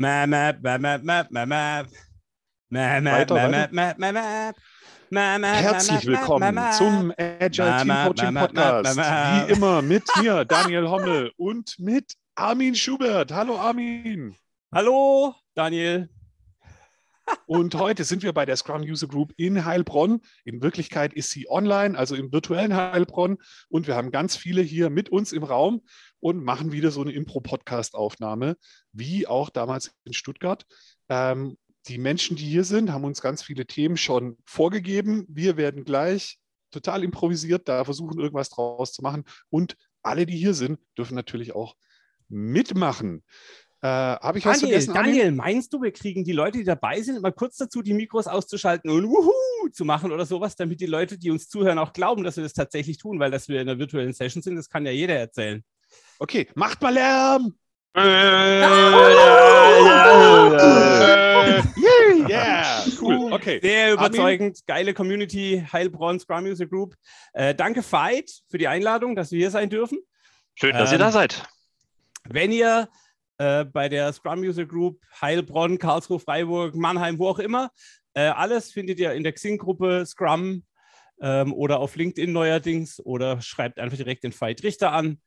Map, 0.00 0.28
map, 0.28 0.62
map, 0.62 0.80
map, 0.80 1.02
map, 1.02 1.28
map, 1.32 1.48
map. 1.48 1.86
Map, 2.70 3.02
map, 3.02 3.18
Weiter, 3.18 3.34
map, 3.34 3.50
weiter. 3.50 3.72
map, 3.72 3.98
map, 3.98 4.14
map. 4.14 4.56
Map, 5.10 5.40
map, 5.40 5.56
Herzlich 5.56 6.06
willkommen 6.06 6.56
zum. 6.70 7.12
Agile 7.18 7.82
Team 7.82 7.92
Coaching 8.06 8.34
Podcast. 8.34 8.96
Wie 8.96 9.52
immer 9.52 9.82
mit 9.82 10.04
mir, 10.22 10.44
Daniel 10.44 10.88
Hommel, 10.88 11.32
und 11.36 11.74
mit 11.80 12.12
Armin 12.36 12.76
Schubert. 12.76 13.32
Hallo 13.32 13.58
Armin. 13.58 14.36
Hallo, 14.72 15.34
Daniel. 15.56 16.08
Und 17.46 17.74
heute 17.74 18.04
sind 18.04 18.22
wir 18.22 18.32
bei 18.32 18.46
der 18.46 18.56
Scrum 18.56 18.82
User 18.82 19.08
Group 19.08 19.32
in 19.36 19.64
Heilbronn. 19.64 20.20
In 20.44 20.62
Wirklichkeit 20.62 21.12
ist 21.12 21.30
sie 21.30 21.50
online, 21.50 21.98
also 21.98 22.14
im 22.14 22.32
virtuellen 22.32 22.74
Heilbronn. 22.74 23.38
Und 23.68 23.86
wir 23.86 23.96
haben 23.96 24.10
ganz 24.10 24.36
viele 24.36 24.62
hier 24.62 24.90
mit 24.90 25.08
uns 25.08 25.32
im 25.32 25.42
Raum 25.42 25.82
und 26.20 26.42
machen 26.42 26.72
wieder 26.72 26.90
so 26.90 27.00
eine 27.00 27.12
Impro-Podcast-Aufnahme, 27.12 28.56
wie 28.92 29.26
auch 29.26 29.50
damals 29.50 29.92
in 30.04 30.12
Stuttgart. 30.12 30.64
Ähm, 31.08 31.56
die 31.86 31.98
Menschen, 31.98 32.36
die 32.36 32.44
hier 32.44 32.64
sind, 32.64 32.92
haben 32.92 33.04
uns 33.04 33.22
ganz 33.22 33.42
viele 33.42 33.66
Themen 33.66 33.96
schon 33.96 34.36
vorgegeben. 34.44 35.24
Wir 35.28 35.56
werden 35.56 35.84
gleich 35.84 36.38
total 36.70 37.02
improvisiert 37.02 37.68
da 37.68 37.84
versuchen, 37.84 38.20
irgendwas 38.20 38.50
draus 38.50 38.92
zu 38.92 39.02
machen. 39.02 39.24
Und 39.48 39.76
alle, 40.02 40.26
die 40.26 40.36
hier 40.36 40.54
sind, 40.54 40.78
dürfen 40.96 41.14
natürlich 41.14 41.54
auch 41.54 41.74
mitmachen. 42.28 43.24
Äh, 43.80 43.86
Habe 43.86 44.38
ich 44.38 44.44
was 44.44 44.60
Daniel, 44.60 44.80
vergessen? 44.80 44.96
Armin? 44.96 45.12
Daniel, 45.12 45.32
meinst 45.32 45.72
du, 45.72 45.80
wir 45.80 45.92
kriegen 45.92 46.24
die 46.24 46.32
Leute, 46.32 46.58
die 46.58 46.64
dabei 46.64 47.00
sind, 47.00 47.22
mal 47.22 47.32
kurz 47.32 47.56
dazu, 47.56 47.80
die 47.80 47.94
Mikros 47.94 48.26
auszuschalten 48.26 48.90
und 48.90 49.08
Wuhu 49.08 49.68
zu 49.70 49.84
machen 49.84 50.12
oder 50.12 50.26
sowas, 50.26 50.56
damit 50.56 50.80
die 50.80 50.86
Leute, 50.86 51.16
die 51.16 51.30
uns 51.30 51.48
zuhören, 51.48 51.78
auch 51.78 51.92
glauben, 51.92 52.24
dass 52.24 52.36
wir 52.36 52.42
das 52.42 52.52
tatsächlich 52.54 52.98
tun, 52.98 53.20
weil 53.20 53.30
dass 53.30 53.48
wir 53.48 53.60
in 53.60 53.68
einer 53.68 53.78
virtuellen 53.78 54.12
Session 54.12 54.42
sind, 54.42 54.56
das 54.56 54.68
kann 54.68 54.84
ja 54.84 54.92
jeder 54.92 55.14
erzählen. 55.14 55.64
Okay, 56.18 56.48
macht 56.54 56.82
mal 56.82 56.92
Lärm! 56.92 57.54
yeah, 62.28 62.84
cool. 63.00 63.32
Okay. 63.32 63.60
Sehr 63.62 63.92
überzeugend, 63.92 64.66
geile 64.66 64.94
Community, 64.94 65.64
Heilbronn 65.72 66.18
Scrum 66.18 66.44
User 66.44 66.66
Group. 66.66 66.94
Äh, 67.32 67.54
danke, 67.54 67.82
Veit, 67.82 68.30
für 68.48 68.58
die 68.58 68.68
Einladung, 68.68 69.14
dass 69.16 69.30
wir 69.30 69.38
hier 69.38 69.50
sein 69.50 69.70
dürfen. 69.70 69.98
Schön, 70.54 70.72
dass 70.72 70.90
Ähm, 70.90 70.96
ihr 70.96 70.98
da 70.98 71.12
seid. 71.12 71.44
Wenn 72.28 72.52
ihr 72.52 72.88
äh, 73.38 73.64
bei 73.64 73.88
der 73.88 74.12
Scrum 74.12 74.40
User 74.40 74.66
Group 74.66 75.00
Heilbronn, 75.20 75.78
Karlsruhe, 75.78 76.18
Freiburg, 76.18 76.74
Mannheim, 76.74 77.18
wo 77.18 77.28
auch 77.28 77.38
immer, 77.38 77.70
äh, 78.14 78.22
alles 78.22 78.72
findet 78.72 78.98
ihr 78.98 79.12
in 79.12 79.22
der 79.22 79.32
Xing-Gruppe 79.32 80.04
Scrum 80.04 80.64
ähm, 81.20 81.52
oder 81.52 81.78
auf 81.78 81.94
LinkedIn 81.96 82.32
neuerdings 82.32 83.00
oder 83.04 83.40
schreibt 83.40 83.78
einfach 83.78 83.96
direkt 83.96 84.24
den 84.24 84.38
Veit 84.38 84.62
Richter 84.64 84.92
an. 84.92 85.20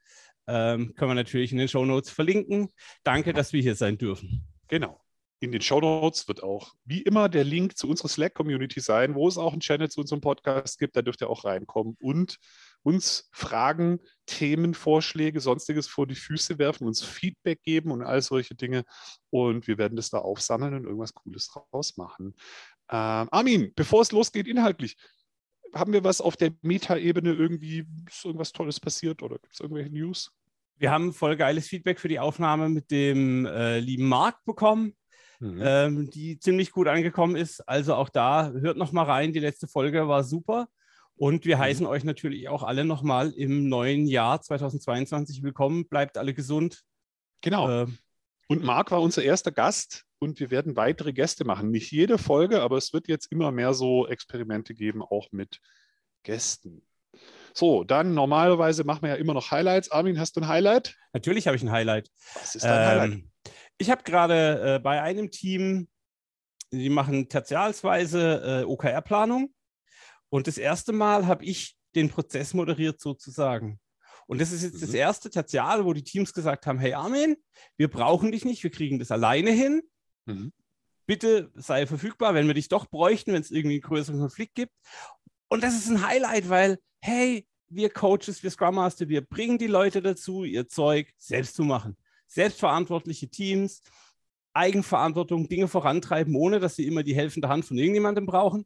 Ähm, 0.48 0.94
können 0.96 1.12
wir 1.12 1.16
natürlich 1.16 1.52
in 1.52 1.58
den 1.58 1.68
Show 1.68 1.86
Notes 1.86 2.10
verlinken. 2.10 2.70
Danke, 3.04 3.34
dass 3.34 3.54
wir 3.54 3.62
hier 3.62 3.76
sein 3.76 3.98
dürfen. 3.98 4.48
Genau. 4.68 5.02
In 5.40 5.52
den 5.52 5.62
Show 5.62 5.80
Notes 5.80 6.28
wird 6.28 6.44
auch 6.44 6.74
wie 6.86 7.02
immer 7.02 7.28
der 7.28 7.44
Link 7.44 7.76
zu 7.76 7.90
unserer 7.90 8.10
Slack-Community 8.10 8.80
sein, 8.80 9.16
wo 9.16 9.28
es 9.28 9.40
auch 9.40 9.54
einen 9.54 9.62
Channel 9.62 9.90
zu 9.90 10.02
unserem 10.02 10.22
Podcast 10.22 10.78
gibt. 10.78 10.96
Da 10.96 11.02
dürft 11.02 11.22
ihr 11.22 11.32
auch 11.32 11.46
reinkommen 11.46 11.98
und 12.00 12.38
uns 12.84 13.28
Fragen, 13.32 14.00
Themenvorschläge, 14.28 15.40
sonstiges 15.40 15.88
vor 15.88 16.06
die 16.06 16.16
Füße 16.16 16.60
werfen, 16.60 16.86
uns 16.86 17.04
Feedback 17.04 17.64
geben 17.64 17.92
und 17.92 18.04
all 18.04 18.22
solche 18.22 18.54
Dinge. 18.54 18.84
Und 19.32 19.68
wir 19.68 19.80
werden 19.80 19.96
das 19.96 20.12
da 20.12 20.20
aufsammeln 20.20 20.76
und 20.76 20.86
irgendwas 20.86 21.16
Cooles 21.16 21.48
draus 21.48 21.98
machen. 21.98 22.36
Ähm, 22.90 23.28
Armin, 23.32 23.74
bevor 23.76 24.02
es 24.02 24.12
losgeht, 24.12 24.48
inhaltlich, 24.48 24.96
haben 25.74 25.94
wir 25.94 26.04
was 26.04 26.22
auf 26.22 26.38
der 26.38 26.52
Meta-Ebene 26.62 27.34
irgendwie, 27.34 27.86
ist 28.08 28.26
irgendwas 28.26 28.52
Tolles 28.52 28.80
passiert 28.80 29.24
oder 29.24 29.38
gibt 29.38 29.54
es 29.54 29.60
irgendwelche 29.60 29.92
News? 29.92 30.32
Wir 30.78 30.92
haben 30.92 31.14
voll 31.14 31.36
geiles 31.36 31.68
Feedback 31.68 32.00
für 32.00 32.08
die 32.08 32.20
Aufnahme 32.20 32.70
mit 32.70 32.90
dem 32.92 33.46
äh, 33.46 33.80
lieben 33.80 34.08
Marc 34.08 34.44
bekommen. 34.46 34.96
Mhm. 35.40 35.60
ähm, 35.64 36.10
die 36.12 36.38
ziemlich 36.38 36.72
gut 36.72 36.88
angekommen 36.88 37.36
ist. 37.36 37.68
Also 37.68 37.96
auch 37.96 38.10
da, 38.10 38.52
hört 38.52 38.78
noch 38.78 38.92
mal 38.92 39.06
rein. 39.06 39.34
Die 39.34 39.40
letzte 39.40 39.68
Folge 39.68 40.08
war 40.08 40.24
super. 40.24 40.68
Und 41.16 41.46
wir 41.46 41.58
Mhm. 41.58 41.62
heißen 41.62 41.86
euch 41.88 42.04
natürlich 42.04 42.48
auch 42.48 42.62
alle 42.62 42.86
noch 42.86 43.02
mal 43.02 43.32
im 43.32 43.68
neuen 43.68 44.06
Jahr 44.06 44.40
2022 44.40 45.42
willkommen. 45.42 45.88
Bleibt 45.88 46.20
alle 46.20 46.36
gesund. 46.36 46.84
Genau. 47.42 47.70
Ähm, 47.70 47.98
Und 48.52 48.64
Marc 48.64 48.92
war 48.92 49.02
unser 49.02 49.24
erster 49.24 49.54
Gast 49.54 50.04
und 50.20 50.42
wir 50.42 50.52
werden 50.52 50.76
weitere 50.76 51.14
Gäste 51.14 51.46
machen. 51.46 51.72
Nicht 51.72 51.90
jede 51.90 52.18
Folge, 52.18 52.62
aber 52.62 52.76
es 52.76 52.92
wird 52.92 53.08
jetzt 53.08 53.32
immer 53.32 53.50
mehr 53.50 53.74
so 53.74 54.10
Experimente 54.10 54.74
geben, 54.74 55.02
auch 55.02 55.32
mit 55.32 55.62
Gästen. 56.24 56.86
So, 57.54 57.86
dann 57.86 58.14
normalerweise 58.14 58.84
machen 58.84 59.04
wir 59.04 59.12
ja 59.12 59.16
immer 59.16 59.34
noch 59.34 59.52
Highlights. 59.52 59.90
Armin, 59.90 60.20
hast 60.20 60.36
du 60.36 60.42
ein 60.42 60.50
Highlight? 60.50 60.98
natürlich 61.14 61.48
habe 61.48 61.56
ich 61.56 61.64
ein 61.64 61.72
Highlight. 61.72 62.10
Was 62.34 62.56
ist 62.56 62.66
dein 62.66 62.88
Highlight? 62.88 63.12
Ähm, 63.14 63.32
ich 63.78 63.90
habe 63.90 64.04
gerade 64.04 64.76
äh, 64.76 64.80
bei 64.80 65.02
einem 65.02 65.32
Team, 65.32 65.88
die 66.72 66.90
machen 66.90 67.30
tertialsweise 67.30 68.64
äh, 68.64 68.66
OKR-Planung. 68.66 69.54
Und 70.28 70.48
das 70.48 70.58
erste 70.58 70.92
Mal 70.92 71.26
habe 71.26 71.46
ich 71.46 71.78
den 71.96 72.10
Prozess 72.10 72.54
moderiert 72.54 73.00
sozusagen. 73.00 73.80
Und 74.32 74.40
das 74.40 74.54
ist 74.54 74.64
jetzt 74.64 74.82
das 74.82 74.92
Mhm. 74.92 74.96
erste 74.96 75.30
Tertial, 75.30 75.84
wo 75.84 75.92
die 75.92 76.06
Teams 76.06 76.32
gesagt 76.32 76.66
haben, 76.66 76.80
hey 76.80 76.94
Armin, 76.94 77.36
wir 77.76 77.90
brauchen 77.90 78.32
dich 78.32 78.46
nicht, 78.46 78.64
wir 78.64 78.72
kriegen 78.72 78.98
das 78.98 79.12
alleine 79.12 79.52
hin. 79.52 79.82
Mhm. 80.26 80.54
Bitte 81.06 81.52
sei 81.56 81.86
verfügbar, 81.86 82.34
wenn 82.34 82.48
wir 82.48 82.54
dich 82.54 82.70
doch 82.70 82.90
bräuchten, 82.90 83.34
wenn 83.34 83.42
es 83.42 83.52
irgendwie 83.52 83.76
einen 83.76 83.82
größeren 83.82 84.22
Konflikt 84.22 84.56
gibt. 84.56 84.72
Und 85.50 85.62
das 85.66 85.76
ist 85.76 85.90
ein 85.90 86.08
Highlight, 86.08 86.48
weil, 86.48 86.80
hey, 87.02 87.46
wir 87.68 87.90
Coaches, 87.90 88.42
wir 88.42 88.52
Scrum 88.52 88.76
Master, 88.76 89.10
wir 89.10 89.20
bringen 89.20 89.58
die 89.58 89.68
Leute 89.68 90.02
dazu, 90.02 90.46
ihr 90.46 90.66
Zeug 90.70 91.12
selbst 91.18 91.58
zu 91.58 91.64
machen. 91.64 91.98
Selbstverantwortliche 92.28 93.28
Teams, 93.28 93.82
Eigenverantwortung, 94.54 95.50
Dinge 95.50 95.68
vorantreiben, 95.68 96.38
ohne 96.38 96.62
dass 96.62 96.78
sie 96.78 96.88
immer 96.88 97.04
die 97.04 97.16
helfende 97.16 97.50
Hand 97.50 97.66
von 97.66 97.78
irgendjemandem 97.78 98.28
brauchen. 98.28 98.66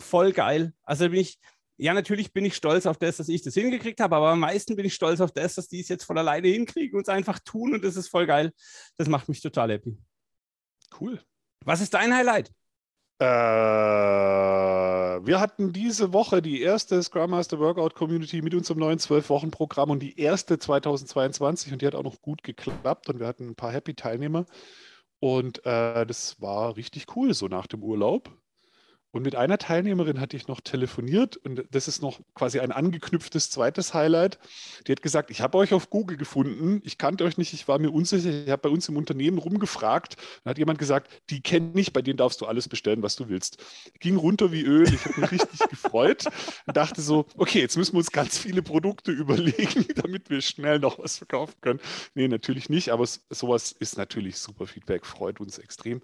Voll 0.00 0.30
geil. 0.30 0.72
Also 0.84 1.08
bin 1.08 1.18
ich, 1.18 1.40
ja, 1.80 1.94
natürlich 1.94 2.34
bin 2.34 2.44
ich 2.44 2.54
stolz 2.54 2.84
auf 2.84 2.98
das, 2.98 3.16
dass 3.16 3.30
ich 3.30 3.40
das 3.40 3.54
hingekriegt 3.54 4.00
habe, 4.00 4.14
aber 4.14 4.28
am 4.28 4.40
meisten 4.40 4.76
bin 4.76 4.84
ich 4.84 4.94
stolz 4.94 5.22
auf 5.22 5.32
das, 5.32 5.54
dass 5.54 5.66
die 5.66 5.80
es 5.80 5.88
jetzt 5.88 6.04
von 6.04 6.18
alleine 6.18 6.48
hinkriegen 6.48 6.96
und 6.96 7.02
es 7.02 7.08
einfach 7.08 7.38
tun 7.38 7.72
und 7.72 7.82
das 7.82 7.96
ist 7.96 8.08
voll 8.08 8.26
geil. 8.26 8.52
Das 8.98 9.08
macht 9.08 9.30
mich 9.30 9.40
total 9.40 9.70
happy. 9.70 9.96
Cool. 11.00 11.18
Was 11.64 11.80
ist 11.80 11.94
dein 11.94 12.14
Highlight? 12.14 12.52
Äh, 13.18 13.24
wir 15.24 15.40
hatten 15.40 15.72
diese 15.72 16.12
Woche 16.12 16.42
die 16.42 16.60
erste 16.60 17.02
Scrum 17.02 17.30
Master 17.30 17.58
Workout 17.58 17.94
Community 17.94 18.42
mit 18.42 18.54
unserem 18.54 18.80
neuen 18.80 18.98
12-Wochen-Programm 18.98 19.88
und 19.88 20.00
die 20.00 20.20
erste 20.20 20.58
2022 20.58 21.72
und 21.72 21.80
die 21.80 21.86
hat 21.86 21.94
auch 21.94 22.02
noch 22.02 22.20
gut 22.20 22.42
geklappt 22.42 23.08
und 23.08 23.20
wir 23.20 23.26
hatten 23.26 23.48
ein 23.48 23.56
paar 23.56 23.72
Happy-Teilnehmer 23.72 24.44
und 25.18 25.64
äh, 25.64 26.04
das 26.04 26.40
war 26.42 26.76
richtig 26.76 27.16
cool 27.16 27.32
so 27.32 27.48
nach 27.48 27.66
dem 27.66 27.82
Urlaub. 27.82 28.30
Und 29.12 29.22
mit 29.24 29.34
einer 29.34 29.58
Teilnehmerin 29.58 30.20
hatte 30.20 30.36
ich 30.36 30.46
noch 30.46 30.60
telefoniert 30.60 31.36
und 31.36 31.64
das 31.72 31.88
ist 31.88 32.00
noch 32.00 32.20
quasi 32.34 32.60
ein 32.60 32.70
angeknüpftes 32.70 33.50
zweites 33.50 33.92
Highlight. 33.92 34.38
Die 34.86 34.92
hat 34.92 35.02
gesagt, 35.02 35.30
ich 35.30 35.40
habe 35.40 35.58
euch 35.58 35.74
auf 35.74 35.90
Google 35.90 36.16
gefunden, 36.16 36.80
ich 36.84 36.96
kannte 36.96 37.24
euch 37.24 37.36
nicht, 37.36 37.52
ich 37.52 37.66
war 37.66 37.80
mir 37.80 37.90
unsicher, 37.90 38.30
ich 38.30 38.50
habe 38.50 38.62
bei 38.62 38.68
uns 38.68 38.88
im 38.88 38.96
Unternehmen 38.96 39.38
rumgefragt. 39.38 40.16
Dann 40.44 40.50
hat 40.50 40.58
jemand 40.58 40.78
gesagt, 40.78 41.10
die 41.30 41.40
kenne 41.40 41.72
ich, 41.74 41.92
bei 41.92 42.02
denen 42.02 42.18
darfst 42.18 42.40
du 42.40 42.46
alles 42.46 42.68
bestellen, 42.68 43.02
was 43.02 43.16
du 43.16 43.28
willst. 43.28 43.64
Ging 43.98 44.16
runter 44.16 44.52
wie 44.52 44.62
Öl, 44.62 44.86
ich 44.86 45.04
habe 45.04 45.20
mich 45.22 45.32
richtig 45.32 45.58
gefreut 45.70 46.26
und 46.66 46.76
dachte 46.76 47.02
so, 47.02 47.26
okay, 47.36 47.60
jetzt 47.60 47.76
müssen 47.76 47.94
wir 47.94 47.98
uns 47.98 48.12
ganz 48.12 48.38
viele 48.38 48.62
Produkte 48.62 49.10
überlegen, 49.10 49.86
damit 49.96 50.30
wir 50.30 50.40
schnell 50.40 50.78
noch 50.78 51.00
was 51.00 51.18
verkaufen 51.18 51.56
können. 51.60 51.80
Nee, 52.14 52.28
natürlich 52.28 52.68
nicht, 52.68 52.90
aber 52.90 53.06
sowas 53.28 53.72
ist 53.72 53.98
natürlich 53.98 54.38
super 54.38 54.68
Feedback, 54.68 55.04
freut 55.04 55.40
uns 55.40 55.58
extrem. 55.58 56.00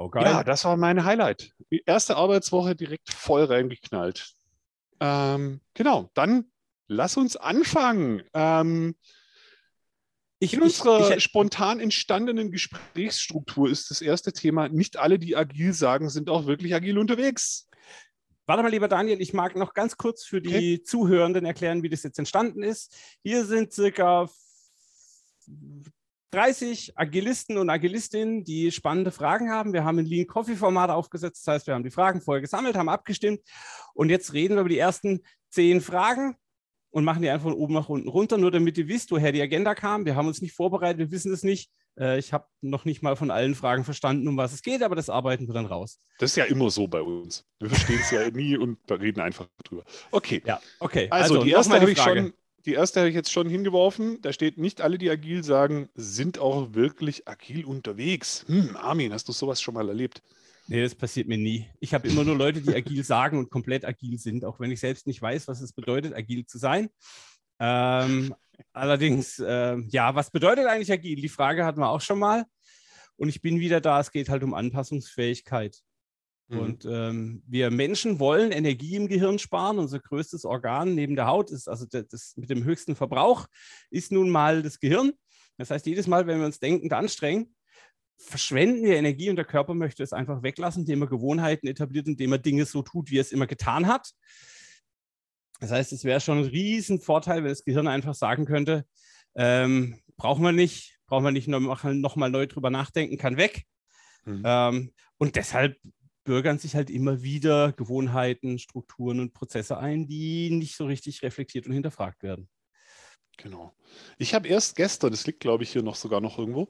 Oh, 0.00 0.10
Ja, 0.14 0.42
das 0.42 0.64
war 0.64 0.78
mein 0.78 1.04
Highlight. 1.04 1.52
Die 1.70 1.82
erste 1.84 2.16
Arbeitswoche 2.16 2.74
direkt 2.74 3.12
voll 3.12 3.44
reingeknallt. 3.44 4.32
Ähm, 4.98 5.60
genau, 5.74 6.10
dann 6.14 6.50
lass 6.88 7.18
uns 7.18 7.36
anfangen. 7.36 8.22
Ähm, 8.32 8.96
ich, 10.38 10.54
in 10.54 10.62
unserer 10.62 11.18
ich, 11.18 11.22
spontan 11.22 11.80
entstandenen 11.80 12.50
Gesprächsstruktur 12.50 13.68
ist 13.68 13.90
das 13.90 14.00
erste 14.00 14.32
Thema, 14.32 14.70
nicht 14.70 14.96
alle, 14.96 15.18
die 15.18 15.36
agil 15.36 15.74
sagen, 15.74 16.08
sind 16.08 16.30
auch 16.30 16.46
wirklich 16.46 16.74
agil 16.74 16.96
unterwegs. 16.96 17.68
Warte 18.46 18.62
mal, 18.62 18.70
lieber 18.70 18.88
Daniel, 18.88 19.20
ich 19.20 19.34
mag 19.34 19.54
noch 19.54 19.74
ganz 19.74 19.98
kurz 19.98 20.24
für 20.24 20.40
die 20.40 20.48
Okay. 20.48 20.82
Zuhörenden 20.82 21.44
erklären, 21.44 21.82
wie 21.82 21.90
das 21.90 22.04
jetzt 22.04 22.18
entstanden 22.18 22.62
ist. 22.62 22.96
Hier 23.22 23.44
sind 23.44 23.74
circa 23.74 24.30
30 26.32 26.92
Agilisten 26.96 27.58
und 27.58 27.70
Agilistinnen, 27.70 28.44
die 28.44 28.70
spannende 28.70 29.10
Fragen 29.10 29.50
haben. 29.50 29.72
Wir 29.72 29.84
haben 29.84 29.98
ein 29.98 30.06
Lean 30.06 30.26
Coffee 30.26 30.56
Format 30.56 30.90
aufgesetzt, 30.90 31.46
das 31.46 31.54
heißt, 31.54 31.66
wir 31.66 31.74
haben 31.74 31.84
die 31.84 31.90
Fragen 31.90 32.20
vorher 32.20 32.40
gesammelt, 32.40 32.76
haben 32.76 32.88
abgestimmt 32.88 33.40
und 33.94 34.10
jetzt 34.10 34.32
reden 34.32 34.54
wir 34.54 34.60
über 34.60 34.68
die 34.68 34.78
ersten 34.78 35.20
zehn 35.50 35.80
Fragen 35.80 36.36
und 36.90 37.04
machen 37.04 37.22
die 37.22 37.30
einfach 37.30 37.44
von 37.48 37.54
oben 37.54 37.74
nach 37.74 37.88
unten 37.88 38.08
runter, 38.08 38.38
nur 38.38 38.50
damit 38.50 38.78
ihr 38.78 38.88
wisst, 38.88 39.10
woher 39.10 39.32
die 39.32 39.42
Agenda 39.42 39.74
kam. 39.74 40.04
Wir 40.04 40.16
haben 40.16 40.28
uns 40.28 40.40
nicht 40.42 40.54
vorbereitet, 40.54 40.98
wir 40.98 41.10
wissen 41.10 41.32
es 41.32 41.42
nicht. 41.42 41.70
Äh, 41.98 42.18
Ich 42.18 42.32
habe 42.32 42.46
noch 42.60 42.84
nicht 42.84 43.02
mal 43.02 43.16
von 43.16 43.30
allen 43.30 43.54
Fragen 43.54 43.84
verstanden, 43.84 44.26
um 44.28 44.36
was 44.36 44.52
es 44.52 44.62
geht, 44.62 44.82
aber 44.82 44.94
das 44.96 45.08
arbeiten 45.10 45.46
wir 45.48 45.54
dann 45.54 45.66
raus. 45.66 45.98
Das 46.18 46.30
ist 46.30 46.36
ja 46.36 46.44
immer 46.44 46.70
so 46.70 46.86
bei 46.88 47.02
uns. 47.02 47.44
Wir 47.58 47.68
verstehen 47.70 47.98
es 48.00 48.10
ja 48.10 48.28
nie 48.30 48.56
und 48.56 48.78
reden 48.90 49.20
einfach 49.20 49.48
drüber. 49.64 49.84
Okay, 50.10 50.42
Ja, 50.44 50.60
okay. 50.78 51.08
also, 51.10 51.42
die 51.42 51.50
noch 51.50 51.58
erste 51.58 51.80
habe 51.80 51.90
ich 51.92 51.98
Frage. 51.98 52.20
schon 52.22 52.32
die 52.66 52.74
erste 52.74 53.00
habe 53.00 53.08
ich 53.08 53.14
jetzt 53.14 53.32
schon 53.32 53.48
hingeworfen. 53.48 54.20
Da 54.22 54.32
steht 54.32 54.58
nicht 54.58 54.80
alle, 54.80 54.98
die 54.98 55.10
agil 55.10 55.42
sagen, 55.42 55.88
sind 55.94 56.38
auch 56.38 56.74
wirklich 56.74 57.26
agil 57.28 57.64
unterwegs. 57.64 58.44
Hm, 58.46 58.76
Armin, 58.76 59.12
hast 59.12 59.28
du 59.28 59.32
sowas 59.32 59.60
schon 59.60 59.74
mal 59.74 59.88
erlebt? 59.88 60.22
Nee, 60.66 60.82
das 60.82 60.94
passiert 60.94 61.26
mir 61.26 61.38
nie. 61.38 61.66
Ich 61.80 61.94
habe 61.94 62.06
immer 62.06 62.22
nur 62.22 62.36
Leute, 62.36 62.60
die 62.60 62.74
agil 62.74 63.02
sagen 63.02 63.38
und 63.38 63.50
komplett 63.50 63.84
agil 63.84 64.18
sind, 64.18 64.44
auch 64.44 64.60
wenn 64.60 64.70
ich 64.70 64.80
selbst 64.80 65.06
nicht 65.06 65.20
weiß, 65.20 65.48
was 65.48 65.60
es 65.60 65.72
bedeutet, 65.72 66.14
agil 66.14 66.46
zu 66.46 66.58
sein. 66.58 66.90
Ähm, 67.58 68.34
allerdings, 68.72 69.38
äh, 69.40 69.76
ja, 69.88 70.14
was 70.14 70.30
bedeutet 70.30 70.66
eigentlich 70.66 70.92
agil? 70.92 71.16
Die 71.16 71.28
Frage 71.28 71.64
hatten 71.64 71.80
wir 71.80 71.88
auch 71.88 72.00
schon 72.00 72.18
mal. 72.18 72.44
Und 73.16 73.28
ich 73.28 73.42
bin 73.42 73.60
wieder 73.60 73.80
da, 73.80 74.00
es 74.00 74.12
geht 74.12 74.28
halt 74.28 74.42
um 74.44 74.54
Anpassungsfähigkeit. 74.54 75.82
Mhm. 76.50 76.58
Und 76.58 76.84
ähm, 76.84 77.42
wir 77.46 77.70
Menschen 77.70 78.18
wollen 78.18 78.50
Energie 78.52 78.96
im 78.96 79.08
Gehirn 79.08 79.38
sparen. 79.38 79.78
Unser 79.78 80.00
größtes 80.00 80.44
Organ 80.44 80.94
neben 80.94 81.16
der 81.16 81.26
Haut 81.26 81.50
ist, 81.50 81.68
also 81.68 81.86
das, 81.86 82.08
das 82.08 82.36
mit 82.36 82.50
dem 82.50 82.64
höchsten 82.64 82.96
Verbrauch, 82.96 83.46
ist 83.90 84.12
nun 84.12 84.30
mal 84.30 84.62
das 84.62 84.80
Gehirn. 84.80 85.12
Das 85.56 85.70
heißt, 85.70 85.86
jedes 85.86 86.06
Mal, 86.06 86.26
wenn 86.26 86.38
wir 86.38 86.46
uns 86.46 86.58
denkend 86.58 86.92
anstrengen, 86.92 87.54
verschwenden 88.18 88.82
wir 88.82 88.96
Energie 88.96 89.30
und 89.30 89.36
der 89.36 89.44
Körper 89.44 89.74
möchte 89.74 90.02
es 90.02 90.12
einfach 90.12 90.42
weglassen, 90.42 90.82
indem 90.82 91.02
er 91.02 91.08
Gewohnheiten 91.08 91.66
etabliert, 91.66 92.06
indem 92.06 92.32
er 92.32 92.38
Dinge 92.38 92.66
so 92.66 92.82
tut, 92.82 93.10
wie 93.10 93.18
er 93.18 93.22
es 93.22 93.32
immer 93.32 93.46
getan 93.46 93.86
hat. 93.86 94.10
Das 95.60 95.70
heißt, 95.70 95.92
es 95.92 96.04
wäre 96.04 96.20
schon 96.20 96.38
ein 96.38 96.44
Riesenvorteil, 96.44 97.44
wenn 97.44 97.50
das 97.50 97.64
Gehirn 97.64 97.86
einfach 97.86 98.14
sagen 98.14 98.44
könnte, 98.44 98.84
ähm, 99.36 100.00
brauchen 100.16 100.42
wir 100.42 100.52
nicht, 100.52 100.98
brauchen 101.06 101.24
wir 101.24 101.30
nicht 101.30 101.48
nochmal 101.48 101.94
noch 101.94 102.16
neu 102.16 102.46
drüber 102.46 102.70
nachdenken, 102.70 103.18
kann 103.18 103.36
weg. 103.36 103.64
Mhm. 104.24 104.42
Ähm, 104.44 104.92
und 105.18 105.36
deshalb 105.36 105.78
bürgern 106.24 106.58
sich 106.58 106.74
halt 106.74 106.90
immer 106.90 107.22
wieder 107.22 107.72
Gewohnheiten, 107.72 108.58
Strukturen 108.58 109.20
und 109.20 109.32
Prozesse 109.32 109.78
ein, 109.78 110.06
die 110.06 110.50
nicht 110.50 110.76
so 110.76 110.86
richtig 110.86 111.22
reflektiert 111.22 111.66
und 111.66 111.72
hinterfragt 111.72 112.22
werden. 112.22 112.48
Genau. 113.36 113.74
Ich 114.18 114.34
habe 114.34 114.48
erst 114.48 114.76
gestern, 114.76 115.10
das 115.12 115.26
liegt 115.26 115.40
glaube 115.40 115.64
ich 115.64 115.72
hier 115.72 115.82
noch 115.82 115.96
sogar 115.96 116.20
noch 116.20 116.38
irgendwo, 116.38 116.68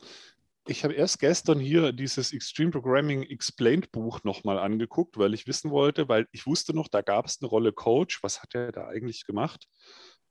ich 0.67 0.85
habe 0.85 0.94
erst 0.94 1.19
gestern 1.19 1.58
hier 1.58 1.93
dieses 1.93 2.32
Extreme 2.32 2.70
Programming 2.70 3.23
Explained 3.23 3.91
Buch 3.91 4.23
nochmal 4.25 4.58
angeguckt, 4.58 5.17
weil 5.19 5.35
ich 5.35 5.47
wissen 5.47 5.70
wollte, 5.70 6.08
weil 6.08 6.26
ich 6.32 6.46
wusste 6.46 6.75
noch, 6.75 6.88
da 6.88 7.03
gab 7.03 7.26
es 7.26 7.38
eine 7.41 7.49
Rolle 7.49 7.73
Coach. 7.73 8.23
Was 8.23 8.43
hat 8.43 8.55
er 8.55 8.70
da 8.70 8.87
eigentlich 8.87 9.25
gemacht? 9.25 9.67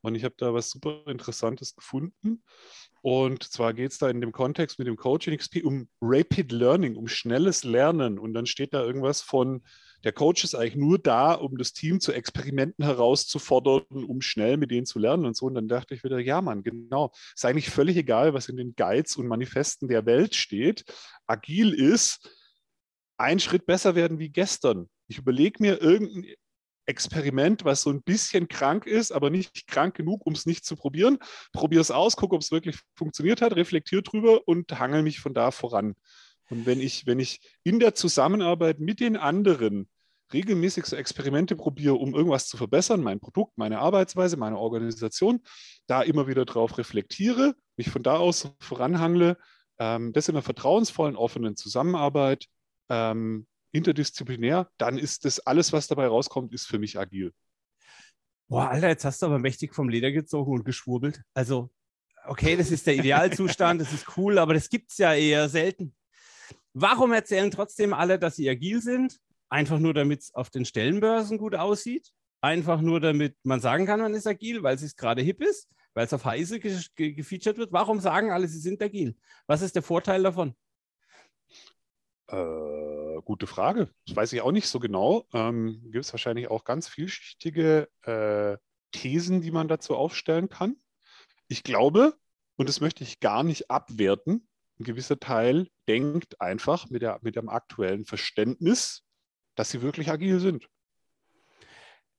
Und 0.02 0.14
ich 0.14 0.24
habe 0.24 0.34
da 0.38 0.54
was 0.54 0.70
super 0.70 1.02
Interessantes 1.06 1.74
gefunden. 1.74 2.42
Und 3.02 3.44
zwar 3.44 3.72
geht 3.72 3.92
es 3.92 3.98
da 3.98 4.10
in 4.10 4.20
dem 4.20 4.32
Kontext 4.32 4.78
mit 4.78 4.86
dem 4.86 4.96
Coaching 4.96 5.36
XP 5.36 5.64
um 5.64 5.88
Rapid 6.00 6.52
Learning, 6.52 6.96
um 6.96 7.08
schnelles 7.08 7.64
Lernen. 7.64 8.18
Und 8.18 8.34
dann 8.34 8.46
steht 8.46 8.74
da 8.74 8.82
irgendwas 8.82 9.22
von, 9.22 9.62
der 10.04 10.12
Coach 10.12 10.44
ist 10.44 10.54
eigentlich 10.54 10.76
nur 10.76 10.98
da, 10.98 11.32
um 11.34 11.56
das 11.56 11.72
Team 11.72 12.00
zu 12.00 12.12
Experimenten 12.12 12.84
herauszufordern, 12.84 14.04
um 14.04 14.20
schnell 14.20 14.56
mit 14.56 14.70
denen 14.70 14.86
zu 14.86 14.98
lernen 14.98 15.26
und 15.26 15.36
so. 15.36 15.46
Und 15.46 15.54
dann 15.54 15.68
dachte 15.68 15.94
ich 15.94 16.04
wieder, 16.04 16.18
ja, 16.18 16.40
Mann, 16.40 16.62
genau. 16.62 17.12
Ist 17.34 17.44
eigentlich 17.44 17.70
völlig 17.70 17.96
egal, 17.96 18.34
was 18.34 18.48
in 18.48 18.56
den 18.56 18.74
Guides 18.76 19.16
und 19.16 19.26
Manifesten 19.26 19.88
der 19.88 20.06
Welt 20.06 20.34
steht. 20.34 20.84
Agil 21.26 21.72
ist, 21.72 22.28
ein 23.18 23.38
Schritt 23.38 23.66
besser 23.66 23.94
werden 23.94 24.18
wie 24.18 24.30
gestern. 24.30 24.88
Ich 25.06 25.18
überlege 25.18 25.62
mir 25.62 25.80
irgendein 25.80 26.34
Experiment, 26.90 27.64
was 27.64 27.82
so 27.82 27.90
ein 27.90 28.02
bisschen 28.02 28.48
krank 28.48 28.84
ist, 28.86 29.12
aber 29.12 29.30
nicht 29.30 29.68
krank 29.68 29.94
genug, 29.94 30.26
um 30.26 30.34
es 30.34 30.44
nicht 30.44 30.64
zu 30.64 30.76
probieren. 30.76 31.18
Probiere 31.52 31.80
es 31.80 31.90
aus, 31.90 32.16
gucke, 32.16 32.34
ob 32.34 32.42
es 32.42 32.50
wirklich 32.50 32.78
funktioniert 32.94 33.40
hat, 33.40 33.54
reflektiere 33.54 34.02
drüber 34.02 34.46
und 34.46 34.78
hangel 34.78 35.02
mich 35.02 35.20
von 35.20 35.32
da 35.32 35.52
voran. 35.52 35.94
Und 36.50 36.66
wenn 36.66 36.80
ich, 36.80 37.06
wenn 37.06 37.20
ich 37.20 37.40
in 37.62 37.78
der 37.78 37.94
Zusammenarbeit 37.94 38.80
mit 38.80 38.98
den 38.98 39.16
anderen 39.16 39.88
regelmäßig 40.32 40.84
so 40.86 40.96
Experimente 40.96 41.56
probiere, 41.56 41.94
um 41.94 42.14
irgendwas 42.14 42.48
zu 42.48 42.56
verbessern, 42.56 43.02
mein 43.02 43.20
Produkt, 43.20 43.56
meine 43.56 43.78
Arbeitsweise, 43.78 44.36
meine 44.36 44.58
Organisation, 44.58 45.40
da 45.86 46.02
immer 46.02 46.26
wieder 46.26 46.44
drauf 46.44 46.76
reflektiere, 46.78 47.54
mich 47.76 47.90
von 47.90 48.02
da 48.02 48.16
aus 48.16 48.52
voranhangle, 48.60 49.36
ähm, 49.78 50.12
das 50.12 50.28
in 50.28 50.34
einer 50.34 50.42
vertrauensvollen, 50.42 51.16
offenen 51.16 51.56
Zusammenarbeit, 51.56 52.46
ähm, 52.88 53.46
interdisziplinär, 53.72 54.70
dann 54.78 54.98
ist 54.98 55.24
das 55.24 55.40
alles, 55.40 55.72
was 55.72 55.86
dabei 55.86 56.06
rauskommt, 56.06 56.52
ist 56.52 56.66
für 56.66 56.78
mich 56.78 56.98
agil. 56.98 57.32
Boah, 58.48 58.68
Alter, 58.68 58.88
jetzt 58.88 59.04
hast 59.04 59.22
du 59.22 59.26
aber 59.26 59.38
mächtig 59.38 59.74
vom 59.74 59.88
Leder 59.88 60.10
gezogen 60.10 60.52
und 60.52 60.64
geschwurbelt. 60.64 61.22
Also, 61.34 61.70
okay, 62.24 62.56
das 62.56 62.70
ist 62.70 62.86
der 62.86 62.96
Idealzustand, 62.96 63.80
das 63.80 63.92
ist 63.92 64.16
cool, 64.16 64.38
aber 64.38 64.54
das 64.54 64.68
gibt 64.68 64.90
es 64.90 64.98
ja 64.98 65.14
eher 65.14 65.48
selten. 65.48 65.94
Warum 66.72 67.12
erzählen 67.12 67.50
trotzdem 67.50 67.92
alle, 67.92 68.18
dass 68.18 68.36
sie 68.36 68.48
agil 68.48 68.80
sind? 68.82 69.18
Einfach 69.48 69.78
nur, 69.78 69.94
damit 69.94 70.22
es 70.22 70.34
auf 70.34 70.50
den 70.50 70.64
Stellenbörsen 70.64 71.38
gut 71.38 71.54
aussieht? 71.54 72.10
Einfach 72.40 72.80
nur, 72.80 73.00
damit 73.00 73.36
man 73.42 73.60
sagen 73.60 73.86
kann, 73.86 74.00
man 74.00 74.14
ist 74.14 74.26
agil, 74.26 74.62
weil 74.62 74.76
es 74.76 74.96
gerade 74.96 75.22
hip 75.22 75.42
ist, 75.42 75.68
weil 75.94 76.06
es 76.06 76.12
auf 76.12 76.24
Heise 76.24 76.60
ge 76.60 76.78
ge 76.94 77.12
gefeatured 77.12 77.58
wird? 77.58 77.72
Warum 77.72 78.00
sagen 78.00 78.30
alle, 78.30 78.48
sie 78.48 78.60
sind 78.60 78.82
agil? 78.82 79.16
Was 79.46 79.62
ist 79.62 79.74
der 79.74 79.82
Vorteil 79.82 80.22
davon? 80.22 80.54
Äh, 82.30 83.22
gute 83.24 83.46
Frage. 83.46 83.90
Das 84.06 84.16
weiß 84.16 84.32
ich 84.32 84.40
auch 84.40 84.52
nicht 84.52 84.68
so 84.68 84.78
genau. 84.78 85.26
Ähm, 85.32 85.80
Gibt 85.90 86.04
es 86.04 86.12
wahrscheinlich 86.12 86.48
auch 86.48 86.64
ganz 86.64 86.88
vielschichtige 86.88 87.88
äh, 88.02 88.56
Thesen, 88.92 89.40
die 89.40 89.50
man 89.50 89.68
dazu 89.68 89.96
aufstellen 89.96 90.48
kann. 90.48 90.76
Ich 91.48 91.62
glaube, 91.62 92.14
und 92.56 92.68
das 92.68 92.80
möchte 92.80 93.02
ich 93.02 93.20
gar 93.20 93.42
nicht 93.42 93.70
abwerten, 93.70 94.48
ein 94.78 94.84
gewisser 94.84 95.18
Teil 95.18 95.68
denkt 95.88 96.40
einfach 96.40 96.88
mit, 96.88 97.02
der, 97.02 97.18
mit 97.22 97.36
dem 97.36 97.48
aktuellen 97.48 98.04
Verständnis, 98.04 99.02
dass 99.54 99.70
sie 99.70 99.82
wirklich 99.82 100.10
agil 100.10 100.40
sind. 100.40 100.68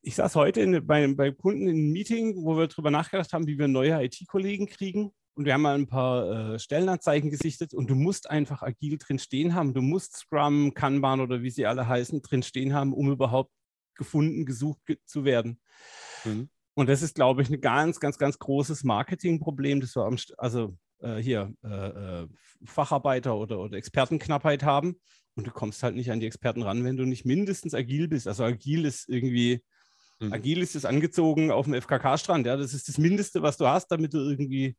Ich 0.03 0.15
saß 0.15 0.35
heute 0.35 0.61
in, 0.61 0.85
bei, 0.85 1.07
bei 1.13 1.31
Kunden 1.31 1.67
in 1.67 1.77
einem 1.77 1.91
Meeting, 1.91 2.43
wo 2.43 2.57
wir 2.57 2.67
darüber 2.67 2.91
nachgedacht 2.91 3.33
haben, 3.33 3.47
wie 3.47 3.57
wir 3.57 3.67
neue 3.67 4.03
IT-Kollegen 4.03 4.67
kriegen 4.67 5.13
und 5.35 5.45
wir 5.45 5.53
haben 5.53 5.61
mal 5.61 5.75
ein 5.75 5.87
paar 5.87 6.53
äh, 6.53 6.59
Stellenanzeigen 6.59 7.29
gesichtet 7.29 7.73
und 7.73 7.89
du 7.89 7.95
musst 7.95 8.29
einfach 8.29 8.61
agil 8.61 8.97
drin 8.97 9.19
stehen 9.19 9.55
haben. 9.55 9.73
Du 9.73 9.81
musst 9.81 10.17
Scrum, 10.17 10.73
Kanban 10.73 11.21
oder 11.21 11.41
wie 11.41 11.49
sie 11.49 11.65
alle 11.65 11.87
heißen, 11.87 12.21
drin 12.21 12.43
stehen 12.43 12.73
haben, 12.73 12.93
um 12.93 13.09
überhaupt 13.11 13.51
gefunden, 13.95 14.45
gesucht 14.45 14.85
ge 14.85 14.97
zu 15.05 15.23
werden. 15.23 15.59
Mhm. 16.25 16.49
Und 16.73 16.89
das 16.89 17.01
ist, 17.01 17.15
glaube 17.15 17.41
ich, 17.41 17.49
ein 17.49 17.61
ganz, 17.61 17.99
ganz, 17.99 18.17
ganz 18.17 18.39
großes 18.39 18.83
Marketingproblem, 18.83 19.81
das 19.81 19.95
wir 19.95 20.03
am, 20.03 20.17
also 20.37 20.75
äh, 20.99 21.17
hier 21.17 21.53
äh, 21.63 21.67
äh, 21.67 22.27
Facharbeiter 22.63 23.35
oder, 23.35 23.59
oder 23.59 23.77
Expertenknappheit 23.77 24.63
haben. 24.63 24.99
Und 25.35 25.47
du 25.47 25.51
kommst 25.51 25.81
halt 25.83 25.95
nicht 25.95 26.11
an 26.11 26.19
die 26.19 26.27
Experten 26.27 26.61
ran, 26.61 26.83
wenn 26.83 26.97
du 26.97 27.05
nicht 27.05 27.25
mindestens 27.25 27.73
agil 27.73 28.07
bist. 28.07 28.27
Also 28.27 28.43
agil 28.43 28.85
ist 28.85 29.07
irgendwie, 29.07 29.63
mhm. 30.19 30.33
agil 30.33 30.61
ist 30.61 30.75
es 30.75 30.85
angezogen 30.85 31.51
auf 31.51 31.65
dem 31.65 31.73
FKK-Strand. 31.73 32.45
Ja, 32.45 32.57
das 32.57 32.73
ist 32.73 32.89
das 32.89 32.97
Mindeste, 32.97 33.41
was 33.41 33.57
du 33.57 33.67
hast, 33.67 33.87
damit 33.87 34.13
du 34.13 34.17
irgendwie 34.17 34.75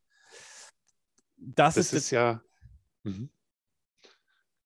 das, 1.43 1.75
das 1.75 1.87
ist, 1.87 1.93
ist 1.93 2.11
ja. 2.11 2.43
Mhm. 3.03 3.31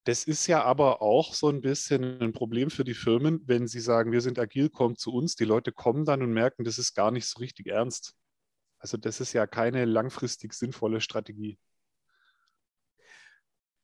Das 0.05 0.23
ist 0.23 0.47
ja 0.47 0.62
aber 0.62 1.02
auch 1.02 1.35
so 1.35 1.49
ein 1.49 1.61
bisschen 1.61 2.21
ein 2.21 2.33
Problem 2.33 2.71
für 2.71 2.85
die 2.85 2.95
Firmen, 2.95 3.40
wenn 3.47 3.66
sie 3.66 3.80
sagen, 3.80 4.12
wir 4.12 4.21
sind 4.21 4.38
agil, 4.38 4.68
kommt 4.71 5.00
zu 5.00 5.12
uns. 5.12 5.35
Die 5.35 5.45
Leute 5.45 5.73
kommen 5.73 6.04
dann 6.04 6.23
und 6.23 6.33
merken, 6.33 6.62
das 6.62 6.78
ist 6.78 6.95
gar 6.95 7.11
nicht 7.11 7.26
so 7.26 7.40
richtig 7.40 7.66
ernst. 7.66 8.14
Also 8.78 8.99
das 8.99 9.21
ist 9.21 9.33
ja 9.33 9.49
keine 9.49 9.85
langfristig 9.85 10.54
sinnvolle 10.54 11.00
Strategie. 11.00 11.59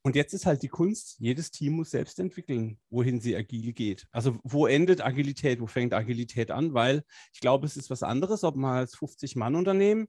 Und 0.02 0.14
jetzt 0.14 0.32
ist 0.32 0.46
halt 0.46 0.62
die 0.62 0.68
Kunst, 0.68 1.16
jedes 1.18 1.50
Team 1.50 1.75
muss 1.75 1.90
selbst 1.90 2.20
entwickeln, 2.20 2.78
wohin 2.90 3.20
sie 3.20 3.34
agil 3.34 3.72
geht. 3.72 4.06
Also 4.12 4.38
wo 4.44 4.66
endet 4.66 5.00
Agilität, 5.00 5.61
wo 5.61 5.66
fängt 5.66 5.92
Agilität 5.94 6.52
an? 6.52 6.75
Weil 6.75 7.04
ich 7.32 7.40
glaube, 7.40 7.66
es 7.66 7.76
ist 7.76 7.90
was 7.90 8.02
anderes, 8.02 8.44
ob 8.44 8.54
man 8.54 8.78
als 8.78 8.96
50-Mann-Unternehmen, 8.96 10.08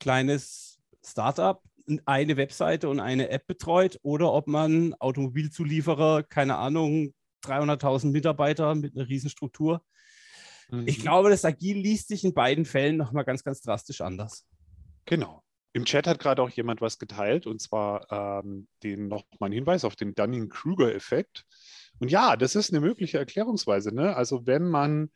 kleines 0.00 0.80
Startup 1.02 1.62
eine 2.04 2.36
Webseite 2.36 2.88
und 2.88 3.00
eine 3.00 3.30
App 3.30 3.46
betreut 3.46 3.98
oder 4.02 4.32
ob 4.32 4.46
man 4.46 4.94
Automobilzulieferer, 4.94 6.24
keine 6.24 6.56
Ahnung, 6.56 7.12
300.000 7.44 8.10
Mitarbeiter 8.10 8.74
mit 8.74 8.96
einer 8.96 9.08
Riesenstruktur. 9.08 9.82
Mhm. 10.70 10.84
Ich 10.86 11.00
glaube, 11.00 11.30
das 11.30 11.44
Agil 11.44 11.78
liest 11.78 12.08
sich 12.08 12.24
in 12.24 12.34
beiden 12.34 12.64
Fällen 12.64 12.96
nochmal 12.96 13.24
ganz, 13.24 13.44
ganz 13.44 13.60
drastisch 13.60 14.00
anders. 14.00 14.46
Genau. 15.04 15.42
Im 15.72 15.84
Chat 15.84 16.06
hat 16.06 16.18
gerade 16.18 16.42
auch 16.42 16.50
jemand 16.50 16.80
was 16.80 16.98
geteilt 16.98 17.46
und 17.46 17.60
zwar 17.60 18.10
ähm, 18.10 18.66
den 18.82 19.08
nochmal 19.08 19.50
ein 19.50 19.52
Hinweis 19.52 19.84
auf 19.84 19.94
den 19.94 20.14
Dunning-Kruger-Effekt. 20.14 21.44
Und 22.00 22.10
ja, 22.10 22.36
das 22.36 22.56
ist 22.56 22.70
eine 22.70 22.80
mögliche 22.80 23.18
Erklärungsweise. 23.18 23.94
Ne? 23.94 24.16
Also 24.16 24.46
wenn 24.46 24.68
man 24.68 25.10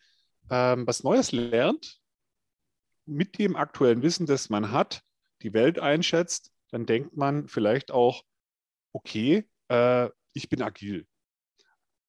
ähm, 0.50 0.86
was 0.86 1.02
Neues 1.02 1.32
lernt, 1.32 1.98
mit 3.06 3.38
dem 3.38 3.56
aktuellen 3.56 4.02
Wissen, 4.02 4.26
das 4.26 4.50
man 4.50 4.70
hat, 4.70 5.02
die 5.42 5.54
Welt 5.54 5.78
einschätzt, 5.78 6.52
dann 6.70 6.86
denkt 6.86 7.16
man 7.16 7.48
vielleicht 7.48 7.90
auch, 7.90 8.22
okay, 8.92 9.48
äh, 9.68 10.08
ich 10.32 10.48
bin 10.48 10.62
agil. 10.62 11.06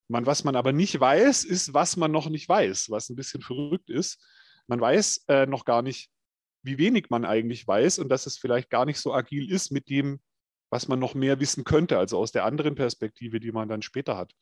Man, 0.07 0.25
was 0.25 0.43
man 0.43 0.55
aber 0.55 0.73
nicht 0.73 0.99
weiß, 0.99 1.43
ist, 1.45 1.73
was 1.73 1.95
man 1.97 2.11
noch 2.11 2.29
nicht 2.29 2.47
weiß, 2.47 2.89
was 2.89 3.09
ein 3.09 3.15
bisschen 3.15 3.41
verrückt 3.41 3.89
ist. 3.89 4.23
Man 4.67 4.81
weiß 4.81 5.25
äh, 5.27 5.45
noch 5.45 5.65
gar 5.65 5.81
nicht, 5.81 6.11
wie 6.63 6.77
wenig 6.77 7.09
man 7.09 7.25
eigentlich 7.25 7.67
weiß 7.67 7.99
und 7.99 8.09
dass 8.09 8.25
es 8.25 8.37
vielleicht 8.37 8.69
gar 8.69 8.85
nicht 8.85 8.99
so 8.99 9.13
agil 9.13 9.51
ist 9.51 9.71
mit 9.71 9.89
dem, 9.89 10.19
was 10.69 10.87
man 10.87 10.99
noch 10.99 11.15
mehr 11.15 11.39
wissen 11.39 11.63
könnte, 11.63 11.97
also 11.97 12.17
aus 12.17 12.31
der 12.31 12.45
anderen 12.45 12.75
Perspektive, 12.75 13.39
die 13.39 13.51
man 13.51 13.67
dann 13.67 13.81
später 13.81 14.17
hat. 14.17 14.33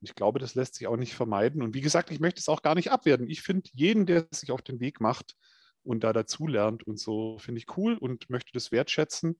Und 0.00 0.08
ich 0.08 0.14
glaube, 0.14 0.38
das 0.38 0.54
lässt 0.54 0.76
sich 0.76 0.86
auch 0.86 0.96
nicht 0.96 1.14
vermeiden. 1.14 1.62
Und 1.62 1.74
wie 1.74 1.80
gesagt, 1.80 2.10
ich 2.10 2.20
möchte 2.20 2.40
es 2.40 2.48
auch 2.48 2.62
gar 2.62 2.74
nicht 2.74 2.90
abwerten. 2.90 3.28
Ich 3.28 3.42
finde 3.42 3.68
jeden, 3.74 4.06
der 4.06 4.26
sich 4.30 4.52
auf 4.52 4.62
den 4.62 4.80
Weg 4.80 5.00
macht, 5.00 5.34
und 5.82 6.04
da 6.04 6.12
dazulernt 6.12 6.82
und 6.86 6.98
so 6.98 7.38
finde 7.38 7.60
ich 7.60 7.76
cool 7.76 7.94
und 7.94 8.28
möchte 8.30 8.52
das 8.52 8.72
wertschätzen 8.72 9.38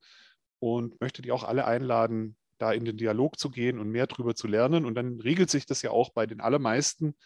und 0.58 1.00
möchte 1.00 1.22
die 1.22 1.32
auch 1.32 1.44
alle 1.44 1.66
einladen, 1.66 2.36
da 2.58 2.72
in 2.72 2.84
den 2.84 2.96
Dialog 2.96 3.38
zu 3.38 3.50
gehen 3.50 3.78
und 3.78 3.90
mehr 3.90 4.06
darüber 4.06 4.34
zu 4.34 4.48
lernen. 4.48 4.84
Und 4.84 4.94
dann 4.94 5.20
regelt 5.20 5.50
sich 5.50 5.66
das 5.66 5.82
ja 5.82 5.90
auch 5.90 6.10
bei 6.10 6.26
den 6.26 6.40
allermeisten 6.40 7.16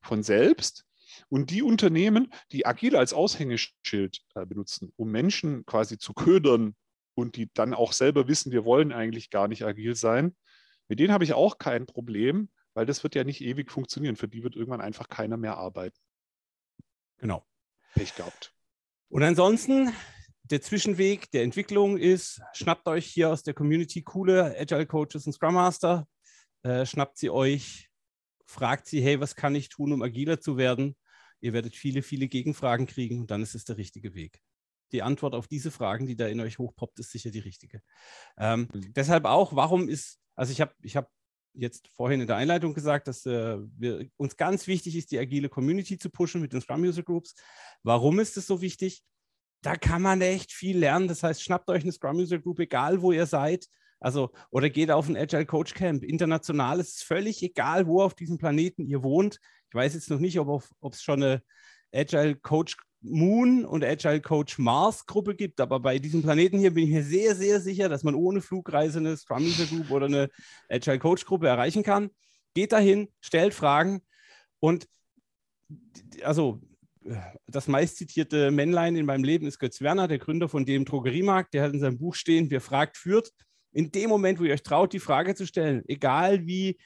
von 0.00 0.22
selbst. 0.22 0.84
Und 1.28 1.50
die 1.50 1.62
Unternehmen, 1.62 2.32
die 2.52 2.66
agil 2.66 2.96
als 2.96 3.12
Aushängeschild 3.12 4.20
äh, 4.34 4.46
benutzen, 4.46 4.92
um 4.96 5.10
Menschen 5.10 5.64
quasi 5.66 5.98
zu 5.98 6.12
ködern 6.14 6.74
und 7.14 7.36
die 7.36 7.50
dann 7.54 7.74
auch 7.74 7.92
selber 7.92 8.28
wissen, 8.28 8.52
wir 8.52 8.64
wollen 8.64 8.92
eigentlich 8.92 9.30
gar 9.30 9.48
nicht 9.48 9.64
agil 9.64 9.94
sein, 9.94 10.36
mit 10.88 11.00
denen 11.00 11.12
habe 11.12 11.24
ich 11.24 11.34
auch 11.34 11.58
kein 11.58 11.86
Problem, 11.86 12.50
weil 12.74 12.86
das 12.86 13.02
wird 13.02 13.14
ja 13.14 13.24
nicht 13.24 13.42
ewig 13.42 13.70
funktionieren. 13.70 14.16
Für 14.16 14.28
die 14.28 14.42
wird 14.42 14.56
irgendwann 14.56 14.80
einfach 14.80 15.08
keiner 15.08 15.36
mehr 15.36 15.56
arbeiten. 15.56 15.98
Genau. 17.18 17.44
Pech 17.94 18.14
gehabt. 18.14 18.54
Und 19.08 19.22
ansonsten, 19.22 19.92
der 20.42 20.60
Zwischenweg 20.60 21.30
der 21.30 21.42
Entwicklung 21.42 21.96
ist, 21.96 22.40
schnappt 22.52 22.86
euch 22.88 23.06
hier 23.06 23.30
aus 23.30 23.42
der 23.42 23.54
Community 23.54 24.02
coole 24.02 24.54
Agile 24.58 24.86
Coaches 24.86 25.26
und 25.26 25.32
Scrum 25.32 25.54
Master, 25.54 26.06
äh, 26.62 26.84
schnappt 26.84 27.16
sie 27.16 27.30
euch, 27.30 27.88
fragt 28.44 28.86
sie, 28.86 29.00
hey, 29.00 29.20
was 29.20 29.34
kann 29.34 29.54
ich 29.54 29.68
tun, 29.68 29.92
um 29.92 30.02
agiler 30.02 30.40
zu 30.40 30.56
werden? 30.56 30.96
Ihr 31.40 31.52
werdet 31.52 31.76
viele, 31.76 32.02
viele 32.02 32.28
Gegenfragen 32.28 32.86
kriegen 32.86 33.20
und 33.20 33.30
dann 33.30 33.42
ist 33.42 33.54
es 33.54 33.64
der 33.64 33.76
richtige 33.76 34.14
Weg. 34.14 34.40
Die 34.92 35.02
Antwort 35.02 35.34
auf 35.34 35.46
diese 35.46 35.70
Fragen, 35.70 36.06
die 36.06 36.16
da 36.16 36.26
in 36.26 36.40
euch 36.40 36.58
hochpoppt, 36.58 36.98
ist 36.98 37.12
sicher 37.12 37.30
die 37.30 37.38
richtige. 37.38 37.82
Ähm. 38.38 38.68
Deshalb 38.72 39.24
auch, 39.26 39.54
warum 39.54 39.88
ist, 39.88 40.18
also 40.34 40.50
ich 40.52 40.60
habe 40.60 40.74
ich 40.82 40.96
hab 40.96 41.10
jetzt 41.54 41.88
vorhin 41.88 42.20
in 42.20 42.26
der 42.26 42.36
Einleitung 42.36 42.74
gesagt, 42.74 43.08
dass 43.08 43.26
äh, 43.26 43.58
wir, 43.76 44.08
uns 44.16 44.36
ganz 44.36 44.66
wichtig 44.66 44.96
ist, 44.96 45.10
die 45.10 45.18
agile 45.18 45.48
Community 45.48 45.98
zu 45.98 46.10
pushen 46.10 46.40
mit 46.40 46.52
den 46.52 46.60
Scrum 46.60 46.82
User 46.82 47.02
Groups. 47.02 47.34
Warum 47.82 48.20
ist 48.20 48.36
es 48.36 48.46
so 48.46 48.60
wichtig? 48.60 49.02
Da 49.62 49.76
kann 49.76 50.02
man 50.02 50.20
echt 50.20 50.52
viel 50.52 50.78
lernen. 50.78 51.08
Das 51.08 51.22
heißt, 51.22 51.42
schnappt 51.42 51.68
euch 51.70 51.82
eine 51.82 51.92
Scrum 51.92 52.16
User 52.16 52.38
Group, 52.38 52.60
egal 52.60 53.02
wo 53.02 53.12
ihr 53.12 53.26
seid. 53.26 53.66
Also, 54.00 54.30
oder 54.50 54.70
geht 54.70 54.90
auf 54.90 55.08
ein 55.08 55.16
Agile 55.16 55.46
Coach 55.46 55.74
Camp. 55.74 56.04
International 56.04 56.78
ist 56.78 56.96
es 56.96 57.02
völlig 57.02 57.42
egal, 57.42 57.86
wo 57.86 58.02
auf 58.02 58.14
diesem 58.14 58.38
Planeten 58.38 58.86
ihr 58.86 59.02
wohnt. 59.02 59.40
Ich 59.68 59.74
weiß 59.74 59.94
jetzt 59.94 60.10
noch 60.10 60.20
nicht, 60.20 60.38
ob 60.38 60.62
es 60.92 61.02
schon 61.02 61.22
eine 61.22 61.42
Agile 61.92 62.36
Coach 62.36 62.76
Moon 63.00 63.64
und 63.64 63.84
Agile 63.84 64.20
Coach 64.20 64.58
Mars 64.58 65.06
Gruppe 65.06 65.34
gibt, 65.36 65.60
aber 65.60 65.80
bei 65.80 65.98
diesem 65.98 66.22
Planeten 66.22 66.58
hier 66.58 66.74
bin 66.74 66.84
ich 66.84 66.90
mir 66.90 67.04
sehr, 67.04 67.34
sehr 67.34 67.60
sicher, 67.60 67.88
dass 67.88 68.02
man 68.02 68.14
ohne 68.14 68.40
Flugreise 68.40 68.98
eine 68.98 69.16
Scrum 69.16 69.44
User 69.44 69.66
Group 69.66 69.90
oder 69.90 70.06
eine 70.06 70.28
Agile 70.68 70.98
Coach 70.98 71.24
Gruppe 71.24 71.48
erreichen 71.48 71.82
kann. 71.82 72.10
Geht 72.54 72.72
dahin, 72.72 73.08
stellt 73.20 73.54
Fragen 73.54 74.02
und 74.58 74.88
also 76.22 76.60
das 77.46 77.68
meistzitierte 77.68 78.50
Männlein 78.50 78.96
in 78.96 79.06
meinem 79.06 79.24
Leben 79.24 79.46
ist 79.46 79.58
Götz 79.58 79.80
Werner, 79.80 80.08
der 80.08 80.18
Gründer 80.18 80.48
von 80.48 80.66
dem 80.66 80.84
Drogeriemarkt. 80.84 81.54
Der 81.54 81.62
hat 81.62 81.72
in 81.72 81.80
seinem 81.80 81.98
Buch 81.98 82.14
stehen, 82.14 82.50
wer 82.50 82.60
fragt, 82.60 82.96
führt. 82.96 83.30
In 83.72 83.90
dem 83.92 84.10
Moment, 84.10 84.38
wo 84.38 84.44
ihr 84.44 84.52
euch 84.52 84.62
traut, 84.62 84.92
die 84.92 84.98
Frage 84.98 85.34
zu 85.34 85.46
stellen, 85.46 85.82
egal 85.88 86.46
wie 86.46 86.78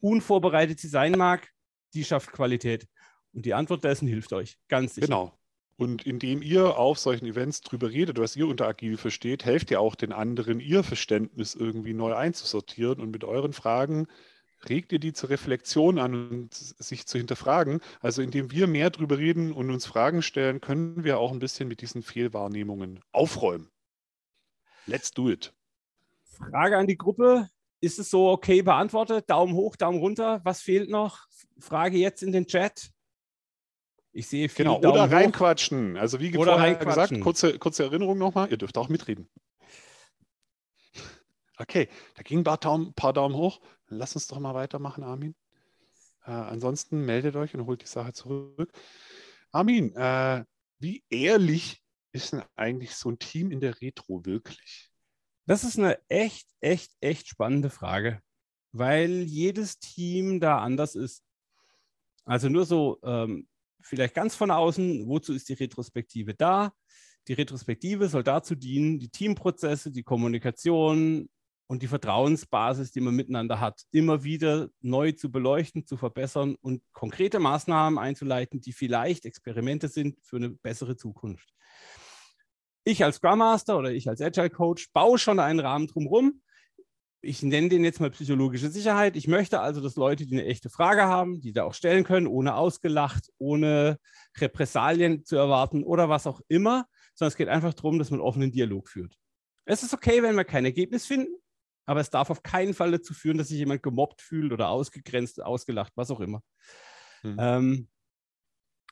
unvorbereitet 0.00 0.78
sie 0.78 0.88
sein 0.88 1.12
mag, 1.12 1.48
die 1.94 2.04
schafft 2.04 2.32
Qualität. 2.32 2.86
Und 3.32 3.44
die 3.44 3.54
Antwort 3.54 3.84
dessen 3.84 4.08
hilft 4.08 4.32
euch, 4.32 4.58
ganz 4.68 4.94
sicher. 4.94 5.06
Genau. 5.06 5.38
Und 5.78 6.06
indem 6.06 6.40
ihr 6.40 6.78
auf 6.78 6.98
solchen 6.98 7.26
Events 7.26 7.60
drüber 7.60 7.90
redet, 7.90 8.18
was 8.18 8.34
ihr 8.34 8.48
unter 8.48 8.66
agil 8.66 8.96
versteht, 8.96 9.44
helft 9.44 9.70
ihr 9.70 9.80
auch 9.80 9.94
den 9.94 10.12
anderen, 10.12 10.58
ihr 10.58 10.82
Verständnis 10.82 11.54
irgendwie 11.54 11.92
neu 11.92 12.14
einzusortieren 12.14 12.98
und 13.00 13.10
mit 13.10 13.24
euren 13.24 13.52
Fragen 13.52 14.06
regt 14.68 14.92
ihr 14.92 14.98
die 14.98 15.12
zur 15.12 15.30
Reflexion 15.30 15.98
an 15.98 16.28
und 16.30 16.54
sich 16.54 17.06
zu 17.06 17.18
hinterfragen. 17.18 17.80
Also 18.00 18.22
indem 18.22 18.50
wir 18.50 18.66
mehr 18.66 18.90
drüber 18.90 19.18
reden 19.18 19.52
und 19.52 19.70
uns 19.70 19.86
Fragen 19.86 20.22
stellen, 20.22 20.60
können 20.60 21.04
wir 21.04 21.18
auch 21.18 21.30
ein 21.30 21.38
bisschen 21.38 21.68
mit 21.68 21.82
diesen 21.82 22.02
Fehlwahrnehmungen 22.02 23.00
aufräumen. 23.12 23.70
Let's 24.86 25.10
do 25.10 25.30
it. 25.30 25.52
Frage 26.22 26.76
an 26.78 26.86
die 26.86 26.96
Gruppe. 26.96 27.48
Ist 27.80 27.98
es 27.98 28.08
so 28.08 28.30
okay 28.30 28.62
beantwortet? 28.62 29.28
Daumen 29.28 29.54
hoch, 29.54 29.76
Daumen 29.76 29.98
runter. 29.98 30.40
Was 30.44 30.62
fehlt 30.62 30.88
noch? 30.88 31.26
Frage 31.58 31.98
jetzt 31.98 32.22
in 32.22 32.32
den 32.32 32.46
Chat. 32.46 32.90
Ich 34.16 34.28
sehe 34.28 34.48
viele 34.48 34.70
Genau, 34.70 34.80
Daumen 34.80 34.94
oder 34.94 35.12
reinquatschen. 35.12 35.98
Also 35.98 36.20
wie 36.20 36.32
vorher 36.32 36.74
gesagt, 36.76 37.20
kurze, 37.20 37.58
kurze 37.58 37.84
Erinnerung 37.84 38.16
nochmal. 38.16 38.50
Ihr 38.50 38.56
dürft 38.56 38.78
auch 38.78 38.88
mitreden. 38.88 39.28
Okay, 41.58 41.88
da 42.14 42.22
ging 42.22 42.40
ein 42.40 42.44
paar 42.44 42.58
Daumen, 42.58 42.92
paar 42.92 43.14
Daumen 43.14 43.34
hoch. 43.34 43.62
Lass 43.88 44.14
uns 44.14 44.26
doch 44.26 44.38
mal 44.38 44.52
weitermachen, 44.52 45.02
Armin. 45.02 45.34
Äh, 46.26 46.32
ansonsten 46.32 47.06
meldet 47.06 47.34
euch 47.34 47.54
und 47.54 47.64
holt 47.64 47.80
die 47.80 47.86
Sache 47.86 48.12
zurück. 48.12 48.70
Armin, 49.52 49.96
äh, 49.96 50.44
wie 50.80 51.02
ehrlich 51.08 51.82
ist 52.12 52.34
denn 52.34 52.42
eigentlich 52.56 52.94
so 52.94 53.10
ein 53.10 53.18
Team 53.18 53.50
in 53.50 53.60
der 53.60 53.80
Retro 53.80 54.26
wirklich? 54.26 54.90
Das 55.46 55.64
ist 55.64 55.78
eine 55.78 55.98
echt, 56.10 56.46
echt, 56.60 56.92
echt 57.00 57.26
spannende 57.26 57.70
Frage, 57.70 58.20
weil 58.72 59.22
jedes 59.22 59.78
Team 59.78 60.40
da 60.40 60.58
anders 60.58 60.94
ist. 60.94 61.24
Also 62.26 62.50
nur 62.50 62.66
so 62.66 62.98
ähm, 63.02 63.48
vielleicht 63.86 64.14
ganz 64.14 64.34
von 64.34 64.50
außen, 64.50 65.06
wozu 65.06 65.32
ist 65.32 65.48
die 65.48 65.54
Retrospektive 65.54 66.34
da? 66.34 66.72
Die 67.28 67.32
Retrospektive 67.32 68.08
soll 68.08 68.22
dazu 68.22 68.54
dienen, 68.54 68.98
die 68.98 69.08
Teamprozesse, 69.08 69.90
die 69.90 70.02
Kommunikation 70.02 71.28
und 71.66 71.82
die 71.82 71.88
Vertrauensbasis, 71.88 72.92
die 72.92 73.00
man 73.00 73.14
miteinander 73.14 73.60
hat, 73.60 73.82
immer 73.90 74.22
wieder 74.22 74.68
neu 74.80 75.12
zu 75.12 75.30
beleuchten, 75.30 75.84
zu 75.84 75.96
verbessern 75.96 76.56
und 76.60 76.82
konkrete 76.92 77.40
Maßnahmen 77.40 77.98
einzuleiten, 77.98 78.60
die 78.60 78.72
vielleicht 78.72 79.24
Experimente 79.24 79.88
sind 79.88 80.18
für 80.22 80.36
eine 80.36 80.50
bessere 80.50 80.96
Zukunft. 80.96 81.48
Ich 82.84 83.02
als 83.02 83.16
Scrum 83.16 83.40
Master 83.40 83.78
oder 83.78 83.90
ich 83.90 84.08
als 84.08 84.20
Agile 84.20 84.50
Coach 84.50 84.92
baue 84.92 85.18
schon 85.18 85.40
einen 85.40 85.58
Rahmen 85.58 85.88
drumherum, 85.88 86.40
ich 87.26 87.42
nenne 87.42 87.68
den 87.68 87.84
jetzt 87.84 88.00
mal 88.00 88.10
psychologische 88.10 88.70
Sicherheit. 88.70 89.16
Ich 89.16 89.28
möchte 89.28 89.60
also, 89.60 89.80
dass 89.80 89.96
Leute, 89.96 90.26
die 90.26 90.34
eine 90.34 90.46
echte 90.46 90.70
Frage 90.70 91.02
haben, 91.04 91.40
die 91.40 91.52
da 91.52 91.64
auch 91.64 91.74
stellen 91.74 92.04
können, 92.04 92.26
ohne 92.26 92.54
ausgelacht, 92.54 93.30
ohne 93.38 93.98
Repressalien 94.38 95.24
zu 95.24 95.36
erwarten 95.36 95.84
oder 95.84 96.08
was 96.08 96.26
auch 96.26 96.40
immer, 96.48 96.86
sondern 97.14 97.30
es 97.30 97.36
geht 97.36 97.48
einfach 97.48 97.74
darum, 97.74 97.98
dass 97.98 98.10
man 98.10 98.20
offenen 98.20 98.52
Dialog 98.52 98.88
führt. 98.88 99.16
Es 99.64 99.82
ist 99.82 99.92
okay, 99.92 100.22
wenn 100.22 100.36
wir 100.36 100.44
kein 100.44 100.64
Ergebnis 100.64 101.06
finden, 101.06 101.34
aber 101.84 102.00
es 102.00 102.10
darf 102.10 102.30
auf 102.30 102.42
keinen 102.42 102.74
Fall 102.74 102.92
dazu 102.92 103.14
führen, 103.14 103.38
dass 103.38 103.48
sich 103.48 103.58
jemand 103.58 103.82
gemobbt 103.82 104.22
fühlt 104.22 104.52
oder 104.52 104.68
ausgegrenzt, 104.68 105.42
ausgelacht, 105.42 105.92
was 105.96 106.10
auch 106.10 106.20
immer. 106.20 106.42
Mhm. 107.22 107.36
Ähm, 107.38 107.88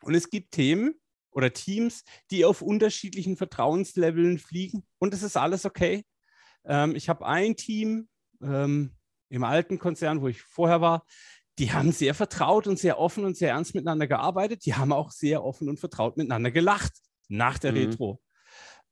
und 0.02 0.14
es 0.14 0.28
gibt 0.28 0.52
Themen 0.52 0.94
oder 1.30 1.52
Teams, 1.52 2.04
die 2.30 2.44
auf 2.44 2.62
unterschiedlichen 2.62 3.36
Vertrauensleveln 3.36 4.38
fliegen 4.38 4.84
und 4.98 5.14
es 5.14 5.22
ist 5.22 5.36
alles 5.36 5.64
okay. 5.64 6.04
Ähm, 6.64 6.94
ich 6.96 7.08
habe 7.08 7.26
ein 7.26 7.56
Team, 7.56 8.08
ähm, 8.42 8.92
im 9.28 9.44
alten 9.44 9.78
Konzern, 9.78 10.20
wo 10.20 10.28
ich 10.28 10.42
vorher 10.42 10.80
war, 10.80 11.04
die 11.58 11.72
haben 11.72 11.92
sehr 11.92 12.14
vertraut 12.14 12.66
und 12.66 12.78
sehr 12.78 12.98
offen 12.98 13.24
und 13.24 13.36
sehr 13.36 13.50
ernst 13.50 13.74
miteinander 13.74 14.06
gearbeitet. 14.06 14.66
Die 14.66 14.74
haben 14.74 14.92
auch 14.92 15.10
sehr 15.10 15.44
offen 15.44 15.68
und 15.68 15.78
vertraut 15.78 16.16
miteinander 16.16 16.50
gelacht 16.50 16.92
nach 17.28 17.58
der 17.58 17.72
mhm. 17.72 17.78
Retro. 17.78 18.20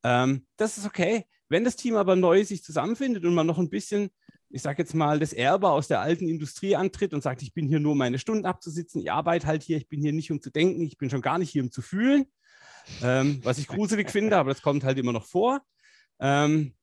Ähm, 0.05 0.47
das 0.57 0.79
ist 0.79 0.87
okay. 0.87 1.27
Wenn 1.49 1.65
das 1.65 1.77
Team 1.77 1.97
aber 1.97 2.17
neu 2.17 2.45
sich 2.45 2.63
zusammenfindet 2.63 3.25
und 3.25 3.35
man 3.35 3.47
noch 3.47 3.59
ein 3.59 3.69
bisschen, 3.69 4.11
ich 4.49 4.63
sage 4.63 4.83
jetzt 4.83 4.95
mal, 4.95 5.19
das 5.19 5.33
Erbe 5.33 5.71
aus 5.71 5.89
der 5.89 6.01
alten 6.01 6.29
Industrie 6.29 6.77
antritt 6.77 7.13
und 7.13 7.23
sagt, 7.23 7.43
ich 7.43 7.53
bin 7.53 7.69
hier 7.69 7.81
nur, 7.81 7.93
um 7.93 7.99
meine 7.99 8.19
Stunden 8.19 8.47
abzusitzen, 8.47 9.01
ich 9.01 9.13
arbeite 9.13 9.47
halt 9.47 9.63
hier, 9.63 9.77
ich 9.77 9.89
bin 9.89 10.01
hier 10.01 10.13
nicht, 10.13 10.31
um 10.31 10.41
zu 10.41 10.51
denken, 10.51 10.83
ich 10.83 10.99
bin 10.99 11.11
schon 11.11 11.21
gar 11.21 11.39
nicht 11.39 11.51
hier, 11.51 11.63
um 11.63 11.71
zu 11.71 11.83
fühlen, 11.83 12.27
ähm, 13.03 13.41
was 13.43 13.59
ich 13.59 13.69
gruselig 13.69 14.11
finde, 14.11 14.37
aber 14.37 14.51
das 14.51 14.63
kommt 14.63 14.85
halt 14.85 14.99
immer 14.99 15.13
noch 15.13 15.27
vor. 15.27 15.61
Ähm, 16.21 16.75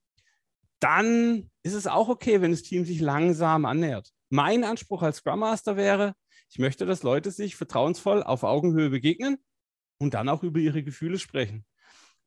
dann 0.79 1.50
ist 1.63 1.74
es 1.74 1.88
auch 1.88 2.09
okay, 2.09 2.41
wenn 2.41 2.51
das 2.51 2.63
Team 2.63 2.86
sich 2.86 3.00
langsam 3.01 3.65
annähert. 3.65 4.12
Mein 4.29 4.63
Anspruch 4.63 5.01
als 5.01 5.17
Scrum 5.17 5.39
Master 5.39 5.75
wäre, 5.75 6.13
ich 6.50 6.59
möchte, 6.59 6.86
dass 6.86 7.03
Leute 7.03 7.31
sich 7.31 7.55
vertrauensvoll 7.55 8.24
auf 8.24 8.43
Augenhöhe 8.43 8.89
begegnen 8.89 9.38
und 10.00 10.13
dann 10.13 10.29
auch 10.29 10.43
über 10.43 10.59
ihre 10.59 10.83
Gefühle 10.83 11.19
sprechen. 11.19 11.65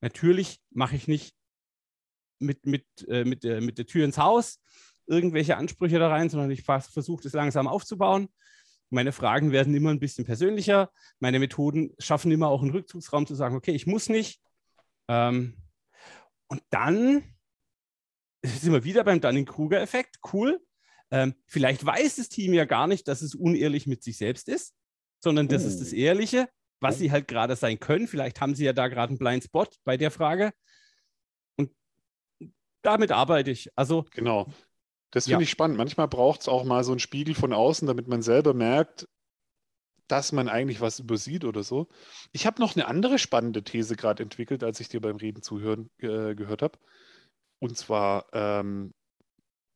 Natürlich 0.01 0.61
mache 0.71 0.97
ich 0.97 1.09
nicht 1.09 1.35
mit, 2.39 2.67
mit, 2.67 2.85
äh, 3.09 3.25
mit, 3.25 3.45
äh, 3.45 3.61
mit 3.61 3.79
der 3.79 3.87
Tür 3.87 4.05
ins 4.05 4.19
Haus 4.19 4.61
irgendwelche 5.07 5.57
Ansprüche 5.57 5.99
da 5.99 6.09
rein, 6.09 6.29
sondern 6.29 6.51
ich 6.51 6.63
versuche 6.63 7.23
das 7.23 7.33
langsam 7.33 7.67
aufzubauen. 7.67 8.29
Meine 8.91 9.13
Fragen 9.13 9.53
werden 9.53 9.75
immer 9.75 9.91
ein 9.91 10.01
bisschen 10.01 10.25
persönlicher. 10.25 10.91
Meine 11.19 11.39
Methoden 11.39 11.95
schaffen 11.99 12.31
immer 12.31 12.49
auch 12.49 12.63
einen 12.63 12.73
Rückzugsraum 12.73 13.27
zu 13.27 13.35
sagen, 13.35 13.57
okay, 13.57 13.73
ich 13.73 13.87
muss 13.87 14.09
nicht. 14.09 14.41
Ähm, 15.09 15.57
und 16.49 16.63
dann 16.71 17.32
sind 18.43 18.73
wir 18.73 18.85
wieder 18.85 19.05
beim 19.05 19.21
Dunning-Kruger-Effekt. 19.21 20.19
Cool. 20.33 20.61
Ähm, 21.11 21.35
vielleicht 21.47 21.85
weiß 21.85 22.17
das 22.17 22.29
Team 22.29 22.55
ja 22.55 22.65
gar 22.65 22.87
nicht, 22.87 23.07
dass 23.07 23.23
es 23.23 23.35
unehrlich 23.35 23.87
mit 23.87 24.03
sich 24.03 24.17
selbst 24.17 24.49
ist, 24.49 24.75
sondern 25.21 25.49
das 25.49 25.65
oh. 25.65 25.69
ist 25.69 25.81
das 25.81 25.93
oh. 25.93 25.97
Ehrliche, 25.97 26.49
was 26.81 26.99
sie 26.99 27.13
halt 27.13 27.29
gerade 27.29 27.55
sein 27.55 27.79
können. 27.79 28.09
Vielleicht 28.09 28.41
haben 28.41 28.55
sie 28.55 28.65
ja 28.65 28.73
da 28.73 28.89
gerade 28.89 29.11
einen 29.11 29.19
Blind 29.19 29.45
Spot 29.45 29.67
bei 29.85 29.97
der 29.97 30.11
Frage. 30.11 30.53
Und 31.57 31.71
damit 32.83 33.13
arbeite 33.13 33.51
ich. 33.51 33.71
Also 33.77 34.07
genau. 34.11 34.47
Das 35.11 35.25
finde 35.25 35.41
ja. 35.41 35.43
ich 35.43 35.51
spannend. 35.51 35.77
Manchmal 35.77 36.09
braucht 36.09 36.41
es 36.41 36.49
auch 36.49 36.65
mal 36.65 36.83
so 36.83 36.93
einen 36.93 36.99
Spiegel 36.99 37.35
von 37.35 37.53
außen, 37.53 37.87
damit 37.87 38.09
man 38.09 38.23
selber 38.23 38.55
merkt, 38.55 39.07
dass 40.09 40.33
man 40.33 40.49
eigentlich 40.49 40.81
was 40.81 40.99
übersieht 40.99 41.45
oder 41.45 41.63
so. 41.63 41.89
Ich 42.33 42.47
habe 42.47 42.61
noch 42.61 42.75
eine 42.75 42.87
andere 42.87 43.19
spannende 43.19 43.63
These 43.63 43.95
gerade 43.97 44.23
entwickelt, 44.23 44.65
als 44.65 44.81
ich 44.81 44.89
dir 44.89 45.01
beim 45.01 45.17
Reden 45.17 45.43
zuhören 45.43 45.91
äh, 45.99 46.35
gehört 46.35 46.63
habe. 46.63 46.79
Und 47.63 47.77
zwar 47.79 48.27
ähm, 48.33 48.93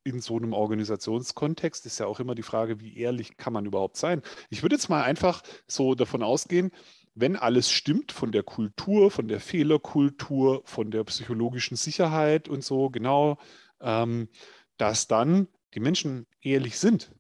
in 0.02 0.21
so 0.21 0.37
einem 0.37 0.55
Organisationskontext 0.55 1.87
ist 1.87 2.00
ja 2.00 2.07
auch 2.07 2.19
immer 2.19 2.35
die 2.35 2.43
Frage, 2.43 2.81
wie 2.81 2.99
ehrlich 2.99 3.37
kann 3.37 3.52
man 3.52 3.64
überhaupt 3.64 3.97
sein? 3.97 4.23
Ich 4.50 4.62
würde 4.62 4.75
jetzt 4.75 4.88
mal 4.88 5.05
einfach 5.05 5.40
so 5.69 5.95
davon 5.95 6.25
ausgehen, 6.25 6.73
wenn 7.14 7.37
alles 7.37 7.71
stimmt 7.71 8.11
von 8.11 8.33
der 8.33 8.43
Kultur, 8.43 9.12
von 9.12 9.28
der 9.28 9.38
Fehlerkultur, 9.38 10.62
von 10.64 10.90
der 10.90 11.05
psychologischen 11.05 11.76
Sicherheit 11.76 12.49
und 12.49 12.64
so, 12.64 12.90
genau, 12.90 13.38
ähm, 13.81 14.31
dass 14.78 15.07
dann 15.07 15.47
die 15.75 15.81
Menschen 15.81 16.26
ehrlich 16.40 16.81
sind. 16.81 17.12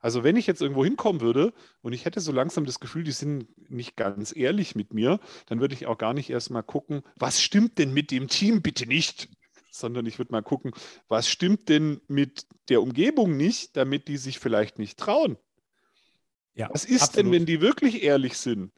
Also 0.00 0.24
wenn 0.24 0.36
ich 0.36 0.46
jetzt 0.46 0.62
irgendwo 0.62 0.82
hinkommen 0.82 1.20
würde 1.20 1.52
und 1.82 1.92
ich 1.92 2.06
hätte 2.06 2.20
so 2.20 2.32
langsam 2.32 2.64
das 2.64 2.80
Gefühl, 2.80 3.04
die 3.04 3.12
sind 3.12 3.48
nicht 3.70 3.96
ganz 3.96 4.34
ehrlich 4.34 4.74
mit 4.74 4.94
mir, 4.94 5.20
dann 5.44 5.60
würde 5.60 5.74
ich 5.74 5.86
auch 5.86 5.98
gar 5.98 6.14
nicht 6.14 6.30
erst 6.30 6.50
mal 6.50 6.62
gucken, 6.62 7.02
was 7.16 7.42
stimmt 7.42 7.76
denn 7.76 7.92
mit 7.92 8.10
dem 8.10 8.28
Team 8.28 8.62
bitte 8.62 8.86
nicht, 8.86 9.28
sondern 9.70 10.06
ich 10.06 10.18
würde 10.18 10.32
mal 10.32 10.42
gucken, 10.42 10.72
was 11.08 11.28
stimmt 11.28 11.68
denn 11.68 12.00
mit 12.08 12.46
der 12.68 12.82
Umgebung 12.82 13.36
nicht, 13.36 13.76
damit 13.76 14.08
die 14.08 14.16
sich 14.16 14.38
vielleicht 14.38 14.78
nicht 14.78 14.98
trauen. 14.98 15.36
Ja, 16.54 16.68
was 16.72 16.84
ist 16.84 17.02
absolut. 17.02 17.16
denn, 17.16 17.32
wenn 17.32 17.46
die 17.46 17.60
wirklich 17.60 18.02
ehrlich 18.02 18.36
sind? 18.36 18.72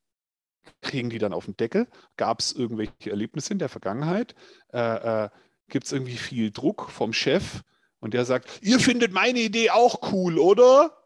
Kriegen 0.81 1.11
die 1.11 1.19
dann 1.19 1.33
auf 1.33 1.47
den 1.47 1.57
Deckel? 1.57 1.89
Gab 2.17 2.41
es 2.41 2.53
irgendwelche 2.53 3.11
Erlebnisse 3.11 3.53
in 3.53 3.59
der 3.59 3.69
Vergangenheit? 3.69 4.35
Äh, 4.73 5.25
äh, 5.25 5.29
Gibt 5.69 5.87
es 5.87 5.93
irgendwie 5.93 6.17
viel 6.17 6.51
Druck 6.51 6.91
vom 6.91 7.13
Chef? 7.13 7.63
Und 7.99 8.15
der 8.15 8.25
sagt, 8.25 8.61
ihr 8.63 8.79
findet 8.79 9.13
meine 9.13 9.41
Idee 9.41 9.71
auch 9.71 10.13
cool, 10.13 10.39
oder? 10.39 10.97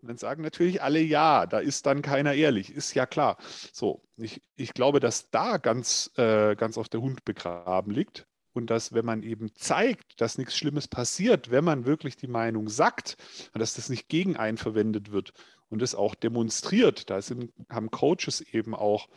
Und 0.00 0.08
dann 0.08 0.16
sagen 0.16 0.42
natürlich 0.42 0.82
alle 0.82 1.00
ja, 1.00 1.46
da 1.46 1.58
ist 1.58 1.86
dann 1.86 2.02
keiner 2.02 2.34
ehrlich, 2.34 2.72
ist 2.72 2.94
ja 2.94 3.04
klar. 3.04 3.36
So, 3.72 4.02
ich, 4.16 4.40
ich 4.56 4.72
glaube, 4.72 5.00
dass 5.00 5.30
da 5.30 5.58
ganz, 5.58 6.10
äh, 6.16 6.56
ganz 6.56 6.78
auf 6.78 6.88
der 6.88 7.00
Hund 7.00 7.24
begraben 7.24 7.92
liegt 7.92 8.26
und 8.60 8.70
dass, 8.70 8.92
wenn 8.92 9.04
man 9.04 9.22
eben 9.22 9.54
zeigt, 9.54 10.20
dass 10.20 10.38
nichts 10.38 10.56
Schlimmes 10.56 10.88
passiert, 10.88 11.50
wenn 11.50 11.64
man 11.64 11.86
wirklich 11.86 12.16
die 12.16 12.28
Meinung 12.28 12.68
sagt 12.68 13.16
dass 13.54 13.74
das 13.74 13.88
nicht 13.88 14.08
gegen 14.08 14.36
einen 14.36 14.56
verwendet 14.56 15.12
wird 15.12 15.32
und 15.68 15.82
das 15.82 15.94
auch 15.94 16.14
demonstriert, 16.14 17.10
da 17.10 17.20
sind, 17.20 17.52
haben 17.68 17.90
Coaches 17.90 18.40
eben 18.40 18.74
auch 18.74 19.08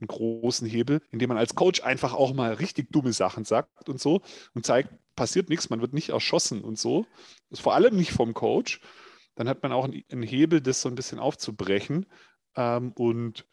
einen 0.00 0.08
großen 0.08 0.68
Hebel, 0.68 1.00
indem 1.10 1.28
man 1.28 1.38
als 1.38 1.54
Coach 1.54 1.82
einfach 1.82 2.14
auch 2.14 2.32
mal 2.32 2.52
richtig 2.54 2.92
dumme 2.92 3.12
Sachen 3.12 3.44
sagt 3.44 3.88
und 3.88 4.00
so 4.00 4.20
und 4.54 4.64
zeigt, 4.64 4.90
passiert 5.16 5.48
nichts, 5.48 5.70
man 5.70 5.80
wird 5.80 5.94
nicht 5.94 6.10
erschossen 6.10 6.62
und 6.62 6.78
so. 6.78 7.06
Das 7.50 7.58
ist 7.58 7.62
vor 7.62 7.74
allem 7.74 7.96
nicht 7.96 8.12
vom 8.12 8.34
Coach 8.34 8.80
dann 9.38 9.48
hat 9.48 9.62
man 9.62 9.70
auch 9.70 9.84
einen 9.84 10.22
Hebel, 10.24 10.60
das 10.60 10.80
so 10.80 10.88
ein 10.88 10.96
bisschen 10.96 11.20
aufzubrechen. 11.20 12.06
Ähm, 12.56 12.90
und, 12.96 13.46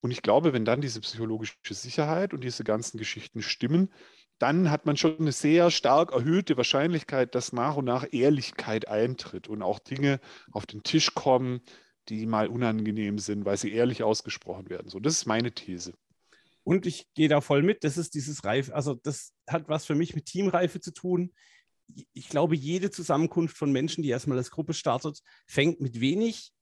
und 0.00 0.10
ich 0.10 0.22
glaube, 0.22 0.54
wenn 0.54 0.64
dann 0.64 0.80
diese 0.80 1.02
psychologische 1.02 1.54
Sicherheit 1.68 2.32
und 2.32 2.42
diese 2.42 2.64
ganzen 2.64 2.96
Geschichten 2.96 3.42
stimmen, 3.42 3.92
dann 4.38 4.70
hat 4.70 4.86
man 4.86 4.96
schon 4.96 5.18
eine 5.18 5.32
sehr 5.32 5.70
stark 5.70 6.12
erhöhte 6.12 6.56
Wahrscheinlichkeit, 6.56 7.34
dass 7.34 7.52
nach 7.52 7.76
und 7.76 7.84
nach 7.86 8.06
Ehrlichkeit 8.12 8.88
eintritt 8.88 9.48
und 9.48 9.62
auch 9.62 9.78
Dinge 9.78 10.20
auf 10.52 10.66
den 10.66 10.82
Tisch 10.82 11.14
kommen, 11.14 11.60
die 12.08 12.26
mal 12.26 12.48
unangenehm 12.48 13.18
sind, 13.18 13.44
weil 13.44 13.56
sie 13.56 13.72
ehrlich 13.72 14.02
ausgesprochen 14.02 14.68
werden. 14.70 14.88
So, 14.88 15.00
das 15.00 15.14
ist 15.14 15.26
meine 15.26 15.52
These. 15.52 15.92
Und 16.62 16.86
ich 16.86 17.06
gehe 17.14 17.28
da 17.28 17.40
voll 17.40 17.62
mit. 17.62 17.84
Das 17.84 17.96
ist 17.96 18.14
dieses 18.14 18.44
Reif, 18.44 18.70
also 18.72 18.94
das 18.94 19.32
hat 19.48 19.68
was 19.68 19.86
für 19.86 19.94
mich 19.94 20.14
mit 20.14 20.26
Teamreife 20.26 20.80
zu 20.80 20.92
tun 20.92 21.32
ich 22.12 22.28
glaube, 22.28 22.56
jede 22.56 22.90
Zusammenkunft 22.90 23.56
von 23.56 23.72
Menschen, 23.72 24.02
die 24.02 24.10
erstmal 24.10 24.38
als 24.38 24.50
Gruppe 24.50 24.74
startet, 24.74 25.22
fängt 25.46 25.80
mit 25.80 26.00
wenig 26.00 26.52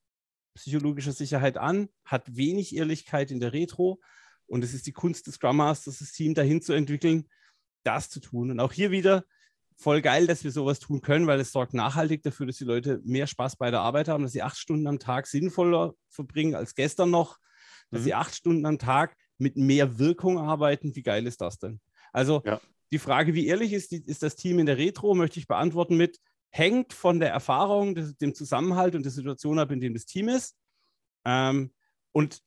psychologischer 0.54 1.12
Sicherheit 1.12 1.56
an, 1.56 1.88
hat 2.04 2.36
wenig 2.36 2.76
Ehrlichkeit 2.76 3.30
in 3.30 3.40
der 3.40 3.52
Retro. 3.52 4.00
Und 4.46 4.62
es 4.62 4.74
ist 4.74 4.86
die 4.86 4.92
Kunst 4.92 5.26
des 5.26 5.36
Scrum 5.36 5.56
Masters, 5.56 5.98
das 5.98 6.12
Team 6.12 6.34
dahin 6.34 6.62
zu 6.62 6.72
entwickeln, 6.72 7.28
das 7.84 8.10
zu 8.10 8.20
tun. 8.20 8.50
Und 8.50 8.60
auch 8.60 8.72
hier 8.72 8.90
wieder 8.90 9.24
voll 9.76 10.02
geil, 10.02 10.26
dass 10.26 10.44
wir 10.44 10.52
sowas 10.52 10.78
tun 10.78 11.00
können, 11.00 11.26
weil 11.26 11.40
es 11.40 11.52
sorgt 11.52 11.74
nachhaltig 11.74 12.22
dafür, 12.22 12.46
dass 12.46 12.56
die 12.56 12.64
Leute 12.64 13.00
mehr 13.04 13.26
Spaß 13.26 13.56
bei 13.56 13.70
der 13.70 13.80
Arbeit 13.80 14.08
haben, 14.08 14.22
dass 14.22 14.32
sie 14.32 14.42
acht 14.42 14.56
Stunden 14.56 14.86
am 14.86 14.98
Tag 14.98 15.26
sinnvoller 15.26 15.94
verbringen 16.09 16.54
als 16.54 16.74
gestern 16.74 17.11
noch, 17.11 17.38
dass 17.90 18.00
mhm. 18.00 18.04
sie 18.04 18.14
acht 18.14 18.35
Stunden 18.35 18.66
am 18.66 18.78
Tag 18.78 19.16
mit 19.38 19.56
mehr 19.56 19.98
Wirkung 19.98 20.38
arbeiten. 20.38 20.94
Wie 20.94 21.02
geil 21.02 21.26
ist 21.26 21.40
das 21.40 21.59
denn? 21.59 21.80
Also 22.12 22.42
ja. 22.44 22.61
Die 22.94 23.00
Frage, 23.00 23.35
wie 23.35 23.48
ehrlich 23.48 23.72
ist, 23.72 23.92
ist 23.92 24.22
das 24.22 24.37
Team 24.37 24.61
in 24.61 24.66
der 24.66 24.78
Retro, 24.78 25.16
möchte 25.16 25.40
ich 25.40 25.48
beantworten 25.48 25.96
mit, 25.96 26.20
hängt 26.50 26.92
von 26.92 27.18
der 27.18 27.30
Erfahrung, 27.30 27.96
dem 28.20 28.37
Zusammenhalt 28.37 28.94
und 28.94 29.02
der 29.02 29.11
Situation 29.11 29.59
ab, 29.59 29.72
in 29.72 29.80
dem 29.80 29.94
das 29.94 30.06
Team 30.06 30.28
ist. 30.28 30.56
Ähm, 31.24 31.72
und 32.12 32.40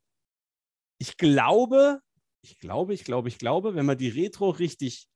ich 0.99 1.17
glaube, 1.17 1.99
ich 2.41 2.59
glaube, 2.59 2.93
ich 2.93 3.03
glaube, 3.03 3.27
ich 3.27 3.39
glaube, 3.39 3.75
wenn 3.75 3.85
man 3.85 3.97
die 3.97 4.07
Retro 4.07 4.51
richtig 4.51 5.09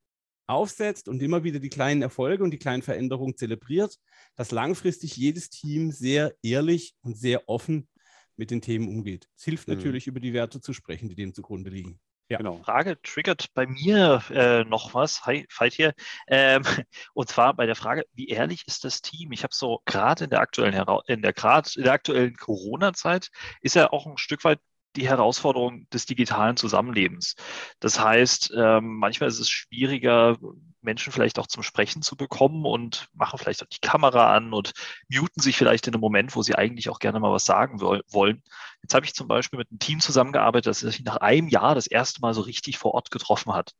aufsetzt 0.52 1.08
und 1.08 1.22
immer 1.22 1.44
wieder 1.44 1.58
die 1.58 1.68
kleinen 1.68 2.02
Erfolge 2.02 2.44
und 2.44 2.50
die 2.50 2.58
kleinen 2.58 2.82
Veränderungen 2.82 3.36
zelebriert, 3.36 3.98
dass 4.36 4.50
langfristig 4.50 5.16
jedes 5.16 5.50
Team 5.50 5.90
sehr 5.90 6.34
ehrlich 6.42 6.94
und 7.02 7.16
sehr 7.16 7.48
offen 7.48 7.88
mit 8.36 8.50
den 8.50 8.62
Themen 8.62 8.88
umgeht. 8.88 9.28
Es 9.36 9.44
hilft 9.44 9.68
mhm. 9.68 9.74
natürlich, 9.74 10.06
über 10.06 10.20
die 10.20 10.32
Werte 10.32 10.60
zu 10.60 10.72
sprechen, 10.72 11.08
die 11.08 11.14
dem 11.14 11.34
zugrunde 11.34 11.70
liegen. 11.70 12.00
Ja. 12.28 12.38
Genau. 12.38 12.62
Frage 12.62 13.00
triggert 13.02 13.52
bei 13.52 13.66
mir 13.66 14.22
äh, 14.30 14.64
noch 14.64 14.94
was. 14.94 15.26
Hi, 15.26 15.46
Veit 15.54 15.74
hier. 15.74 15.92
Ähm, 16.28 16.62
und 17.14 17.28
zwar 17.28 17.54
bei 17.54 17.66
der 17.66 17.76
Frage, 17.76 18.06
wie 18.14 18.28
ehrlich 18.28 18.64
ist 18.66 18.84
das 18.84 19.02
Team? 19.02 19.32
Ich 19.32 19.42
habe 19.42 19.54
so 19.54 19.82
gerade 19.84 20.24
in 20.24 20.30
der 20.30 20.40
aktuellen 20.40 20.82
in 21.08 21.20
der 21.20 21.34
grad 21.34 21.76
in 21.76 21.84
der 21.84 21.92
aktuellen 21.92 22.34
Corona-Zeit 22.34 23.28
ist 23.60 23.76
ja 23.76 23.92
auch 23.92 24.06
ein 24.06 24.16
Stück 24.16 24.44
weit 24.44 24.60
die 24.96 25.08
Herausforderung 25.08 25.88
des 25.90 26.06
digitalen 26.06 26.56
Zusammenlebens. 26.56 27.34
Das 27.80 27.98
heißt, 28.00 28.52
ähm, 28.56 28.96
manchmal 28.96 29.28
ist 29.28 29.40
es 29.40 29.48
schwieriger, 29.48 30.36
Menschen 30.82 31.12
vielleicht 31.12 31.38
auch 31.38 31.46
zum 31.46 31.62
Sprechen 31.62 32.02
zu 32.02 32.16
bekommen 32.16 32.64
und 32.64 33.08
machen 33.14 33.38
vielleicht 33.38 33.62
auch 33.62 33.68
die 33.68 33.80
Kamera 33.80 34.34
an 34.34 34.52
und 34.52 34.72
muten 35.08 35.40
sich 35.40 35.56
vielleicht 35.56 35.86
in 35.86 35.94
einem 35.94 36.00
Moment, 36.00 36.34
wo 36.34 36.42
sie 36.42 36.54
eigentlich 36.54 36.90
auch 36.90 36.98
gerne 36.98 37.20
mal 37.20 37.32
was 37.32 37.44
sagen 37.44 37.80
wollen. 37.80 38.42
Jetzt 38.82 38.94
habe 38.94 39.06
ich 39.06 39.14
zum 39.14 39.28
Beispiel 39.28 39.58
mit 39.58 39.70
einem 39.70 39.78
Team 39.78 40.00
zusammengearbeitet, 40.00 40.66
das 40.66 40.80
sich 40.80 41.04
nach 41.04 41.18
einem 41.18 41.48
Jahr 41.48 41.74
das 41.74 41.86
erste 41.86 42.20
Mal 42.20 42.34
so 42.34 42.40
richtig 42.40 42.78
vor 42.78 42.94
Ort 42.94 43.10
getroffen 43.10 43.54
hat. 43.54 43.72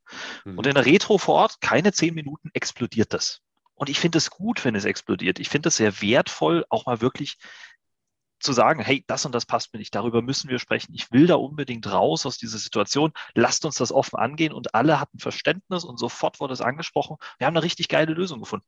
Mhm. 0.44 0.58
Und 0.58 0.66
in 0.66 0.74
der 0.74 0.86
Retro 0.86 1.18
vor 1.18 1.34
Ort, 1.34 1.60
keine 1.60 1.92
zehn 1.92 2.14
Minuten, 2.14 2.50
explodiert 2.52 3.12
das. 3.12 3.40
Und 3.74 3.88
ich 3.88 3.98
finde 3.98 4.18
es 4.18 4.30
gut, 4.30 4.64
wenn 4.64 4.76
es 4.76 4.84
explodiert. 4.84 5.40
Ich 5.40 5.48
finde 5.48 5.68
es 5.68 5.76
sehr 5.76 6.00
wertvoll, 6.00 6.64
auch 6.68 6.86
mal 6.86 7.00
wirklich 7.00 7.36
zu 8.42 8.52
sagen, 8.52 8.82
hey, 8.82 9.04
das 9.06 9.24
und 9.24 9.34
das 9.34 9.46
passt 9.46 9.72
mir 9.72 9.78
nicht, 9.78 9.94
darüber 9.94 10.22
müssen 10.22 10.50
wir 10.50 10.58
sprechen. 10.58 10.94
Ich 10.94 11.10
will 11.12 11.26
da 11.26 11.36
unbedingt 11.36 11.90
raus 11.90 12.26
aus 12.26 12.38
dieser 12.38 12.58
Situation. 12.58 13.12
Lasst 13.34 13.64
uns 13.64 13.76
das 13.76 13.92
offen 13.92 14.18
angehen. 14.18 14.52
Und 14.52 14.74
alle 14.74 15.00
hatten 15.00 15.18
Verständnis 15.18 15.84
und 15.84 15.98
sofort 15.98 16.40
wurde 16.40 16.54
es 16.54 16.60
angesprochen. 16.60 17.16
Wir 17.38 17.46
haben 17.46 17.56
eine 17.56 17.64
richtig 17.64 17.88
geile 17.88 18.12
Lösung 18.12 18.40
gefunden. 18.40 18.66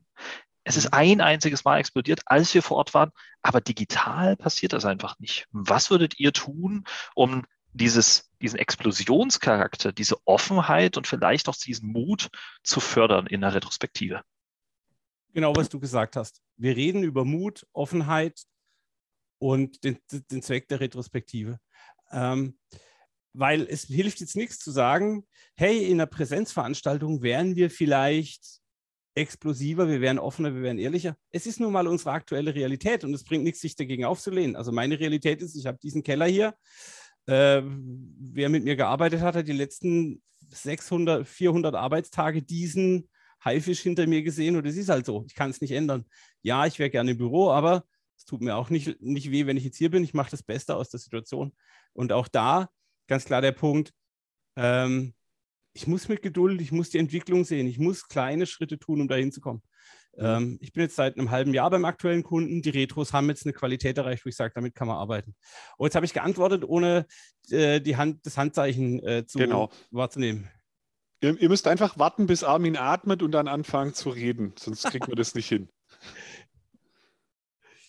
Es 0.65 0.77
ist 0.77 0.87
mhm. 0.87 0.91
ein 0.93 1.21
einziges 1.21 1.65
Mal 1.65 1.79
explodiert, 1.79 2.23
als 2.27 2.55
wir 2.55 2.63
vor 2.63 2.79
Ort 2.79 2.95
waren, 2.95 3.11
aber 3.43 3.61
digital 3.61 4.37
passiert 4.37 4.73
das 4.73 4.85
einfach 4.85 5.19
nicht. 5.19 5.47
Was 5.53 5.91
würdet 5.91 6.19
ihr 6.19 6.33
tun, 6.33 6.85
um 7.15 7.45
dieses, 7.75 8.31
diesen 8.41 8.59
Explosionscharakter, 8.59 9.93
diese 9.93 10.17
Offenheit 10.25 10.97
und 10.97 11.07
vielleicht 11.07 11.49
auch 11.49 11.57
diesen 11.57 11.93
Mut 11.93 12.29
zu 12.63 12.81
fördern 12.81 13.27
in 13.27 13.43
der 13.43 13.55
Retrospektive? 13.55 14.23
Genau, 15.35 15.55
was 15.55 15.69
du 15.69 15.81
gesagt 15.81 16.17
hast. 16.17 16.41
Wir 16.57 16.77
reden 16.77 17.03
über 17.03 17.25
Mut, 17.25 17.67
Offenheit, 17.73 18.41
und 19.45 19.85
den, 19.85 19.99
den 20.31 20.41
Zweck 20.41 20.69
der 20.69 20.81
Retrospektive. 20.81 21.59
Ähm, 22.11 22.57
weil 23.35 23.67
es 23.69 23.83
hilft 23.85 24.21
jetzt 24.21 24.37
nichts 24.37 24.59
zu 24.59 24.71
sagen, 24.71 25.27
hey, 25.55 25.85
in 25.85 26.01
einer 26.01 26.07
Präsenzveranstaltung 26.07 27.21
wären 27.21 27.55
wir 27.55 27.69
vielleicht 27.69 28.61
explosiver, 29.15 29.87
wir 29.87 30.01
wären 30.01 30.19
offener, 30.19 30.55
wir 30.55 30.63
wären 30.63 30.79
ehrlicher. 30.79 31.19
Es 31.31 31.47
ist 31.47 31.61
nun 31.61 31.75
mal 31.75 31.87
unsere 31.87 32.13
aktuelle 32.13 32.55
Realität 32.55 33.05
und 33.05 33.13
es 33.13 33.23
bringt 33.23 33.45
nichts, 33.45 33.61
sich 33.61 33.77
dagegen 33.77 34.07
aufzulehnen. 34.07 34.57
Also 34.57 34.73
meine 34.73 34.99
Realität 34.99 35.43
ist, 35.43 35.55
ich 35.57 35.67
habe 35.67 35.77
diesen 35.77 36.03
Keller 36.03 36.27
hier. 36.27 36.55
Äh, 37.27 37.61
wer 37.67 38.49
mit 38.49 38.65
mir 38.65 38.77
gearbeitet 38.77 39.21
hat, 39.21 39.37
hat 39.37 39.47
die 39.47 39.53
letzten 39.53 40.23
600, 40.49 41.29
400 41.29 41.75
Arbeitstage 41.75 42.41
diesen 42.41 43.11
Haifisch 43.45 43.81
hinter 43.81 44.07
mir 44.07 44.23
gesehen 44.23 44.57
und 44.57 44.67
es 44.67 44.79
ist 44.79 44.89
halt 44.89 45.05
so. 45.05 45.27
Ich 45.29 45.35
kann 45.35 45.51
es 45.51 45.61
nicht 45.61 45.73
ändern. 45.73 46.07
Ja, 46.41 46.65
ich 46.65 46.79
wäre 46.79 46.89
gerne 46.89 47.11
im 47.11 47.19
Büro, 47.19 47.51
aber 47.51 47.85
es 48.17 48.25
tut 48.25 48.41
mir 48.41 48.57
auch 48.57 48.71
nicht, 48.71 49.01
nicht 49.01 49.31
weh, 49.31 49.47
wenn 49.47 49.57
ich 49.57 49.65
jetzt 49.65 49.79
hier 49.79 49.91
bin. 49.91 50.05
Ich 50.05 50.15
mache 50.15 50.31
das 50.31 50.43
Beste 50.43 50.77
aus 50.77 50.91
der 50.91 51.01
Situation. 51.01 51.53
Und 51.93 52.13
auch 52.13 52.29
da 52.29 52.69
ganz 53.07 53.25
klar 53.25 53.41
der 53.41 53.53
Punkt, 53.53 53.93
ähm, 54.57 55.15
ich 55.75 55.87
muss 55.87 56.09
mit 56.09 56.23
Geduld, 56.23 56.61
ich 56.61 56.73
muss 56.73 56.91
die 56.91 56.99
Entwicklung 56.99 57.45
sehen, 57.45 57.67
ich 57.67 57.79
muss 57.79 58.07
kleine 58.07 58.47
Schritte 58.47 58.79
tun, 58.79 59.01
um 59.01 59.09
dahin 59.09 59.33
zu 59.33 59.41
kommen. 59.41 59.63
Mhm. 60.17 60.25
Ähm, 60.25 60.59
ich 60.61 60.73
bin 60.73 60.85
jetzt 60.85 60.97
seit 60.97 61.19
einem 61.19 61.31
halben 61.31 61.53
Jahr 61.53 61.71
beim 61.71 61.85
aktuellen 61.85 62.23
Kunden. 62.23 62.63
Die 62.63 62.71
Retros 62.71 63.13
haben 63.13 63.29
jetzt 63.29 63.45
eine 63.45 63.53
Qualität 63.53 63.99
erreicht, 63.99 64.25
wo 64.25 64.29
ich 64.29 64.37
sage, 64.37 64.53
damit 64.55 64.75
kann 64.75 64.87
man 64.87 64.97
arbeiten. 64.97 65.35
Und 65.77 65.87
jetzt 65.87 65.97
habe 65.97 66.07
ich 66.07 66.15
geantwortet, 66.15 66.65
ohne 66.65 67.07
äh, 67.51 67.81
die 67.81 67.97
Hand, 67.97 68.25
das 68.25 68.39
Handzeichen 68.39 69.03
äh, 69.03 69.27
zu 69.27 69.39
genau. 69.39 69.71
wahrzunehmen. 69.91 70.49
Ihr, 71.21 71.41
ihr, 71.41 71.49
müsst 71.49 71.67
einfach 71.67 71.99
warten, 71.99 72.27
bis 72.27 72.45
Armin 72.45 72.77
atmet 72.77 73.23
und 73.23 73.33
dann 73.33 73.49
anfangen 73.49 73.95
zu 73.95 74.11
reden, 74.11 74.53
sonst 74.59 74.85
kriegt 74.85 75.09
man 75.09 75.17
das 75.17 75.35
nicht 75.35 75.49
hin. 75.49 75.69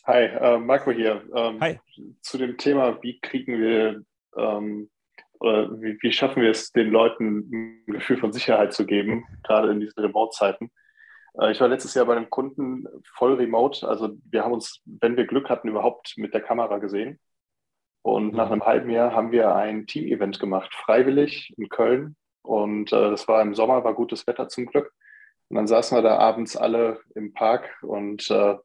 Hi, 0.08 0.26
äh, 0.26 0.60
Marco 0.60 0.92
hier. 0.92 1.24
Ähm, 1.34 1.60
Hi. 1.62 1.80
Zu 2.22 2.38
dem 2.38 2.58
Thema, 2.58 3.02
wie 3.02 3.20
kriegen 3.22 3.60
wir 3.60 4.04
ähm, 4.38 4.92
oder 5.40 5.82
wie, 5.82 5.98
wie, 6.00 6.12
schaffen 6.12 6.44
wir 6.44 6.52
es, 6.52 6.72
den 6.72 6.92
Leuten 6.92 7.84
ein 7.88 7.94
Gefühl 7.94 8.18
von 8.18 8.32
Sicherheit 8.32 8.72
zu 8.72 8.86
geben, 8.86 9.26
gerade 9.44 9.72
in 9.72 9.80
diesen 9.80 10.00
Remote-Zeiten. 10.00 10.70
Äh, 11.40 11.54
ich 11.54 11.60
war 11.60 11.70
letztes 11.70 11.96
Jahr 11.96 12.06
bei 12.06 12.16
einem 12.16 12.30
Kunden 12.30 12.86
voll 13.16 13.34
remote. 13.34 13.88
Also 13.88 14.16
wir 14.30 14.44
haben 14.44 14.54
uns, 14.54 14.80
wenn 14.86 15.18
wir 15.18 15.26
Glück 15.26 15.50
hatten, 15.50 15.70
überhaupt 15.70 16.14
mit 16.18 16.36
der 16.36 16.42
Kamera 16.42 16.78
gesehen. 16.78 17.20
Und 18.04 18.36
nach 18.36 18.52
einem 18.52 18.64
halben 18.64 18.92
Jahr 18.92 19.12
haben 19.16 19.32
wir 19.32 19.56
ein 19.56 19.88
Team-Event 19.88 20.40
gemacht, 20.40 20.72
freiwillig 20.76 21.52
in 21.58 21.68
Köln. 21.70 22.16
Und 22.44 22.94
äh, 22.94 23.10
das 23.10 23.28
war 23.28 23.42
im 23.42 23.56
Sommer, 23.56 23.84
war 23.84 23.96
gutes 23.96 24.28
Wetter 24.28 24.50
zum 24.50 24.68
Glück. 24.68 24.94
Und 25.50 25.56
dann 25.56 25.66
saßen 25.66 25.98
wir 25.98 26.04
da 26.04 26.20
abends 26.20 26.56
alle 26.56 27.00
im 27.16 27.34
Park 27.34 27.76
und 27.82 28.30
äh, 28.30 28.56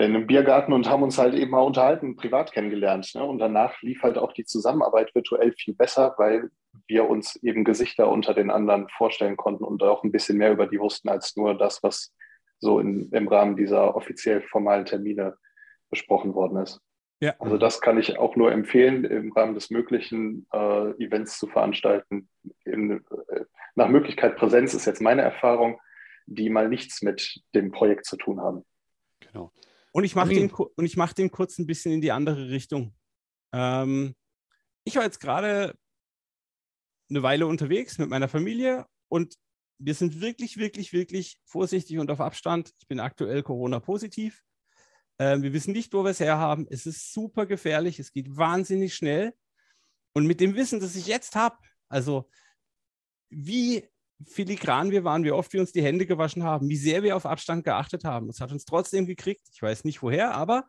in 0.00 0.14
einem 0.14 0.26
Biergarten 0.26 0.72
und 0.72 0.88
haben 0.88 1.02
uns 1.02 1.18
halt 1.18 1.34
eben 1.34 1.50
mal 1.50 1.60
unterhalten, 1.60 2.16
privat 2.16 2.52
kennengelernt. 2.52 3.14
Ne? 3.14 3.24
Und 3.24 3.38
danach 3.38 3.80
lief 3.82 4.02
halt 4.02 4.18
auch 4.18 4.32
die 4.32 4.44
Zusammenarbeit 4.44 5.14
virtuell 5.14 5.52
viel 5.52 5.74
besser, 5.74 6.14
weil 6.18 6.50
wir 6.86 7.08
uns 7.08 7.36
eben 7.36 7.64
Gesichter 7.64 8.08
unter 8.08 8.34
den 8.34 8.50
anderen 8.50 8.88
vorstellen 8.88 9.36
konnten 9.36 9.64
und 9.64 9.82
auch 9.82 10.04
ein 10.04 10.12
bisschen 10.12 10.38
mehr 10.38 10.52
über 10.52 10.66
die 10.66 10.78
wussten 10.78 11.08
als 11.08 11.36
nur 11.36 11.56
das, 11.56 11.82
was 11.82 12.14
so 12.58 12.78
in, 12.78 13.10
im 13.10 13.28
Rahmen 13.28 13.56
dieser 13.56 13.96
offiziell 13.96 14.42
formalen 14.42 14.84
Termine 14.84 15.36
besprochen 15.90 16.34
worden 16.34 16.58
ist. 16.58 16.80
Ja. 17.20 17.34
Also 17.38 17.58
das 17.58 17.80
kann 17.80 17.98
ich 17.98 18.18
auch 18.18 18.34
nur 18.36 18.50
empfehlen, 18.50 19.04
im 19.04 19.32
Rahmen 19.32 19.54
des 19.54 19.70
Möglichen 19.70 20.46
äh, 20.52 20.90
Events 21.02 21.38
zu 21.38 21.46
veranstalten. 21.46 22.28
In, 22.64 23.04
äh, 23.28 23.44
nach 23.74 23.88
Möglichkeit 23.88 24.36
Präsenz 24.36 24.72
ist 24.72 24.86
jetzt 24.86 25.02
meine 25.02 25.22
Erfahrung, 25.22 25.80
die 26.26 26.48
mal 26.48 26.68
nichts 26.68 27.02
mit 27.02 27.42
dem 27.54 27.72
Projekt 27.72 28.06
zu 28.06 28.16
tun 28.16 28.40
haben. 28.40 28.64
Genau. 29.20 29.52
Und 29.92 30.04
ich 30.04 30.14
mache 30.14 30.30
den, 30.30 30.52
mach 30.96 31.12
den 31.12 31.30
kurz 31.30 31.58
ein 31.58 31.66
bisschen 31.66 31.92
in 31.92 32.00
die 32.00 32.12
andere 32.12 32.48
Richtung. 32.48 32.94
Ähm, 33.52 34.14
ich 34.84 34.96
war 34.96 35.02
jetzt 35.02 35.20
gerade 35.20 35.76
eine 37.08 37.22
Weile 37.22 37.46
unterwegs 37.46 37.98
mit 37.98 38.08
meiner 38.08 38.28
Familie 38.28 38.86
und 39.08 39.36
wir 39.78 39.94
sind 39.94 40.20
wirklich, 40.20 40.58
wirklich, 40.58 40.92
wirklich 40.92 41.40
vorsichtig 41.44 41.98
und 41.98 42.10
auf 42.10 42.20
Abstand. 42.20 42.72
Ich 42.78 42.86
bin 42.86 43.00
aktuell 43.00 43.42
Corona-positiv. 43.42 44.42
Ähm, 45.18 45.42
wir 45.42 45.52
wissen 45.52 45.72
nicht, 45.72 45.92
wo 45.92 46.04
wir 46.04 46.10
es 46.10 46.20
herhaben. 46.20 46.66
Es 46.70 46.86
ist 46.86 47.12
super 47.12 47.46
gefährlich. 47.46 47.98
Es 47.98 48.12
geht 48.12 48.36
wahnsinnig 48.36 48.94
schnell. 48.94 49.34
Und 50.12 50.26
mit 50.26 50.40
dem 50.40 50.54
Wissen, 50.54 50.80
das 50.80 50.96
ich 50.96 51.06
jetzt 51.06 51.34
habe, 51.34 51.58
also 51.88 52.30
wie 53.30 53.88
filigran 54.26 54.90
wir 54.90 55.04
waren, 55.04 55.24
wie 55.24 55.32
oft 55.32 55.52
wir 55.52 55.60
uns 55.60 55.72
die 55.72 55.82
Hände 55.82 56.06
gewaschen 56.06 56.44
haben, 56.44 56.68
wie 56.68 56.76
sehr 56.76 57.02
wir 57.02 57.16
auf 57.16 57.26
Abstand 57.26 57.64
geachtet 57.64 58.04
haben. 58.04 58.28
Es 58.28 58.40
hat 58.40 58.52
uns 58.52 58.64
trotzdem 58.64 59.06
gekriegt. 59.06 59.42
Ich 59.52 59.62
weiß 59.62 59.84
nicht 59.84 60.02
woher, 60.02 60.34
aber 60.34 60.66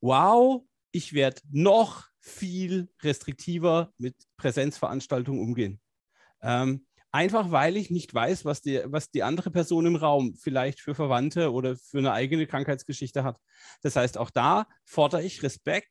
wow, 0.00 0.62
ich 0.90 1.12
werde 1.12 1.40
noch 1.50 2.06
viel 2.20 2.88
restriktiver 3.02 3.92
mit 3.98 4.14
Präsenzveranstaltungen 4.36 5.42
umgehen. 5.42 5.80
Ähm, 6.42 6.86
einfach 7.10 7.50
weil 7.50 7.76
ich 7.76 7.90
nicht 7.90 8.12
weiß, 8.12 8.44
was 8.44 8.62
die, 8.62 8.82
was 8.86 9.10
die 9.10 9.22
andere 9.22 9.50
Person 9.50 9.86
im 9.86 9.96
Raum 9.96 10.34
vielleicht 10.34 10.80
für 10.80 10.94
Verwandte 10.94 11.52
oder 11.52 11.76
für 11.76 11.98
eine 11.98 12.12
eigene 12.12 12.46
Krankheitsgeschichte 12.46 13.24
hat. 13.24 13.38
Das 13.82 13.96
heißt, 13.96 14.18
auch 14.18 14.30
da 14.30 14.66
fordere 14.84 15.22
ich 15.22 15.42
Respekt 15.42 15.90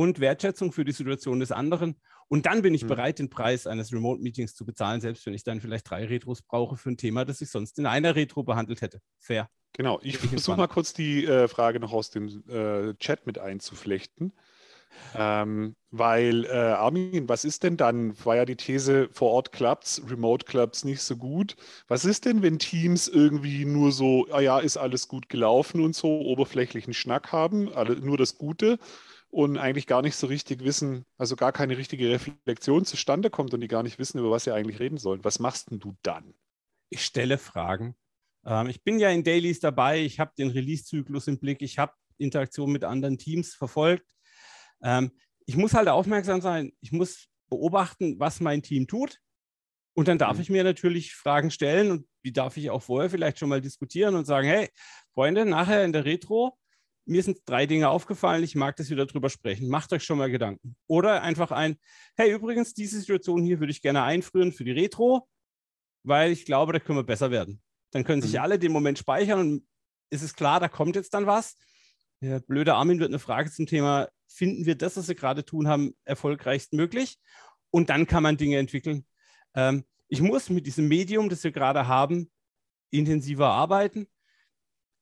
und 0.00 0.18
Wertschätzung 0.18 0.72
für 0.72 0.84
die 0.84 0.92
Situation 0.92 1.40
des 1.40 1.52
anderen. 1.52 1.96
Und 2.28 2.46
dann 2.46 2.62
bin 2.62 2.74
ich 2.74 2.84
mhm. 2.84 2.88
bereit, 2.88 3.18
den 3.18 3.28
Preis 3.28 3.66
eines 3.66 3.92
Remote-Meetings 3.92 4.54
zu 4.54 4.64
bezahlen, 4.64 5.00
selbst 5.00 5.26
wenn 5.26 5.34
ich 5.34 5.44
dann 5.44 5.60
vielleicht 5.60 5.90
drei 5.90 6.06
Retros 6.06 6.42
brauche 6.42 6.76
für 6.76 6.90
ein 6.90 6.96
Thema, 6.96 7.24
das 7.24 7.40
ich 7.40 7.50
sonst 7.50 7.78
in 7.78 7.86
einer 7.86 8.16
Retro 8.16 8.42
behandelt 8.42 8.80
hätte. 8.80 9.00
Fair. 9.18 9.50
Genau, 9.74 10.00
ich 10.02 10.16
versuche 10.18 10.56
mal 10.56 10.68
kurz 10.68 10.94
die 10.94 11.26
äh, 11.26 11.48
Frage 11.48 11.80
noch 11.80 11.92
aus 11.92 12.10
dem 12.10 12.42
äh, 12.48 12.94
Chat 12.94 13.26
mit 13.26 13.38
einzuflechten. 13.38 14.32
Ähm, 15.14 15.76
weil, 15.92 16.44
äh, 16.46 16.50
Armin, 16.50 17.28
was 17.28 17.44
ist 17.44 17.62
denn 17.62 17.76
dann? 17.76 18.14
War 18.24 18.36
ja 18.36 18.44
die 18.44 18.56
These, 18.56 19.08
vor 19.12 19.30
Ort 19.30 19.52
klappt's, 19.52 20.02
remote 20.08 20.46
klappt's 20.46 20.84
nicht 20.84 21.02
so 21.02 21.16
gut. 21.16 21.56
Was 21.88 22.04
ist 22.04 22.24
denn, 22.24 22.42
wenn 22.42 22.58
Teams 22.58 23.06
irgendwie 23.06 23.64
nur 23.64 23.92
so, 23.92 24.26
ah 24.30 24.40
ja, 24.40 24.58
ist 24.58 24.76
alles 24.76 25.08
gut 25.08 25.28
gelaufen 25.28 25.80
und 25.80 25.94
so, 25.94 26.08
oberflächlichen 26.08 26.94
Schnack 26.94 27.32
haben, 27.32 27.72
alle, 27.72 27.96
nur 27.96 28.16
das 28.16 28.38
Gute 28.38 28.78
und 29.30 29.58
eigentlich 29.58 29.86
gar 29.86 30.02
nicht 30.02 30.16
so 30.16 30.26
richtig 30.26 30.64
wissen, 30.64 31.06
also 31.16 31.36
gar 31.36 31.52
keine 31.52 31.78
richtige 31.78 32.10
Reflexion 32.10 32.84
zustande 32.84 33.30
kommt 33.30 33.54
und 33.54 33.60
die 33.60 33.68
gar 33.68 33.82
nicht 33.82 33.98
wissen, 33.98 34.18
über 34.18 34.30
was 34.30 34.44
sie 34.44 34.52
eigentlich 34.52 34.80
reden 34.80 34.98
sollen. 34.98 35.24
Was 35.24 35.38
machst 35.38 35.70
denn 35.70 35.78
du 35.78 35.96
dann? 36.02 36.34
Ich 36.90 37.04
stelle 37.04 37.38
Fragen. 37.38 37.94
Ähm, 38.44 38.68
ich 38.68 38.82
bin 38.82 38.98
ja 38.98 39.10
in 39.10 39.22
Dailies 39.22 39.60
dabei, 39.60 40.00
ich 40.00 40.18
habe 40.18 40.32
den 40.36 40.50
Release-Zyklus 40.50 41.28
im 41.28 41.38
Blick, 41.38 41.62
ich 41.62 41.78
habe 41.78 41.92
Interaktion 42.18 42.72
mit 42.72 42.84
anderen 42.84 43.18
Teams 43.18 43.54
verfolgt. 43.54 44.06
Ähm, 44.82 45.12
ich 45.46 45.56
muss 45.56 45.74
halt 45.74 45.88
aufmerksam 45.88 46.40
sein, 46.40 46.72
ich 46.80 46.90
muss 46.90 47.28
beobachten, 47.48 48.18
was 48.18 48.40
mein 48.40 48.62
Team 48.62 48.88
tut. 48.88 49.18
Und 49.94 50.08
dann 50.08 50.18
darf 50.18 50.36
mhm. 50.36 50.42
ich 50.42 50.50
mir 50.50 50.64
natürlich 50.64 51.14
Fragen 51.14 51.50
stellen 51.50 51.90
und 51.90 52.06
die 52.24 52.32
darf 52.32 52.56
ich 52.56 52.70
auch 52.70 52.82
vorher 52.82 53.10
vielleicht 53.10 53.38
schon 53.38 53.48
mal 53.48 53.60
diskutieren 53.60 54.14
und 54.14 54.24
sagen, 54.24 54.48
hey, 54.48 54.68
Freunde, 55.14 55.44
nachher 55.44 55.84
in 55.84 55.92
der 55.92 56.04
Retro 56.04 56.56
mir 57.06 57.22
sind 57.22 57.40
drei 57.46 57.66
Dinge 57.66 57.88
aufgefallen, 57.88 58.44
ich 58.44 58.54
mag 58.54 58.76
das 58.76 58.90
wieder 58.90 59.06
drüber 59.06 59.30
sprechen. 59.30 59.68
Macht 59.68 59.92
euch 59.92 60.04
schon 60.04 60.18
mal 60.18 60.30
Gedanken. 60.30 60.76
Oder 60.86 61.22
einfach 61.22 61.50
ein, 61.50 61.76
hey, 62.16 62.32
übrigens, 62.32 62.74
diese 62.74 62.98
Situation 62.98 63.42
hier 63.42 63.60
würde 63.60 63.72
ich 63.72 63.82
gerne 63.82 64.02
einfrieren 64.02 64.52
für 64.52 64.64
die 64.64 64.72
Retro, 64.72 65.28
weil 66.04 66.30
ich 66.32 66.44
glaube, 66.44 66.72
da 66.72 66.78
können 66.78 66.98
wir 66.98 67.04
besser 67.04 67.30
werden. 67.30 67.60
Dann 67.90 68.04
können 68.04 68.22
sich 68.22 68.34
mhm. 68.34 68.40
alle 68.40 68.58
den 68.58 68.72
Moment 68.72 68.98
speichern 68.98 69.40
und 69.40 69.66
ist 70.10 70.22
es 70.22 70.34
klar, 70.34 70.60
da 70.60 70.68
kommt 70.68 70.96
jetzt 70.96 71.14
dann 71.14 71.26
was. 71.26 71.56
Der 72.20 72.40
blöde 72.40 72.74
Armin 72.74 73.00
wird 73.00 73.10
eine 73.10 73.18
Frage 73.18 73.50
zum 73.50 73.66
Thema, 73.66 74.08
finden 74.28 74.66
wir 74.66 74.74
das, 74.74 74.96
was 74.96 75.08
wir 75.08 75.14
gerade 75.14 75.44
tun 75.44 75.68
haben, 75.68 75.96
erfolgreichst 76.04 76.72
möglich? 76.74 77.18
Und 77.70 77.88
dann 77.88 78.06
kann 78.06 78.22
man 78.22 78.36
Dinge 78.36 78.58
entwickeln. 78.58 79.06
Ähm, 79.54 79.84
ich 80.08 80.20
muss 80.20 80.50
mit 80.50 80.66
diesem 80.66 80.88
Medium, 80.88 81.28
das 81.28 81.42
wir 81.44 81.52
gerade 81.52 81.86
haben, 81.86 82.30
intensiver 82.90 83.48
arbeiten 83.48 84.06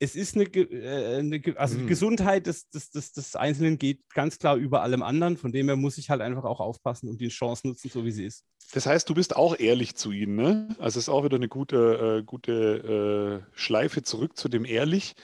es 0.01 0.15
ist 0.15 0.37
eine, 0.37 0.45
äh, 0.45 1.19
eine 1.19 1.43
also 1.57 1.77
mhm. 1.77 1.81
die 1.83 1.87
Gesundheit 1.87 2.47
des, 2.47 2.69
des, 2.71 2.91
des, 2.91 3.13
des 3.13 3.37
Einzelnen 3.37 3.79
geht 3.79 4.09
ganz 4.15 4.39
klar 4.39 4.57
über 4.57 4.83
allem 4.83 5.03
anderen. 5.03 5.37
Von 5.37 5.53
dem 5.53 5.67
her 5.67 5.77
muss 5.77 5.99
ich 5.99 6.11
halt 6.11 6.21
einfach 6.21 6.45
auch 6.45 6.61
aufpassen 6.61 7.09
und 7.09 7.21
die 7.21 7.29
Chance 7.29 7.67
nutzen, 7.67 7.91
so 7.91 8.05
wie 8.05 8.13
sie 8.13 8.25
ist. 8.25 8.45
Das 8.73 8.87
heißt, 8.87 9.09
du 9.09 9.15
bist 9.15 9.35
auch 9.35 9.59
ehrlich 9.59 9.97
zu 9.97 10.13
ihnen, 10.13 10.37
ne? 10.37 10.69
Also 10.79 10.99
es 10.99 11.05
ist 11.05 11.09
auch 11.09 11.25
wieder 11.25 11.37
eine 11.37 11.49
gute, 11.49 12.19
äh, 12.21 12.23
gute 12.23 13.43
äh, 13.45 13.59
Schleife 13.59 14.03
zurück 14.03 14.37
zu 14.37 14.49
dem 14.49 14.65
ehrlich. 14.65 15.15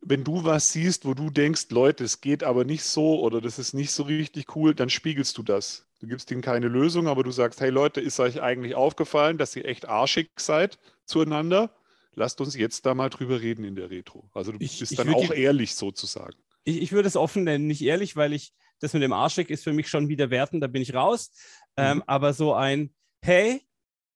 Wenn 0.00 0.22
du 0.22 0.44
was 0.44 0.70
siehst, 0.70 1.06
wo 1.06 1.14
du 1.14 1.30
denkst, 1.30 1.68
Leute, 1.70 2.04
es 2.04 2.20
geht 2.20 2.44
aber 2.44 2.64
nicht 2.64 2.84
so 2.84 3.20
oder 3.20 3.40
das 3.40 3.58
ist 3.58 3.72
nicht 3.72 3.90
so 3.90 4.02
richtig 4.02 4.54
cool, 4.54 4.74
dann 4.74 4.90
spiegelst 4.90 5.38
du 5.38 5.42
das. 5.42 5.86
Du 6.00 6.06
gibst 6.06 6.30
ihnen 6.30 6.42
keine 6.42 6.68
Lösung, 6.68 7.08
aber 7.08 7.22
du 7.22 7.30
sagst, 7.30 7.62
hey 7.62 7.70
Leute, 7.70 8.02
ist 8.02 8.20
euch 8.20 8.42
eigentlich 8.42 8.74
aufgefallen, 8.74 9.38
dass 9.38 9.56
ihr 9.56 9.64
echt 9.64 9.88
arschig 9.88 10.28
seid 10.36 10.78
zueinander? 11.06 11.70
Lasst 12.14 12.40
uns 12.40 12.54
jetzt 12.56 12.86
da 12.86 12.94
mal 12.94 13.10
drüber 13.10 13.40
reden 13.40 13.64
in 13.64 13.76
der 13.76 13.90
Retro. 13.90 14.30
Also 14.32 14.52
du 14.52 14.58
ich, 14.60 14.78
bist 14.78 14.92
ich 14.92 14.98
dann 14.98 15.12
auch 15.14 15.32
die, 15.32 15.40
ehrlich 15.40 15.74
sozusagen. 15.74 16.36
Ich, 16.64 16.80
ich 16.80 16.92
würde 16.92 17.08
es 17.08 17.16
offen 17.16 17.44
nennen, 17.44 17.66
nicht 17.66 17.82
ehrlich, 17.82 18.16
weil 18.16 18.32
ich 18.32 18.52
das 18.80 18.92
mit 18.92 19.02
dem 19.02 19.12
Arschig 19.12 19.50
ist 19.50 19.64
für 19.64 19.72
mich 19.72 19.88
schon 19.88 20.08
wieder 20.08 20.30
wertend, 20.30 20.62
da 20.62 20.66
bin 20.66 20.82
ich 20.82 20.94
raus. 20.94 21.30
Ähm, 21.76 21.96
mhm. 21.96 22.00
Ähm, 22.00 22.04
aber 22.06 22.32
so 22.32 22.54
ein, 22.54 22.94
hey, 23.22 23.62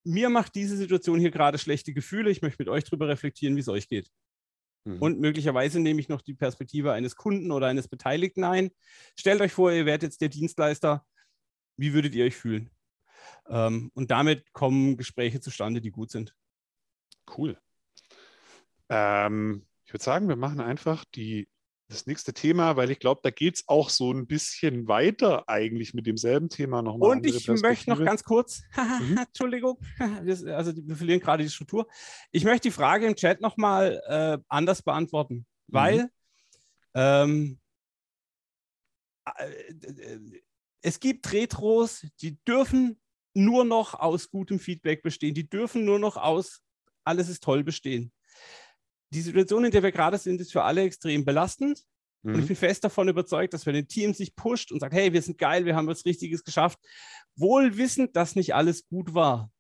mir 0.05 0.31
macht 0.31 0.55
diese 0.55 0.77
Situation 0.77 1.21
hier 1.21 1.31
gerade 1.31 1.59
schlechte 1.59 1.93
Gefühle, 1.93 2.31
ich 2.31 2.43
möchte 2.43 2.63
mit 2.63 2.69
euch 2.69 2.85
drüber 2.85 3.09
reflektieren, 3.09 3.57
wie 3.57 3.61
es 3.61 3.69
euch 3.69 3.89
geht. 3.89 4.11
Mhm. 4.85 4.99
Und 4.99 5.21
möglicherweise 5.21 5.81
nehme 5.81 6.01
ich 6.01 6.09
noch 6.09 6.23
die 6.23 6.35
Perspektive 6.35 6.93
eines 6.93 7.17
Kunden 7.17 7.51
oder 7.51 7.67
eines 7.67 7.89
Beteiligten 7.89 8.45
ein. 8.45 8.71
Stellt 9.17 9.41
euch 9.41 9.53
vor, 9.53 9.73
ihr 9.73 9.87
werdet 9.87 10.05
jetzt 10.05 10.21
der 10.21 10.29
Dienstleister. 10.29 11.05
Wie 11.77 11.93
würdet 11.93 12.15
ihr 12.15 12.25
euch 12.25 12.37
fühlen? 12.37 12.71
Ähm, 13.49 13.91
und 13.95 14.11
damit 14.11 14.53
kommen 14.53 14.97
Gespräche 14.97 15.41
zustande, 15.41 15.81
die 15.81 15.91
gut 15.91 16.11
sind. 16.11 16.35
Cool. 17.37 17.59
Ähm, 18.89 19.67
ich 19.85 19.93
würde 19.93 20.05
sagen, 20.05 20.29
wir 20.29 20.37
machen 20.37 20.61
einfach 20.61 21.05
die, 21.15 21.49
das 21.89 22.07
nächste 22.07 22.35
Thema, 22.35 22.77
weil 22.77 22.91
ich 22.91 22.99
glaube, 22.99 23.21
da 23.23 23.31
geht 23.31 23.57
es 23.57 23.65
auch 23.67 23.89
so 23.89 24.13
ein 24.13 24.27
bisschen 24.27 24.89
weiter 24.89 25.49
eigentlich 25.49 25.95
mit 25.95 26.07
demselben 26.07 26.51
Thema 26.51 26.83
nochmal. 26.83 27.11
Und 27.11 27.27
ich 27.27 27.49
möchte 27.49 27.91
noch 27.91 28.05
ganz 28.05 28.23
kurz, 28.23 28.63
mhm. 28.77 29.19
Entschuldigung, 29.19 29.79
also 29.99 30.73
wir 30.77 30.97
verlieren 30.97 31.21
gerade 31.21 31.43
die 31.43 31.51
Struktur. 31.51 31.87
Ich 32.31 32.45
möchte 32.45 32.69
die 32.69 32.75
Frage 32.75 33.07
im 33.07 33.17
Chat 33.17 33.41
nochmal 33.41 34.03
äh, 34.07 34.39
anders 34.49 34.83
beantworten, 34.83 35.35
mhm. 35.35 35.75
weil 35.75 36.03
mhm. 36.03 36.09
ähm, 36.95 37.59
äh, 39.37 40.19
es 40.83 41.01
gibt 41.01 41.33
Retros, 41.33 42.07
die 42.21 42.37
dürfen 42.45 43.01
nur 43.35 43.65
noch 43.65 43.95
aus 43.95 44.31
gutem 44.31 44.59
Feedback 44.59 45.03
bestehen, 45.03 45.35
die 45.35 45.49
dürfen 45.49 45.85
nur 45.85 45.99
noch 45.99 46.17
aus 46.17 46.61
alles 47.05 47.31
ist 47.31 47.43
toll 47.43 47.65
bestehen 47.65 48.13
die 49.11 49.21
Situation, 49.21 49.65
in 49.65 49.71
der 49.71 49.83
wir 49.83 49.93
gerade 49.93 50.19
sind, 50.19 50.41
ist 50.41 50.53
für 50.53 50.63
alle 50.63 50.83
extrem 50.83 51.25
belastend. 51.25 51.83
Mhm. 52.23 52.35
Und 52.35 52.39
ich 52.41 52.45
mhm. 52.45 52.49
bin 52.49 52.57
fest 52.57 52.85
davon 52.85 53.09
überzeugt, 53.09 53.55
dass 53.55 53.67
wenn 53.67 53.77
ein 53.77 53.89
Team 53.89 54.15
sich 54.15 54.35
pusht 54.35 54.73
und 54.73 54.81
sagt, 54.81 54.95
hey, 54.95 55.13
wir 55.13 55.23
sind 55.23 55.39
geil, 55.39 55.65
wir 55.65 55.77
haben 55.77 55.87
was 55.87 56.05
Richtiges 56.05 56.45
geschafft, 56.45 56.79
wohl 57.37 57.77
wissend, 57.77 58.17
dass 58.17 58.37
nicht 58.37 58.55
alles 58.55 58.87
gut 58.89 59.15
war, 59.15 59.51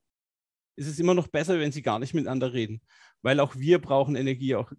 ist 0.76 0.88
es 0.88 0.98
immer 0.98 1.14
noch 1.14 1.28
besser, 1.28 1.58
wenn 1.58 1.72
sie 1.72 1.82
gar 1.82 1.98
nicht 1.98 2.14
miteinander 2.14 2.52
reden. 2.52 2.80
Weil 3.22 3.40
auch 3.40 3.56
wir 3.56 3.80
brauchen 3.80 4.14
Energie. 4.14 4.54
Auch 4.54 4.72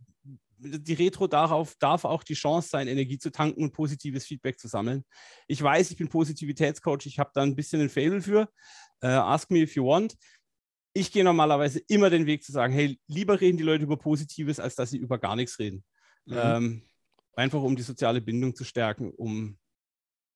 die 0.60 0.94
Retro 0.94 1.28
darauf 1.28 1.76
darf 1.80 2.06
auch 2.06 2.24
die 2.24 2.34
Chance 2.34 2.70
sein, 2.70 2.88
Energie 2.88 3.18
zu 3.18 3.32
tanken 3.32 3.64
und 3.64 3.74
positives 3.74 4.26
Feedback 4.26 4.60
zu 4.60 4.68
sammeln. 4.68 5.04
Ich 5.48 5.62
weiß, 5.62 5.92
ich 5.92 5.98
bin 5.98 6.10
Positivitätscoach, 6.10 7.06
ich 7.06 7.20
habe 7.20 7.32
da 7.34 7.42
ein 7.42 7.56
bisschen 7.56 7.82
ein 7.82 7.90
Fable 7.90 8.22
für. 8.22 8.50
Uh, 9.02 9.08
ask 9.08 9.50
me 9.50 9.60
if 9.60 9.76
you 9.76 9.86
want. 9.86 10.16
Ich 10.94 11.12
gehe 11.12 11.24
normalerweise 11.24 11.80
immer 11.88 12.10
den 12.10 12.26
Weg 12.26 12.44
zu 12.44 12.52
sagen, 12.52 12.74
hey, 12.74 13.00
lieber 13.08 13.40
reden 13.40 13.58
die 13.58 13.64
Leute 13.64 13.84
über 13.84 13.98
Positives, 13.98 14.60
als 14.60 14.76
dass 14.76 14.90
sie 14.90 14.98
über 14.98 15.18
gar 15.18 15.36
nichts 15.36 15.60
reden. 15.60 15.84
Mhm. 16.26 16.38
Ähm, 16.38 16.82
einfach 17.36 17.62
um 17.62 17.76
die 17.76 17.84
soziale 17.84 18.22
Bindung 18.22 18.56
zu 18.56 18.64
stärken, 18.64 19.12
um 19.12 19.58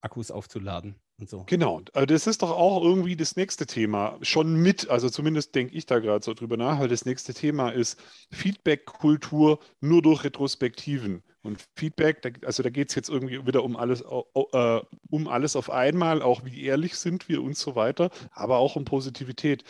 Akkus 0.02 0.32
aufzuladen 0.32 0.96
und 1.20 1.30
so. 1.30 1.44
Genau, 1.46 1.82
also 1.94 2.06
das 2.06 2.28
ist 2.28 2.42
doch 2.42 2.52
auch 2.52 2.84
irgendwie 2.84 3.16
das 3.16 3.36
nächste 3.36 3.66
Thema. 3.66 4.18
Schon 4.22 4.56
mit, 4.56 4.90
also 4.90 5.10
zumindest 5.10 5.56
denke 5.56 5.76
ich 5.76 5.86
da 5.86 6.00
gerade 6.00 6.24
so 6.24 6.34
drüber 6.34 6.58
nach, 6.58 6.80
weil 6.80 6.88
das 6.88 7.06
nächste 7.06 7.34
Thema 7.34 7.70
ist 7.70 8.02
Feedback-Kultur 8.32 9.60
nur 9.80 10.02
durch 10.02 10.24
Retrospektiven. 10.24 11.24
Und 11.42 11.66
Feedback, 11.76 12.42
also 12.46 12.64
da 12.64 12.70
geht 12.70 12.90
es 12.90 12.96
jetzt 12.96 13.10
irgendwie 13.10 13.46
wieder 13.46 13.64
um 13.64 13.76
alles, 13.76 14.04
uh, 14.04 14.24
um 15.10 15.28
alles 15.28 15.56
auf 15.56 15.70
einmal, 15.70 16.22
auch 16.22 16.46
wie 16.46 16.64
ehrlich 16.64 16.96
sind 16.96 17.28
wir 17.28 17.44
und 17.44 17.58
so 17.58 17.76
weiter, 17.76 18.10
aber 18.32 18.58
auch 18.58 18.76
um 18.76 18.86
Positivität. 18.86 19.64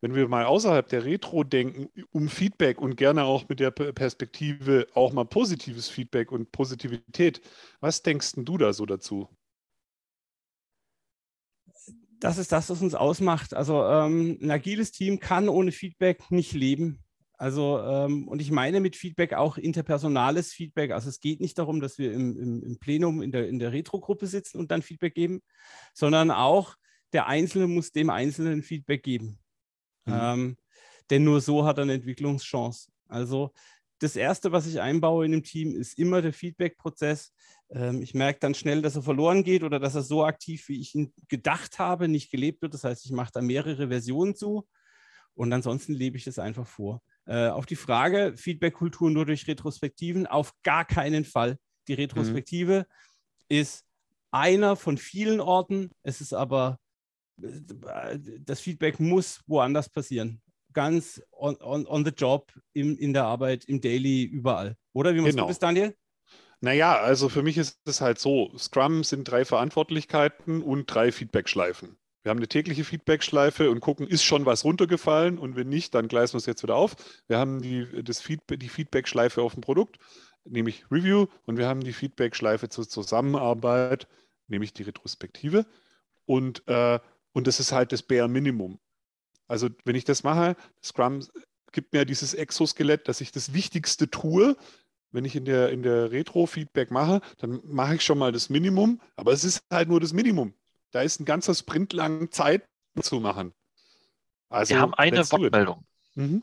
Wenn 0.00 0.14
wir 0.14 0.28
mal 0.28 0.46
außerhalb 0.46 0.88
der 0.88 1.04
Retro 1.04 1.44
denken, 1.44 1.88
um 2.10 2.28
Feedback 2.28 2.80
und 2.80 2.96
gerne 2.96 3.24
auch 3.24 3.48
mit 3.48 3.60
der 3.60 3.70
Perspektive 3.70 4.86
auch 4.94 5.12
mal 5.12 5.24
positives 5.24 5.88
Feedback 5.88 6.32
und 6.32 6.52
Positivität, 6.52 7.42
was 7.80 8.02
denkst 8.02 8.32
du 8.36 8.56
da 8.56 8.72
so 8.72 8.86
dazu? 8.86 9.28
das 12.20 12.38
ist 12.38 12.52
das, 12.52 12.70
was 12.70 12.82
uns 12.82 12.94
ausmacht. 12.94 13.54
Also 13.54 13.82
ähm, 13.84 14.38
ein 14.42 14.50
agiles 14.50 14.92
Team 14.92 15.18
kann 15.18 15.48
ohne 15.48 15.72
Feedback 15.72 16.30
nicht 16.30 16.52
leben. 16.52 17.02
Also, 17.38 17.80
ähm, 17.80 18.28
und 18.28 18.42
ich 18.42 18.50
meine 18.50 18.80
mit 18.80 18.96
Feedback 18.96 19.32
auch 19.32 19.56
interpersonales 19.56 20.52
Feedback. 20.52 20.92
Also 20.92 21.08
es 21.08 21.20
geht 21.20 21.40
nicht 21.40 21.58
darum, 21.58 21.80
dass 21.80 21.96
wir 21.96 22.12
im, 22.12 22.38
im, 22.38 22.62
im 22.62 22.78
Plenum 22.78 23.22
in 23.22 23.32
der, 23.32 23.48
in 23.48 23.58
der 23.58 23.72
Retro-Gruppe 23.72 24.26
sitzen 24.26 24.58
und 24.58 24.70
dann 24.70 24.82
Feedback 24.82 25.14
geben, 25.14 25.40
sondern 25.94 26.30
auch 26.30 26.76
der 27.14 27.26
Einzelne 27.26 27.66
muss 27.66 27.92
dem 27.92 28.10
Einzelnen 28.10 28.62
Feedback 28.62 29.02
geben. 29.02 29.39
Mhm. 30.04 30.12
Ähm, 30.12 30.56
denn 31.10 31.24
nur 31.24 31.40
so 31.40 31.64
hat 31.64 31.78
er 31.78 31.82
eine 31.82 31.94
Entwicklungschance. 31.94 32.90
Also 33.08 33.52
das 33.98 34.16
Erste, 34.16 34.52
was 34.52 34.66
ich 34.66 34.80
einbaue 34.80 35.26
in 35.26 35.32
dem 35.32 35.42
Team, 35.42 35.74
ist 35.74 35.98
immer 35.98 36.22
der 36.22 36.32
Feedback-Prozess. 36.32 37.32
Ähm, 37.70 38.02
ich 38.02 38.14
merke 38.14 38.40
dann 38.40 38.54
schnell, 38.54 38.82
dass 38.82 38.96
er 38.96 39.02
verloren 39.02 39.44
geht 39.44 39.62
oder 39.62 39.78
dass 39.78 39.94
er 39.94 40.02
so 40.02 40.24
aktiv, 40.24 40.68
wie 40.68 40.80
ich 40.80 40.94
ihn 40.94 41.12
gedacht 41.28 41.78
habe, 41.78 42.08
nicht 42.08 42.30
gelebt 42.30 42.62
wird. 42.62 42.74
Das 42.74 42.84
heißt, 42.84 43.04
ich 43.04 43.12
mache 43.12 43.32
da 43.32 43.42
mehrere 43.42 43.88
Versionen 43.88 44.34
zu 44.34 44.66
und 45.34 45.52
ansonsten 45.52 45.92
lebe 45.92 46.16
ich 46.16 46.24
das 46.24 46.38
einfach 46.38 46.66
vor. 46.66 47.02
Äh, 47.26 47.48
auf 47.48 47.66
die 47.66 47.76
Frage, 47.76 48.34
Feedback-Kultur 48.36 49.10
nur 49.10 49.26
durch 49.26 49.46
Retrospektiven, 49.46 50.26
auf 50.26 50.52
gar 50.62 50.84
keinen 50.84 51.24
Fall. 51.24 51.58
Die 51.88 51.94
Retrospektive 51.94 52.86
mhm. 52.88 53.56
ist 53.56 53.84
einer 54.30 54.76
von 54.76 54.96
vielen 54.96 55.40
Orten. 55.40 55.90
Es 56.02 56.20
ist 56.20 56.32
aber, 56.32 56.78
das 58.40 58.60
Feedback 58.60 59.00
muss 59.00 59.40
woanders 59.46 59.88
passieren 59.88 60.40
ganz 60.72 61.22
on, 61.32 61.56
on, 61.60 61.86
on 61.86 62.04
the 62.04 62.10
job, 62.10 62.52
im, 62.72 62.96
in 62.98 63.12
der 63.12 63.24
Arbeit, 63.24 63.64
im 63.64 63.80
Daily, 63.80 64.24
überall. 64.24 64.76
Oder 64.92 65.14
wie 65.14 65.20
machst 65.20 65.36
genau. 65.36 65.48
das, 65.48 65.58
Daniel? 65.58 65.94
Naja, 66.60 66.98
also 66.98 67.28
für 67.28 67.42
mich 67.42 67.56
ist 67.56 67.80
es 67.86 68.00
halt 68.00 68.18
so, 68.18 68.52
Scrum 68.58 69.02
sind 69.02 69.24
drei 69.24 69.44
Verantwortlichkeiten 69.44 70.62
und 70.62 70.86
drei 70.86 71.10
Feedback-Schleifen. 71.10 71.96
Wir 72.22 72.30
haben 72.30 72.38
eine 72.38 72.48
tägliche 72.48 72.84
Feedback-Schleife 72.84 73.70
und 73.70 73.80
gucken, 73.80 74.06
ist 74.06 74.24
schon 74.24 74.44
was 74.44 74.64
runtergefallen 74.64 75.38
und 75.38 75.56
wenn 75.56 75.70
nicht, 75.70 75.94
dann 75.94 76.06
gleisen 76.06 76.34
wir 76.34 76.38
es 76.38 76.46
jetzt 76.46 76.62
wieder 76.62 76.76
auf. 76.76 76.96
Wir 77.28 77.38
haben 77.38 77.62
die, 77.62 77.86
das 78.02 78.20
Feedback, 78.20 78.60
die 78.60 78.68
Feedback-Schleife 78.68 79.40
auf 79.40 79.54
dem 79.54 79.62
Produkt, 79.62 79.98
nämlich 80.44 80.84
Review 80.90 81.28
und 81.46 81.56
wir 81.56 81.66
haben 81.66 81.80
die 81.80 81.94
Feedback-Schleife 81.94 82.68
zur 82.68 82.86
Zusammenarbeit, 82.86 84.06
nämlich 84.48 84.74
die 84.74 84.82
Retrospektive 84.82 85.64
und, 86.26 86.62
äh, 86.68 86.98
und 87.32 87.46
das 87.46 87.60
ist 87.60 87.72
halt 87.72 87.92
das 87.92 88.02
Bare 88.02 88.28
Minimum. 88.28 88.78
Also 89.48 89.68
wenn 89.84 89.96
ich 89.96 90.04
das 90.04 90.22
mache, 90.22 90.56
Scrum 90.82 91.20
gibt 91.72 91.92
mir 91.92 92.04
dieses 92.04 92.34
Exoskelett, 92.34 93.08
dass 93.08 93.20
ich 93.20 93.32
das 93.32 93.52
Wichtigste 93.52 94.10
tue. 94.10 94.56
Wenn 95.12 95.24
ich 95.24 95.34
in 95.34 95.44
der, 95.44 95.70
in 95.70 95.82
der 95.82 96.12
Retro-Feedback 96.12 96.92
mache, 96.92 97.20
dann 97.38 97.60
mache 97.64 97.96
ich 97.96 98.04
schon 98.04 98.18
mal 98.18 98.30
das 98.30 98.48
Minimum, 98.48 99.00
aber 99.16 99.32
es 99.32 99.42
ist 99.42 99.60
halt 99.70 99.88
nur 99.88 99.98
das 99.98 100.12
Minimum. 100.12 100.54
Da 100.92 101.02
ist 101.02 101.18
ein 101.20 101.24
ganzer 101.24 101.54
Sprint 101.54 101.92
lang 101.92 102.30
Zeit 102.30 102.64
zu 103.00 103.18
machen. 103.18 103.52
Also, 104.48 104.74
Wir 104.74 104.80
haben 104.80 104.94
eine 104.94 105.18
Wortmeldung. 105.18 105.84
Mhm. 106.14 106.42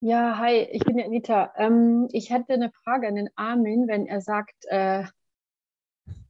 Ja, 0.00 0.38
hi, 0.38 0.62
ich 0.72 0.82
bin 0.84 1.00
Anita. 1.00 1.52
Ähm, 1.56 2.08
ich 2.12 2.30
hätte 2.30 2.54
eine 2.54 2.70
Frage 2.70 3.06
an 3.08 3.16
den 3.16 3.30
Armin, 3.36 3.86
wenn 3.86 4.06
er 4.06 4.20
sagt, 4.20 4.64
äh, 4.68 5.04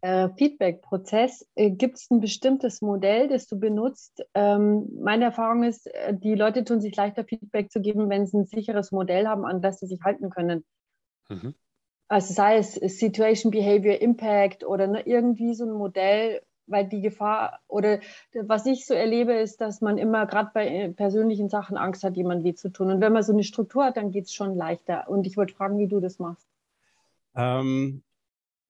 äh, 0.03 0.29
Feedback-Prozess. 0.37 1.47
Äh, 1.55 1.71
Gibt 1.71 1.97
es 1.97 2.11
ein 2.11 2.21
bestimmtes 2.21 2.83
Modell, 2.83 3.29
das 3.29 3.47
du 3.47 3.59
benutzt? 3.59 4.25
Ähm, 4.35 4.89
meine 5.03 5.27
Erfahrung 5.27 5.65
ist, 5.65 5.87
äh, 5.87 6.15
die 6.15 6.35
Leute 6.35 6.65
tun 6.65 6.81
sich 6.81 6.97
leichter, 6.97 7.25
Feedback 7.25 7.71
zu 7.71 7.81
geben, 7.81 8.09
wenn 8.09 8.27
sie 8.27 8.39
ein 8.39 8.47
sicheres 8.47 8.93
Modell 8.93 9.27
haben, 9.27 9.45
an 9.45 9.61
das 9.61 9.81
sie 9.81 9.87
sich 9.87 10.01
halten 10.03 10.31
können. 10.31 10.65
Mhm. 11.29 11.55
Also 12.09 12.35
sei 12.35 12.57
es 12.57 12.75
Situation, 12.75 13.53
Behavior, 13.53 14.01
Impact 14.01 14.65
oder 14.65 14.87
ne, 14.87 15.03
irgendwie 15.07 15.55
so 15.55 15.65
ein 15.65 15.73
Modell, 15.73 16.43
weil 16.67 16.89
die 16.89 17.03
Gefahr 17.03 17.61
oder 17.69 18.01
was 18.35 18.67
ich 18.67 18.87
so 18.87 18.95
erlebe, 18.95 19.35
ist, 19.35 19.61
dass 19.61 19.81
man 19.81 19.99
immer 19.99 20.27
gerade 20.27 20.51
bei 20.53 20.69
äh, 20.69 20.89
persönlichen 20.89 21.49
Sachen 21.49 21.77
Angst 21.77 22.03
hat, 22.03 22.17
jemand 22.17 22.43
weh 22.43 22.55
zu 22.55 22.71
tun. 22.71 22.91
Und 22.91 23.01
wenn 23.01 23.13
man 23.13 23.23
so 23.23 23.33
eine 23.33 23.45
Struktur 23.45 23.85
hat, 23.85 23.97
dann 23.97 24.11
geht 24.11 24.25
es 24.25 24.33
schon 24.33 24.57
leichter. 24.57 25.09
Und 25.09 25.27
ich 25.27 25.37
wollte 25.37 25.55
fragen, 25.55 25.79
wie 25.79 25.89
du 25.89 26.01
das 26.01 26.19
machst. 26.19 26.49
Ähm, 27.37 28.03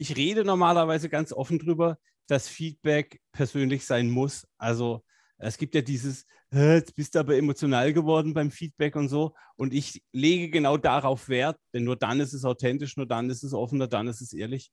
ich 0.01 0.17
rede 0.17 0.45
normalerweise 0.47 1.11
ganz 1.11 1.31
offen 1.31 1.59
drüber, 1.59 1.99
dass 2.27 2.49
Feedback 2.49 3.21
persönlich 3.33 3.85
sein 3.85 4.09
muss. 4.09 4.47
Also 4.57 5.05
es 5.37 5.59
gibt 5.59 5.75
ja 5.75 5.83
dieses, 5.83 6.25
jetzt 6.51 6.95
bist 6.95 7.15
du 7.15 7.19
aber 7.19 7.37
emotional 7.37 7.93
geworden 7.93 8.33
beim 8.33 8.51
Feedback 8.51 8.97
und 8.97 9.11
so. 9.11 9.35
Und 9.57 9.75
ich 9.75 10.03
lege 10.11 10.49
genau 10.49 10.79
darauf 10.79 11.29
Wert, 11.29 11.59
denn 11.75 11.85
nur 11.85 11.97
dann 11.97 12.19
ist 12.21 12.33
es 12.33 12.47
authentisch, 12.47 12.97
nur 12.97 13.05
dann 13.07 13.29
ist 13.29 13.45
es 13.45 13.53
offen, 13.53 13.77
nur 13.77 13.89
dann 13.89 14.09
ist 14.09 14.23
es 14.23 14.33
ehrlich. 14.33 14.73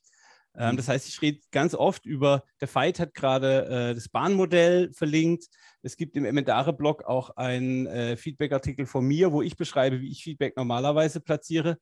Ähm, 0.57 0.71
mhm. 0.71 0.77
das 0.77 0.87
heißt, 0.87 1.07
ich 1.07 1.21
rede 1.21 1.39
ganz 1.51 1.75
oft 1.75 2.05
über, 2.05 2.43
der 2.59 2.67
Fight 2.67 2.99
hat 2.99 3.13
gerade 3.13 3.91
äh, 3.91 3.95
das 3.95 4.09
Bahnmodell 4.09 4.91
verlinkt. 4.93 5.45
Es 5.83 5.97
gibt 5.97 6.15
im 6.15 6.25
Emendare-Blog 6.25 7.05
auch 7.05 7.29
einen 7.37 7.85
äh, 7.85 8.17
Feedback-Artikel 8.17 8.85
von 8.85 9.05
mir, 9.05 9.31
wo 9.31 9.41
ich 9.41 9.55
beschreibe, 9.55 10.01
wie 10.01 10.11
ich 10.11 10.23
Feedback 10.23 10.57
normalerweise 10.57 11.19
platziere 11.19 11.77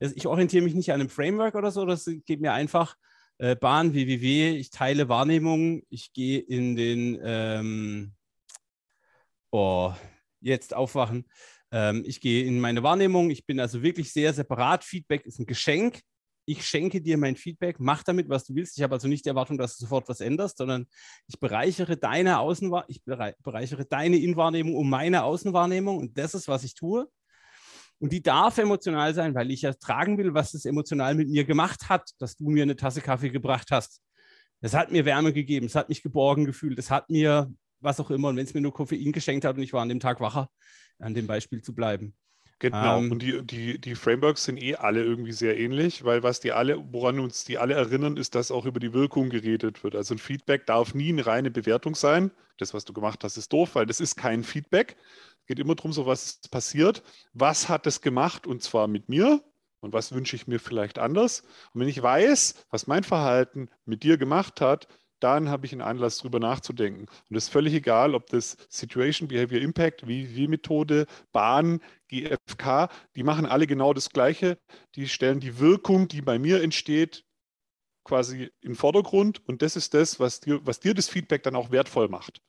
ich 0.00 0.26
orientiere 0.26 0.64
mich 0.64 0.74
nicht 0.74 0.92
an 0.92 1.00
einem 1.00 1.10
Framework 1.10 1.54
oder 1.54 1.70
so, 1.70 1.84
das 1.84 2.08
geht 2.24 2.40
mir 2.40 2.52
einfach 2.52 2.96
äh, 3.38 3.56
Bahn, 3.56 3.94
www, 3.94 4.56
ich 4.56 4.70
teile 4.70 5.08
Wahrnehmungen, 5.08 5.82
ich 5.90 6.12
gehe 6.12 6.38
in 6.38 6.76
den, 6.76 7.18
ähm, 7.22 8.12
oh, 9.50 9.92
jetzt 10.40 10.74
aufwachen, 10.74 11.28
ähm, 11.72 12.04
ich 12.06 12.20
gehe 12.20 12.44
in 12.44 12.60
meine 12.60 12.82
Wahrnehmung, 12.82 13.30
ich 13.30 13.44
bin 13.46 13.60
also 13.60 13.82
wirklich 13.82 14.12
sehr 14.12 14.32
separat, 14.32 14.84
Feedback 14.84 15.26
ist 15.26 15.38
ein 15.38 15.46
Geschenk, 15.46 16.00
ich 16.48 16.66
schenke 16.66 17.02
dir 17.02 17.18
mein 17.18 17.36
Feedback, 17.36 17.76
mach 17.78 18.02
damit, 18.02 18.30
was 18.30 18.44
du 18.44 18.54
willst. 18.54 18.78
Ich 18.78 18.82
habe 18.82 18.94
also 18.94 19.06
nicht 19.06 19.26
die 19.26 19.28
Erwartung, 19.28 19.58
dass 19.58 19.76
du 19.76 19.84
sofort 19.84 20.08
was 20.08 20.20
änderst, 20.20 20.56
sondern 20.56 20.86
ich 21.26 21.38
bereichere 21.38 21.98
deine 21.98 22.38
Außenwahrnehmung, 22.38 22.88
ich 22.88 23.02
bereichere 23.42 23.84
deine 23.84 24.16
Innenwahrnehmung 24.16 24.74
um 24.74 24.88
meine 24.88 25.24
Außenwahrnehmung 25.24 25.98
und 25.98 26.16
das 26.16 26.34
ist, 26.34 26.48
was 26.48 26.64
ich 26.64 26.74
tue. 26.74 27.06
Und 27.98 28.12
die 28.12 28.22
darf 28.22 28.56
emotional 28.56 29.12
sein, 29.12 29.34
weil 29.34 29.50
ich 29.50 29.62
ertragen 29.62 30.16
will, 30.16 30.32
was 30.32 30.54
es 30.54 30.64
emotional 30.64 31.14
mit 31.14 31.28
mir 31.28 31.44
gemacht 31.44 31.90
hat, 31.90 32.12
dass 32.18 32.36
du 32.36 32.48
mir 32.48 32.62
eine 32.62 32.76
Tasse 32.76 33.02
Kaffee 33.02 33.30
gebracht 33.30 33.68
hast. 33.70 34.00
Es 34.62 34.72
hat 34.72 34.90
mir 34.90 35.04
Wärme 35.04 35.34
gegeben, 35.34 35.66
es 35.66 35.74
hat 35.74 35.90
mich 35.90 36.02
geborgen 36.02 36.46
gefühlt, 36.46 36.78
es 36.78 36.90
hat 36.90 37.10
mir 37.10 37.52
was 37.80 38.00
auch 38.00 38.10
immer. 38.10 38.28
Und 38.28 38.36
wenn 38.36 38.46
es 38.46 38.54
mir 38.54 38.62
nur 38.62 38.72
Koffein 38.72 39.12
geschenkt 39.12 39.44
hat 39.44 39.56
und 39.56 39.62
ich 39.62 39.74
war 39.74 39.82
an 39.82 39.90
dem 39.90 40.00
Tag 40.00 40.20
wacher, 40.20 40.48
an 40.98 41.12
dem 41.12 41.26
Beispiel 41.26 41.60
zu 41.60 41.74
bleiben. 41.74 42.14
Genau, 42.60 42.98
ähm, 42.98 43.12
und 43.12 43.22
die, 43.22 43.42
die, 43.44 43.80
die 43.80 43.94
Frameworks 43.94 44.44
sind 44.44 44.60
eh 44.60 44.74
alle 44.74 45.02
irgendwie 45.02 45.32
sehr 45.32 45.56
ähnlich, 45.58 46.04
weil 46.04 46.24
was 46.24 46.40
die 46.40 46.52
alle, 46.52 46.82
woran 46.92 47.20
uns 47.20 47.44
die 47.44 47.56
alle 47.56 47.74
erinnern, 47.74 48.16
ist, 48.16 48.34
dass 48.34 48.50
auch 48.50 48.66
über 48.66 48.80
die 48.80 48.92
Wirkung 48.92 49.30
geredet 49.30 49.84
wird. 49.84 49.94
Also 49.94 50.14
ein 50.14 50.18
Feedback 50.18 50.66
darf 50.66 50.92
nie 50.92 51.10
eine 51.10 51.24
reine 51.24 51.50
Bewertung 51.52 51.94
sein. 51.94 52.32
Das, 52.56 52.74
was 52.74 52.84
du 52.84 52.92
gemacht 52.92 53.22
hast, 53.22 53.36
ist 53.36 53.52
doof, 53.52 53.76
weil 53.76 53.86
das 53.86 54.00
ist 54.00 54.16
kein 54.16 54.42
Feedback, 54.42 54.96
geht 55.46 55.60
immer 55.60 55.76
darum, 55.76 55.92
so 55.92 56.06
was 56.06 56.40
passiert. 56.50 57.04
Was 57.32 57.68
hat 57.68 57.86
es 57.86 58.00
gemacht 58.00 58.46
und 58.46 58.62
zwar 58.62 58.88
mit 58.88 59.08
mir 59.08 59.40
und 59.80 59.92
was 59.92 60.10
wünsche 60.12 60.34
ich 60.34 60.48
mir 60.48 60.58
vielleicht 60.58 60.98
anders? 60.98 61.42
Und 61.72 61.80
wenn 61.80 61.88
ich 61.88 62.02
weiß, 62.02 62.66
was 62.70 62.88
mein 62.88 63.04
Verhalten 63.04 63.70
mit 63.84 64.02
dir 64.02 64.18
gemacht 64.18 64.60
hat, 64.60 64.88
dann 65.20 65.48
habe 65.48 65.66
ich 65.66 65.72
einen 65.72 65.80
Anlass, 65.80 66.18
darüber 66.18 66.40
nachzudenken. 66.40 67.06
Und 67.28 67.36
es 67.36 67.44
ist 67.44 67.50
völlig 67.50 67.74
egal, 67.74 68.14
ob 68.14 68.26
das 68.26 68.56
Situation 68.68 69.28
Behavior 69.28 69.60
Impact, 69.60 70.06
WW-Methode, 70.06 71.06
Bahn, 71.32 71.80
GFK, 72.08 72.88
die 73.16 73.22
machen 73.22 73.46
alle 73.46 73.66
genau 73.66 73.92
das 73.92 74.10
Gleiche. 74.10 74.58
Die 74.94 75.08
stellen 75.08 75.40
die 75.40 75.58
Wirkung, 75.58 76.08
die 76.08 76.22
bei 76.22 76.38
mir 76.38 76.62
entsteht, 76.62 77.24
quasi 78.04 78.50
in 78.60 78.72
den 78.72 78.74
Vordergrund. 78.74 79.46
Und 79.46 79.62
das 79.62 79.76
ist 79.76 79.94
das, 79.94 80.18
was 80.20 80.40
dir, 80.40 80.60
was 80.64 80.80
dir 80.80 80.94
das 80.94 81.08
Feedback 81.08 81.42
dann 81.42 81.56
auch 81.56 81.70
wertvoll 81.70 82.08
macht. 82.08 82.40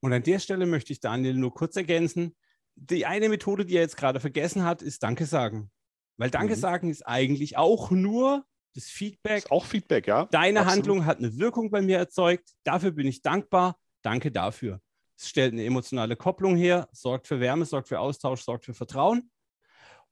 Und 0.00 0.12
an 0.12 0.22
der 0.22 0.38
Stelle 0.38 0.66
möchte 0.66 0.92
ich 0.92 1.00
Daniel 1.00 1.34
nur 1.34 1.52
kurz 1.52 1.76
ergänzen. 1.76 2.36
Die 2.76 3.06
eine 3.06 3.28
Methode, 3.28 3.64
die 3.64 3.74
er 3.74 3.82
jetzt 3.82 3.96
gerade 3.96 4.20
vergessen 4.20 4.64
hat, 4.64 4.82
ist 4.82 5.02
Danke 5.02 5.26
sagen. 5.26 5.70
Weil 6.16 6.30
Danke 6.30 6.54
mhm. 6.54 6.60
sagen 6.60 6.90
ist 6.90 7.06
eigentlich 7.06 7.56
auch 7.56 7.90
nur 7.90 8.44
das 8.78 8.88
Feedback. 8.88 9.38
Ist 9.38 9.50
auch 9.50 9.64
Feedback, 9.64 10.06
ja. 10.06 10.26
Deine 10.26 10.60
Absolut. 10.60 10.76
Handlung 10.76 11.04
hat 11.04 11.18
eine 11.18 11.36
Wirkung 11.36 11.70
bei 11.70 11.82
mir 11.82 11.98
erzeugt. 11.98 12.50
Dafür 12.64 12.92
bin 12.92 13.06
ich 13.06 13.22
dankbar. 13.22 13.76
Danke 14.02 14.30
dafür. 14.30 14.80
Es 15.18 15.28
stellt 15.28 15.52
eine 15.52 15.64
emotionale 15.64 16.14
Kopplung 16.14 16.56
her, 16.56 16.88
sorgt 16.92 17.26
für 17.26 17.40
Wärme, 17.40 17.64
sorgt 17.64 17.88
für 17.88 17.98
Austausch, 17.98 18.42
sorgt 18.42 18.64
für 18.64 18.74
Vertrauen. 18.74 19.30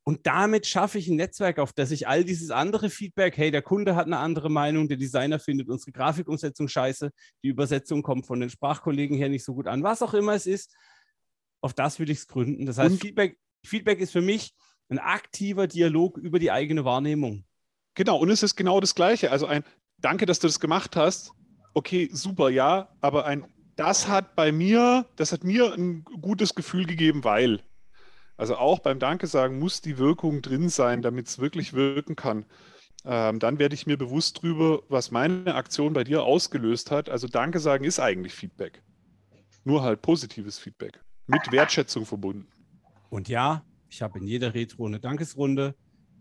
Und 0.02 0.26
damit 0.26 0.66
schaffe 0.66 0.98
ich 0.98 1.09
ein 1.09 1.16
Netzwerk, 1.16 1.59
auf 1.59 1.72
das 1.72 1.90
ich 1.90 2.07
all 2.07 2.24
dieses 2.24 2.50
andere 2.50 2.90
Feedback, 2.90 3.37
hey, 3.37 3.50
der 3.50 3.62
Kunde 3.62 3.96
hat 3.96 4.07
eine 4.07 4.18
andere 4.18 4.50
Meinung, 4.50 4.88
der 4.88 4.96
Designer 4.96 5.38
findet 5.38 5.68
unsere 5.68 5.90
Grafikumsetzung 5.92 6.68
scheiße, 6.68 7.11
die 7.42 7.48
Übersetzung 7.48 8.02
kommt 8.02 8.26
von 8.26 8.38
den 8.38 8.50
Sprachkollegen 8.50 9.16
her 9.16 9.29
nicht 9.29 9.44
so 9.44 9.55
gut 9.55 9.66
an, 9.66 9.83
was 9.83 10.02
auch 10.02 10.14
immer 10.14 10.35
es 10.35 10.46
ist, 10.46 10.76
auf 11.61 11.72
das 11.72 11.98
will 11.98 12.11
ich 12.11 12.18
es 12.18 12.29
gründen. 12.29 12.66
Das 12.66 12.79
heißt, 12.79 13.00
Feedback, 13.00 13.38
Feedback 13.64 13.98
ist 13.98 14.12
für 14.12 14.22
mich 14.22 14.55
ein 14.88 14.98
aktiver 14.98 15.66
Dialog 15.66 16.18
über 16.18 16.38
die 16.38 16.52
eigene 16.52 16.85
Wahrnehmung. 16.85 17.44
Genau, 17.97 18.19
und 18.19 18.31
es 18.31 18.45
ist 18.45 18.55
genau 18.55 18.79
das 18.79 18.95
Gleiche. 18.95 19.33
Also 19.33 19.47
ein 19.47 19.65
Danke, 19.99 20.27
dass 20.27 20.39
du 20.39 20.47
das 20.47 20.61
gemacht 20.61 20.95
hast. 20.95 21.33
Okay, 21.75 22.09
super, 22.13 22.51
ja, 22.51 22.89
aber 23.01 23.27
ein 23.27 23.45
das 23.77 24.09
hat 24.09 24.35
bei 24.37 24.53
mir, 24.53 25.07
das 25.17 25.33
hat 25.33 25.45
mir 25.45 25.75
ein 25.75 26.05
gutes 26.05 26.55
Gefühl 26.55 26.87
gegeben, 26.87 27.25
weil. 27.25 27.61
Also 28.39 28.57
auch 28.57 28.81
beim 28.81 28.99
Danke 28.99 29.27
sagen 29.27 29.59
muss 29.59 29.81
die 29.81 29.97
Wirkung 29.97 30.43
drin 30.43 30.69
sein, 30.69 31.01
damit 31.01 31.27
es 31.27 31.39
wirklich 31.39 31.73
wirken 31.73 32.17
kann. 32.17 32.45
Ähm, 33.05 33.39
dann 33.39 33.59
werde 33.59 33.75
ich 33.75 33.87
mir 33.87 33.97
bewusst 33.97 34.43
drüber, 34.43 34.83
was 34.89 35.11
meine 35.11 35.55
Aktion 35.55 35.95
bei 35.95 36.05
dir 36.05 36.23
ausgelöst 36.23 36.91
hat. 36.91 37.09
Also 37.09 37.29
Danke 37.29 37.61
sagen 37.61 37.85
ist 37.85 37.99
eigentlich 37.99 38.35
Feedback. 38.35 38.83
Nur 39.65 39.83
halt 39.83 40.03
positives 40.03 40.59
Feedback. 40.59 41.01
Mit 41.27 41.51
Wertschätzung 41.51 42.05
verbunden. 42.05 42.47
Und 43.09 43.29
ja, 43.29 43.65
ich 43.89 44.03
habe 44.03 44.19
in 44.19 44.27
jeder 44.27 44.55
Retro 44.55 44.87
eine 44.87 45.01
Dankesrunde, 45.01 45.75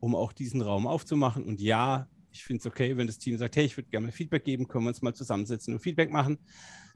um 0.05 0.15
auch 0.15 0.33
diesen 0.33 0.61
Raum 0.61 0.85
aufzumachen. 0.85 1.43
Und 1.45 1.59
ja, 1.59 2.07
ich 2.31 2.43
finde 2.43 2.59
es 2.59 2.67
okay, 2.67 2.95
wenn 2.95 3.07
das 3.07 3.17
Team 3.17 3.37
sagt, 3.39 3.55
hey, 3.55 3.65
ich 3.65 3.75
würde 3.75 3.89
gerne 3.89 4.11
Feedback 4.11 4.43
geben, 4.43 4.67
können 4.67 4.85
wir 4.85 4.89
uns 4.89 5.01
mal 5.01 5.15
zusammensetzen 5.15 5.73
und 5.73 5.79
Feedback 5.79 6.11
machen. 6.11 6.37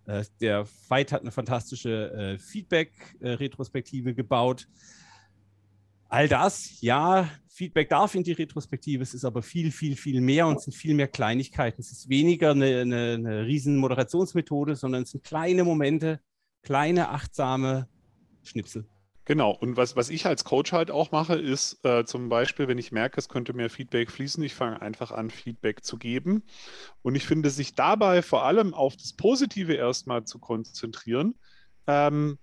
Äh, 0.06 0.24
der 0.40 0.66
Fight 0.66 1.12
hat 1.12 1.22
eine 1.22 1.32
fantastische 1.32 2.12
äh, 2.12 2.38
Feedback-Retrospektive 2.38 4.14
gebaut. 4.14 4.68
All 6.08 6.28
das, 6.28 6.80
ja, 6.82 7.28
Feedback 7.48 7.90
darf 7.90 8.14
in 8.14 8.24
die 8.24 8.34
Retrospektive, 8.34 9.02
es 9.02 9.16
ist 9.16 9.26
aber 9.26 9.42
viel, 9.42 9.72
viel, 9.72 9.96
viel 9.96 10.22
mehr 10.22 10.46
und 10.46 10.58
es 10.58 10.66
sind 10.66 10.76
viel 10.76 10.94
mehr 10.94 11.08
Kleinigkeiten. 11.08 11.82
Es 11.82 11.92
ist 11.92 12.10
weniger 12.10 12.52
eine, 12.52 12.82
eine, 12.82 13.14
eine 13.16 13.46
riesen 13.48 13.76
Moderationsmethode, 13.78 14.76
sondern 14.76 15.02
es 15.02 15.12
sind 15.12 15.24
kleine 15.24 15.64
Momente, 15.64 16.20
kleine, 16.62 17.10
achtsame 17.10 17.88
Schnipsel. 18.44 18.88
Genau, 19.30 19.52
und 19.52 19.78
was, 19.78 19.96
was 19.96 20.10
ich 20.10 20.26
als 20.26 20.44
Coach 20.44 20.72
halt 20.72 20.90
auch 20.90 21.12
mache, 21.12 21.36
ist 21.36 21.86
äh, 21.86 22.04
zum 22.04 22.30
Beispiel, 22.30 22.68
wenn 22.68 22.80
ich 22.80 22.92
merke, 22.92 23.20
es 23.20 23.30
könnte 23.30 23.54
mehr 23.54 23.70
Feedback 23.70 24.10
fließen, 24.10 24.44
ich 24.44 24.56
fange 24.56 24.82
einfach 24.82 25.12
an, 25.12 25.30
Feedback 25.30 25.84
zu 25.84 25.98
geben. 26.00 26.42
Und 27.04 27.14
ich 27.14 27.28
finde, 27.28 27.52
sich 27.52 27.76
dabei 27.76 28.24
vor 28.24 28.44
allem 28.44 28.74
auf 28.74 28.98
das 28.98 29.14
Positive 29.14 29.76
erstmal 29.76 30.24
zu 30.24 30.40
konzentrieren, 30.40 31.36
ähm, 31.86 32.40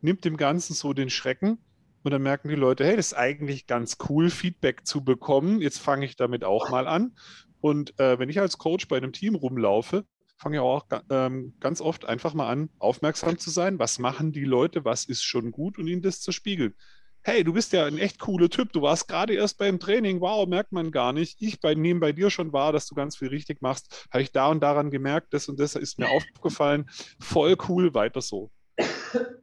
nimmt 0.00 0.24
dem 0.24 0.38
Ganzen 0.38 0.72
so 0.72 0.94
den 0.94 1.10
Schrecken. 1.10 1.58
Und 2.04 2.10
dann 2.10 2.22
merken 2.22 2.48
die 2.48 2.54
Leute, 2.54 2.86
hey, 2.86 2.96
das 2.96 3.08
ist 3.08 3.18
eigentlich 3.18 3.66
ganz 3.66 3.98
cool, 4.08 4.30
Feedback 4.30 4.86
zu 4.86 5.04
bekommen. 5.04 5.60
Jetzt 5.60 5.78
fange 5.78 6.06
ich 6.06 6.16
damit 6.16 6.42
auch 6.42 6.70
mal 6.70 6.88
an. 6.88 7.14
Und 7.60 8.00
äh, 8.00 8.18
wenn 8.18 8.30
ich 8.30 8.40
als 8.40 8.56
Coach 8.56 8.88
bei 8.88 8.96
einem 8.96 9.12
Team 9.12 9.34
rumlaufe, 9.34 10.06
fange 10.40 10.56
ja 10.56 10.62
auch 10.62 10.86
ähm, 11.10 11.52
ganz 11.60 11.82
oft 11.82 12.06
einfach 12.06 12.32
mal 12.32 12.48
an, 12.48 12.70
aufmerksam 12.78 13.38
zu 13.38 13.50
sein. 13.50 13.78
Was 13.78 13.98
machen 13.98 14.32
die 14.32 14.44
Leute? 14.44 14.86
Was 14.86 15.04
ist 15.04 15.22
schon 15.22 15.52
gut? 15.52 15.78
Und 15.78 15.86
ihnen 15.86 16.00
das 16.00 16.22
zu 16.22 16.32
spiegeln. 16.32 16.74
Hey, 17.22 17.44
du 17.44 17.52
bist 17.52 17.74
ja 17.74 17.84
ein 17.84 17.98
echt 17.98 18.18
cooler 18.18 18.48
Typ. 18.48 18.72
Du 18.72 18.80
warst 18.80 19.06
gerade 19.06 19.34
erst 19.34 19.58
beim 19.58 19.78
Training. 19.78 20.22
Wow, 20.22 20.48
merkt 20.48 20.72
man 20.72 20.90
gar 20.90 21.12
nicht. 21.12 21.36
Ich 21.42 21.60
bei, 21.60 21.74
nehme 21.74 22.00
bei 22.00 22.12
dir 22.12 22.30
schon 22.30 22.54
wahr, 22.54 22.72
dass 22.72 22.86
du 22.86 22.94
ganz 22.94 23.18
viel 23.18 23.28
richtig 23.28 23.60
machst. 23.60 24.08
Habe 24.10 24.22
ich 24.22 24.32
da 24.32 24.46
und 24.46 24.60
daran 24.60 24.90
gemerkt, 24.90 25.34
das 25.34 25.46
und 25.46 25.60
das 25.60 25.74
ist 25.74 25.98
mir 25.98 26.08
aufgefallen. 26.08 26.88
Voll 27.20 27.58
cool, 27.68 27.92
weiter 27.92 28.22
so. 28.22 28.50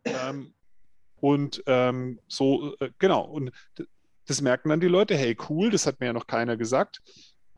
ähm, 0.04 0.56
und 1.18 1.62
ähm, 1.68 2.20
so, 2.28 2.76
äh, 2.80 2.90
genau. 2.98 3.22
Und 3.22 3.52
das 4.26 4.42
merken 4.42 4.70
dann 4.70 4.80
die 4.80 4.88
Leute. 4.88 5.16
Hey, 5.16 5.38
cool, 5.48 5.70
das 5.70 5.86
hat 5.86 6.00
mir 6.00 6.08
ja 6.08 6.14
noch 6.14 6.26
keiner 6.26 6.58
gesagt. 6.58 7.02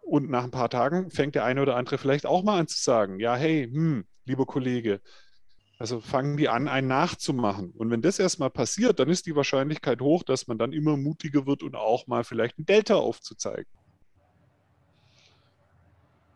Und 0.09 0.27
nach 0.27 0.43
ein 0.43 0.49
paar 0.49 0.71
Tagen 0.71 1.11
fängt 1.11 1.35
der 1.35 1.45
eine 1.45 1.61
oder 1.61 1.75
andere 1.75 1.99
vielleicht 1.99 2.25
auch 2.25 2.41
mal 2.41 2.59
an 2.59 2.67
zu 2.67 2.81
sagen, 2.81 3.19
ja, 3.19 3.35
hey, 3.35 3.69
hm, 3.71 4.05
lieber 4.25 4.47
Kollege, 4.47 5.01
also 5.77 6.01
fangen 6.01 6.35
die 6.35 6.49
an, 6.49 6.67
einen 6.67 6.87
nachzumachen. 6.87 7.69
Und 7.69 7.91
wenn 7.91 8.01
das 8.01 8.17
erstmal 8.17 8.49
passiert, 8.49 8.99
dann 8.99 9.07
ist 9.07 9.27
die 9.27 9.35
Wahrscheinlichkeit 9.35 10.01
hoch, 10.01 10.23
dass 10.23 10.47
man 10.47 10.57
dann 10.57 10.73
immer 10.73 10.97
mutiger 10.97 11.45
wird 11.45 11.61
und 11.61 11.75
auch 11.75 12.07
mal 12.07 12.23
vielleicht 12.23 12.57
ein 12.57 12.65
Delta 12.65 12.95
aufzuzeigen. 12.95 13.71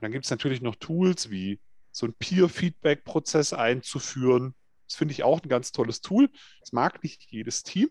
dann 0.02 0.12
gibt 0.12 0.26
es 0.26 0.32
natürlich 0.32 0.62
noch 0.62 0.76
Tools 0.76 1.32
wie 1.32 1.60
so 1.92 2.06
ein 2.06 2.14
Peer-Feedback-Prozess 2.14 3.54
einzuführen. 3.54 4.54
Das 4.88 4.98
finde 4.98 5.14
ich 5.14 5.24
auch 5.24 5.42
ein 5.42 5.50
ganz 5.50 5.72
tolles 5.72 6.02
Tool. 6.02 6.30
Das 6.60 6.74
mag 6.74 7.02
nicht 7.04 7.26
jedes 7.32 7.64
Team, 7.64 7.90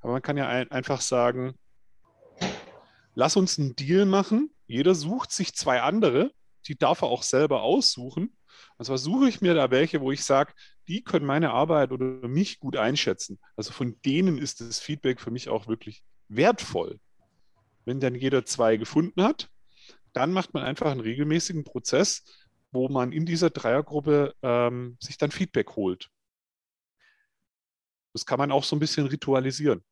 aber 0.00 0.12
man 0.12 0.22
kann 0.22 0.36
ja 0.36 0.46
ein, 0.46 0.70
einfach 0.70 1.00
sagen, 1.00 1.54
lass 3.16 3.36
uns 3.36 3.58
einen 3.58 3.74
Deal 3.74 4.06
machen. 4.06 4.53
Jeder 4.66 4.94
sucht 4.94 5.32
sich 5.32 5.54
zwei 5.54 5.82
andere, 5.82 6.32
die 6.66 6.76
darf 6.76 7.02
er 7.02 7.08
auch 7.08 7.22
selber 7.22 7.62
aussuchen. 7.62 8.36
Und 8.76 8.84
zwar 8.84 8.98
suche 8.98 9.28
ich 9.28 9.40
mir 9.40 9.54
da 9.54 9.70
welche, 9.70 10.00
wo 10.00 10.10
ich 10.10 10.24
sage, 10.24 10.52
die 10.88 11.02
können 11.02 11.26
meine 11.26 11.50
Arbeit 11.50 11.92
oder 11.92 12.06
mich 12.28 12.60
gut 12.60 12.76
einschätzen. 12.76 13.38
Also 13.56 13.72
von 13.72 14.00
denen 14.04 14.38
ist 14.38 14.60
das 14.60 14.80
Feedback 14.80 15.20
für 15.20 15.30
mich 15.30 15.48
auch 15.48 15.66
wirklich 15.66 16.04
wertvoll. 16.28 17.00
Wenn 17.84 18.00
dann 18.00 18.14
jeder 18.14 18.44
zwei 18.44 18.76
gefunden 18.76 19.22
hat, 19.22 19.50
dann 20.12 20.32
macht 20.32 20.54
man 20.54 20.62
einfach 20.62 20.90
einen 20.90 21.00
regelmäßigen 21.00 21.64
Prozess, 21.64 22.24
wo 22.70 22.88
man 22.88 23.12
in 23.12 23.26
dieser 23.26 23.50
Dreiergruppe 23.50 24.34
ähm, 24.42 24.96
sich 25.00 25.18
dann 25.18 25.30
Feedback 25.30 25.76
holt. 25.76 26.08
Das 28.12 28.24
kann 28.24 28.38
man 28.38 28.52
auch 28.52 28.64
so 28.64 28.76
ein 28.76 28.80
bisschen 28.80 29.06
ritualisieren. 29.06 29.84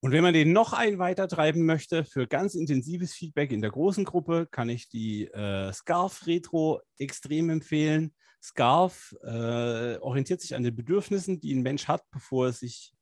Und 0.00 0.12
wenn 0.12 0.22
man 0.22 0.32
den 0.32 0.52
noch 0.52 0.72
ein 0.72 0.98
weiter 0.98 1.26
treiben 1.26 1.66
möchte, 1.66 2.04
für 2.04 2.28
ganz 2.28 2.54
intensives 2.54 3.14
Feedback 3.14 3.50
in 3.50 3.60
der 3.60 3.70
großen 3.70 4.04
Gruppe, 4.04 4.46
kann 4.50 4.68
ich 4.68 4.88
die 4.88 5.26
äh, 5.26 5.72
Scarf 5.72 6.26
Retro 6.26 6.80
extrem 6.98 7.50
empfehlen. 7.50 8.14
Scarf 8.40 9.14
äh, 9.24 9.96
orientiert 9.98 10.40
sich 10.40 10.54
an 10.54 10.62
den 10.62 10.76
Bedürfnissen, 10.76 11.40
die 11.40 11.52
ein 11.52 11.62
Mensch 11.62 11.88
hat, 11.88 12.04
bevor 12.12 12.46
er 12.46 12.52
sich, 12.52 12.94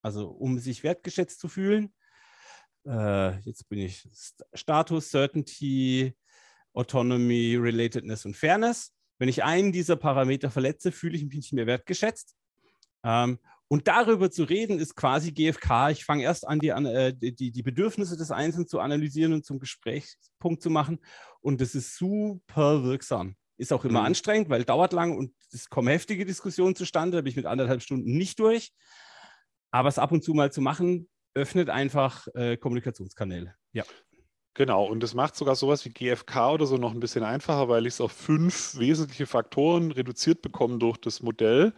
also 0.00 0.28
um 0.28 0.58
sich 0.58 0.82
wertgeschätzt 0.82 1.38
zu 1.38 1.48
fühlen. 1.48 1.92
Äh, 2.86 3.38
jetzt 3.40 3.68
bin 3.68 3.80
ich 3.80 4.08
Status, 4.54 5.10
Certainty, 5.10 6.16
Autonomy, 6.72 7.56
Relatedness 7.56 8.24
und 8.24 8.36
Fairness. 8.36 8.94
Wenn 9.18 9.28
ich 9.28 9.44
einen 9.44 9.72
dieser 9.72 9.96
Parameter 9.96 10.50
verletze, 10.50 10.92
fühle 10.92 11.16
ich 11.16 11.24
mich 11.24 11.34
nicht 11.34 11.52
mehr 11.52 11.66
wertgeschätzt. 11.66 12.34
Ähm, 13.04 13.38
und 13.68 13.86
darüber 13.86 14.30
zu 14.30 14.44
reden, 14.44 14.78
ist 14.78 14.96
quasi 14.96 15.30
GFK. 15.30 15.90
Ich 15.90 16.04
fange 16.04 16.22
erst 16.22 16.48
an, 16.48 16.58
die, 16.58 16.68
äh, 16.68 17.12
die, 17.14 17.52
die 17.52 17.62
Bedürfnisse 17.62 18.16
des 18.16 18.30
Einzelnen 18.30 18.66
zu 18.66 18.80
analysieren 18.80 19.34
und 19.34 19.44
zum 19.44 19.58
Gesprächspunkt 19.58 20.62
zu 20.62 20.70
machen. 20.70 20.98
Und 21.40 21.60
das 21.60 21.74
ist 21.74 21.96
super 21.96 22.82
wirksam. 22.82 23.36
Ist 23.58 23.72
auch 23.72 23.84
immer 23.84 24.00
mhm. 24.00 24.06
anstrengend, 24.06 24.48
weil 24.48 24.64
dauert 24.64 24.92
lang 24.92 25.16
und 25.16 25.34
es 25.52 25.68
kommen 25.68 25.88
heftige 25.88 26.24
Diskussionen 26.24 26.76
zustande. 26.76 27.18
Da 27.18 27.22
bin 27.22 27.30
ich 27.30 27.36
mit 27.36 27.46
anderthalb 27.46 27.82
Stunden 27.82 28.16
nicht 28.16 28.38
durch. 28.38 28.72
Aber 29.70 29.88
es 29.88 29.98
ab 29.98 30.12
und 30.12 30.24
zu 30.24 30.32
mal 30.32 30.50
zu 30.50 30.62
machen, 30.62 31.08
öffnet 31.34 31.68
einfach 31.68 32.26
äh, 32.34 32.56
Kommunikationskanäle. 32.56 33.54
Ja. 33.72 33.84
Genau, 34.54 34.86
und 34.86 35.02
das 35.02 35.14
macht 35.14 35.36
sogar 35.36 35.54
sowas 35.54 35.84
wie 35.84 35.90
GFK 35.90 36.54
oder 36.54 36.66
so 36.66 36.78
noch 36.78 36.92
ein 36.92 36.98
bisschen 36.98 37.22
einfacher, 37.22 37.68
weil 37.68 37.86
ich 37.86 37.94
es 37.94 38.00
auf 38.00 38.10
fünf 38.10 38.76
wesentliche 38.76 39.26
Faktoren 39.26 39.92
reduziert 39.92 40.42
bekomme 40.42 40.78
durch 40.78 40.96
das 40.96 41.22
Modell. 41.22 41.74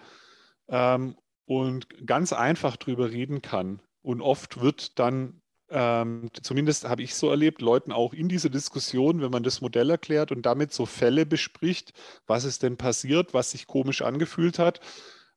Ähm, 0.69 1.17
und 1.51 2.07
ganz 2.07 2.33
einfach 2.33 2.77
drüber 2.77 3.11
reden 3.11 3.43
kann. 3.43 3.83
Und 4.03 4.21
oft 4.21 4.61
wird 4.61 5.01
dann, 5.01 5.43
ähm, 5.69 6.31
zumindest 6.43 6.89
habe 6.89 7.03
ich 7.03 7.17
so 7.17 7.29
erlebt, 7.29 7.61
Leuten 7.61 7.91
auch 7.91 8.15
in 8.15 8.29
dieser 8.29 8.51
Diskussion, 8.51 9.21
wenn 9.21 9.33
man 9.33 9.43
das 9.43 9.61
Modell 9.61 9.91
erklärt 9.91 10.31
und 10.31 10.47
damit 10.47 10.73
so 10.73 10.87
Fälle 10.87 11.27
bespricht, 11.27 11.93
was 12.29 12.45
ist 12.45 12.63
denn 12.63 12.77
passiert, 12.77 13.35
was 13.35 13.51
sich 13.51 13.67
komisch 13.67 14.01
angefühlt 14.03 14.61
hat, 14.61 14.79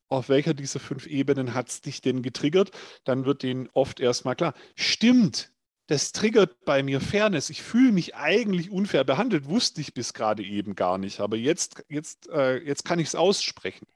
auf 0.07 0.29
welcher 0.29 0.53
dieser 0.53 0.79
fünf 0.79 1.07
Ebenen 1.07 1.55
hat 1.55 1.69
es 1.69 1.81
dich 1.81 1.99
denn 2.01 2.21
getriggert, 2.21 2.69
dann 3.05 3.25
wird 3.25 3.41
denen 3.41 3.67
oft 3.73 3.99
erstmal 3.99 4.35
klar, 4.35 4.53
stimmt, 4.75 5.51
das 5.87 6.11
triggert 6.11 6.63
bei 6.63 6.83
mir 6.83 7.01
Fairness. 7.01 7.49
Ich 7.49 7.63
fühle 7.63 7.91
mich 7.91 8.13
eigentlich 8.13 8.69
unfair 8.69 9.03
behandelt, 9.03 9.47
wusste 9.49 9.81
ich 9.81 9.95
bis 9.95 10.13
gerade 10.13 10.43
eben 10.43 10.75
gar 10.75 10.99
nicht. 10.99 11.21
Aber 11.21 11.37
jetzt, 11.37 11.83
jetzt, 11.89 12.29
äh, 12.29 12.57
jetzt 12.63 12.85
kann 12.85 12.99
ich 12.99 13.07
es 13.07 13.15
aussprechen. 13.15 13.87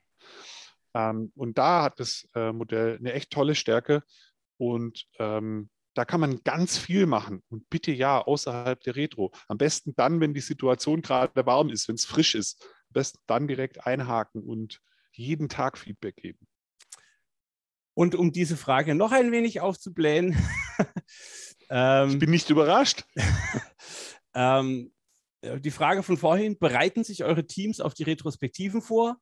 Ähm, 0.98 1.32
und 1.36 1.58
da 1.58 1.84
hat 1.84 2.00
das 2.00 2.28
äh, 2.36 2.52
Modell 2.52 2.98
eine 2.98 3.14
echt 3.14 3.32
tolle 3.32 3.56
Stärke 3.56 4.04
und 4.58 5.06
ähm, 5.20 5.70
da 5.94 6.06
kann 6.06 6.20
man 6.20 6.44
ganz 6.44 6.78
viel 6.78 7.08
machen 7.08 7.42
und 7.50 7.70
bitte 7.70 7.92
ja 7.92 8.22
außerhalb 8.22 8.80
der 8.82 8.96
Retro. 8.96 9.32
Am 9.48 9.58
besten 9.58 9.96
dann, 9.96 10.20
wenn 10.20 10.34
die 10.34 10.42
Situation 10.42 11.02
gerade 11.02 11.46
warm 11.46 11.70
ist, 11.70 11.88
wenn 11.88 11.96
es 11.96 12.06
frisch 12.06 12.36
ist. 12.36 12.64
Am 12.90 12.94
besten 12.94 13.20
dann 13.26 13.48
direkt 13.48 13.86
einhaken 13.86 14.44
und 14.44 14.80
jeden 15.12 15.50
Tag 15.50 15.78
Feedback 15.78 16.16
geben. 16.18 16.48
Und 17.96 18.14
um 18.14 18.32
diese 18.32 18.58
Frage 18.58 18.94
noch 18.94 19.12
ein 19.12 19.32
wenig 19.32 19.60
aufzublähen, 19.60 20.38
Ähm, 21.70 22.12
ich 22.12 22.20
bin 22.20 22.30
nicht 22.30 22.50
überrascht. 22.50 23.06
ähm, 24.34 24.92
die 25.44 25.72
Frage 25.72 26.04
von 26.04 26.18
vorhin, 26.18 26.58
bereiten 26.58 27.04
sich 27.04 27.24
eure 27.24 27.46
Teams 27.46 27.80
auf 27.80 27.94
die 27.94 28.04
Retrospektiven 28.04 28.82
vor? 28.82 29.18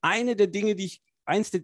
Eine 0.00 0.36
der 0.36 0.46
Dinge, 0.46 0.74
die 0.74 0.86
ich, 0.86 1.02
eins 1.24 1.50
der, 1.50 1.62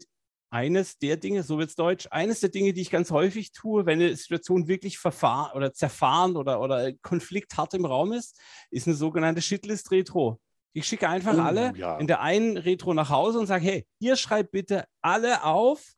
eines 0.50 0.98
der 0.98 1.16
Dinge, 1.16 1.42
so 1.42 1.58
wird 1.58 1.70
es 1.70 1.76
deutsch, 1.76 2.08
eines 2.10 2.40
der 2.40 2.50
Dinge, 2.50 2.72
die 2.72 2.80
ich 2.80 2.90
ganz 2.90 3.10
häufig 3.10 3.52
tue, 3.52 3.86
wenn 3.86 4.00
eine 4.00 4.14
Situation 4.16 4.68
wirklich 4.68 4.98
verfahren 4.98 5.56
oder 5.56 5.72
zerfahren 5.72 6.36
oder, 6.36 6.60
oder 6.60 6.92
Konflikt 6.94 7.56
hart 7.56 7.74
im 7.74 7.84
Raum 7.84 8.12
ist, 8.12 8.40
ist 8.70 8.86
eine 8.86 8.96
sogenannte 8.96 9.42
Shitlist-Retro. 9.42 10.40
Ich 10.72 10.86
schicke 10.86 11.08
einfach 11.08 11.34
oh, 11.36 11.40
alle 11.40 11.72
ja. 11.76 11.98
in 11.98 12.06
der 12.06 12.20
einen 12.20 12.56
Retro 12.58 12.92
nach 12.94 13.10
Hause 13.10 13.38
und 13.38 13.46
sage, 13.46 13.64
hey, 13.64 13.86
ihr 13.98 14.16
schreibt 14.16 14.50
bitte 14.50 14.86
alle 15.00 15.42
auf, 15.42 15.94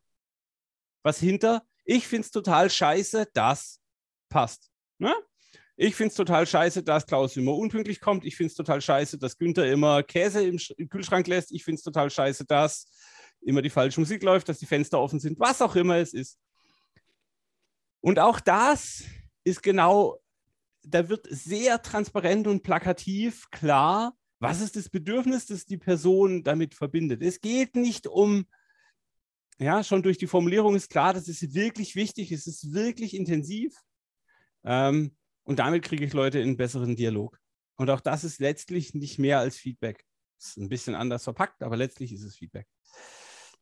was 1.03 1.19
hinter, 1.19 1.63
ich 1.83 2.07
finde 2.07 2.25
es 2.25 2.31
total 2.31 2.69
scheiße, 2.69 3.27
das 3.33 3.81
passt. 4.29 4.71
Ne? 4.97 5.13
Ich 5.81 5.95
finde 5.95 6.09
es 6.09 6.15
total 6.15 6.45
scheiße, 6.45 6.83
dass 6.83 7.05
Klaus 7.05 7.37
immer 7.37 7.55
unpünktlich 7.55 8.01
kommt. 8.01 8.25
Ich 8.25 8.35
finde 8.35 8.49
es 8.51 8.55
total 8.55 8.81
scheiße, 8.81 9.17
dass 9.17 9.37
Günther 9.37 9.71
immer 9.71 10.03
Käse 10.03 10.45
im, 10.45 10.59
im 10.75 10.89
Kühlschrank 10.89 11.25
lässt. 11.27 11.53
Ich 11.53 11.63
finde 11.63 11.77
es 11.77 11.83
total 11.83 12.09
scheiße, 12.09 12.43
dass 12.43 12.91
immer 13.39 13.61
die 13.61 13.69
falsche 13.69 14.01
Musik 14.01 14.21
läuft, 14.21 14.49
dass 14.49 14.59
die 14.59 14.65
Fenster 14.65 14.99
offen 14.99 15.21
sind, 15.21 15.39
was 15.39 15.61
auch 15.61 15.77
immer 15.77 15.95
es 15.95 16.13
ist. 16.13 16.37
Und 18.01 18.19
auch 18.19 18.41
das 18.41 19.05
ist 19.45 19.63
genau, 19.63 20.19
da 20.83 21.07
wird 21.07 21.27
sehr 21.29 21.81
transparent 21.81 22.45
und 22.47 22.61
plakativ 22.61 23.49
klar, 23.49 24.17
was 24.39 24.59
ist 24.59 24.75
das 24.75 24.89
Bedürfnis, 24.89 25.45
das 25.45 25.65
die 25.65 25.77
Person 25.77 26.43
damit 26.43 26.75
verbindet. 26.75 27.23
Es 27.23 27.39
geht 27.39 27.77
nicht 27.77 28.05
um, 28.05 28.47
ja, 29.59 29.81
schon 29.85 30.03
durch 30.03 30.17
die 30.17 30.27
Formulierung 30.27 30.75
ist 30.75 30.89
klar, 30.89 31.13
das 31.13 31.29
ist 31.29 31.53
wirklich 31.53 31.95
wichtig, 31.95 32.33
es 32.33 32.47
ist 32.47 32.73
wirklich 32.73 33.15
intensiv. 33.15 33.73
Ähm, 34.65 35.15
und 35.49 35.57
damit 35.57 35.83
kriege 35.83 36.05
ich 36.05 36.13
Leute 36.13 36.37
in 36.37 36.49
einen 36.49 36.57
besseren 36.57 36.95
Dialog. 36.95 37.39
Und 37.75 37.89
auch 37.89 38.01
das 38.01 38.23
ist 38.23 38.39
letztlich 38.39 38.93
nicht 38.93 39.17
mehr 39.17 39.39
als 39.39 39.57
Feedback. 39.57 40.05
Ist 40.37 40.57
ein 40.57 40.69
bisschen 40.69 40.93
anders 40.93 41.23
verpackt, 41.23 41.63
aber 41.63 41.75
letztlich 41.75 42.13
ist 42.13 42.23
es 42.23 42.35
Feedback. 42.35 42.67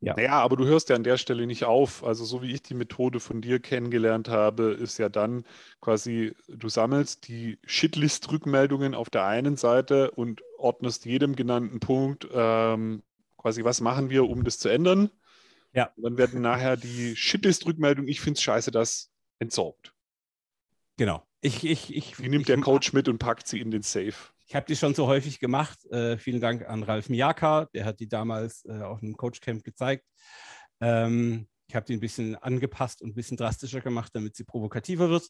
Ja. 0.02 0.14
Naja, 0.18 0.34
aber 0.34 0.58
du 0.58 0.66
hörst 0.66 0.90
ja 0.90 0.98
an 0.98 1.06
der 1.06 1.18
Stelle 1.18 1.48
nicht 1.48 1.64
auf. 1.64 2.04
Also 2.04 2.26
so 2.26 2.42
wie 2.42 2.52
ich 2.52 2.62
die 2.62 2.74
Methode 2.74 3.22
von 3.22 3.40
dir 3.40 3.60
kennengelernt 3.60 4.28
habe, 4.28 4.74
ist 4.74 4.98
ja 4.98 5.08
dann 5.08 5.46
quasi, 5.80 6.36
du 6.50 6.68
sammelst 6.68 7.30
die 7.30 7.58
Shitlist-Rückmeldungen 7.66 8.94
auf 8.94 9.10
der 9.10 9.26
einen 9.26 9.56
Seite 9.56 10.12
und 10.12 10.44
ordnest 10.58 11.06
jedem 11.06 11.38
genannten 11.38 11.80
Punkt 11.80 12.28
ähm, 12.34 13.02
quasi, 13.38 13.64
was 13.64 13.80
machen 13.80 14.10
wir, 14.10 14.26
um 14.26 14.44
das 14.44 14.60
zu 14.60 14.68
ändern. 14.68 15.10
Ja. 15.72 15.94
Und 15.96 16.04
dann 16.04 16.18
werden 16.18 16.42
nachher 16.42 16.76
die 16.76 17.16
Shitlist-Rückmeldungen, 17.16 18.10
ich 18.10 18.20
finde 18.20 18.40
es 18.40 18.44
scheiße, 18.44 18.72
das 18.72 19.10
entsorgt. 19.40 19.94
Genau. 20.98 21.27
Ich, 21.42 21.64
ich, 21.64 21.96
ich, 21.96 22.16
die 22.16 22.30
nimmt 22.30 22.42
ich, 22.42 22.48
der 22.48 22.60
Coach 22.60 22.94
mit 22.94 23.08
und 23.08 23.20
packt 23.20 23.48
sie 23.48 23.60
in 23.60 23.72
den 23.72 23.84
Safe. 23.84 24.14
Ich 24.46 24.56
habe 24.56 24.66
die 24.66 24.76
schon 24.76 24.96
so 24.96 25.08
häufig 25.08 25.40
gemacht. 25.40 25.86
Äh, 25.92 26.18
vielen 26.18 26.42
Dank 26.42 26.68
an 26.68 26.84
Ralf 26.84 27.10
Miyaka, 27.10 27.68
der 27.74 27.86
hat 27.86 28.00
die 28.00 28.08
damals 28.08 28.66
äh, 28.66 28.82
auf 28.82 29.04
einem 29.04 29.16
Coachcamp 29.16 29.64
gezeigt. 29.64 30.06
Ähm, 30.80 31.48
ich 31.68 31.76
habe 31.76 31.86
die 31.86 31.94
ein 31.94 32.00
bisschen 32.00 32.36
angepasst 32.36 33.02
und 33.02 33.10
ein 33.10 33.16
bisschen 33.16 33.38
drastischer 33.38 33.82
gemacht, 33.82 34.12
damit 34.16 34.36
sie 34.36 34.46
provokativer 34.46 35.10
wird. 35.10 35.28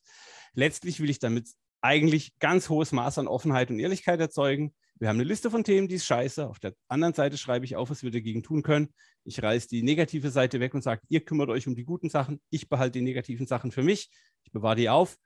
Letztlich 0.54 1.00
will 1.00 1.10
ich 1.10 1.20
damit 1.20 1.50
eigentlich 1.82 2.38
ganz 2.40 2.70
hohes 2.70 2.92
Maß 2.92 3.18
an 3.18 3.28
Offenheit 3.28 3.70
und 3.70 3.80
Ehrlichkeit 3.80 4.20
erzeugen. 4.20 4.74
Wir 5.00 5.10
haben 5.10 5.18
eine 5.18 5.26
Liste 5.26 5.52
von 5.52 5.64
Themen, 5.64 5.88
die 5.88 5.96
ist 5.96 6.06
scheiße. 6.06 6.48
Auf 6.48 6.60
der 6.60 6.74
anderen 6.88 7.14
Seite 7.14 7.38
schreibe 7.38 7.66
ich 7.66 7.76
auf, 7.76 7.90
was 7.90 8.04
wir 8.04 8.12
dagegen 8.12 8.44
tun 8.44 8.64
können. 8.64 8.90
Ich 9.24 9.42
reiße 9.42 9.68
die 9.68 9.84
negative 9.84 10.32
Seite 10.32 10.60
weg 10.60 10.74
und 10.74 10.84
sage, 10.84 11.02
ihr 11.10 11.24
kümmert 11.24 11.50
euch 11.50 11.68
um 11.68 11.76
die 11.76 11.84
guten 11.84 12.10
Sachen. 12.10 12.42
Ich 12.50 12.70
behalte 12.70 13.00
die 13.00 13.06
negativen 13.06 13.46
Sachen 13.46 13.72
für 13.72 13.84
mich. 13.84 14.10
Ich 14.44 14.52
bewahre 14.52 14.76
die 14.76 14.90
auf. 14.90 15.18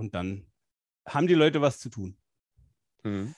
Und 0.00 0.14
dann 0.14 0.50
haben 1.06 1.26
die 1.26 1.34
Leute 1.34 1.60
was 1.60 1.78
zu 1.78 1.90
tun. 1.90 2.16
Mhm. 3.04 3.34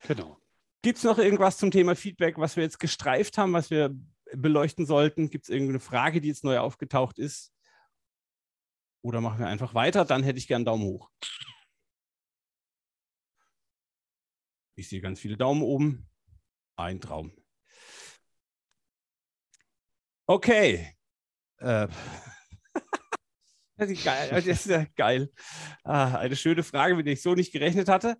Genau. 0.00 0.36
Gibt 0.82 0.98
es 0.98 1.04
noch 1.04 1.18
irgendwas 1.18 1.56
zum 1.56 1.70
Thema 1.70 1.94
Feedback, 1.94 2.36
was 2.36 2.56
wir 2.56 2.64
jetzt 2.64 2.80
gestreift 2.80 3.38
haben, 3.38 3.52
was 3.52 3.70
wir 3.70 3.94
beleuchten 4.34 4.86
sollten? 4.86 5.30
Gibt 5.30 5.44
es 5.44 5.48
irgendeine 5.48 5.78
Frage, 5.78 6.20
die 6.20 6.26
jetzt 6.26 6.42
neu 6.42 6.58
aufgetaucht 6.58 7.20
ist? 7.20 7.52
Oder 9.02 9.20
machen 9.20 9.38
wir 9.38 9.46
einfach 9.46 9.72
weiter? 9.72 10.04
Dann 10.04 10.24
hätte 10.24 10.40
ich 10.40 10.48
gern 10.48 10.64
Daumen 10.64 10.82
hoch. 10.82 11.12
Ich 14.74 14.88
sehe 14.88 15.00
ganz 15.00 15.20
viele 15.20 15.36
Daumen 15.36 15.62
oben. 15.62 16.10
Ein 16.74 17.00
Traum. 17.00 17.32
Okay. 20.26 20.96
Äh. 21.58 21.86
Das 23.80 23.88
ist 23.88 24.04
geil. 24.04 24.28
Das 24.30 24.46
ist 24.46 24.66
ja 24.66 24.84
geil. 24.94 25.30
Ah, 25.84 26.18
eine 26.18 26.36
schöne 26.36 26.62
Frage, 26.62 26.94
mit 26.94 27.06
der 27.06 27.14
ich 27.14 27.22
so 27.22 27.34
nicht 27.34 27.50
gerechnet 27.50 27.88
hatte. 27.88 28.18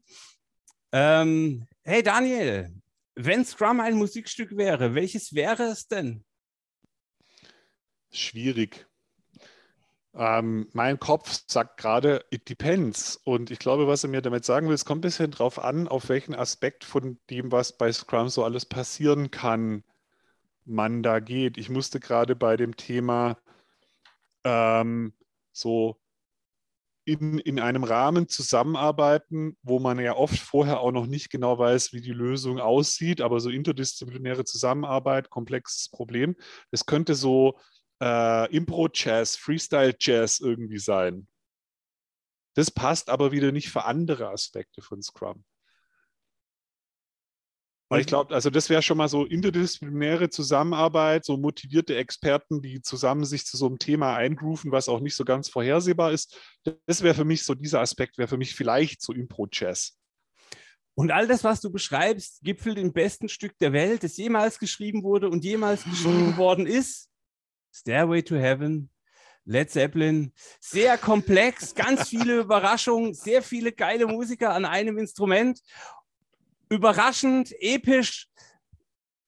Ähm, 0.91 1.67
hey 1.83 2.03
Daniel, 2.03 2.73
wenn 3.15 3.45
Scrum 3.45 3.81
ein 3.81 3.95
Musikstück 3.95 4.57
wäre, 4.57 4.95
welches 4.95 5.35
wäre 5.35 5.65
es 5.65 5.87
denn? 5.87 6.25
Schwierig. 8.11 8.87
Ähm, 10.15 10.67
mein 10.73 10.99
Kopf 10.99 11.43
sagt 11.47 11.77
gerade, 11.77 12.25
it 12.31 12.49
depends. 12.49 13.17
Und 13.17 13.51
ich 13.51 13.59
glaube, 13.59 13.87
was 13.87 14.03
er 14.03 14.09
mir 14.09 14.23
damit 14.23 14.47
sagen 14.47 14.67
will, 14.67 14.75
es 14.75 14.87
kommt 14.87 15.01
ein 15.01 15.09
bisschen 15.09 15.31
drauf 15.31 15.63
an, 15.63 15.89
auf 15.89 16.09
welchen 16.09 16.35
Aspekt 16.35 16.85
von 16.85 17.21
dem, 17.29 17.53
was 17.53 17.77
bei 17.77 17.93
Scrum 17.93 18.31
so 18.31 18.45
alles 18.45 18.65
passieren 18.65 19.31
kann, 19.31 19.85
man 20.65 21.03
da 21.03 21.21
geht. 21.21 21.59
Ich 21.59 21.69
musste 21.69 22.01
gerade 22.01 22.35
bei 22.35 22.57
dem 22.57 22.79
Thema 22.79 23.37
ähm, 24.43 25.13
so 25.53 26.01
in, 27.05 27.39
in 27.39 27.59
einem 27.59 27.85
Rahmen 27.85 28.29
zusammenarbeiten, 28.29 29.57
wo 29.63 29.79
man 29.79 29.99
ja 29.99 30.15
oft 30.15 30.39
vorher 30.39 30.81
auch 30.81 30.93
noch 30.93 31.07
nicht 31.07 31.31
genau 31.31 31.59
weiß, 31.59 31.93
wie 31.93 32.01
die 32.01 32.13
Lösung 32.13 32.61
aussieht, 32.61 33.21
aber 33.21 33.41
so 33.41 33.51
interdisziplinäre 33.51 34.45
Zusammenarbeit, 34.45 35.31
komplexes 35.31 35.89
Problem. 35.89 36.37
Das 36.71 36.87
könnte 36.87 37.15
so 37.15 37.59
äh, 38.03 38.55
Impro-Jazz, 38.55 39.37
Freestyle-Jazz 39.37 40.41
irgendwie 40.41 40.79
sein. 40.79 41.27
Das 42.55 42.71
passt 42.71 43.09
aber 43.09 43.33
wieder 43.33 43.53
nicht 43.53 43.71
für 43.71 43.85
andere 43.85 44.29
Aspekte 44.29 44.83
von 44.83 45.03
Scrum. 45.03 45.45
Weil 47.91 48.03
ich 48.03 48.07
glaube, 48.07 48.33
also 48.33 48.51
das 48.51 48.71
wäre 48.71 48.83
schon 48.83 48.99
mal 48.99 49.09
so 49.09 49.25
interdisziplinäre 49.25 50.31
Zusammenarbeit, 50.31 51.25
so 51.25 51.37
motivierte 51.37 51.97
Experten, 51.97 52.63
die 52.63 52.83
zusammen 52.83 53.25
sich 53.25 53.45
zu 53.45 53.57
so 53.57 53.67
einem 53.67 53.81
Thema 53.81 54.15
eingrooven, 54.15 54.71
was 54.71 54.89
auch 54.89 55.01
nicht 55.01 55.17
so 55.17 55.25
ganz 55.25 55.49
vorhersehbar 55.49 56.13
ist. 56.13 56.39
Das 56.87 57.03
wäre 57.03 57.17
für 57.17 57.25
mich 57.25 57.45
so, 57.45 57.55
dieser 57.55 57.81
Aspekt 57.81 58.17
wäre 58.17 58.29
für 58.29 58.37
mich 58.37 58.55
vielleicht 58.55 59.03
so 59.03 59.13
Impro-Jazz. 59.13 59.99
Und 60.95 61.11
all 61.11 61.27
das, 61.27 61.43
was 61.43 61.61
du 61.61 61.71
beschreibst, 61.71 62.43
gipfelt 62.43 62.79
im 62.79 62.93
besten 62.93 63.29
Stück 63.29 63.59
der 63.59 63.73
Welt, 63.73 64.05
das 64.05 64.17
jemals 64.17 64.61
geschrieben 64.61 65.03
wurde 65.03 65.29
und 65.29 65.45
jemals 65.45 65.83
geschrieben 65.83 66.37
worden 66.37 66.67
ist. 66.67 67.09
Stairway 67.75 68.23
to 68.23 68.37
Heaven, 68.37 68.89
Led 69.45 69.69
Zeppelin. 69.69 70.33
Sehr 70.61 70.97
komplex, 70.97 71.75
ganz 71.75 72.09
viele 72.09 72.39
Überraschungen, 72.39 73.15
sehr 73.15 73.43
viele 73.43 73.73
geile 73.73 74.07
Musiker 74.07 74.55
an 74.55 74.65
einem 74.65 74.97
Instrument 74.97 75.61
überraschend, 76.71 77.53
episch, 77.61 78.29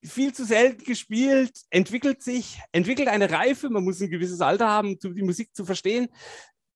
viel 0.05 0.32
zu 0.32 0.45
selten 0.45 0.84
gespielt, 0.84 1.53
entwickelt 1.70 2.22
sich, 2.22 2.59
entwickelt 2.72 3.09
eine 3.09 3.30
Reife. 3.30 3.68
Man 3.68 3.84
muss 3.84 4.01
ein 4.01 4.11
gewisses 4.11 4.40
Alter 4.40 4.68
haben, 4.68 4.97
um 5.05 5.14
die 5.14 5.22
Musik 5.22 5.55
zu 5.55 5.64
verstehen. 5.64 6.09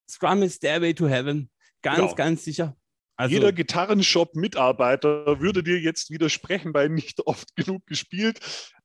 Scrum 0.08 0.42
is 0.42 0.56
Stairway 0.56 0.94
to 0.94 1.08
Heaven. 1.08 1.50
Ganz, 1.82 1.98
genau. 1.98 2.14
ganz 2.14 2.44
sicher. 2.44 2.76
Also, 3.16 3.34
Jeder 3.34 3.52
Gitarrenshop-Mitarbeiter 3.52 5.40
würde 5.40 5.62
dir 5.62 5.80
jetzt 5.80 6.10
widersprechen, 6.10 6.74
weil 6.74 6.90
nicht 6.90 7.26
oft 7.26 7.56
genug 7.56 7.86
gespielt. 7.86 8.40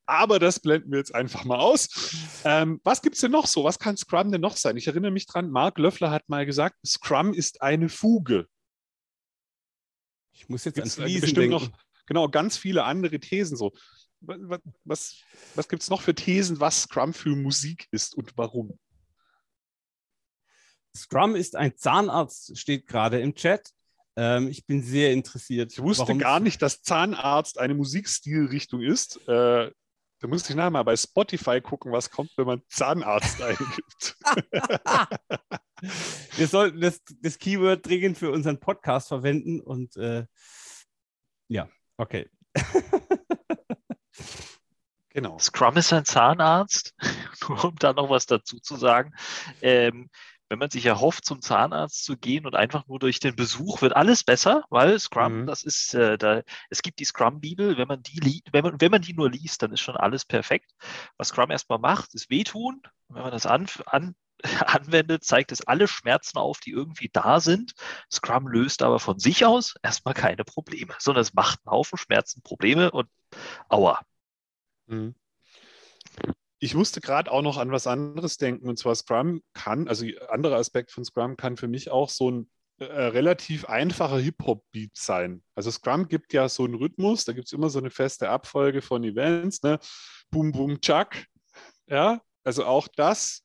Aber 0.06 0.40
das 0.40 0.60
blenden 0.60 0.92
wir 0.92 0.98
jetzt 0.98 1.14
einfach 1.14 1.46
mal 1.46 1.60
aus. 1.60 2.16
Ähm, 2.44 2.80
was 2.84 3.02
gibt 3.02 3.16
es 3.16 3.22
denn 3.22 3.32
noch 3.32 3.46
so? 3.46 3.64
Was 3.64 3.78
kann 3.78 3.98
Scrum 3.98 4.32
denn 4.32 4.42
noch 4.42 4.58
sein? 4.58 4.78
Ich 4.78 4.88
erinnere 4.88 5.12
mich 5.12 5.28
dran, 5.28 5.52
Mark 5.52 5.78
Löffler 5.78 6.12
hat 6.12 6.28
mal 6.28 6.46
gesagt, 6.46 6.76
Scrum 6.86 7.34
ist 7.34 7.62
eine 7.62 7.88
Fuge. 7.88 8.48
Ich 10.42 10.50
muss 10.50 10.66
jetzt 10.66 10.76
Gibt's 10.76 10.98
an 10.98 11.06
Fliesen 11.06 11.22
bestimmt 11.22 11.52
denken. 11.52 11.66
noch 11.66 11.70
genau 12.08 12.28
ganz 12.28 12.58
viele 12.58 12.84
andere 12.84 13.20
Thesen 13.20 13.56
so. 13.56 13.72
Was, 14.22 14.60
was, 14.84 15.16
was 15.56 15.70
gibt 15.70 15.82
es 15.82 15.90
noch 15.90 16.02
für 16.02 16.14
Thesen, 16.14 16.60
was 16.60 16.84
Scrum 16.84 17.14
für 17.14 17.36
Musik 17.36 17.88
ist 17.92 18.16
und 18.16 18.38
warum? 18.38 18.78
Scrum 20.96 21.36
ist 21.36 21.56
ein 21.56 21.76
Zahnarzt, 21.78 22.58
steht 22.58 22.86
gerade 22.88 23.20
im 23.20 23.34
Chat. 23.34 23.72
Ähm, 24.16 24.50
ich 24.50 24.66
bin 24.66 24.84
sehr 24.84 25.14
interessiert. 25.14 25.72
Ich 25.72 25.82
wusste 25.82 26.18
gar 26.18 26.40
nicht, 26.40 26.62
dass 26.62 26.82
Zahnarzt 26.82 27.60
eine 27.60 27.74
Musikstilrichtung 27.74 28.82
ist. 28.82 29.18
Äh, 29.28 29.72
da 30.20 30.28
muss 30.28 30.50
ich 30.50 30.56
nachher 30.56 30.70
mal 30.70 30.84
bei 30.84 30.96
Spotify 30.96 31.62
gucken, 31.62 31.92
was 31.92 32.12
kommt, 32.12 32.32
wenn 32.36 32.46
man 32.46 32.62
Zahnarzt 32.68 33.42
eingibt. 33.42 34.18
Wir 36.36 36.48
sollten 36.48 36.82
das, 36.82 37.02
das, 37.22 37.40
Keyword 37.40 37.86
dringend 37.86 38.18
für 38.18 38.32
unseren 38.32 38.60
Podcast 38.60 39.08
verwenden 39.08 39.60
und 39.60 39.98
äh, 39.98 40.26
ja, 41.48 41.68
okay. 41.98 42.30
genau. 45.10 45.40
Scrum 45.40 45.78
ist 45.78 45.92
ein 45.94 46.06
Zahnarzt, 46.06 46.96
nur 47.48 47.66
um 47.66 47.76
da 47.78 47.94
noch 47.94 48.10
was 48.10 48.26
dazu 48.26 48.60
zu 48.60 48.76
sagen. 48.76 49.14
Ähm, 49.62 50.10
wenn 50.52 50.60
man 50.60 50.70
sich 50.70 50.86
erhofft, 50.86 51.24
zum 51.24 51.42
Zahnarzt 51.42 52.04
zu 52.04 52.18
gehen 52.18 52.46
und 52.46 52.58
einfach 52.58 52.86
nur 52.86 53.00
durch 53.00 53.22
den 53.22 53.38
Besuch 53.38 53.82
wird 53.82 53.96
alles 53.96 54.26
besser, 54.26 54.66
weil 54.70 55.00
Scrum, 55.00 55.44
mhm. 55.44 55.46
das 55.48 55.64
ist, 55.64 55.94
äh, 55.94 56.18
da, 56.18 56.42
es 56.70 56.82
gibt 56.82 57.00
die 57.00 57.06
Scrum-Bibel, 57.06 57.78
wenn 57.78 57.88
man 57.88 58.04
die 58.04 58.44
wenn 58.52 58.66
man, 58.66 58.82
wenn 58.82 58.92
man 58.92 59.02
die 59.02 59.14
nur 59.14 59.32
liest, 59.32 59.64
dann 59.64 59.72
ist 59.72 59.80
schon 59.80 59.96
alles 59.96 60.26
perfekt. 60.26 60.74
Was 61.16 61.30
Scrum 61.30 61.52
erstmal 61.52 61.80
macht, 61.80 62.14
ist 62.16 62.30
wehtun. 62.30 62.82
Wenn 63.08 63.22
man 63.24 63.32
das 63.32 63.46
an, 63.46 63.68
an, 63.86 64.14
anwendet, 64.66 65.24
zeigt 65.24 65.52
es 65.52 65.66
alle 65.66 65.88
Schmerzen 65.88 66.38
auf, 66.38 66.60
die 66.60 66.72
irgendwie 66.72 67.10
da 67.12 67.40
sind. 67.40 67.74
Scrum 68.12 68.48
löst 68.48 68.82
aber 68.82 69.00
von 69.00 69.20
sich 69.20 69.46
aus 69.46 69.76
erstmal 69.84 70.14
keine 70.14 70.44
Probleme, 70.44 70.94
sondern 71.00 71.22
es 71.22 71.34
macht 71.34 71.60
einen 71.66 71.72
Haufen 71.72 71.98
Schmerzen, 71.98 72.42
Probleme 72.42 72.92
und 72.92 73.10
aua. 73.70 74.00
Mhm. 74.88 75.16
Ich 76.60 76.76
musste 76.76 77.02
gerade 77.02 77.32
auch 77.32 77.42
noch 77.42 77.58
an 77.58 77.72
was 77.72 77.88
anderes 77.88 78.38
denken, 78.38 78.70
und 78.70 78.78
zwar 78.78 78.94
Scrum 78.96 79.42
kann, 79.54 79.88
also 79.88 80.06
anderer 80.30 80.58
Aspekt 80.58 80.92
von 80.92 81.04
Scrum 81.04 81.36
kann 81.36 81.58
für 81.58 81.68
mich 81.68 81.90
auch 81.90 82.10
so 82.10 82.30
ein 82.30 82.52
äh, 82.78 82.86
relativ 82.86 83.66
einfacher 83.66 84.20
Hip-Hop-Beat 84.20 84.92
sein. 84.96 85.44
Also 85.56 85.72
Scrum 85.72 86.08
gibt 86.08 86.34
ja 86.34 86.50
so 86.50 86.66
einen 86.66 86.76
Rhythmus, 86.76 87.26
da 87.26 87.34
gibt 87.34 87.48
es 87.48 87.54
immer 87.54 87.70
so 87.70 87.80
eine 87.80 87.90
feste 87.90 88.30
Abfolge 88.30 88.82
von 88.82 89.04
Events, 89.04 89.64
ne? 89.64 89.80
Boom, 90.30 90.52
boom, 90.52 90.82
chuck. 90.82 91.10
Ja, 91.88 92.22
also 92.44 92.66
auch 92.66 92.88
das 92.88 93.44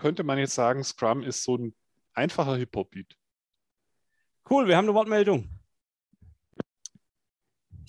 könnte 0.00 0.24
man 0.24 0.38
jetzt 0.38 0.54
sagen, 0.54 0.82
Scrum 0.82 1.22
ist 1.22 1.44
so 1.44 1.56
ein 1.56 1.74
einfacher 2.14 2.56
Hip-Hop-Beat. 2.56 3.16
Cool, 4.48 4.66
wir 4.66 4.76
haben 4.76 4.86
eine 4.86 4.94
Wortmeldung. 4.94 5.48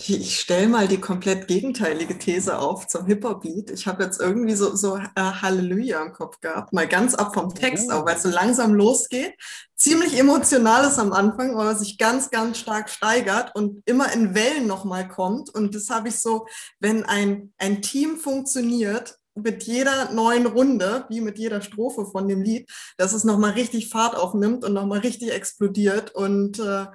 Ich 0.08 0.40
stelle 0.40 0.68
mal 0.68 0.88
die 0.88 1.00
komplett 1.00 1.48
gegenteilige 1.48 2.18
These 2.18 2.58
auf 2.58 2.88
zum 2.88 3.06
Hip-Hop-Beat. 3.06 3.70
Ich 3.70 3.86
habe 3.86 4.04
jetzt 4.04 4.20
irgendwie 4.20 4.56
so, 4.56 4.76
so 4.76 4.98
äh, 4.98 5.02
Halleluja 5.16 6.02
im 6.02 6.12
Kopf 6.12 6.40
gehabt, 6.42 6.74
mal 6.74 6.88
ganz 6.88 7.14
ab 7.14 7.36
vom 7.36 7.54
Text, 7.54 7.92
auch 7.92 8.06
weil 8.06 8.16
es 8.16 8.24
so 8.24 8.30
langsam 8.30 8.74
losgeht. 8.74 9.36
Ziemlich 9.76 10.18
emotional 10.18 10.86
ist 10.88 10.98
am 10.98 11.14
Anfang, 11.14 11.52
aber 11.52 11.76
sich 11.76 12.00
ganz, 12.00 12.32
ganz 12.32 12.58
stark 12.58 12.90
steigert 12.90 13.56
und 13.56 13.84
immer 13.86 14.12
in 14.12 14.34
Wellen 14.34 14.66
nochmal 14.66 15.08
kommt. 15.08 15.54
Und 15.54 15.76
das 15.76 15.90
habe 15.90 16.10
ich 16.10 16.20
so, 16.20 16.48
wenn 16.80 17.04
ein, 17.04 17.54
ein 17.58 17.82
Team 17.82 18.18
funktioniert, 18.18 19.20
mit 19.36 19.64
jeder 19.64 20.12
neuen 20.12 20.46
Runde, 20.46 21.06
wie 21.10 21.22
mit 21.22 21.38
jeder 21.38 21.62
Strophe 21.62 22.06
von 22.06 22.28
dem 22.28 22.42
Lied, 22.42 22.70
dass 22.98 23.14
es 23.14 23.24
nochmal 23.24 23.52
richtig 23.52 23.90
Fahrt 23.90 24.16
aufnimmt 24.16 24.64
und 24.64 24.74
nochmal 24.74 25.00
richtig 25.00 25.32
explodiert 25.32 26.12
und 26.12 26.60
äh, 26.60 26.88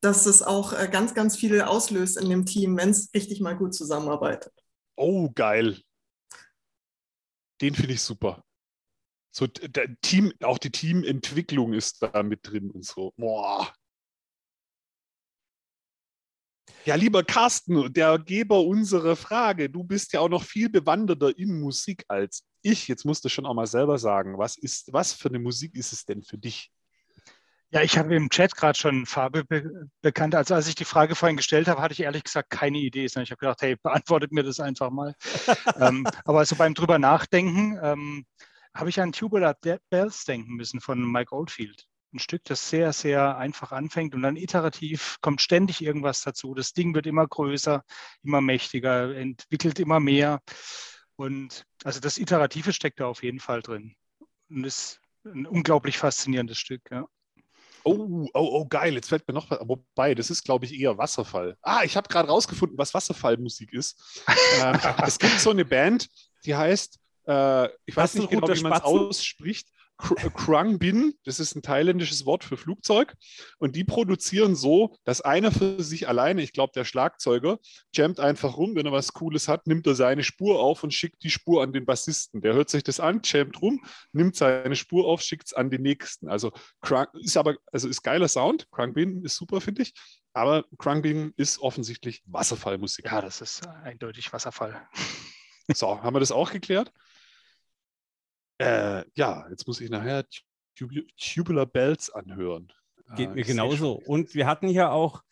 dass 0.00 0.26
es 0.26 0.42
auch 0.42 0.72
äh, 0.72 0.88
ganz, 0.88 1.14
ganz 1.14 1.36
viel 1.36 1.60
auslöst 1.60 2.16
in 2.16 2.28
dem 2.28 2.46
Team, 2.46 2.76
wenn 2.76 2.90
es 2.90 3.10
richtig 3.14 3.40
mal 3.40 3.56
gut 3.56 3.74
zusammenarbeitet. 3.74 4.52
Oh, 4.96 5.30
geil. 5.34 5.80
Den 7.60 7.74
finde 7.74 7.94
ich 7.94 8.02
super. 8.02 8.44
So, 9.34 9.46
Team, 10.02 10.32
auch 10.42 10.58
die 10.58 10.70
Teamentwicklung 10.70 11.72
ist 11.72 12.02
da 12.02 12.22
mit 12.22 12.40
drin 12.42 12.70
und 12.70 12.84
so. 12.84 13.12
Boah, 13.16 13.72
ja, 16.84 16.94
lieber 16.96 17.22
Carsten, 17.22 17.92
der 17.92 18.18
Geber 18.18 18.62
unserer 18.62 19.16
Frage, 19.16 19.70
du 19.70 19.84
bist 19.84 20.12
ja 20.12 20.20
auch 20.20 20.28
noch 20.28 20.42
viel 20.42 20.68
bewanderter 20.68 21.36
in 21.36 21.60
Musik 21.60 22.04
als 22.08 22.44
ich. 22.62 22.88
Jetzt 22.88 23.04
musst 23.04 23.24
du 23.24 23.28
schon 23.28 23.46
auch 23.46 23.54
mal 23.54 23.66
selber 23.66 23.98
sagen, 23.98 24.38
was, 24.38 24.56
ist, 24.56 24.92
was 24.92 25.12
für 25.12 25.28
eine 25.28 25.38
Musik 25.38 25.74
ist 25.76 25.92
es 25.92 26.04
denn 26.04 26.22
für 26.22 26.38
dich? 26.38 26.72
Ja, 27.70 27.80
ich 27.82 27.96
habe 27.96 28.14
im 28.14 28.28
Chat 28.28 28.54
gerade 28.54 28.78
schon 28.78 29.06
Farbe 29.06 29.44
be 29.44 29.88
bekannt. 30.02 30.34
Also 30.34 30.54
als 30.54 30.68
ich 30.68 30.74
die 30.74 30.84
Frage 30.84 31.14
vorhin 31.14 31.38
gestellt 31.38 31.68
habe, 31.68 31.80
hatte 31.80 31.92
ich 31.92 32.00
ehrlich 32.00 32.24
gesagt 32.24 32.50
keine 32.50 32.78
Idee. 32.78 33.06
Ich 33.06 33.16
habe 33.16 33.36
gedacht, 33.36 33.62
hey, 33.62 33.76
beantwortet 33.82 34.30
mir 34.30 34.42
das 34.42 34.60
einfach 34.60 34.90
mal. 34.90 35.14
ähm, 35.80 36.06
aber 36.24 36.44
so 36.44 36.56
beim 36.56 36.74
drüber 36.74 36.98
nachdenken 36.98 37.78
ähm, 37.82 38.26
habe 38.74 38.90
ich 38.90 39.00
an 39.00 39.12
Tubular 39.12 39.56
Bells 39.88 40.24
denken 40.24 40.54
müssen 40.54 40.80
von 40.80 41.10
Mike 41.10 41.34
Oldfield 41.34 41.86
ein 42.12 42.18
Stück, 42.18 42.44
das 42.44 42.68
sehr, 42.68 42.92
sehr 42.92 43.36
einfach 43.36 43.72
anfängt 43.72 44.14
und 44.14 44.22
dann 44.22 44.36
iterativ 44.36 45.18
kommt 45.20 45.40
ständig 45.40 45.82
irgendwas 45.82 46.22
dazu. 46.22 46.54
Das 46.54 46.72
Ding 46.72 46.94
wird 46.94 47.06
immer 47.06 47.26
größer, 47.26 47.84
immer 48.22 48.40
mächtiger, 48.40 49.14
entwickelt 49.14 49.78
immer 49.78 50.00
mehr. 50.00 50.40
Und 51.16 51.64
also 51.84 52.00
das 52.00 52.18
Iterative 52.18 52.72
steckt 52.72 53.00
da 53.00 53.06
auf 53.06 53.22
jeden 53.22 53.40
Fall 53.40 53.62
drin. 53.62 53.94
Und 54.48 54.64
ist 54.64 55.00
ein 55.24 55.46
unglaublich 55.46 55.98
faszinierendes 55.98 56.58
Stück, 56.58 56.82
ja. 56.90 57.06
Oh, 57.84 58.28
oh, 58.34 58.48
oh, 58.60 58.66
geil. 58.66 58.94
Jetzt 58.94 59.08
fällt 59.08 59.26
mir 59.26 59.34
noch 59.34 59.50
was. 59.50 59.58
Wobei, 59.62 60.14
das 60.14 60.30
ist, 60.30 60.44
glaube 60.44 60.66
ich, 60.66 60.78
eher 60.78 60.98
Wasserfall. 60.98 61.56
Ah, 61.62 61.82
ich 61.84 61.96
habe 61.96 62.08
gerade 62.08 62.28
rausgefunden, 62.28 62.78
was 62.78 62.94
Wasserfallmusik 62.94 63.72
ist. 63.72 64.22
äh, 64.60 64.78
es 65.04 65.18
gibt 65.18 65.40
so 65.40 65.50
eine 65.50 65.64
Band, 65.64 66.08
die 66.44 66.54
heißt, 66.54 67.00
äh, 67.26 67.66
ich 67.86 67.96
weiß 67.96 68.14
nicht 68.14 68.30
genau, 68.30 68.48
wie 68.48 68.62
man 68.62 68.72
es 68.72 68.82
ausspricht. 68.82 69.68
Krungbin, 70.02 71.14
das 71.24 71.38
ist 71.40 71.54
ein 71.54 71.62
thailändisches 71.62 72.26
Wort 72.26 72.44
für 72.44 72.56
Flugzeug. 72.56 73.14
Und 73.58 73.76
die 73.76 73.84
produzieren 73.84 74.56
so, 74.56 74.96
dass 75.04 75.20
einer 75.20 75.52
für 75.52 75.82
sich 75.82 76.08
alleine, 76.08 76.42
ich 76.42 76.52
glaube 76.52 76.72
der 76.74 76.84
Schlagzeuger, 76.84 77.58
jammt 77.94 78.20
einfach 78.20 78.56
rum, 78.56 78.74
wenn 78.74 78.86
er 78.86 78.92
was 78.92 79.12
Cooles 79.12 79.48
hat, 79.48 79.66
nimmt 79.66 79.86
er 79.86 79.94
seine 79.94 80.24
Spur 80.24 80.60
auf 80.60 80.82
und 80.82 80.92
schickt 80.92 81.22
die 81.22 81.30
Spur 81.30 81.62
an 81.62 81.72
den 81.72 81.86
Bassisten. 81.86 82.40
Der 82.40 82.54
hört 82.54 82.70
sich 82.70 82.82
das 82.82 83.00
an, 83.00 83.20
jammt 83.24 83.62
rum, 83.62 83.84
nimmt 84.12 84.36
seine 84.36 84.76
Spur 84.76 85.06
auf, 85.06 85.22
schickt 85.22 85.46
es 85.46 85.52
an 85.52 85.70
den 85.70 85.82
nächsten. 85.82 86.28
Also 86.28 86.52
Krung, 86.80 87.06
ist 87.20 87.36
aber, 87.36 87.56
also 87.70 87.88
ist 87.88 88.02
geiler 88.02 88.28
Sound. 88.28 88.68
Krungbin 88.70 89.24
ist 89.24 89.36
super, 89.36 89.60
finde 89.60 89.82
ich. 89.82 89.94
Aber 90.32 90.64
Krungbin 90.78 91.32
ist 91.36 91.60
offensichtlich 91.60 92.22
Wasserfallmusik. 92.26 93.06
Ja, 93.06 93.20
das 93.20 93.40
ist 93.40 93.66
eindeutig 93.84 94.32
Wasserfall. 94.32 94.88
So, 95.74 96.02
haben 96.02 96.16
wir 96.16 96.20
das 96.20 96.32
auch 96.32 96.50
geklärt? 96.50 96.92
Äh, 98.62 99.04
ja, 99.14 99.46
jetzt 99.50 99.66
muss 99.66 99.80
ich 99.80 99.90
nachher 99.90 100.24
Tubular 100.76 101.66
Bells 101.66 102.10
anhören. 102.10 102.72
Geht 103.16 103.28
ah, 103.28 103.34
mir 103.34 103.44
genauso. 103.44 104.00
Und 104.06 104.34
wir 104.34 104.46
hatten 104.46 104.68
hier 104.68 104.92
auch 104.92 105.22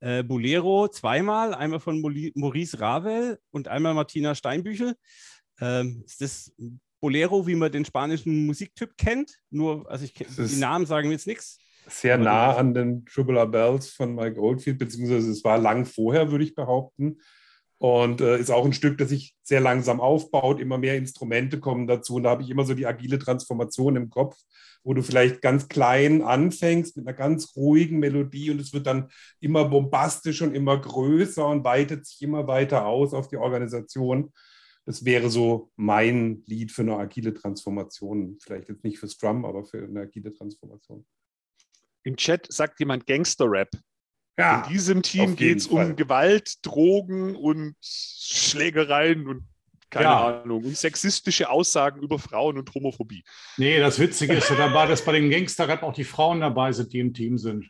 äh, 0.00 0.22
Bolero 0.22 0.88
zweimal, 0.88 1.54
einmal 1.54 1.80
von 1.80 2.00
Maurice 2.34 2.80
Ravel 2.80 3.38
und 3.50 3.68
einmal 3.68 3.94
Martina 3.94 4.34
Steinbüchel. 4.34 4.96
Ähm, 5.60 6.02
ist 6.04 6.20
das 6.20 6.52
Bolero, 7.00 7.46
wie 7.46 7.54
man 7.54 7.72
den 7.72 7.84
spanischen 7.84 8.46
Musiktyp 8.46 8.96
kennt? 8.96 9.38
Nur, 9.50 9.90
also 9.90 10.04
ich 10.04 10.14
die 10.14 10.56
Namen 10.56 10.86
sagen 10.86 11.08
mir 11.08 11.14
jetzt 11.14 11.26
nichts. 11.26 11.58
Sehr 11.86 12.18
nah 12.18 12.56
an 12.56 12.74
den 12.74 13.04
Tubular 13.06 13.46
Bells 13.46 13.90
von 13.90 14.14
Mike 14.14 14.40
Oldfield, 14.40 14.78
beziehungsweise 14.78 15.30
es 15.30 15.42
war 15.44 15.58
lang 15.58 15.86
vorher, 15.86 16.30
würde 16.30 16.44
ich 16.44 16.54
behaupten. 16.54 17.18
Und 17.80 18.20
äh, 18.20 18.38
ist 18.38 18.50
auch 18.50 18.66
ein 18.66 18.74
Stück, 18.74 18.98
das 18.98 19.08
sich 19.08 19.34
sehr 19.42 19.60
langsam 19.60 20.02
aufbaut, 20.02 20.60
immer 20.60 20.76
mehr 20.76 20.98
Instrumente 20.98 21.60
kommen 21.60 21.86
dazu. 21.86 22.16
Und 22.16 22.24
da 22.24 22.30
habe 22.30 22.42
ich 22.42 22.50
immer 22.50 22.66
so 22.66 22.74
die 22.74 22.84
agile 22.84 23.18
Transformation 23.18 23.96
im 23.96 24.10
Kopf, 24.10 24.36
wo 24.84 24.92
du 24.92 25.02
vielleicht 25.02 25.40
ganz 25.40 25.66
klein 25.66 26.20
anfängst 26.20 26.98
mit 26.98 27.08
einer 27.08 27.16
ganz 27.16 27.56
ruhigen 27.56 27.98
Melodie 27.98 28.50
und 28.50 28.60
es 28.60 28.74
wird 28.74 28.86
dann 28.86 29.08
immer 29.40 29.64
bombastisch 29.64 30.42
und 30.42 30.54
immer 30.54 30.78
größer 30.78 31.46
und 31.46 31.64
weitet 31.64 32.04
sich 32.04 32.20
immer 32.20 32.46
weiter 32.46 32.84
aus 32.84 33.14
auf 33.14 33.28
die 33.28 33.38
Organisation. 33.38 34.30
Das 34.84 35.06
wäre 35.06 35.30
so 35.30 35.70
mein 35.76 36.42
Lied 36.46 36.72
für 36.72 36.82
eine 36.82 36.98
agile 36.98 37.32
Transformation. 37.32 38.36
Vielleicht 38.42 38.68
jetzt 38.68 38.84
nicht 38.84 38.98
für 38.98 39.08
Scrum, 39.08 39.46
aber 39.46 39.64
für 39.64 39.82
eine 39.82 40.00
agile 40.00 40.34
Transformation. 40.34 41.06
Im 42.02 42.16
Chat 42.16 42.46
sagt 42.52 42.78
jemand 42.78 43.06
Gangster-Rap. 43.06 43.70
Ja, 44.40 44.64
in 44.64 44.72
diesem 44.72 45.02
Team 45.02 45.36
geht 45.36 45.58
es 45.58 45.66
um 45.66 45.96
Gewalt, 45.96 46.64
Drogen 46.66 47.36
und 47.36 47.76
Schlägereien 47.80 49.26
und 49.26 49.44
keine 49.90 50.04
ja. 50.04 50.42
Ahnung, 50.42 50.64
und 50.64 50.76
sexistische 50.76 51.50
Aussagen 51.50 52.00
über 52.00 52.18
Frauen 52.18 52.56
und 52.58 52.72
Homophobie. 52.74 53.24
Nee, 53.56 53.80
das 53.80 53.98
Witzige 53.98 54.34
ist 54.34 54.50
dabei, 54.50 54.86
dass 54.86 55.04
bei 55.04 55.12
den 55.12 55.30
Gangsterrap 55.30 55.82
auch 55.82 55.92
die 55.92 56.04
Frauen 56.04 56.40
dabei 56.40 56.72
sind, 56.72 56.92
die 56.92 57.00
im 57.00 57.12
Team 57.12 57.38
sind. 57.38 57.68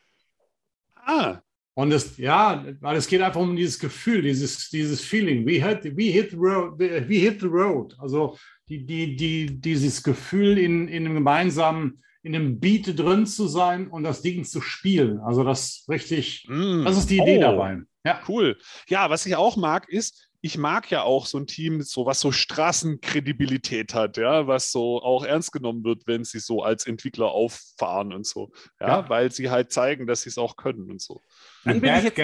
Ah. 0.95 1.41
Und 1.75 1.93
es, 1.93 2.19
ja, 2.19 2.65
weil 2.81 2.97
es 2.97 3.07
geht 3.07 3.23
einfach 3.23 3.41
um 3.41 3.57
dieses 3.57 3.79
Gefühl, 3.79 4.21
dieses, 4.23 4.69
dieses 4.69 5.01
Feeling. 5.01 5.47
We 5.47 5.67
hit, 5.67 5.97
we 5.97 6.05
hit 6.05 6.33
the 6.33 6.37
road, 6.37 6.79
we 6.79 7.15
hit 7.15 7.41
the 7.41 7.47
road. 7.47 7.97
Also 7.99 8.37
die, 8.69 8.85
die, 8.85 9.17
die, 9.17 9.61
dieses 9.61 10.03
Gefühl 10.03 10.59
in, 10.59 10.89
in 10.89 11.07
einem 11.07 11.15
gemeinsamen 11.15 12.03
in 12.23 12.33
dem 12.33 12.61
Beat 12.61 12.99
drin 12.99 13.27
zu 13.27 13.49
sein 13.49 13.89
und 13.89 14.03
das 14.03 14.23
Ding 14.23 14.45
zu 14.45 14.61
spielen. 14.61 15.21
Also 15.21 15.45
das 15.45 15.85
richtig, 15.89 16.47
mm. 16.49 16.85
das 16.85 16.99
ist 16.99 17.11
die 17.11 17.19
Idee 17.19 17.39
oh, 17.39 17.43
dabei. 17.43 17.79
Ja. 18.05 18.21
Cool. 18.29 18.59
Ja, 18.89 19.11
was 19.11 19.27
ich 19.27 19.37
auch 19.37 19.57
mag, 19.57 19.89
ist, 19.89 20.31
ich 20.43 20.57
mag 20.57 20.91
ja 20.91 21.03
auch 21.03 21.27
so 21.27 21.39
ein 21.39 21.47
Team, 21.47 21.83
so 21.83 22.07
was 22.07 22.21
so 22.21 22.33
Straßenkredibilität 22.33 23.93
hat, 23.95 24.17
ja, 24.17 24.47
was 24.47 24.73
so 24.73 25.03
auch 25.03 25.25
ernst 25.25 25.53
genommen 25.53 25.85
wird, 25.85 26.07
wenn 26.07 26.25
sie 26.25 26.41
so 26.41 26.63
als 26.63 26.87
Entwickler 26.87 27.27
auffahren 27.27 28.13
und 28.13 28.27
so, 28.27 28.51
ja, 28.81 28.89
ja. 28.89 29.09
weil 29.09 29.31
sie 29.31 29.51
halt 29.51 29.71
zeigen, 29.71 30.07
dass 30.07 30.23
sie 30.23 30.31
es 30.31 30.39
auch 30.39 30.57
können 30.57 30.91
und 30.91 31.01
so. 31.01 31.21
Dann 31.65 31.81
bin, 31.81 31.95
ich 31.95 32.05
jetzt, 32.05 32.21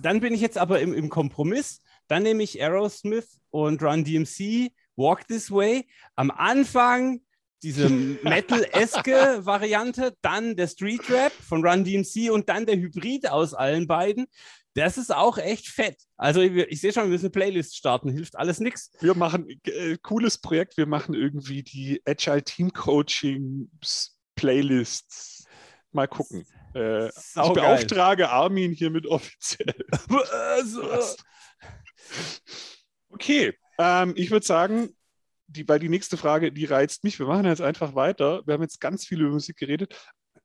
dann 0.00 0.20
bin 0.20 0.34
ich 0.34 0.40
jetzt 0.40 0.58
aber 0.58 0.80
im, 0.80 0.94
im 0.94 1.08
Kompromiss. 1.08 1.82
Dann 2.06 2.22
nehme 2.22 2.42
ich 2.42 2.60
Aerosmith 2.60 3.40
und 3.50 3.82
Run 3.82 4.04
DMC, 4.04 4.70
Walk 4.96 5.26
This 5.26 5.50
Way. 5.50 5.88
Am 6.14 6.30
Anfang 6.30 7.22
diese 7.62 7.88
Metal-eske 7.88 9.44
Variante, 9.44 10.16
dann 10.22 10.56
der 10.56 10.66
Street 10.68 11.08
Rap 11.10 11.32
von 11.32 11.66
Run 11.66 11.84
DMC 11.84 12.30
und 12.30 12.48
dann 12.48 12.66
der 12.66 12.76
Hybrid 12.76 13.28
aus 13.28 13.54
allen 13.54 13.86
beiden. 13.86 14.26
Das 14.74 14.96
ist 14.96 15.14
auch 15.14 15.36
echt 15.38 15.68
fett. 15.68 15.98
Also 16.16 16.40
ich, 16.40 16.52
ich 16.52 16.80
sehe 16.80 16.92
schon, 16.92 17.04
wir 17.04 17.10
müssen 17.10 17.26
eine 17.26 17.30
Playlist 17.30 17.76
starten, 17.76 18.08
hilft 18.08 18.36
alles 18.36 18.58
nichts. 18.58 18.90
Wir 19.00 19.14
machen 19.14 19.48
äh, 19.64 19.98
cooles 20.02 20.38
Projekt, 20.38 20.76
wir 20.76 20.86
machen 20.86 21.14
irgendwie 21.14 21.62
die 21.62 22.00
Agile 22.06 22.42
Team 22.42 22.72
Coaching 22.72 23.70
Playlists. 24.34 25.44
Mal 25.92 26.08
gucken. 26.08 26.46
Äh, 26.74 27.08
ich 27.08 27.34
beauftrage 27.34 28.30
Armin 28.30 28.72
hiermit 28.72 29.06
offiziell. 29.06 29.74
Also, 30.32 30.82
Okay, 33.10 33.52
ähm, 33.78 34.14
ich 34.16 34.30
würde 34.30 34.44
sagen, 34.44 34.94
die, 35.52 35.68
weil 35.68 35.78
die 35.78 35.88
nächste 35.88 36.16
Frage, 36.16 36.50
die 36.52 36.64
reizt 36.64 37.04
mich. 37.04 37.18
Wir 37.18 37.26
machen 37.26 37.44
jetzt 37.44 37.62
einfach 37.62 37.94
weiter. 37.94 38.42
Wir 38.46 38.54
haben 38.54 38.62
jetzt 38.62 38.80
ganz 38.80 39.04
viel 39.06 39.20
über 39.20 39.30
Musik 39.30 39.56
geredet. 39.56 39.94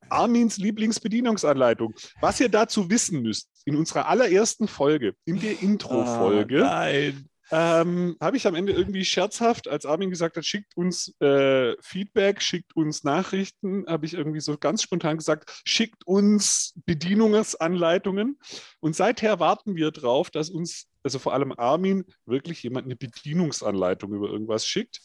Armins 0.09 0.57
Lieblingsbedienungsanleitung. 0.57 1.93
Was 2.21 2.39
ihr 2.39 2.49
dazu 2.49 2.89
wissen 2.89 3.21
müsst, 3.21 3.49
in 3.65 3.75
unserer 3.75 4.07
allerersten 4.07 4.67
Folge, 4.67 5.13
in 5.25 5.39
der 5.39 5.61
Intro-Folge, 5.61 6.65
Ah, 6.65 6.85
nein. 6.85 7.25
ähm, 7.51 8.15
habe 8.21 8.37
ich 8.37 8.47
am 8.47 8.55
Ende 8.55 8.71
irgendwie 8.73 9.03
scherzhaft, 9.03 9.67
als 9.67 9.85
Armin 9.85 10.09
gesagt 10.09 10.37
hat, 10.37 10.45
schickt 10.45 10.77
uns 10.77 11.13
äh, 11.19 11.75
Feedback, 11.81 12.41
schickt 12.41 12.75
uns 12.75 13.03
Nachrichten, 13.03 13.85
habe 13.87 14.05
ich 14.05 14.13
irgendwie 14.13 14.39
so 14.41 14.57
ganz 14.57 14.81
spontan 14.83 15.17
gesagt, 15.17 15.61
schickt 15.65 16.05
uns 16.05 16.73
Bedienungsanleitungen. 16.85 18.39
Und 18.79 18.95
seither 18.95 19.39
warten 19.39 19.75
wir 19.75 19.91
drauf, 19.91 20.29
dass 20.29 20.49
uns, 20.49 20.87
also 21.07 21.19
vor 21.19 21.33
allem 21.33 21.53
Armin, 21.53 22.03
wirklich 22.25 22.61
jemand 22.63 22.85
eine 22.85 22.97
Bedienungsanleitung 22.97 24.13
über 24.13 24.27
irgendwas 24.27 24.67
schickt. 24.67 24.99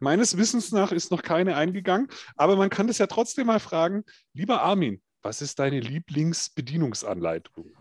Meines 0.00 0.38
Wissens 0.38 0.72
nach 0.72 0.90
ist 0.90 1.10
noch 1.10 1.20
keine 1.20 1.54
eingegangen, 1.56 2.08
aber 2.34 2.56
man 2.56 2.70
kann 2.70 2.86
das 2.86 2.96
ja 2.96 3.06
trotzdem 3.06 3.46
mal 3.46 3.60
fragen, 3.60 4.04
lieber 4.32 4.62
Armin, 4.62 5.02
was 5.20 5.42
ist 5.42 5.58
deine 5.58 5.80
Lieblingsbedienungsanleitung? 5.80 7.72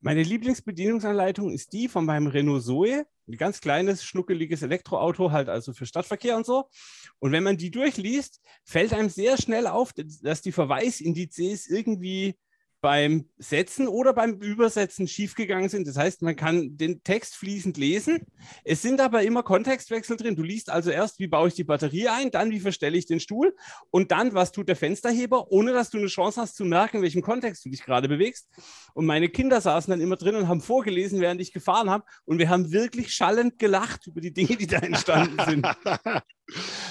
Meine 0.00 0.22
Lieblingsbedienungsanleitung 0.22 1.50
ist 1.50 1.74
die 1.74 1.88
von 1.88 2.06
meinem 2.06 2.28
Renault 2.28 2.64
Zoe. 2.64 3.04
Ein 3.26 3.36
ganz 3.36 3.60
kleines, 3.60 4.02
schnuckeliges 4.02 4.62
Elektroauto, 4.62 5.30
halt 5.30 5.50
also 5.50 5.74
für 5.74 5.84
Stadtverkehr 5.84 6.36
und 6.36 6.46
so. 6.46 6.70
Und 7.18 7.32
wenn 7.32 7.42
man 7.42 7.58
die 7.58 7.70
durchliest, 7.70 8.40
fällt 8.64 8.94
einem 8.94 9.10
sehr 9.10 9.36
schnell 9.36 9.66
auf, 9.66 9.92
dass 9.92 10.40
die 10.40 10.52
Verweisindizes 10.52 11.68
irgendwie 11.68 12.38
beim 12.80 13.28
Setzen 13.38 13.88
oder 13.88 14.12
beim 14.12 14.34
Übersetzen 14.34 15.08
schiefgegangen 15.08 15.68
sind. 15.68 15.86
Das 15.88 15.96
heißt, 15.96 16.22
man 16.22 16.36
kann 16.36 16.76
den 16.76 17.02
Text 17.02 17.34
fließend 17.36 17.76
lesen. 17.76 18.20
Es 18.64 18.82
sind 18.82 19.00
aber 19.00 19.22
immer 19.22 19.42
Kontextwechsel 19.42 20.16
drin. 20.16 20.36
Du 20.36 20.42
liest 20.42 20.70
also 20.70 20.90
erst, 20.90 21.18
wie 21.18 21.26
baue 21.26 21.48
ich 21.48 21.54
die 21.54 21.64
Batterie 21.64 22.08
ein, 22.08 22.30
dann, 22.30 22.50
wie 22.50 22.60
verstelle 22.60 22.96
ich 22.96 23.06
den 23.06 23.20
Stuhl 23.20 23.54
und 23.90 24.12
dann, 24.12 24.34
was 24.34 24.52
tut 24.52 24.68
der 24.68 24.76
Fensterheber, 24.76 25.50
ohne 25.50 25.72
dass 25.72 25.90
du 25.90 25.98
eine 25.98 26.06
Chance 26.06 26.40
hast 26.40 26.56
zu 26.56 26.64
merken, 26.64 26.98
in 26.98 27.02
welchem 27.02 27.22
Kontext 27.22 27.64
du 27.64 27.70
dich 27.70 27.82
gerade 27.82 28.08
bewegst. 28.08 28.48
Und 28.94 29.06
meine 29.06 29.28
Kinder 29.28 29.60
saßen 29.60 29.90
dann 29.90 30.00
immer 30.00 30.16
drin 30.16 30.36
und 30.36 30.48
haben 30.48 30.60
vorgelesen, 30.60 31.20
während 31.20 31.40
ich 31.40 31.52
gefahren 31.52 31.90
habe. 31.90 32.04
Und 32.24 32.38
wir 32.38 32.48
haben 32.48 32.70
wirklich 32.70 33.12
schallend 33.12 33.58
gelacht 33.58 34.06
über 34.06 34.20
die 34.20 34.32
Dinge, 34.32 34.56
die 34.56 34.66
da 34.66 34.78
entstanden 34.78 35.38
sind. 35.44 35.66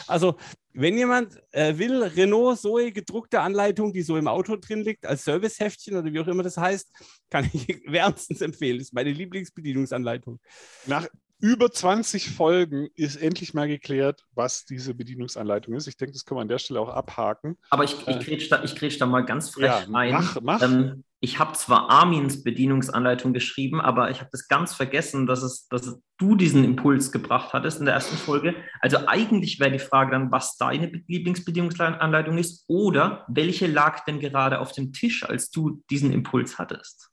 Also, 0.06 0.38
wenn 0.80 0.96
jemand 0.96 1.42
äh, 1.54 1.76
will, 1.78 2.04
Renault 2.04 2.60
Zoe 2.60 2.92
gedruckte 2.92 3.42
Anleitung, 3.42 3.94
die 3.94 4.04
so 4.04 4.16
im 4.16 4.28
Auto 4.28 4.58
drin 4.58 4.82
liegt, 4.82 5.08
als 5.08 5.26
Serviceheftchen 5.26 5.98
oder 5.98 6.14
wie 6.14 6.20
auch 6.20 6.28
immer 6.28 6.44
das 6.44 6.56
heißt, 6.56 6.92
kann 7.32 7.50
ich 7.52 7.68
wärmstens 7.88 8.42
empfehlen. 8.42 8.78
Das 8.78 8.90
ist 8.90 8.94
meine 8.94 9.12
Lieblingsbedienungsanleitung. 9.12 10.40
Nach 10.86 11.08
über 11.40 11.72
20 11.72 12.30
Folgen 12.32 12.88
ist 12.96 13.16
endlich 13.16 13.54
mal 13.54 13.68
geklärt, 13.68 14.26
was 14.34 14.66
diese 14.66 14.94
Bedienungsanleitung 14.96 15.76
ist. 15.76 15.88
Ich 15.88 15.98
denke, 15.98 16.14
das 16.14 16.26
können 16.26 16.38
wir 16.38 16.42
an 16.42 16.48
der 16.48 16.58
Stelle 16.58 16.80
auch 16.80 16.90
abhaken. 16.90 17.58
Aber 17.70 17.84
ich, 17.84 17.96
ich 18.08 18.20
grätsch 18.20 18.50
da, 18.52 18.64
ich 18.64 18.76
grätsch 18.76 19.00
da 19.00 19.06
mal 19.06 19.22
ganz 19.26 19.50
frech 19.52 19.66
Ja, 19.66 19.84
rein. 19.92 20.12
mach, 20.14 20.38
mach. 20.42 20.62
Ähm, 20.62 21.04
ich 21.20 21.40
habe 21.40 21.54
zwar 21.54 21.90
Armins 21.90 22.44
Bedienungsanleitung 22.44 23.34
geschrieben, 23.34 23.82
aber 23.82 24.12
ich 24.12 24.20
habe 24.20 24.30
das 24.32 24.48
ganz 24.48 24.74
vergessen, 24.76 25.26
dass, 25.26 25.42
es, 25.42 25.68
dass 25.68 26.00
du 26.18 26.36
diesen 26.36 26.64
Impuls 26.64 27.12
gebracht 27.12 27.54
hattest 27.54 27.80
in 27.80 27.86
der 27.86 27.96
ersten 27.96 28.18
Folge. 28.18 28.54
Also 28.82 29.08
eigentlich 29.08 29.60
wäre 29.60 29.72
die 29.72 29.80
Frage 29.80 30.12
dann, 30.12 30.32
was 30.32 30.58
deine 30.58 30.88
Be- 30.88 31.02
Lieblingsbedienungsanleitung 31.08 32.38
ist 32.38 32.66
oder 32.68 33.26
welche 33.30 33.66
lag 33.68 34.06
denn 34.06 34.20
gerade 34.20 34.60
auf 34.60 34.72
dem 34.74 34.94
Tisch, 34.94 35.24
als 35.24 35.50
du 35.50 35.84
diesen 35.90 36.12
Impuls 36.14 36.60
hattest? 36.60 37.10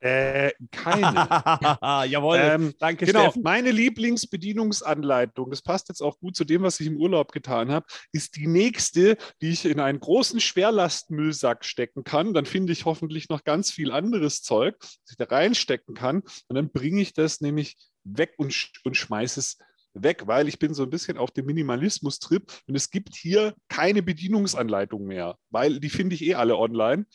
Äh, 0.00 0.52
keine. 0.70 1.14
Jawohl, 2.10 2.38
Ähm, 2.38 2.74
danke 2.78 3.04
genau, 3.04 3.24
Steffen. 3.24 3.42
meine 3.42 3.70
Lieblingsbedienungsanleitung, 3.70 5.50
das 5.50 5.60
passt 5.60 5.88
jetzt 5.88 6.00
auch 6.00 6.18
gut 6.18 6.36
zu 6.36 6.44
dem, 6.44 6.62
was 6.62 6.80
ich 6.80 6.86
im 6.86 6.96
Urlaub 6.96 7.32
getan 7.32 7.70
habe, 7.70 7.86
ist 8.12 8.36
die 8.36 8.46
nächste, 8.46 9.18
die 9.42 9.50
ich 9.50 9.66
in 9.66 9.78
einen 9.78 10.00
großen 10.00 10.40
Schwerlastmüllsack 10.40 11.64
stecken 11.64 12.02
kann. 12.02 12.32
Dann 12.32 12.46
finde 12.46 12.72
ich 12.72 12.86
hoffentlich 12.86 13.28
noch 13.28 13.44
ganz 13.44 13.70
viel 13.70 13.92
anderes 13.92 14.42
Zeug, 14.42 14.76
das 14.80 15.10
ich 15.10 15.16
da 15.16 15.24
reinstecken 15.24 15.94
kann. 15.94 16.22
Und 16.48 16.56
dann 16.56 16.70
bringe 16.70 17.02
ich 17.02 17.12
das 17.12 17.42
nämlich 17.42 17.76
weg 18.04 18.34
und, 18.38 18.70
und 18.84 18.96
schmeiße 18.96 19.38
es 19.38 19.58
weg, 19.94 20.26
weil 20.26 20.48
ich 20.48 20.58
bin 20.58 20.72
so 20.72 20.84
ein 20.84 20.90
bisschen 20.90 21.18
auf 21.18 21.30
dem 21.30 21.46
Minimalismus-Trip 21.46 22.50
und 22.66 22.74
es 22.74 22.90
gibt 22.90 23.16
hier 23.16 23.54
keine 23.68 24.02
Bedienungsanleitung 24.02 25.04
mehr, 25.04 25.36
weil 25.50 25.80
die 25.80 25.90
finde 25.90 26.14
ich 26.14 26.22
eh 26.22 26.34
alle 26.34 26.56
online. 26.56 27.06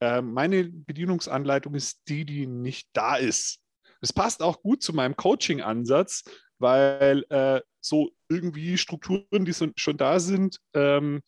Ähm, 0.00 0.32
meine 0.32 0.64
Bedienungsanleitung 0.64 1.74
ist 1.74 2.00
die, 2.08 2.24
die 2.24 2.46
nicht 2.46 2.88
da 2.92 3.16
ist. 3.16 3.60
Das 4.00 4.12
passt 4.12 4.42
auch 4.42 4.62
gut 4.62 4.82
zu 4.82 4.92
meinem 4.92 5.16
Coaching-Ansatz, 5.16 6.24
weil 6.58 7.24
äh, 7.28 7.60
so 7.80 8.10
irgendwie 8.28 8.78
Strukturen, 8.78 9.44
die 9.44 9.52
so, 9.52 9.68
schon 9.76 9.96
da 9.96 10.20
sind, 10.20 10.58
ähm, 10.74 11.22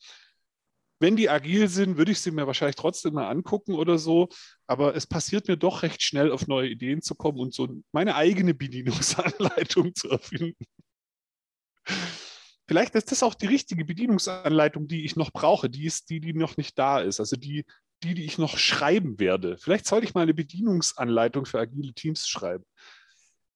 wenn 1.02 1.16
die 1.16 1.28
agil 1.28 1.66
sind, 1.68 1.96
würde 1.98 2.12
ich 2.12 2.20
sie 2.20 2.30
mir 2.30 2.46
wahrscheinlich 2.46 2.76
trotzdem 2.76 3.14
mal 3.14 3.28
angucken 3.28 3.74
oder 3.74 3.98
so. 3.98 4.28
Aber 4.68 4.94
es 4.94 5.04
passiert 5.04 5.48
mir 5.48 5.56
doch 5.56 5.82
recht 5.82 6.00
schnell, 6.00 6.30
auf 6.30 6.46
neue 6.46 6.68
Ideen 6.68 7.02
zu 7.02 7.16
kommen 7.16 7.40
und 7.40 7.52
so 7.52 7.68
meine 7.90 8.14
eigene 8.14 8.54
Bedienungsanleitung 8.54 9.94
zu 9.96 10.10
erfinden. 10.10 10.64
Vielleicht 12.68 12.94
ist 12.94 13.10
das 13.10 13.24
auch 13.24 13.34
die 13.34 13.48
richtige 13.48 13.84
Bedienungsanleitung, 13.84 14.86
die 14.86 15.04
ich 15.04 15.16
noch 15.16 15.32
brauche. 15.32 15.68
Die 15.68 15.86
ist 15.86 16.08
die, 16.08 16.20
die 16.20 16.34
noch 16.34 16.56
nicht 16.56 16.78
da 16.78 17.00
ist. 17.00 17.18
Also 17.18 17.34
die, 17.34 17.64
die, 18.02 18.14
die 18.14 18.24
ich 18.24 18.38
noch 18.38 18.58
schreiben 18.58 19.18
werde. 19.20 19.56
Vielleicht 19.58 19.86
sollte 19.86 20.06
ich 20.06 20.14
mal 20.14 20.22
eine 20.22 20.34
Bedienungsanleitung 20.34 21.46
für 21.46 21.58
agile 21.60 21.92
Teams 21.94 22.26
schreiben. 22.28 22.64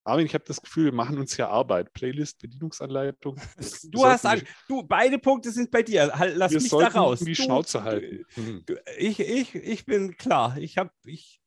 Armin, 0.05 0.27
ich 0.27 0.35
habe 0.35 0.45
das 0.47 0.63
Gefühl, 0.63 0.85
wir 0.87 0.93
machen 0.93 1.19
uns 1.19 1.35
hier 1.35 1.49
Arbeit. 1.49 1.93
Playlist, 1.93 2.39
Bedienungsanleitung. 2.41 3.37
Du 3.91 4.05
hast 4.07 4.25
an, 4.25 4.41
du, 4.69 4.83
beide 4.85 5.19
Punkte 5.19 5.51
sind 5.51 5.71
bei 5.71 5.83
dir. 5.83 6.13
Lass 6.35 6.53
wir 6.53 6.61
mich 6.61 6.71
da 6.71 6.87
raus. 6.89 7.19
die 7.21 7.33
Du- 7.33 7.43
Schnauze 7.43 7.83
halten. 7.83 8.25
Hm. 8.35 8.63
Du, 8.67 8.75
ich, 8.99 9.19
ich, 9.19 9.55
ich 9.57 9.85
bin 9.85 10.17
klar. 10.17 10.57
Ich 10.59 10.79
habe, 10.79 10.91
ich, 11.05 11.41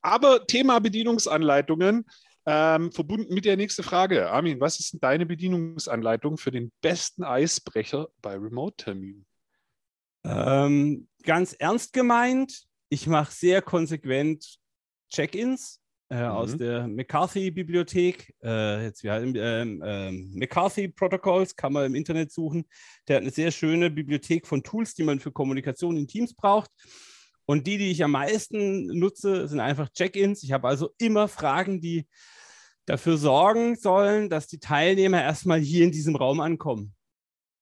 Aber 0.00 0.46
Thema 0.46 0.78
Bedienungsanleitungen, 0.78 2.04
ähm, 2.46 2.92
verbunden 2.92 3.34
mit 3.34 3.44
der 3.44 3.56
nächsten 3.56 3.82
Frage. 3.82 4.30
Armin, 4.30 4.60
was 4.60 4.78
ist 4.78 4.92
denn 4.92 5.00
deine 5.00 5.26
Bedienungsanleitung 5.26 6.38
für 6.38 6.50
den 6.52 6.70
besten 6.80 7.24
Eisbrecher 7.24 8.08
bei 8.22 8.34
Remote-Terminen? 8.36 9.26
Ähm, 10.24 11.08
ganz 11.22 11.52
ernst 11.52 11.92
gemeint, 11.92 12.64
ich 12.88 13.06
mache 13.06 13.32
sehr 13.32 13.62
konsequent 13.62 14.58
Check-ins 15.10 15.80
äh, 16.10 16.22
aus 16.22 16.52
Mhm. 16.52 16.58
der 16.58 16.88
McCarthy-Bibliothek. 16.88 18.34
Äh, 18.42 18.84
jetzt 18.84 19.02
wir 19.02 19.12
haben 19.12 19.34
ähm, 19.36 19.82
ähm, 19.84 20.30
McCarthy 20.34 20.88
Protocols, 20.88 21.54
kann 21.54 21.72
man 21.72 21.86
im 21.86 21.94
Internet 21.94 22.32
suchen. 22.32 22.66
Der 23.06 23.16
hat 23.16 23.22
eine 23.22 23.30
sehr 23.30 23.50
schöne 23.50 23.90
Bibliothek 23.90 24.46
von 24.46 24.62
Tools, 24.62 24.94
die 24.94 25.02
man 25.04 25.20
für 25.20 25.32
Kommunikation 25.32 25.96
in 25.96 26.06
Teams 26.08 26.34
braucht. 26.34 26.70
Und 27.44 27.66
die, 27.66 27.78
die 27.78 27.90
ich 27.90 28.04
am 28.04 28.10
meisten 28.12 28.86
nutze, 28.98 29.48
sind 29.48 29.60
einfach 29.60 29.88
Check-ins. 29.90 30.42
Ich 30.42 30.52
habe 30.52 30.68
also 30.68 30.90
immer 30.98 31.28
Fragen, 31.28 31.80
die 31.80 32.06
dafür 32.86 33.16
sorgen 33.18 33.76
sollen, 33.76 34.30
dass 34.30 34.46
die 34.46 34.60
Teilnehmer 34.60 35.22
erstmal 35.22 35.58
hier 35.60 35.84
in 35.84 35.92
diesem 35.92 36.16
Raum 36.16 36.40
ankommen. 36.40 36.94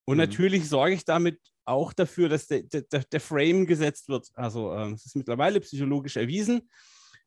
Und 0.04 0.16
Mhm. 0.16 0.22
natürlich 0.22 0.68
sorge 0.68 0.94
ich 0.94 1.04
damit 1.04 1.40
auch 1.66 1.92
dafür, 1.92 2.28
dass 2.28 2.46
der, 2.46 2.62
der, 2.62 2.82
der 2.82 3.20
Frame 3.20 3.66
gesetzt 3.66 4.08
wird. 4.08 4.28
Also 4.34 4.72
ähm, 4.72 4.94
es 4.94 5.06
ist 5.06 5.16
mittlerweile 5.16 5.60
psychologisch 5.60 6.16
erwiesen. 6.16 6.70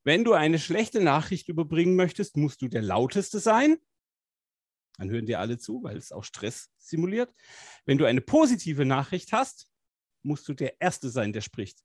Wenn 0.03 0.23
du 0.23 0.33
eine 0.33 0.59
schlechte 0.59 1.01
Nachricht 1.01 1.49
überbringen 1.49 1.95
möchtest, 1.95 2.37
musst 2.37 2.61
du 2.61 2.67
der 2.67 2.81
lauteste 2.81 3.39
sein. 3.39 3.77
Dann 4.97 5.09
hören 5.09 5.25
dir 5.25 5.39
alle 5.39 5.57
zu, 5.57 5.83
weil 5.83 5.97
es 5.97 6.11
auch 6.11 6.23
Stress 6.23 6.69
simuliert. 6.77 7.33
Wenn 7.85 7.97
du 7.97 8.05
eine 8.05 8.21
positive 8.21 8.85
Nachricht 8.85 9.31
hast, 9.31 9.67
musst 10.23 10.47
du 10.47 10.53
der 10.53 10.81
Erste 10.81 11.09
sein, 11.09 11.33
der 11.33 11.41
spricht. 11.41 11.79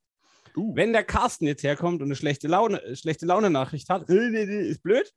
Uh. 0.55 0.75
Wenn 0.75 0.93
der 0.93 1.03
Carsten 1.03 1.45
jetzt 1.45 1.63
herkommt 1.63 2.01
und 2.01 2.07
eine 2.07 2.15
schlechte 2.15 2.47
Laune, 2.47 2.81
äh, 2.83 2.95
schlechte 2.95 3.25
Laune-Nachricht 3.25 3.89
hat, 3.89 4.09
äh, 4.09 4.69
ist 4.69 4.83
blöd, 4.83 5.13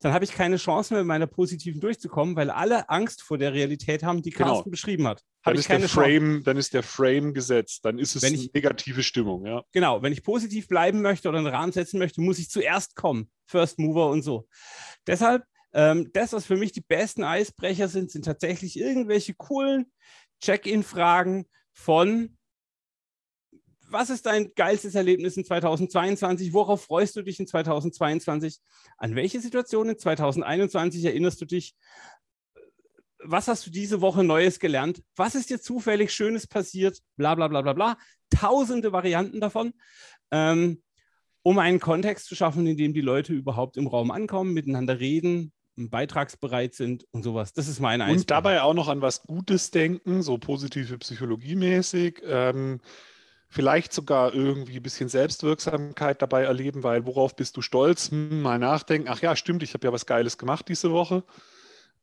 dann 0.00 0.12
habe 0.12 0.24
ich 0.24 0.32
keine 0.32 0.56
Chance 0.56 0.94
mehr, 0.94 1.02
mit 1.02 1.08
meiner 1.08 1.26
positiven 1.26 1.80
durchzukommen, 1.80 2.34
weil 2.36 2.50
alle 2.50 2.88
Angst 2.88 3.22
vor 3.22 3.38
der 3.38 3.52
Realität 3.52 4.02
haben, 4.02 4.22
die 4.22 4.30
Genau. 4.30 4.54
Carsten 4.54 4.70
beschrieben 4.70 5.06
hat. 5.06 5.22
Dann 5.44 5.56
ist, 5.56 5.68
der 5.68 5.78
Chance. 5.78 5.94
Frame, 5.94 6.42
dann 6.44 6.56
ist 6.56 6.74
der 6.74 6.82
Frame 6.82 7.32
gesetzt, 7.34 7.84
dann 7.84 7.98
ist 7.98 8.16
es 8.16 8.22
Wenn 8.22 8.34
eine 8.34 8.42
ich- 8.42 8.52
negative 8.52 9.02
Stimmung. 9.02 9.46
Ja. 9.46 9.62
Genau, 9.72 10.02
wenn 10.02 10.12
ich 10.12 10.22
positiv 10.22 10.68
bleiben 10.68 11.00
möchte 11.02 11.28
oder 11.28 11.38
einen 11.38 11.46
Rahmen 11.46 11.72
setzen 11.72 11.98
möchte, 11.98 12.20
muss 12.20 12.38
ich 12.38 12.50
zuerst 12.50 12.96
kommen. 12.96 13.30
First 13.46 13.78
Mover 13.78 14.08
und 14.10 14.22
so. 14.22 14.48
Deshalb, 15.06 15.44
ähm, 15.72 16.10
das, 16.12 16.32
was 16.32 16.46
für 16.46 16.56
mich 16.56 16.72
die 16.72 16.80
besten 16.82 17.22
Eisbrecher 17.24 17.88
sind, 17.88 18.10
sind 18.10 18.24
tatsächlich 18.24 18.78
irgendwelche 18.78 19.34
coolen 19.34 19.86
Check-in-Fragen 20.42 21.46
von 21.72 22.36
was 23.90 24.10
ist 24.10 24.26
dein 24.26 24.52
geilstes 24.54 24.94
Erlebnis 24.94 25.36
in 25.36 25.44
2022? 25.44 26.52
Worauf 26.52 26.84
freust 26.84 27.16
du 27.16 27.22
dich 27.22 27.40
in 27.40 27.46
2022? 27.46 28.58
An 28.98 29.14
welche 29.14 29.40
Situation 29.40 29.88
in 29.88 29.98
2021 29.98 31.04
erinnerst 31.04 31.40
du 31.40 31.44
dich? 31.44 31.74
was 33.24 33.48
hast 33.48 33.66
du 33.66 33.70
diese 33.70 34.00
Woche 34.00 34.24
Neues 34.24 34.58
gelernt? 34.58 35.02
Was 35.16 35.34
ist 35.34 35.50
dir 35.50 35.60
zufällig 35.60 36.12
Schönes 36.12 36.46
passiert? 36.46 36.98
Bla 37.16 37.34
bla 37.34 37.48
bla 37.48 37.62
bla 37.62 37.72
bla. 37.72 37.98
Tausende 38.30 38.92
Varianten 38.92 39.40
davon, 39.40 39.72
ähm, 40.30 40.82
um 41.42 41.58
einen 41.58 41.80
Kontext 41.80 42.26
zu 42.26 42.34
schaffen, 42.34 42.66
in 42.66 42.76
dem 42.76 42.92
die 42.92 43.00
Leute 43.00 43.32
überhaupt 43.32 43.76
im 43.76 43.86
Raum 43.86 44.10
ankommen, 44.10 44.52
miteinander 44.52 45.00
reden, 45.00 45.52
beitragsbereit 45.76 46.74
sind 46.74 47.06
und 47.10 47.22
sowas. 47.22 47.52
Das 47.52 47.68
ist 47.68 47.80
mein 47.80 48.02
Und 48.02 48.30
dabei 48.30 48.62
auch 48.62 48.74
noch 48.74 48.88
an 48.88 49.00
was 49.00 49.22
Gutes 49.22 49.70
denken, 49.70 50.22
so 50.22 50.38
positive 50.38 50.98
Psychologie 50.98 51.56
mäßig. 51.56 52.22
Ähm, 52.24 52.80
vielleicht 53.50 53.92
sogar 53.92 54.32
irgendwie 54.32 54.76
ein 54.76 54.82
bisschen 54.82 55.08
Selbstwirksamkeit 55.08 56.22
dabei 56.22 56.44
erleben, 56.44 56.82
weil 56.84 57.04
worauf 57.04 57.34
bist 57.34 57.56
du 57.56 57.62
stolz? 57.62 58.10
Hm, 58.10 58.40
mal 58.40 58.58
nachdenken. 58.58 59.08
Ach 59.10 59.20
ja, 59.20 59.36
stimmt, 59.36 59.62
ich 59.62 59.74
habe 59.74 59.86
ja 59.86 59.92
was 59.92 60.06
Geiles 60.06 60.38
gemacht 60.38 60.68
diese 60.68 60.92
Woche. 60.92 61.24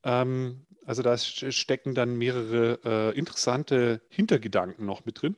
Ähm, 0.03 0.65
also 0.85 1.01
da 1.01 1.17
stecken 1.17 1.95
dann 1.95 2.17
mehrere 2.17 2.79
äh, 2.83 3.17
interessante 3.17 4.01
Hintergedanken 4.09 4.85
noch 4.85 5.05
mit 5.05 5.21
drin. 5.21 5.37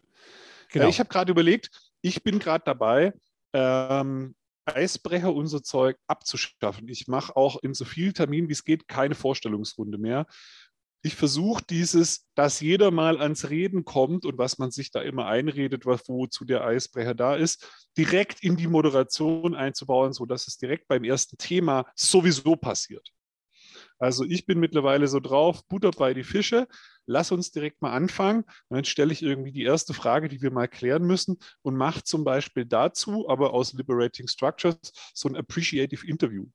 Genau. 0.72 0.86
Äh, 0.86 0.90
ich 0.90 1.00
habe 1.00 1.10
gerade 1.10 1.32
überlegt, 1.32 1.70
ich 2.02 2.24
bin 2.24 2.40
gerade 2.40 2.64
dabei, 2.66 3.14
ähm, 3.54 4.36
Eisbrecher 4.66 5.34
unser 5.34 5.64
Zeug 5.64 5.98
abzuschaffen. 6.08 6.88
Ich 6.88 7.08
mache 7.08 7.36
auch 7.36 7.62
in 7.62 7.74
so 7.74 7.86
vielen 7.86 8.14
Terminen, 8.14 8.50
wie 8.50 8.54
es 8.54 8.64
geht, 8.64 8.88
keine 8.88 9.16
Vorstellungsrunde 9.16 9.98
mehr. 9.98 10.26
Ich 11.02 11.16
versuche 11.16 11.64
dieses, 11.70 12.28
dass 12.36 12.60
jeder 12.60 12.92
mal 12.92 13.22
ans 13.22 13.50
Reden 13.50 13.86
kommt 13.86 14.26
und 14.26 14.38
was 14.38 14.58
man 14.58 14.70
sich 14.70 14.92
da 14.92 15.02
immer 15.02 15.28
einredet, 15.28 15.86
wozu 15.86 16.44
der 16.44 16.66
Eisbrecher 16.66 17.16
da 17.16 17.36
ist, 17.36 17.88
direkt 17.98 18.44
in 18.44 18.58
die 18.58 18.68
Moderation 18.68 19.56
einzubauen, 19.56 20.12
sodass 20.12 20.48
es 20.48 20.58
direkt 20.58 20.90
beim 20.90 21.06
ersten 21.06 21.38
Thema 21.38 21.86
sowieso 21.96 22.58
passiert. 22.58 23.10
Also 23.98 24.24
ich 24.24 24.46
bin 24.46 24.60
mittlerweile 24.60 25.08
so 25.08 25.20
drauf, 25.20 25.66
Butter 25.68 25.92
bei 25.92 26.14
die 26.14 26.24
Fische, 26.24 26.68
lass 27.06 27.32
uns 27.32 27.52
direkt 27.52 27.82
mal 27.82 27.92
anfangen. 27.92 28.44
Und 28.68 28.76
dann 28.76 28.86
stelle 28.86 29.12
ich 29.12 29.22
irgendwie 29.22 29.52
die 29.52 29.64
erste 29.64 29.94
Frage, 29.94 30.30
die 30.30 30.42
wir 30.42 30.52
mal 30.52 30.68
klären 30.68 31.04
müssen 31.04 31.38
und 31.62 31.76
mache 31.76 32.04
zum 32.04 32.24
Beispiel 32.24 32.66
dazu, 32.66 33.28
aber 33.30 33.54
aus 33.54 33.74
Liberating 33.74 34.28
Structures, 34.28 34.78
so 35.14 35.28
ein 35.28 35.36
Appreciative 35.36 36.08
Interview. 36.08 36.48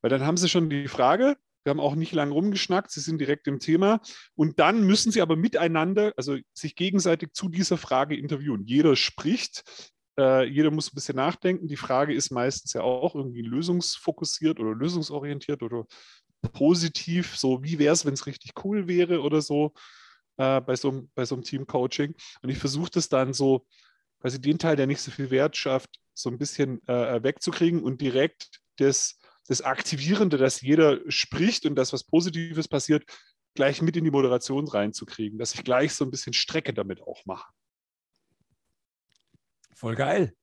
Weil 0.00 0.10
dann 0.10 0.22
haben 0.22 0.36
sie 0.36 0.48
schon 0.48 0.70
die 0.70 0.88
Frage, 0.88 1.36
wir 1.64 1.70
haben 1.70 1.80
auch 1.80 1.94
nicht 1.94 2.12
lange 2.12 2.32
rumgeschnackt, 2.32 2.90
sie 2.90 3.00
sind 3.00 3.18
direkt 3.18 3.46
im 3.46 3.58
Thema. 3.58 4.00
Und 4.34 4.58
dann 4.58 4.86
müssen 4.86 5.10
sie 5.10 5.22
aber 5.22 5.36
miteinander, 5.36 6.12
also 6.16 6.36
sich 6.52 6.76
gegenseitig 6.76 7.32
zu 7.32 7.48
dieser 7.48 7.78
Frage 7.78 8.16
interviewen. 8.16 8.64
Jeder 8.66 8.96
spricht, 8.96 9.64
äh, 10.18 10.44
jeder 10.44 10.70
muss 10.70 10.92
ein 10.92 10.94
bisschen 10.94 11.16
nachdenken. 11.16 11.68
Die 11.68 11.76
Frage 11.76 12.14
ist 12.14 12.30
meistens 12.30 12.72
ja 12.74 12.82
auch 12.82 13.14
irgendwie 13.14 13.42
lösungsfokussiert 13.42 14.60
oder 14.60 14.74
lösungsorientiert 14.74 15.62
oder 15.62 15.86
positiv, 16.52 17.36
so 17.36 17.62
wie 17.62 17.78
wäre 17.78 17.94
es, 17.94 18.04
wenn 18.04 18.14
es 18.14 18.26
richtig 18.26 18.52
cool 18.64 18.86
wäre 18.86 19.22
oder 19.22 19.40
so 19.40 19.72
äh, 20.36 20.60
bei, 20.60 20.76
so 20.76 21.08
bei 21.14 21.24
so 21.24 21.34
einem 21.34 21.44
Team-Coaching. 21.44 22.14
Und 22.42 22.48
ich 22.48 22.58
versuche 22.58 22.90
das 22.90 23.08
dann 23.08 23.32
so, 23.32 23.66
quasi 24.20 24.40
den 24.40 24.58
Teil, 24.58 24.76
der 24.76 24.86
nicht 24.86 25.00
so 25.00 25.10
viel 25.10 25.30
Wert 25.30 25.56
schafft, 25.56 26.00
so 26.14 26.30
ein 26.30 26.38
bisschen 26.38 26.86
äh, 26.88 27.22
wegzukriegen 27.22 27.82
und 27.82 28.00
direkt 28.00 28.60
das, 28.76 29.18
das 29.48 29.60
Aktivierende, 29.60 30.38
dass 30.38 30.60
jeder 30.60 31.00
spricht 31.10 31.66
und 31.66 31.74
dass 31.74 31.92
was 31.92 32.04
Positives 32.04 32.68
passiert, 32.68 33.04
gleich 33.54 33.82
mit 33.82 33.96
in 33.96 34.04
die 34.04 34.10
Moderation 34.10 34.66
reinzukriegen, 34.66 35.38
dass 35.38 35.54
ich 35.54 35.64
gleich 35.64 35.94
so 35.94 36.04
ein 36.04 36.10
bisschen 36.10 36.32
Strecke 36.32 36.74
damit 36.74 37.00
auch 37.02 37.24
mache. 37.24 37.52
Voll 39.74 39.94
geil. 39.94 40.34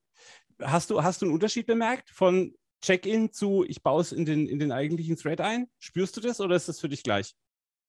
Hast 0.62 0.89
du, 0.89 1.04
hast 1.04 1.22
du 1.22 1.26
einen 1.26 1.34
Unterschied 1.34 1.66
bemerkt 1.66 2.10
von 2.10 2.56
Check-in 2.82 3.32
zu, 3.32 3.64
ich 3.68 3.84
baue 3.84 4.02
es 4.02 4.12
in 4.12 4.26
den, 4.26 4.47
in 4.47 4.60
den 4.60 4.72
eigentlichen 4.72 5.16
Thread 5.16 5.41
ein? 5.41 5.68
Spürst 5.80 6.18
du 6.18 6.22
das 6.22 6.39
oder 6.39 6.56
ist 6.56 6.68
das 6.68 6.80
für 6.80 6.89
dich 6.89 7.04
gleich? 7.04 7.36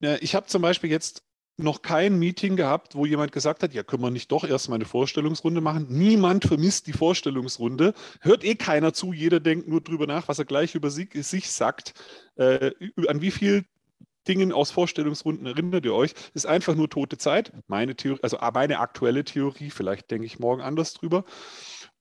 Ja, 0.01 0.17
ich 0.17 0.35
habe 0.35 0.47
zum 0.47 0.63
Beispiel 0.63 0.91
jetzt 0.91 1.23
noch 1.59 1.83
kein 1.83 2.19
Meeting 2.19 2.57
gehabt, 2.57 2.95
wo 2.95 3.07
jemand 3.07 3.33
gesagt 3.33 3.63
hat, 3.63 3.75
ja, 3.75 3.83
können 3.83 4.03
wir 4.03 4.11
nicht 4.11 4.33
doch 4.33 4.45
erstmal 4.45 4.77
eine 4.77 4.85
Vorstellungsrunde 4.85 5.61
machen. 5.61 5.87
Niemand 5.91 6.45
vermisst 6.45 6.87
die 6.87 6.93
Vorstellungsrunde. 6.93 7.95
Hört 8.21 8.45
eh 8.45 8.55
keiner 8.55 8.93
zu, 8.93 9.13
jeder 9.13 9.41
denkt 9.41 9.69
nur 9.69 9.81
drüber 9.81 10.07
nach, 10.07 10.29
was 10.29 10.39
er 10.39 10.45
gleich 10.45 10.75
über 10.75 10.91
sich, 10.91 11.51
sagt. 11.51 11.95
Äh, 12.37 12.73
an 13.07 13.21
wie 13.21 13.31
viel 13.31 13.65
Dingen 14.29 14.53
aus 14.53 14.71
Vorstellungsrunden 14.71 15.47
erinnert 15.47 15.85
ihr 15.85 15.95
euch? 15.95 16.15
Ist 16.33 16.47
einfach 16.47 16.75
nur 16.75 16.89
tote 16.89 17.19
Zeit. 17.19 17.53
Meine 17.67 17.97
Theorie, 17.97 18.21
also 18.23 18.39
meine 18.55 18.79
aktuelle 18.79 19.25
Theorie, 19.25 19.71
vielleicht 19.71 20.11
denke 20.11 20.27
ich 20.27 20.39
morgen 20.39 20.63
anders 20.63 20.95
drüber 20.95 21.25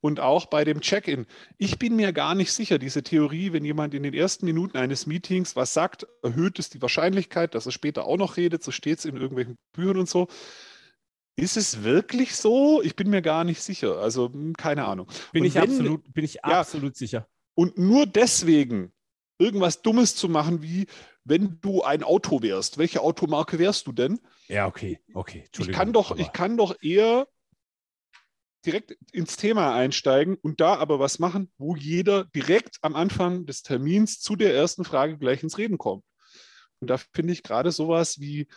und 0.01 0.19
auch 0.19 0.47
bei 0.47 0.65
dem 0.65 0.81
Check-in. 0.81 1.27
Ich 1.57 1.79
bin 1.79 1.95
mir 1.95 2.11
gar 2.11 2.35
nicht 2.35 2.51
sicher, 2.51 2.79
diese 2.79 3.03
Theorie, 3.03 3.53
wenn 3.53 3.63
jemand 3.63 3.93
in 3.93 4.03
den 4.03 4.13
ersten 4.13 4.45
Minuten 4.45 4.77
eines 4.77 5.05
Meetings 5.05 5.55
was 5.55 5.73
sagt, 5.73 6.07
erhöht 6.23 6.59
es 6.59 6.69
die 6.69 6.81
Wahrscheinlichkeit, 6.81 7.55
dass 7.55 7.67
er 7.67 7.71
später 7.71 8.05
auch 8.05 8.17
noch 8.17 8.35
redet, 8.35 8.63
so 8.63 8.71
steht 8.71 8.99
es 8.99 9.05
in 9.05 9.15
irgendwelchen 9.15 9.57
Büchern 9.73 9.99
und 9.99 10.09
so. 10.09 10.27
Ist 11.37 11.55
es 11.55 11.83
wirklich 11.83 12.35
so? 12.35 12.81
Ich 12.81 12.95
bin 12.95 13.09
mir 13.09 13.21
gar 13.21 13.43
nicht 13.43 13.61
sicher. 13.61 13.99
Also 13.99 14.31
hm, 14.31 14.53
keine 14.53 14.85
Ahnung. 14.85 15.07
Bin, 15.31 15.45
ich, 15.45 15.55
wenn, 15.55 15.63
absolut, 15.63 16.13
bin 16.13 16.25
ich 16.25 16.35
ja, 16.35 16.41
absolut 16.43 16.97
sicher. 16.97 17.27
Und 17.55 17.77
nur 17.77 18.05
deswegen 18.05 18.91
irgendwas 19.39 19.81
Dummes 19.81 20.15
zu 20.15 20.29
machen, 20.29 20.61
wie 20.61 20.87
wenn 21.23 21.59
du 21.61 21.83
ein 21.83 22.03
Auto 22.03 22.41
wärst. 22.41 22.77
Welche 22.77 23.01
Automarke 23.01 23.59
wärst 23.59 23.87
du 23.87 23.91
denn? 23.91 24.19
Ja, 24.47 24.67
okay, 24.67 24.99
okay. 25.13 25.45
Ich 25.57 25.71
kann 25.71 25.93
doch, 25.93 26.17
ich 26.17 26.31
kann 26.31 26.57
doch 26.57 26.75
eher 26.81 27.27
direkt 28.65 28.95
ins 29.11 29.37
Thema 29.37 29.75
einsteigen 29.75 30.37
und 30.41 30.61
da 30.61 30.75
aber 30.75 30.99
was 30.99 31.19
machen, 31.19 31.51
wo 31.57 31.75
jeder 31.75 32.25
direkt 32.25 32.77
am 32.81 32.95
Anfang 32.95 33.45
des 33.45 33.63
Termins 33.63 34.19
zu 34.19 34.35
der 34.35 34.53
ersten 34.53 34.83
Frage 34.83 35.17
gleich 35.17 35.43
ins 35.43 35.57
Reden 35.57 35.77
kommt. 35.77 36.03
Und 36.79 36.89
da 36.89 36.97
finde 36.97 37.33
ich 37.33 37.43
gerade 37.43 37.71
sowas 37.71 38.19
wie, 38.19 38.47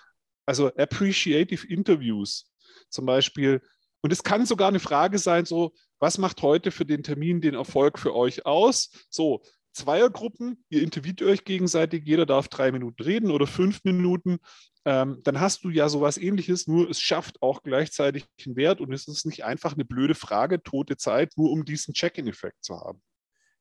also 0.46 0.68
appreciative 0.74 1.66
Interviews 1.66 2.50
zum 2.88 3.06
Beispiel. 3.06 3.62
Und 4.02 4.12
es 4.12 4.22
kann 4.22 4.46
sogar 4.46 4.68
eine 4.68 4.80
Frage 4.80 5.18
sein, 5.18 5.44
so, 5.44 5.72
was 5.98 6.18
macht 6.18 6.42
heute 6.42 6.70
für 6.70 6.84
den 6.84 7.02
Termin 7.02 7.40
den 7.40 7.54
Erfolg 7.54 7.98
für 7.98 8.14
euch 8.14 8.44
aus? 8.44 8.90
So, 9.08 9.42
Zweiergruppen, 9.74 10.64
ihr 10.70 10.82
interviewt 10.82 11.20
euch 11.22 11.44
gegenseitig, 11.44 12.04
jeder 12.06 12.26
darf 12.26 12.48
drei 12.48 12.72
Minuten 12.72 13.02
reden 13.02 13.30
oder 13.30 13.46
fünf 13.46 13.82
Minuten. 13.84 14.38
Ähm, 14.84 15.20
dann 15.24 15.40
hast 15.40 15.64
du 15.64 15.70
ja 15.70 15.88
sowas 15.88 16.16
ähnliches, 16.16 16.66
nur 16.66 16.88
es 16.88 17.00
schafft 17.00 17.42
auch 17.42 17.62
gleichzeitig 17.62 18.24
einen 18.46 18.56
Wert 18.56 18.80
und 18.80 18.92
es 18.92 19.08
ist 19.08 19.26
nicht 19.26 19.44
einfach 19.44 19.74
eine 19.74 19.84
blöde 19.84 20.14
Frage, 20.14 20.62
tote 20.62 20.96
Zeit, 20.96 21.32
nur 21.36 21.50
um 21.50 21.64
diesen 21.64 21.92
Check-in-Effekt 21.92 22.64
zu 22.64 22.78
haben. 22.78 23.02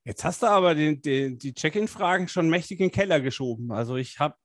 Jetzt 0.05 0.24
hast 0.24 0.43
du 0.43 0.47
aber 0.47 0.76
den, 0.76 1.01
den, 1.01 1.39
die 1.39 1.53
Check-in-Fragen 1.53 2.28
schon 2.28 2.49
mächtig 2.49 2.80
in 2.80 2.88
den 2.88 2.91
Keller 2.91 3.20
geschoben. 3.20 3.72
Also 3.72 3.95
ich 3.95 4.20
habe 4.20 4.36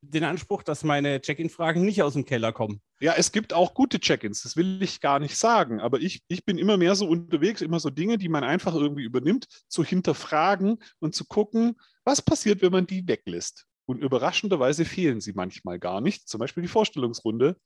den 0.00 0.24
Anspruch, 0.24 0.62
dass 0.62 0.84
meine 0.84 1.20
Check-in-Fragen 1.20 1.84
nicht 1.84 2.02
aus 2.02 2.14
dem 2.14 2.24
Keller 2.24 2.52
kommen. 2.52 2.80
Ja, 3.00 3.14
es 3.16 3.30
gibt 3.30 3.52
auch 3.52 3.74
gute 3.74 4.00
Check-ins, 4.00 4.42
das 4.42 4.56
will 4.56 4.82
ich 4.82 5.00
gar 5.00 5.20
nicht 5.20 5.36
sagen. 5.36 5.80
Aber 5.80 6.00
ich, 6.00 6.22
ich 6.26 6.44
bin 6.44 6.58
immer 6.58 6.76
mehr 6.76 6.96
so 6.96 7.06
unterwegs, 7.08 7.60
immer 7.60 7.78
so 7.78 7.90
Dinge, 7.90 8.18
die 8.18 8.28
man 8.28 8.42
einfach 8.42 8.74
irgendwie 8.74 9.04
übernimmt, 9.04 9.46
zu 9.68 9.84
hinterfragen 9.84 10.78
und 10.98 11.14
zu 11.14 11.24
gucken, 11.24 11.76
was 12.04 12.22
passiert, 12.22 12.60
wenn 12.60 12.72
man 12.72 12.86
die 12.86 13.06
weglässt. 13.06 13.66
Und 13.86 14.02
überraschenderweise 14.02 14.84
fehlen 14.84 15.20
sie 15.20 15.32
manchmal 15.32 15.78
gar 15.78 16.00
nicht. 16.00 16.28
Zum 16.28 16.40
Beispiel 16.40 16.62
die 16.62 16.68
Vorstellungsrunde. 16.68 17.56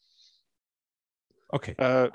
Okay. 1.48 1.72
Äh, 1.78 2.10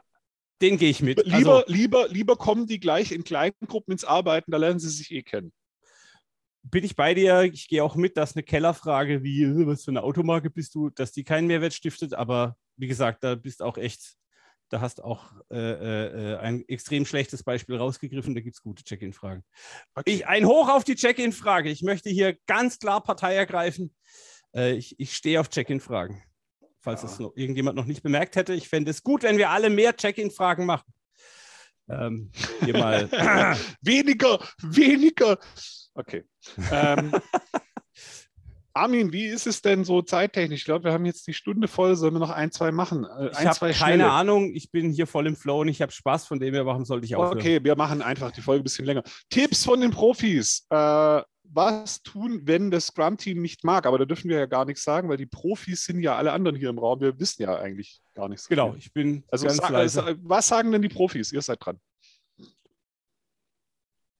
Den 0.61 0.77
gehe 0.77 0.89
ich 0.89 1.01
mit. 1.01 1.25
Lieber, 1.25 1.35
also, 1.57 1.63
lieber, 1.67 2.07
lieber 2.09 2.35
kommen 2.35 2.67
die 2.67 2.79
gleich 2.79 3.11
in 3.11 3.23
kleinen 3.23 3.55
Gruppen 3.65 3.93
ins 3.93 4.05
Arbeiten, 4.05 4.51
da 4.51 4.57
lernen 4.57 4.79
sie 4.79 4.89
sich 4.89 5.11
eh 5.11 5.23
kennen 5.23 5.51
bin 6.69 6.83
ich 6.83 6.95
bei 6.95 7.13
dir. 7.13 7.43
Ich 7.43 7.67
gehe 7.67 7.83
auch 7.83 7.95
mit, 7.95 8.17
dass 8.17 8.35
eine 8.35 8.43
Kellerfrage 8.43 9.23
wie, 9.23 9.65
was 9.65 9.85
für 9.85 9.91
eine 9.91 10.03
Automarke 10.03 10.49
bist 10.49 10.75
du, 10.75 10.89
dass 10.89 11.11
die 11.11 11.23
keinen 11.23 11.47
Mehrwert 11.47 11.73
stiftet. 11.73 12.13
Aber 12.13 12.57
wie 12.77 12.87
gesagt, 12.87 13.23
da 13.23 13.35
bist 13.35 13.61
auch 13.61 13.77
echt, 13.77 14.15
da 14.69 14.81
hast 14.81 15.03
auch 15.03 15.31
äh, 15.49 15.57
äh, 15.57 16.33
äh 16.33 16.37
ein 16.37 16.67
extrem 16.67 17.05
schlechtes 17.05 17.43
Beispiel 17.43 17.77
rausgegriffen. 17.77 18.35
Da 18.35 18.41
gibt 18.41 18.55
es 18.55 18.61
gute 18.61 18.83
Check-in-Fragen. 18.83 19.43
Okay. 19.95 20.23
ein 20.23 20.45
Hoch 20.45 20.69
auf 20.69 20.83
die 20.83 20.95
Check-in-Frage. 20.95 21.69
Ich 21.69 21.81
möchte 21.81 22.09
hier 22.09 22.37
ganz 22.47 22.79
klar 22.79 23.03
Partei 23.03 23.35
ergreifen. 23.35 23.93
Äh, 24.55 24.73
ich, 24.73 24.99
ich 24.99 25.15
stehe 25.15 25.39
auf 25.39 25.49
Check-in-Fragen. 25.49 26.23
Falls 26.79 27.01
ja. 27.01 27.09
es 27.09 27.19
noch, 27.19 27.35
irgendjemand 27.35 27.75
noch 27.75 27.85
nicht 27.85 28.03
bemerkt 28.03 28.35
hätte, 28.35 28.53
ich 28.53 28.69
fände 28.69 28.91
es 28.91 29.03
gut, 29.03 29.23
wenn 29.23 29.37
wir 29.37 29.49
alle 29.49 29.69
mehr 29.69 29.95
Check-in-Fragen 29.95 30.65
machen. 30.65 30.93
Ähm, 31.89 32.31
hier 32.63 32.77
mal. 32.77 33.09
weniger, 33.81 34.39
weniger. 34.61 35.37
Okay. 35.93 36.23
Ähm, 36.71 37.11
Armin, 38.77 39.11
wie 39.11 39.25
ist 39.25 39.47
es 39.47 39.61
denn 39.61 39.83
so 39.83 40.01
zeittechnisch? 40.01 40.61
Ich 40.61 40.65
glaube, 40.65 40.85
wir 40.85 40.93
haben 40.93 41.05
jetzt 41.05 41.27
die 41.27 41.33
Stunde 41.33 41.67
voll. 41.67 41.95
Sollen 41.95 42.13
wir 42.13 42.19
noch 42.19 42.29
ein, 42.29 42.51
zwei 42.51 42.71
machen? 42.71 43.05
Äh, 43.05 43.31
ich 43.31 43.45
habe 43.45 43.59
keine 43.59 43.73
schnelle. 43.73 44.11
Ahnung. 44.11 44.53
Ich 44.53 44.71
bin 44.71 44.91
hier 44.91 45.07
voll 45.07 45.27
im 45.27 45.35
Flow 45.35 45.61
und 45.61 45.67
ich 45.67 45.81
habe 45.81 45.91
Spaß. 45.91 46.27
Von 46.27 46.39
dem 46.39 46.53
her, 46.53 46.65
warum 46.65 46.85
sollte 46.85 47.05
ich 47.05 47.15
auch? 47.15 47.31
Okay, 47.31 47.63
wir 47.63 47.75
machen 47.75 48.01
einfach 48.01 48.31
die 48.31 48.41
Folge 48.41 48.61
ein 48.61 48.63
bisschen 48.63 48.85
länger. 48.85 49.03
Tipps 49.29 49.65
von 49.65 49.81
den 49.81 49.91
Profis. 49.91 50.65
Äh, 50.69 51.21
was 51.49 52.01
tun, 52.03 52.41
wenn 52.43 52.71
das 52.71 52.87
Scrum-Team 52.87 53.41
nicht 53.41 53.63
mag? 53.63 53.85
Aber 53.85 53.97
da 53.97 54.05
dürfen 54.05 54.29
wir 54.29 54.37
ja 54.37 54.45
gar 54.45 54.65
nichts 54.65 54.83
sagen, 54.83 55.09
weil 55.09 55.17
die 55.17 55.25
Profis 55.25 55.85
sind 55.85 56.01
ja 56.01 56.15
alle 56.15 56.31
anderen 56.31 56.57
hier 56.57 56.69
im 56.69 56.77
Raum. 56.77 56.99
Wir 56.99 57.19
wissen 57.19 57.43
ja 57.43 57.57
eigentlich 57.57 58.01
gar 58.13 58.27
nichts. 58.27 58.47
Genau, 58.47 58.75
ich 58.77 58.91
bin 58.93 59.23
also 59.31 59.47
ganz 59.47 59.93
sag, 59.93 60.17
Was 60.23 60.47
sagen 60.47 60.71
denn 60.71 60.81
die 60.81 60.89
Profis? 60.89 61.31
Ihr 61.31 61.41
seid 61.41 61.65
dran. 61.65 61.79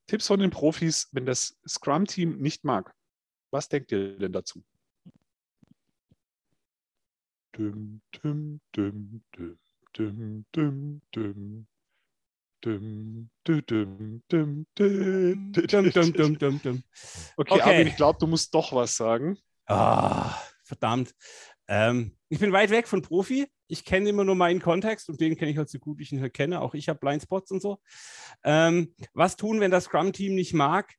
Tipps 0.07 0.27
von 0.27 0.39
den 0.39 0.51
Profis, 0.51 1.09
wenn 1.11 1.25
das 1.25 1.57
Scrum-Team 1.67 2.37
nicht 2.37 2.63
mag. 2.63 2.93
Was 3.51 3.69
denkt 3.69 3.91
ihr 3.91 4.17
denn 4.17 4.31
dazu? 4.31 4.63
düm, 7.57 8.01
düm, 8.13 8.59
düm, 8.75 9.21
düm, 9.35 9.59
düm, 9.97 10.45
düm, 10.55 11.01
düm. 11.13 11.67
Dum, 12.63 13.29
dum, 15.91 16.13
dum, 16.13 16.37
dum, 16.37 16.61
dum. 16.63 16.83
Okay, 17.37 17.53
Okay. 17.53 17.61
Armin, 17.61 17.87
ich 17.87 17.95
glaube, 17.95 18.19
du 18.19 18.27
musst 18.27 18.53
doch 18.53 18.73
was 18.73 18.95
sagen. 18.95 19.37
Ah, 19.67 20.35
verdammt. 20.63 21.13
Ähm, 21.67 22.17
ich 22.29 22.39
bin 22.39 22.51
weit 22.51 22.69
weg 22.71 22.87
von 22.87 23.01
Profi. 23.01 23.47
Ich 23.67 23.85
kenne 23.85 24.09
immer 24.09 24.23
nur 24.23 24.35
meinen 24.35 24.61
Kontext 24.61 25.09
und 25.09 25.19
den 25.21 25.35
kenne 25.35 25.51
ich 25.51 25.57
halt 25.57 25.69
so 25.69 25.77
gut, 25.77 25.99
wie 25.99 26.03
ich 26.03 26.11
ihn 26.11 26.21
halt 26.21 26.33
kenne. 26.33 26.61
Auch 26.61 26.73
ich 26.73 26.89
habe 26.89 26.99
Blindspots 26.99 27.51
und 27.51 27.61
so. 27.61 27.79
Ähm, 28.43 28.93
was 29.13 29.35
tun, 29.35 29.59
wenn 29.59 29.71
das 29.71 29.85
Scrum-Team 29.85 30.33
nicht 30.33 30.53
mag? 30.53 30.95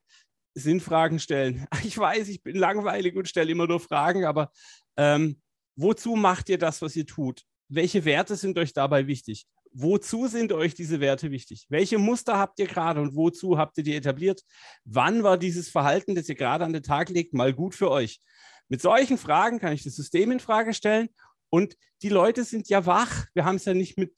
Sinnfragen 0.59 1.19
stellen. 1.19 1.67
Ich 1.85 1.97
weiß, 1.97 2.29
ich 2.29 2.43
bin 2.43 2.57
langweilig 2.57 3.17
und 3.17 3.29
stelle 3.29 3.51
immer 3.51 3.67
nur 3.67 3.81
Fragen, 3.81 4.25
aber 4.25 4.51
ähm, 4.97 5.41
wozu 5.77 6.17
macht 6.17 6.49
ihr 6.49 6.59
das, 6.59 6.83
was 6.83 6.97
ihr 6.97 7.07
tut? 7.07 7.45
Welche 7.69 8.05
Werte 8.05 8.37
sind 8.37 8.59
euch 8.59 8.73
dabei 8.73 9.07
wichtig? 9.07 9.47
Wozu 9.73 10.27
sind 10.27 10.53
euch 10.53 10.75
diese 10.75 11.01
Werte 11.01 11.31
wichtig? 11.31 11.67
Welche 11.69 11.99
Muster 11.99 12.39
habt 12.39 12.59
ihr 12.59 12.67
gerade 12.67 13.01
und 13.01 13.15
wozu 13.15 13.59
habt 13.59 13.77
ihr 13.79 13.85
die 13.85 13.95
etabliert? 13.95 14.43
Wann 14.85 15.23
war 15.23 15.39
dieses 15.39 15.69
Verhalten, 15.69 16.15
das 16.15 16.29
ihr 16.29 16.35
gerade 16.35 16.65
an 16.65 16.73
den 16.73 16.83
Tag 16.83 17.11
legt, 17.11 17.35
mal 17.35 17.53
gut 17.53 17.75
für 17.75 17.91
euch? 17.91 18.21
Mit 18.69 18.81
solchen 18.83 19.19
Fragen 19.19 19.61
kann 19.61 19.73
ich 19.73 19.83
das 19.83 19.97
System 19.97 20.31
in 20.31 20.41
Frage 20.41 20.75
stellen 20.75 21.09
und 21.51 21.77
die 22.03 22.09
Leute 22.09 22.45
sind 22.45 22.69
ja 22.69 22.87
wach. 22.87 23.27
Wir 23.35 23.45
haben 23.45 23.57
es 23.57 23.65
ja 23.65 23.75
nicht 23.75 23.99
mit 23.99 24.15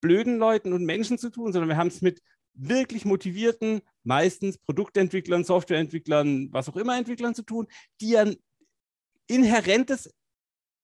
blöden 0.00 0.38
Leuten 0.38 0.72
und 0.72 0.84
Menschen 0.84 1.18
zu 1.18 1.30
tun, 1.30 1.52
sondern 1.52 1.68
wir 1.68 1.76
haben 1.76 1.88
es 1.88 2.02
mit 2.02 2.20
wirklich 2.54 3.04
motivierten, 3.04 3.80
meistens 4.04 4.58
Produktentwicklern, 4.58 5.44
Softwareentwicklern, 5.44 6.52
was 6.52 6.68
auch 6.68 6.76
immer 6.76 6.96
Entwicklern 6.96 7.34
zu 7.34 7.42
tun, 7.42 7.66
die 8.00 8.16
ein 8.16 8.36
inhärentes 9.26 10.12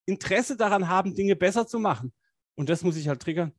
Interesse 0.07 0.57
daran 0.57 0.89
haben, 0.89 1.15
Dinge 1.15 1.37
besser 1.37 1.67
zu 1.67 1.79
machen. 1.79 2.13
Und 2.55 2.69
das 2.69 2.83
muss 2.83 2.97
ich 2.97 3.09
halt 3.09 3.21
triggern. 3.21 3.53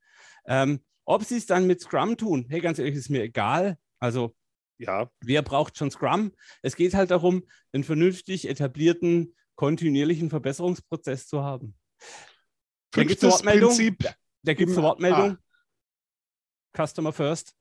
Ähm, 0.45 0.82
ob 1.05 1.24
sie 1.24 1.38
es 1.38 1.45
dann 1.45 1.68
mit 1.68 1.82
Scrum 1.82 2.18
tun, 2.18 2.45
hey, 2.49 2.62
ganz 2.62 2.80
ehrlich, 2.80 2.95
ist 2.95 3.10
mir 3.10 3.24
egal. 3.24 3.78
Also, 3.99 4.36
Ja, 4.78 5.12
wer 5.22 5.41
braucht 5.41 5.78
schon 5.78 5.91
Scrum? 5.91 6.32
Es 6.62 6.76
geht 6.76 6.93
halt 6.93 7.12
darum, 7.12 7.43
einen 7.74 7.84
vernünftig 7.84 8.47
etablierten, 8.47 9.36
kontinuierlichen 9.55 10.30
Verbesserungsprozess 10.30 11.28
zu 11.28 11.43
haben. 11.43 11.76
Da 12.91 13.03
gibt's 13.03 13.22
fünftes. 13.22 13.41
Prinzip. 13.41 14.16
Da 14.43 14.53
gibt 14.53 14.72
es 14.72 14.78
eine 14.78 14.88
Wortmeldung. 14.88 15.38
Customer 16.76 17.12
First. 17.12 17.55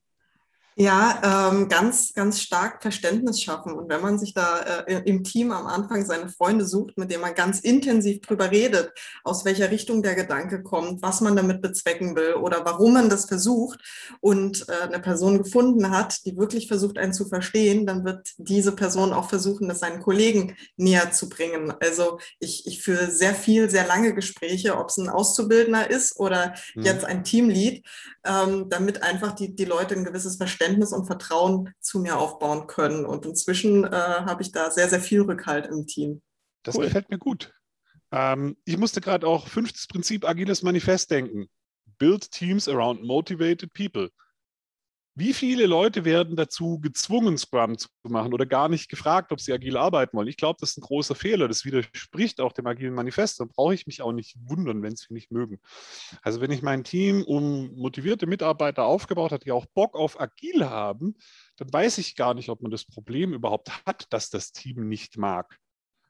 Ja, 0.81 1.51
ähm, 1.51 1.69
ganz, 1.69 2.15
ganz 2.15 2.41
stark 2.41 2.83
Verständnis 2.83 3.43
schaffen. 3.43 3.73
Und 3.73 3.89
wenn 3.89 4.01
man 4.01 4.17
sich 4.17 4.33
da 4.33 4.61
äh, 4.87 5.03
im 5.07 5.25
Team 5.25 5.51
am 5.51 5.67
Anfang 5.67 6.07
seine 6.07 6.29
Freunde 6.29 6.65
sucht, 6.65 6.97
mit 6.97 7.11
denen 7.11 7.23
man 7.23 7.35
ganz 7.35 7.59
intensiv 7.59 8.21
drüber 8.21 8.53
redet, 8.53 8.93
aus 9.25 9.45
welcher 9.45 9.73
Richtung 9.73 10.05
der 10.05 10.15
Gedanke 10.15 10.63
kommt, 10.63 11.03
was 11.03 11.21
man 11.21 11.35
damit 11.35 11.63
bezwecken 11.63 12.15
will 12.15 12.35
oder 12.35 12.65
warum 12.65 12.93
man 12.93 13.09
das 13.09 13.25
versucht 13.25 13.81
und 14.21 14.69
äh, 14.69 14.87
eine 14.87 15.01
Person 15.01 15.43
gefunden 15.43 15.91
hat, 15.91 16.25
die 16.27 16.37
wirklich 16.37 16.69
versucht, 16.69 16.97
einen 16.97 17.13
zu 17.13 17.27
verstehen, 17.27 17.85
dann 17.85 18.05
wird 18.05 18.35
diese 18.37 18.71
Person 18.71 19.13
auch 19.13 19.29
versuchen, 19.29 19.69
das 19.69 19.81
seinen 19.81 20.01
Kollegen 20.01 20.55
näher 20.77 21.11
zu 21.11 21.29
bringen. 21.29 21.75
Also 21.81 22.21
ich, 22.39 22.69
ich 22.69 22.83
führe 22.85 23.11
sehr 23.11 23.35
viel, 23.35 23.69
sehr 23.69 23.87
lange 23.89 24.15
Gespräche, 24.15 24.79
ob 24.79 24.91
es 24.91 24.97
ein 24.99 25.09
Auszubildender 25.09 25.91
ist 25.91 26.21
oder 26.21 26.55
Mhm. 26.75 26.83
jetzt 26.85 27.05
ein 27.05 27.25
Teamlead, 27.25 27.85
ähm, 28.25 28.69
damit 28.69 29.03
einfach 29.03 29.33
die, 29.33 29.57
die 29.57 29.65
Leute 29.65 29.97
ein 29.97 30.05
gewisses 30.05 30.37
Verständnis 30.37 30.68
und 30.93 31.07
Vertrauen 31.07 31.73
zu 31.81 32.01
mir 32.01 32.19
aufbauen 32.19 32.67
können. 32.67 33.05
Und 33.07 33.27
inzwischen 33.27 33.85
äh, 33.85 33.91
habe 33.91 34.43
ich 34.43 34.53
da 34.53 34.71
sehr, 34.71 34.89
sehr 34.89 35.01
viel 35.01 35.23
Rückhalt 35.23 35.67
im 35.67 35.87
Team. 35.87 36.23
Das 36.63 36.77
Cool. 36.77 36.85
gefällt 36.85 37.11
mir 37.11 37.19
gut. 37.19 37.53
Ähm, 38.11 38.57
ich 38.65 38.77
musste 38.79 39.01
gerade 39.01 39.27
auch 39.27 39.49
fünftes 39.49 39.87
Prinzip 39.87 40.29
agiles 40.29 40.63
Manifest 40.63 41.11
denken. 41.11 41.49
Build 41.99 42.31
teams 42.31 42.69
around 42.69 43.03
motivated 43.03 43.73
people. 43.73 44.11
Wie 45.19 45.35
viele 45.35 45.67
Leute 45.67 46.05
werden 46.05 46.37
dazu 46.37 46.79
gezwungen, 46.79 47.37
Scrum 47.39 47.77
zu 47.77 47.89
machen 48.05 48.33
oder 48.33 48.47
gar 48.47 48.69
nicht 48.69 48.89
gefragt, 48.89 49.33
ob 49.33 49.41
sie 49.41 49.53
agil 49.53 49.77
arbeiten 49.77 50.17
wollen? 50.17 50.29
Ich 50.29 50.37
glaube, 50.37 50.59
das 50.61 50.71
ist 50.71 50.79
ein 50.79 50.83
großer 50.83 51.17
Fehler. 51.17 51.49
Das 51.49 51.65
widerspricht 51.65 52.41
auch 52.41 52.53
dem 52.53 52.69
agilen 52.69 52.95
Manifest. 52.95 53.41
Dann 53.41 53.49
brauche 53.49 53.75
ich 53.75 53.89
mich 53.89 54.01
auch 54.01 54.13
nicht 54.13 54.37
wundern, 54.45 54.81
wenn 54.81 54.95
sie 54.95 55.13
nicht 55.13 55.33
mögen. 55.33 55.59
Also 56.23 56.41
wenn 56.41 56.53
ich 56.53 56.63
mein 56.63 56.85
Team 56.85 57.25
um 57.25 57.75
motivierte 57.75 58.29
Mitarbeiter 58.29 58.85
aufgebaut 58.85 59.33
habe, 59.33 59.43
die 59.43 59.51
auch 59.51 59.67
Bock 59.67 59.97
auf 59.97 60.21
agil 60.21 60.67
haben, 60.67 61.17
dann 61.57 61.73
weiß 61.73 61.99
ich 61.99 62.15
gar 62.15 62.35
nicht, 62.35 62.49
ob 62.49 62.63
man 62.63 62.71
das 62.71 62.85
Problem 62.85 63.35
überhaupt 63.35 63.73
hat, 63.87 64.07
dass 64.11 64.31
das 64.31 64.53
Team 64.53 64.89
nicht 64.89 65.19
mag. 65.19 65.59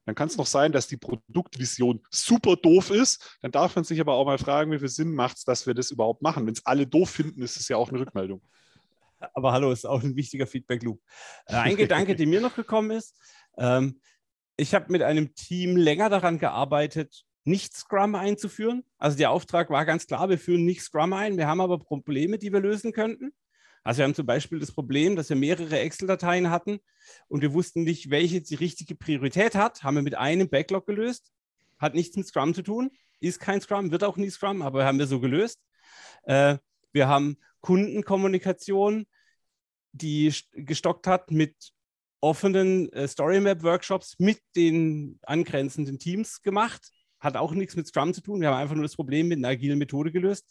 Dann 0.04 0.16
kann 0.16 0.28
es 0.28 0.36
noch 0.36 0.46
sein, 0.46 0.70
dass 0.70 0.86
die 0.86 0.98
Produktvision 0.98 2.02
super 2.10 2.56
doof 2.56 2.90
ist. 2.90 3.38
Dann 3.40 3.52
darf 3.52 3.74
man 3.74 3.86
sich 3.86 4.02
aber 4.02 4.12
auch 4.12 4.26
mal 4.26 4.36
fragen, 4.36 4.70
wie 4.70 4.78
viel 4.78 4.88
Sinn 4.88 5.14
macht 5.14 5.38
es, 5.38 5.44
dass 5.44 5.66
wir 5.66 5.72
das 5.72 5.90
überhaupt 5.90 6.20
machen. 6.20 6.44
Wenn 6.46 6.52
es 6.52 6.66
alle 6.66 6.86
doof 6.86 7.08
finden, 7.08 7.40
ist 7.40 7.58
es 7.58 7.68
ja 7.68 7.78
auch 7.78 7.88
eine 7.88 8.00
Rückmeldung. 8.00 8.42
Aber 9.34 9.52
hallo, 9.52 9.72
ist 9.72 9.86
auch 9.86 10.02
ein 10.02 10.16
wichtiger 10.16 10.46
Feedback-Loop. 10.46 11.00
Äh, 11.46 11.54
ein 11.54 11.76
Gedanke, 11.76 12.16
der 12.16 12.26
mir 12.26 12.40
noch 12.40 12.54
gekommen 12.54 12.90
ist, 12.90 13.16
ähm, 13.56 14.00
ich 14.56 14.74
habe 14.74 14.90
mit 14.90 15.02
einem 15.02 15.34
Team 15.34 15.76
länger 15.76 16.10
daran 16.10 16.38
gearbeitet, 16.38 17.24
nicht 17.44 17.74
Scrum 17.74 18.14
einzuführen. 18.14 18.84
Also 18.98 19.16
der 19.16 19.30
Auftrag 19.30 19.70
war 19.70 19.84
ganz 19.84 20.06
klar, 20.06 20.28
wir 20.28 20.38
führen 20.38 20.64
nicht 20.64 20.82
Scrum 20.82 21.12
ein. 21.12 21.36
Wir 21.36 21.46
haben 21.46 21.60
aber 21.60 21.78
Probleme, 21.78 22.38
die 22.38 22.52
wir 22.52 22.60
lösen 22.60 22.92
könnten. 22.92 23.32
Also 23.84 23.98
wir 23.98 24.04
haben 24.04 24.14
zum 24.14 24.26
Beispiel 24.26 24.58
das 24.58 24.72
Problem, 24.72 25.16
dass 25.16 25.30
wir 25.30 25.36
mehrere 25.36 25.78
Excel-Dateien 25.78 26.50
hatten 26.50 26.80
und 27.28 27.40
wir 27.40 27.54
wussten 27.54 27.84
nicht, 27.84 28.10
welche 28.10 28.42
die 28.42 28.56
richtige 28.56 28.94
Priorität 28.96 29.54
hat. 29.54 29.82
Haben 29.82 29.94
wir 29.94 30.02
mit 30.02 30.16
einem 30.16 30.48
Backlog 30.48 30.86
gelöst. 30.86 31.32
Hat 31.78 31.94
nichts 31.94 32.16
mit 32.16 32.26
Scrum 32.26 32.52
zu 32.52 32.62
tun. 32.62 32.90
Ist 33.20 33.40
kein 33.40 33.60
Scrum, 33.60 33.90
wird 33.90 34.04
auch 34.04 34.16
nie 34.16 34.30
Scrum, 34.30 34.60
aber 34.62 34.84
haben 34.84 34.98
wir 34.98 35.06
so 35.06 35.20
gelöst. 35.20 35.60
Äh, 36.24 36.58
wir 36.92 37.08
haben 37.08 37.38
Kundenkommunikation, 37.60 39.06
die 39.92 40.30
st- 40.30 40.46
gestockt 40.52 41.06
hat 41.06 41.30
mit 41.30 41.54
offenen 42.20 42.92
äh, 42.92 43.06
Storymap-Workshops 43.06 44.16
mit 44.18 44.40
den 44.56 45.18
angrenzenden 45.22 45.98
Teams 45.98 46.42
gemacht. 46.42 46.90
Hat 47.20 47.36
auch 47.36 47.52
nichts 47.52 47.74
mit 47.74 47.86
Scrum 47.86 48.14
zu 48.14 48.20
tun. 48.20 48.40
Wir 48.40 48.48
haben 48.48 48.58
einfach 48.58 48.74
nur 48.74 48.84
das 48.84 48.94
Problem 48.94 49.28
mit 49.28 49.38
einer 49.38 49.48
agilen 49.48 49.78
Methode 49.78 50.12
gelöst. 50.12 50.48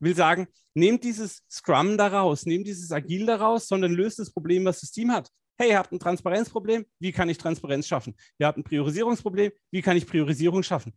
Will 0.00 0.16
sagen, 0.16 0.48
nehmt 0.74 1.04
dieses 1.04 1.42
Scrum 1.50 1.96
da 1.96 2.08
raus, 2.08 2.44
nehmt 2.44 2.66
dieses 2.66 2.90
Agil 2.90 3.26
da 3.26 3.36
raus, 3.36 3.68
sondern 3.68 3.92
löst 3.92 4.18
das 4.18 4.32
Problem, 4.32 4.64
was 4.64 4.80
das 4.80 4.90
Team 4.90 5.12
hat. 5.12 5.30
Hey, 5.56 5.70
ihr 5.70 5.78
habt 5.78 5.92
ein 5.92 5.98
Transparenzproblem, 5.98 6.86
wie 7.00 7.12
kann 7.12 7.28
ich 7.28 7.38
Transparenz 7.38 7.86
schaffen? 7.86 8.16
Ihr 8.38 8.46
habt 8.46 8.58
ein 8.58 8.64
Priorisierungsproblem, 8.64 9.52
wie 9.72 9.82
kann 9.82 9.96
ich 9.96 10.06
Priorisierung 10.06 10.62
schaffen? 10.62 10.92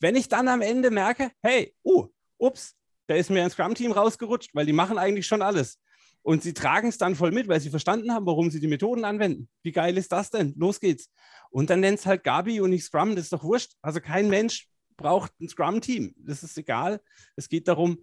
Wenn 0.00 0.16
ich 0.16 0.28
dann 0.28 0.48
am 0.48 0.62
Ende 0.62 0.90
merke, 0.90 1.30
hey, 1.42 1.74
uh, 1.84 2.08
ups, 2.38 2.76
da 3.10 3.16
ist 3.16 3.28
mir 3.28 3.42
ein 3.42 3.50
Scrum-Team 3.50 3.90
rausgerutscht, 3.90 4.54
weil 4.54 4.66
die 4.66 4.72
machen 4.72 4.96
eigentlich 4.96 5.26
schon 5.26 5.42
alles. 5.42 5.80
Und 6.22 6.44
sie 6.44 6.54
tragen 6.54 6.88
es 6.88 6.96
dann 6.96 7.16
voll 7.16 7.32
mit, 7.32 7.48
weil 7.48 7.60
sie 7.60 7.68
verstanden 7.68 8.12
haben, 8.12 8.24
warum 8.24 8.52
sie 8.52 8.60
die 8.60 8.68
Methoden 8.68 9.04
anwenden. 9.04 9.48
Wie 9.64 9.72
geil 9.72 9.98
ist 9.98 10.12
das 10.12 10.30
denn? 10.30 10.54
Los 10.56 10.78
geht's. 10.78 11.10
Und 11.50 11.70
dann 11.70 11.80
nennt 11.80 11.98
es 11.98 12.06
halt 12.06 12.22
Gabi 12.22 12.60
und 12.60 12.70
nicht 12.70 12.84
Scrum, 12.84 13.16
das 13.16 13.24
ist 13.24 13.32
doch 13.32 13.42
wurscht. 13.42 13.72
Also 13.82 14.00
kein 14.00 14.28
Mensch 14.28 14.68
braucht 14.96 15.32
ein 15.40 15.48
Scrum-Team. 15.48 16.14
Das 16.18 16.44
ist 16.44 16.56
egal. 16.56 17.00
Es 17.34 17.48
geht 17.48 17.66
darum, 17.66 17.98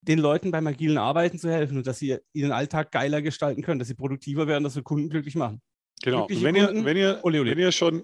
den 0.00 0.18
Leuten 0.18 0.50
beim 0.50 0.66
agilen 0.66 0.96
Arbeiten 0.96 1.38
zu 1.38 1.50
helfen 1.50 1.76
und 1.76 1.86
dass 1.86 1.98
sie 1.98 2.16
ihren 2.32 2.52
Alltag 2.52 2.92
geiler 2.92 3.20
gestalten 3.20 3.60
können, 3.60 3.80
dass 3.80 3.88
sie 3.88 3.94
produktiver 3.94 4.46
werden, 4.46 4.64
dass 4.64 4.76
wir 4.76 4.82
Kunden 4.82 5.10
glücklich 5.10 5.34
machen. 5.34 5.60
Genau. 6.02 6.26
Wenn 6.30 6.54
ihr, 6.54 6.68
Kunden, 6.68 6.84
wenn, 6.86 6.96
ihr, 6.96 7.20
ole, 7.22 7.42
ole. 7.42 7.50
wenn 7.50 7.58
ihr 7.58 7.72
schon 7.72 8.02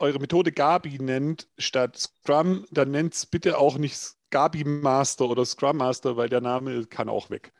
eure 0.00 0.18
Methode 0.18 0.50
Gabi 0.50 0.98
nennt 0.98 1.46
statt 1.58 1.96
Scrum, 1.96 2.66
dann 2.72 2.90
nennt 2.90 3.14
es 3.14 3.26
bitte 3.26 3.56
auch 3.58 3.78
nicht 3.78 4.16
Gabi 4.34 4.64
Master 4.64 5.26
oder 5.26 5.44
Scrum 5.44 5.76
Master, 5.76 6.16
weil 6.16 6.28
der 6.28 6.40
Name 6.40 6.84
kann 6.86 7.08
auch 7.08 7.30
weg. 7.30 7.52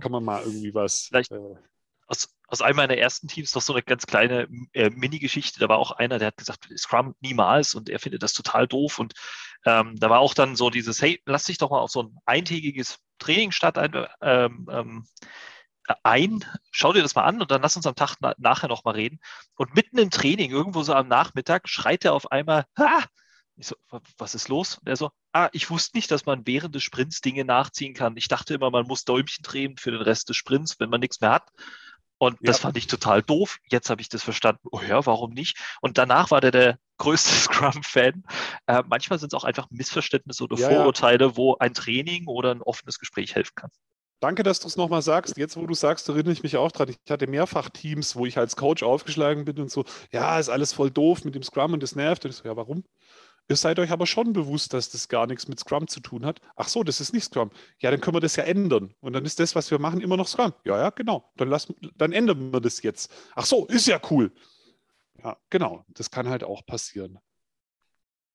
Kann 0.00 0.12
man 0.12 0.22
mal 0.22 0.40
irgendwie 0.42 0.72
was. 0.72 1.06
Vielleicht- 1.08 1.32
Äh, 1.32 1.56
aus, 2.06 2.28
aus 2.46 2.62
einem 2.62 2.76
meiner 2.76 2.96
ersten 2.98 3.26
Teams 3.26 3.54
noch 3.54 3.62
so 3.62 3.72
eine 3.72 3.82
ganz 3.82 4.06
kleine 4.06 4.46
äh, 4.74 4.90
Mini-Geschichte. 4.90 5.58
Da 5.58 5.68
war 5.68 5.78
auch 5.78 5.90
einer, 5.90 6.18
der 6.18 6.28
hat 6.28 6.36
gesagt, 6.36 6.68
Scrum 6.76 7.16
niemals 7.20 7.74
und 7.74 7.88
er 7.88 7.98
findet 7.98 8.22
das 8.22 8.32
total 8.32 8.68
doof. 8.68 9.00
Und 9.00 9.14
ähm, 9.64 9.96
da 9.98 10.08
war 10.08 10.20
auch 10.20 10.34
dann 10.34 10.54
so 10.54 10.70
dieses, 10.70 11.02
hey, 11.02 11.20
lass 11.26 11.44
dich 11.44 11.58
doch 11.58 11.70
mal 11.70 11.80
auf 11.80 11.90
so 11.90 12.02
ein 12.04 12.16
eintägiges 12.26 12.98
Training 13.18 13.50
statt 13.50 13.76
ein, 13.78 14.06
ähm, 14.20 14.68
ähm, 14.70 15.06
ein, 16.04 16.44
schau 16.70 16.92
dir 16.92 17.02
das 17.02 17.16
mal 17.16 17.24
an 17.24 17.40
und 17.40 17.50
dann 17.50 17.62
lass 17.62 17.76
uns 17.76 17.86
am 17.86 17.96
Tag 17.96 18.16
na 18.20 18.34
nachher 18.38 18.68
nochmal 18.68 18.94
reden. 18.94 19.18
Und 19.56 19.74
mitten 19.74 19.98
im 19.98 20.10
Training, 20.10 20.50
irgendwo 20.52 20.82
so 20.84 20.94
am 20.94 21.08
Nachmittag, 21.08 21.68
schreit 21.68 22.04
er 22.04 22.12
auf 22.14 22.30
einmal, 22.30 22.66
ha! 22.78 23.02
Ich 23.56 23.66
so, 23.66 23.76
"Wa- 23.90 24.00
was 24.18 24.34
ist 24.34 24.48
los? 24.48 24.78
Und 24.78 24.88
er 24.88 24.96
so, 24.96 25.10
ah, 25.32 25.48
ich 25.52 25.70
wusste 25.70 25.96
nicht, 25.96 26.10
dass 26.10 26.26
man 26.26 26.46
während 26.46 26.74
des 26.74 26.82
Sprints 26.82 27.20
Dinge 27.20 27.44
nachziehen 27.44 27.94
kann. 27.94 28.16
Ich 28.16 28.28
dachte 28.28 28.54
immer, 28.54 28.70
man 28.70 28.86
muss 28.86 29.04
Däumchen 29.04 29.42
drehen 29.42 29.76
für 29.76 29.90
den 29.90 30.00
Rest 30.02 30.28
des 30.28 30.36
Sprints, 30.36 30.80
wenn 30.80 30.90
man 30.90 31.00
nichts 31.00 31.20
mehr 31.20 31.30
hat. 31.32 31.48
Und 32.18 32.38
das 32.42 32.58
Ja. 32.58 32.62
fand 32.62 32.76
ich 32.76 32.86
total 32.86 33.20
doof. 33.22 33.58
Jetzt 33.68 33.90
habe 33.90 34.00
ich 34.00 34.08
das 34.08 34.22
verstanden. 34.22 34.68
Oh 34.70 34.80
ja, 34.86 35.04
warum 35.06 35.32
nicht? 35.32 35.58
Und 35.80 35.98
danach 35.98 36.30
war 36.30 36.40
der 36.40 36.52
der 36.52 36.78
größte 36.98 37.30
Scrum-Fan. 37.82 38.22
Äh, 38.66 38.82
manchmal 38.86 39.18
sind 39.18 39.32
es 39.32 39.36
auch 39.38 39.44
einfach 39.44 39.66
Missverständnisse 39.70 40.44
oder 40.44 40.56
Ja, 40.56 40.70
ja. 40.70 40.76
Vorurteile, 40.76 41.36
wo 41.36 41.56
ein 41.58 41.74
Training 41.74 42.26
oder 42.28 42.52
ein 42.52 42.62
offenes 42.62 42.98
Gespräch 43.00 43.34
helfen 43.34 43.54
kann. 43.56 43.70
Danke, 44.20 44.44
dass 44.44 44.60
du 44.60 44.68
es 44.68 44.76
nochmal 44.76 45.02
sagst. 45.02 45.36
Jetzt, 45.36 45.56
wo 45.56 45.66
du 45.66 45.74
sagst, 45.74 46.08
erinnere 46.08 46.32
ich 46.32 46.44
mich 46.44 46.56
auch 46.56 46.70
dran. 46.70 46.88
Ich 46.90 47.10
hatte 47.10 47.26
mehrfach 47.26 47.70
Teams, 47.70 48.14
wo 48.14 48.24
ich 48.24 48.38
als 48.38 48.54
Coach 48.54 48.84
aufgeschlagen 48.84 49.44
bin 49.44 49.58
und 49.58 49.68
so, 49.68 49.84
ja, 50.12 50.38
ist 50.38 50.48
alles 50.48 50.72
voll 50.72 50.92
doof 50.92 51.24
mit 51.24 51.34
dem 51.34 51.42
Scrum 51.42 51.72
und 51.72 51.82
das 51.82 51.96
nervt. 51.96 52.24
Und 52.24 52.30
ich 52.30 52.36
so, 52.36 52.44
ja, 52.44 52.56
warum? 52.56 52.84
Ihr 53.48 53.56
seid 53.56 53.78
euch 53.78 53.90
aber 53.90 54.06
schon 54.06 54.32
bewusst, 54.32 54.72
dass 54.72 54.90
das 54.90 55.08
gar 55.08 55.26
nichts 55.26 55.48
mit 55.48 55.58
Scrum 55.58 55.88
zu 55.88 56.00
tun 56.00 56.24
hat. 56.24 56.40
Ach 56.56 56.68
so, 56.68 56.82
das 56.82 57.00
ist 57.00 57.12
nicht 57.12 57.24
Scrum. 57.24 57.50
Ja, 57.80 57.90
dann 57.90 58.00
können 58.00 58.16
wir 58.16 58.20
das 58.20 58.36
ja 58.36 58.44
ändern. 58.44 58.94
Und 59.00 59.12
dann 59.12 59.24
ist 59.24 59.40
das, 59.40 59.54
was 59.54 59.70
wir 59.70 59.78
machen, 59.78 60.00
immer 60.00 60.16
noch 60.16 60.28
Scrum. 60.28 60.54
Ja, 60.64 60.78
ja, 60.78 60.90
genau. 60.90 61.30
Dann, 61.36 61.48
lassen, 61.48 61.74
dann 61.96 62.12
ändern 62.12 62.52
wir 62.52 62.60
das 62.60 62.82
jetzt. 62.82 63.12
Ach 63.34 63.44
so, 63.44 63.66
ist 63.66 63.86
ja 63.86 64.00
cool. 64.10 64.32
Ja, 65.22 65.36
genau. 65.50 65.84
Das 65.88 66.10
kann 66.10 66.28
halt 66.28 66.44
auch 66.44 66.64
passieren. 66.64 67.18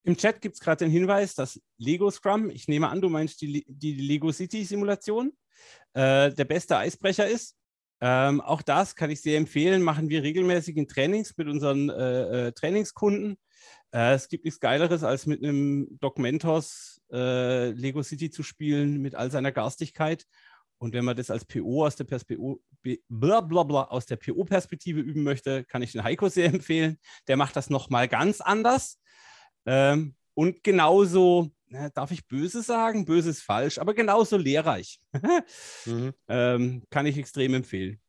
Im 0.03 0.16
Chat 0.16 0.41
gibt 0.41 0.55
es 0.55 0.62
gerade 0.62 0.86
den 0.86 0.91
Hinweis, 0.91 1.36
dass 1.36 1.62
Lego 1.78 2.10
Scrum, 2.12 2.49
ich 2.49 2.68
nehme 2.68 2.88
an, 2.88 3.01
du 3.01 3.10
meinst 3.10 3.41
die, 3.41 3.66
die 3.68 3.93
Lego 3.93 4.32
City 4.32 4.64
Simulation, 4.64 5.34
äh, 5.93 6.32
der 6.32 6.45
beste 6.45 6.78
Eisbrecher 6.78 7.28
ist. 7.28 7.58
Ähm, 7.99 8.39
auch 8.41 8.62
das 8.62 8.95
kann 8.95 9.10
ich 9.10 9.22
sehr 9.22 9.38
empfehlen, 9.38 9.82
machen 9.82 10.10
wir 10.10 10.24
regelmäßig 10.24 10.78
in 10.78 10.88
Trainings 10.88 11.36
mit 11.36 11.47
unseren 11.47 11.89
äh, 11.89 12.47
äh, 12.47 12.51
Trainingskunden. 12.51 13.38
Äh, 13.94 14.14
es 14.14 14.28
gibt 14.28 14.46
nichts 14.46 14.60
Geileres, 14.60 15.04
als 15.04 15.26
mit 15.26 15.44
einem 15.44 15.88
Doc 16.00 16.20
Mentos 16.20 17.02
äh, 17.12 17.72
Lego 17.72 18.04
City 18.04 18.30
zu 18.30 18.44
spielen, 18.44 19.02
mit 19.02 19.16
all 19.16 19.32
seiner 19.32 19.52
Garstigkeit. 19.52 20.26
Und 20.80 20.94
wenn 20.94 21.06
man 21.06 21.18
das 21.18 21.32
als 21.32 21.46
PO 21.46 21.86
aus 21.86 21.96
der 21.96 22.04
PO, 22.04 22.62
blablabla, 23.10 23.86
aus 23.86 24.06
der 24.06 24.18
PO-Perspektive 24.18 25.00
üben 25.00 25.24
möchte, 25.24 25.64
kann 25.64 25.82
ich 25.82 25.92
den 25.92 26.04
Heiko 26.04 26.30
sehr 26.30 26.46
empfehlen. 26.54 26.98
Der 27.28 27.38
macht 27.38 27.56
das 27.56 27.70
nochmal 27.70 28.08
ganz 28.08 28.42
anders. 28.42 29.00
Ähm, 29.66 30.16
und 30.34 30.64
genauso, 30.64 31.52
na, 31.68 31.90
darf 31.90 32.12
ich 32.12 32.28
böse 32.28 32.62
sagen? 32.62 33.06
Böse 33.06 33.32
ist 33.32 33.42
falsch, 33.42 33.80
aber 33.80 33.94
genauso 33.94 34.38
lehrreich. 34.38 35.00
mhm. 35.86 36.14
ähm, 36.28 36.84
kann 36.90 37.08
ich 37.08 37.18
extrem 37.18 37.56
empfehlen. 37.56 38.00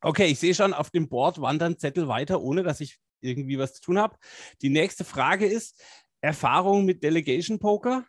Okay, 0.00 0.26
ich 0.26 0.38
sehe 0.38 0.54
schon, 0.54 0.74
auf 0.74 0.90
dem 0.90 1.08
Board 1.08 1.40
wandern 1.40 1.78
Zettel 1.78 2.08
weiter, 2.08 2.40
ohne 2.40 2.62
dass 2.62 2.80
ich 2.80 2.98
irgendwie 3.24 3.58
was 3.58 3.74
zu 3.74 3.82
tun 3.82 3.98
habe. 3.98 4.16
Die 4.62 4.70
nächste 4.70 5.04
Frage 5.04 5.46
ist: 5.46 5.82
Erfahrung 6.20 6.84
mit 6.84 7.02
Delegation 7.02 7.58
Poker. 7.58 8.04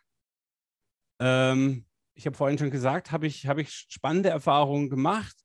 Ähm, 1.18 1.84
ich 2.14 2.26
habe 2.26 2.36
vorhin 2.36 2.58
schon 2.58 2.70
gesagt, 2.70 3.12
habe 3.12 3.26
ich, 3.26 3.46
hab 3.46 3.58
ich 3.58 3.86
spannende 3.88 4.30
Erfahrungen 4.30 4.88
gemacht. 4.88 5.36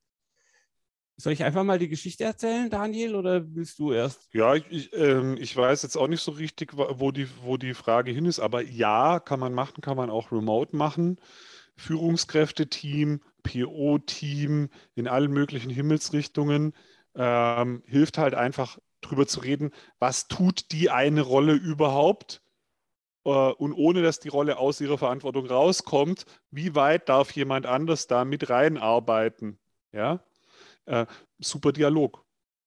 Soll 1.16 1.34
ich 1.34 1.44
einfach 1.44 1.62
mal 1.62 1.78
die 1.78 1.88
Geschichte 1.88 2.24
erzählen, 2.24 2.70
Daniel, 2.70 3.14
oder 3.14 3.44
willst 3.54 3.78
du 3.78 3.92
erst? 3.92 4.32
Ja, 4.32 4.54
ich, 4.54 4.64
ich, 4.70 4.92
ähm, 4.94 5.36
ich 5.38 5.54
weiß 5.54 5.82
jetzt 5.82 5.96
auch 5.96 6.08
nicht 6.08 6.22
so 6.22 6.32
richtig, 6.32 6.72
wo 6.74 7.10
die, 7.10 7.28
wo 7.42 7.58
die 7.58 7.74
Frage 7.74 8.10
hin 8.10 8.24
ist, 8.24 8.40
aber 8.40 8.62
ja, 8.62 9.20
kann 9.20 9.38
man 9.38 9.52
machen, 9.52 9.82
kann 9.82 9.96
man 9.96 10.10
auch 10.10 10.32
remote 10.32 10.74
machen. 10.74 11.20
Führungskräfteteam, 11.76 13.20
PO-Team 13.42 14.70
in 14.94 15.08
allen 15.08 15.32
möglichen 15.32 15.70
Himmelsrichtungen 15.70 16.72
ähm, 17.14 17.82
hilft 17.86 18.18
halt 18.18 18.34
einfach 18.34 18.78
drüber 19.02 19.26
zu 19.26 19.40
reden, 19.40 19.70
was 19.98 20.28
tut 20.28 20.72
die 20.72 20.90
eine 20.90 21.20
Rolle 21.20 21.52
überhaupt 21.52 22.42
äh, 23.24 23.28
und 23.28 23.72
ohne 23.74 24.02
dass 24.02 24.20
die 24.20 24.28
Rolle 24.28 24.58
aus 24.58 24.80
ihrer 24.80 24.98
Verantwortung 24.98 25.46
rauskommt, 25.46 26.24
wie 26.50 26.74
weit 26.74 27.08
darf 27.08 27.32
jemand 27.32 27.66
anders 27.66 28.06
da 28.06 28.24
mit 28.24 28.48
reinarbeiten? 28.50 29.58
Ja, 29.92 30.24
äh, 30.86 31.06
super 31.38 31.72
Dialog. 31.72 32.24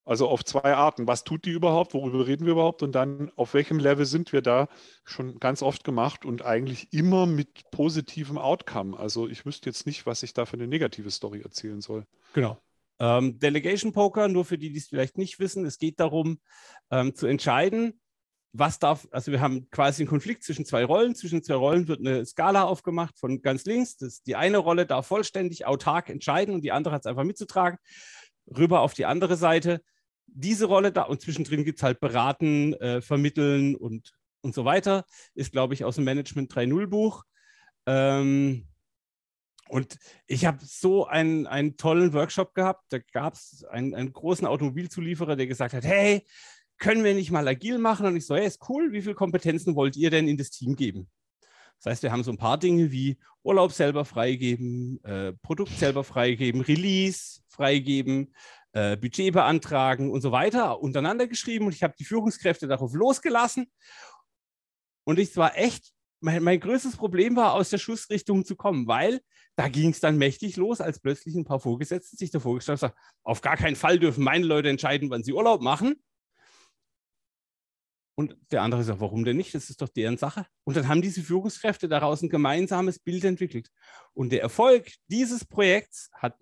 Also 0.08 0.30
auf 0.30 0.46
zwei 0.46 0.76
Arten. 0.76 1.08
Was 1.08 1.24
tut 1.24 1.46
die 1.46 1.50
überhaupt? 1.50 1.96
Worüber 1.96 2.28
reden 2.28 2.46
wir 2.46 2.54
überhaupt? 2.54 2.84
Und 2.84 2.92
dann, 2.92 3.32
auf 3.36 3.56
welchem 3.56 3.80
Level 3.80 4.06
sind 4.06 4.32
wir 4.34 4.44
da? 4.44 4.68
Schon 5.04 5.40
ganz 5.40 5.64
oft 5.64 5.84
gemacht 5.84 6.26
und 6.26 6.46
eigentlich 6.46 6.94
immer 6.94 7.26
mit 7.26 7.72
positivem 7.72 8.38
Outcome. 8.38 8.98
Also 8.98 9.28
ich 9.28 9.48
wüsste 9.48 9.68
jetzt 9.68 9.88
nicht, 9.88 10.06
was 10.06 10.22
ich 10.22 10.36
da 10.36 10.46
für 10.46 10.58
eine 10.58 10.68
negative 10.68 11.10
Story 11.10 11.42
erzählen 11.42 11.82
soll. 11.82 12.06
Genau. 12.34 12.60
Ähm, 13.00 13.40
Delegation 13.40 13.92
Poker, 13.92 14.28
nur 14.28 14.46
für 14.46 14.58
die, 14.58 14.72
die 14.72 14.80
es 14.80 14.88
vielleicht 14.88 15.18
nicht 15.18 15.40
wissen, 15.40 15.66
es 15.66 15.78
geht 15.78 16.00
darum, 16.00 16.40
ähm, 16.92 17.14
zu 17.14 17.28
entscheiden, 17.28 18.00
was 18.58 18.80
darf, 18.80 19.08
also 19.12 19.32
wir 19.32 19.42
haben 19.42 19.70
quasi 19.70 20.04
einen 20.04 20.10
Konflikt 20.10 20.44
zwischen 20.44 20.66
zwei 20.66 20.86
Rollen. 20.86 21.14
Zwischen 21.14 21.44
zwei 21.44 21.56
Rollen 21.56 21.88
wird 21.88 22.00
eine 22.00 22.26
Skala 22.26 22.64
aufgemacht 22.64 23.20
von 23.20 23.42
ganz 23.42 23.66
links. 23.66 23.98
Das, 23.98 24.24
die 24.24 24.36
eine 24.36 24.60
Rolle 24.60 24.86
darf 24.86 25.08
vollständig 25.08 25.66
autark 25.66 26.10
entscheiden 26.10 26.56
und 26.56 26.62
die 26.62 26.72
andere 26.72 26.96
hat 26.96 27.02
es 27.02 27.06
einfach 27.06 27.26
mitzutragen. 27.26 27.78
Rüber 28.48 28.82
auf 28.82 28.94
die 28.94 29.06
andere 29.06 29.36
Seite. 29.36 29.82
Diese 30.28 30.66
Rolle 30.66 30.92
da 30.92 31.04
und 31.04 31.22
zwischendrin 31.22 31.66
gibt 31.66 31.80
es 31.80 31.84
halt 31.84 32.00
Beraten, 32.00 32.74
äh, 32.76 33.02
Vermitteln 33.02 33.76
und, 33.76 34.14
und 34.42 34.56
so 34.56 34.64
weiter. 34.64 35.06
Ist, 35.34 35.52
glaube 35.52 35.74
ich, 35.74 35.84
aus 35.84 35.96
dem 35.96 36.06
Management 36.06 36.54
3.0 36.54 36.88
Buch. 36.88 37.24
Ähm, 37.86 38.68
und 39.70 39.98
ich 40.28 40.46
habe 40.46 40.60
so 40.62 41.06
einen, 41.08 41.48
einen 41.48 41.78
tollen 41.78 42.14
Workshop 42.14 42.54
gehabt. 42.54 42.86
Da 42.90 43.00
gab 43.00 43.34
es 43.34 43.66
einen, 43.70 43.96
einen 43.96 44.14
großen 44.14 44.46
Automobilzulieferer, 44.46 45.36
der 45.36 45.48
gesagt 45.48 45.74
hat: 45.74 45.84
Hey, 45.84 46.26
können 46.78 47.04
wir 47.04 47.14
nicht 47.14 47.32
mal 47.32 47.48
agil 47.48 47.78
machen? 47.78 48.06
Und 48.06 48.16
ich 48.16 48.26
so, 48.26 48.36
hey, 48.36 48.46
ist 48.46 48.70
cool, 48.70 48.92
wie 48.92 49.02
viele 49.02 49.16
Kompetenzen 49.16 49.76
wollt 49.76 49.96
ihr 49.96 50.10
denn 50.10 50.28
in 50.28 50.38
das 50.38 50.50
Team 50.50 50.76
geben? 50.76 51.10
Das 51.78 51.92
heißt, 51.92 52.04
wir 52.04 52.12
haben 52.12 52.24
so 52.24 52.32
ein 52.32 52.38
paar 52.38 52.58
Dinge 52.58 52.92
wie 52.92 53.18
Urlaub 53.44 53.72
selber 53.72 54.06
freigeben, 54.06 55.04
äh, 55.04 55.34
Produkt 55.34 55.78
selber 55.78 56.04
freigeben, 56.04 56.62
Release 56.62 57.42
freigeben, 57.48 58.34
äh, 58.74 58.98
Budget 58.98 59.34
beantragen 59.34 60.12
und 60.12 60.22
so 60.22 60.32
weiter 60.32 60.82
untereinander 60.82 61.28
geschrieben. 61.28 61.66
Und 61.66 61.74
ich 61.74 61.84
habe 61.84 61.96
die 61.98 62.06
Führungskräfte 62.06 62.68
darauf 62.68 62.94
losgelassen. 62.94 63.72
Und 65.04 65.20
ich 65.20 65.36
war 65.38 65.58
echt, 65.58 65.94
mein, 66.22 66.44
mein 66.44 66.60
größtes 66.60 66.98
Problem 66.98 67.36
war, 67.36 67.54
aus 67.54 67.70
der 67.70 67.78
Schussrichtung 67.78 68.46
zu 68.46 68.56
kommen, 68.56 68.88
weil 68.88 69.22
da 69.56 69.70
ging 69.70 69.92
es 69.92 70.00
dann 70.00 70.18
mächtig 70.18 70.58
los, 70.58 70.82
als 70.82 71.00
plötzlich 71.00 71.36
ein 71.36 71.46
paar 71.46 71.60
Vorgesetzte 71.60 72.18
sich 72.18 72.32
davor 72.32 72.56
gestellt 72.56 72.82
haben, 72.82 72.94
auf 73.24 73.42
gar 73.42 73.58
keinen 73.58 73.76
Fall 73.76 74.00
dürfen 74.00 74.24
meine 74.24 74.46
Leute 74.46 74.70
entscheiden, 74.70 75.10
wann 75.10 75.24
sie 75.24 75.34
Urlaub 75.34 75.62
machen. 75.62 75.96
Und 78.18 78.38
der 78.52 78.62
andere 78.62 78.84
sagt, 78.84 79.02
warum 79.02 79.26
denn 79.26 79.36
nicht? 79.36 79.54
Das 79.54 79.70
ist 79.70 79.82
doch 79.82 79.90
deren 79.90 80.18
Sache. 80.18 80.46
Und 80.64 80.78
dann 80.78 80.88
haben 80.88 81.02
diese 81.02 81.22
Führungskräfte 81.22 81.90
daraus 81.90 82.22
ein 82.22 82.30
gemeinsames 82.30 83.00
Bild 83.00 83.26
entwickelt. 83.26 83.70
Und 84.14 84.32
der 84.32 84.42
Erfolg 84.42 84.90
dieses 85.08 85.44
Projekts 85.44 86.10
hat 86.14 86.38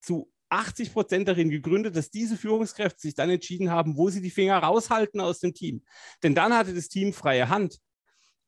zu 0.00 0.32
80 0.48 0.92
Prozent 0.92 1.28
darin 1.28 1.50
gegründet, 1.50 1.96
dass 1.96 2.10
diese 2.10 2.36
Führungskräfte 2.36 3.00
sich 3.00 3.14
dann 3.14 3.28
entschieden 3.28 3.70
haben, 3.70 3.96
wo 3.96 4.08
sie 4.08 4.22
die 4.22 4.30
Finger 4.30 4.58
raushalten 4.58 5.20
aus 5.20 5.40
dem 5.40 5.52
Team. 5.52 5.84
Denn 6.22 6.34
dann 6.34 6.54
hatte 6.54 6.72
das 6.72 6.88
Team 6.88 7.12
freie 7.12 7.48
Hand 7.48 7.78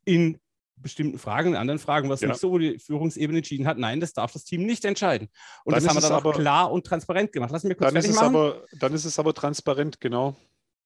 in 0.04 0.38
bestimmten 0.82 1.18
Fragen, 1.18 1.50
in 1.50 1.56
anderen 1.56 1.78
Fragen, 1.78 2.08
was 2.08 2.20
ja. 2.20 2.28
nicht 2.28 2.40
so, 2.40 2.50
wo 2.50 2.58
die 2.58 2.78
Führungsebene 2.78 3.38
entschieden 3.38 3.66
hat, 3.66 3.78
nein, 3.78 4.00
das 4.00 4.12
darf 4.12 4.32
das 4.32 4.44
Team 4.44 4.64
nicht 4.64 4.84
entscheiden. 4.84 5.28
Und 5.64 5.74
dann 5.74 5.82
das 5.82 5.88
haben 5.88 6.02
wir 6.02 6.08
dann 6.08 6.24
auch 6.24 6.34
klar 6.34 6.72
und 6.72 6.86
transparent 6.86 7.32
gemacht. 7.32 7.50
Lass 7.52 7.64
mich 7.64 7.76
kurz 7.76 7.92
dann 7.92 7.96
ist 7.96 8.08
es 8.08 8.16
machen. 8.16 8.36
Aber, 8.36 8.66
dann 8.78 8.94
ist 8.94 9.04
es 9.04 9.18
aber 9.18 9.34
transparent, 9.34 10.00
genau. 10.00 10.36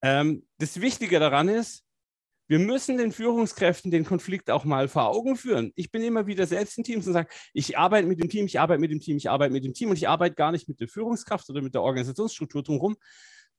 Ähm, 0.02 0.46
das 0.58 0.80
Wichtige 0.80 1.20
daran 1.20 1.48
ist, 1.48 1.84
wir 2.48 2.58
müssen 2.58 2.98
den 2.98 3.12
Führungskräften 3.12 3.90
den 3.90 4.04
Konflikt 4.04 4.50
auch 4.50 4.64
mal 4.64 4.88
vor 4.88 5.08
Augen 5.08 5.36
führen. 5.36 5.72
Ich 5.74 5.90
bin 5.90 6.02
immer 6.02 6.26
wieder 6.26 6.46
selbst 6.46 6.76
in 6.76 6.84
Teams 6.84 7.06
und 7.06 7.12
sage, 7.12 7.28
ich 7.54 7.78
arbeite 7.78 8.06
mit 8.06 8.20
dem 8.20 8.28
Team, 8.28 8.46
ich 8.46 8.60
arbeite 8.60 8.80
mit 8.80 8.90
dem 8.90 9.00
Team, 9.00 9.16
ich 9.16 9.30
arbeite 9.30 9.52
mit 9.52 9.64
dem 9.64 9.72
Team 9.72 9.90
und 9.90 9.96
ich 9.96 10.08
arbeite 10.08 10.34
gar 10.34 10.52
nicht 10.52 10.68
mit 10.68 10.80
der 10.80 10.88
Führungskraft 10.88 11.48
oder 11.48 11.62
mit 11.62 11.72
der 11.74 11.82
Organisationsstruktur 11.82 12.62
drumherum. 12.62 12.96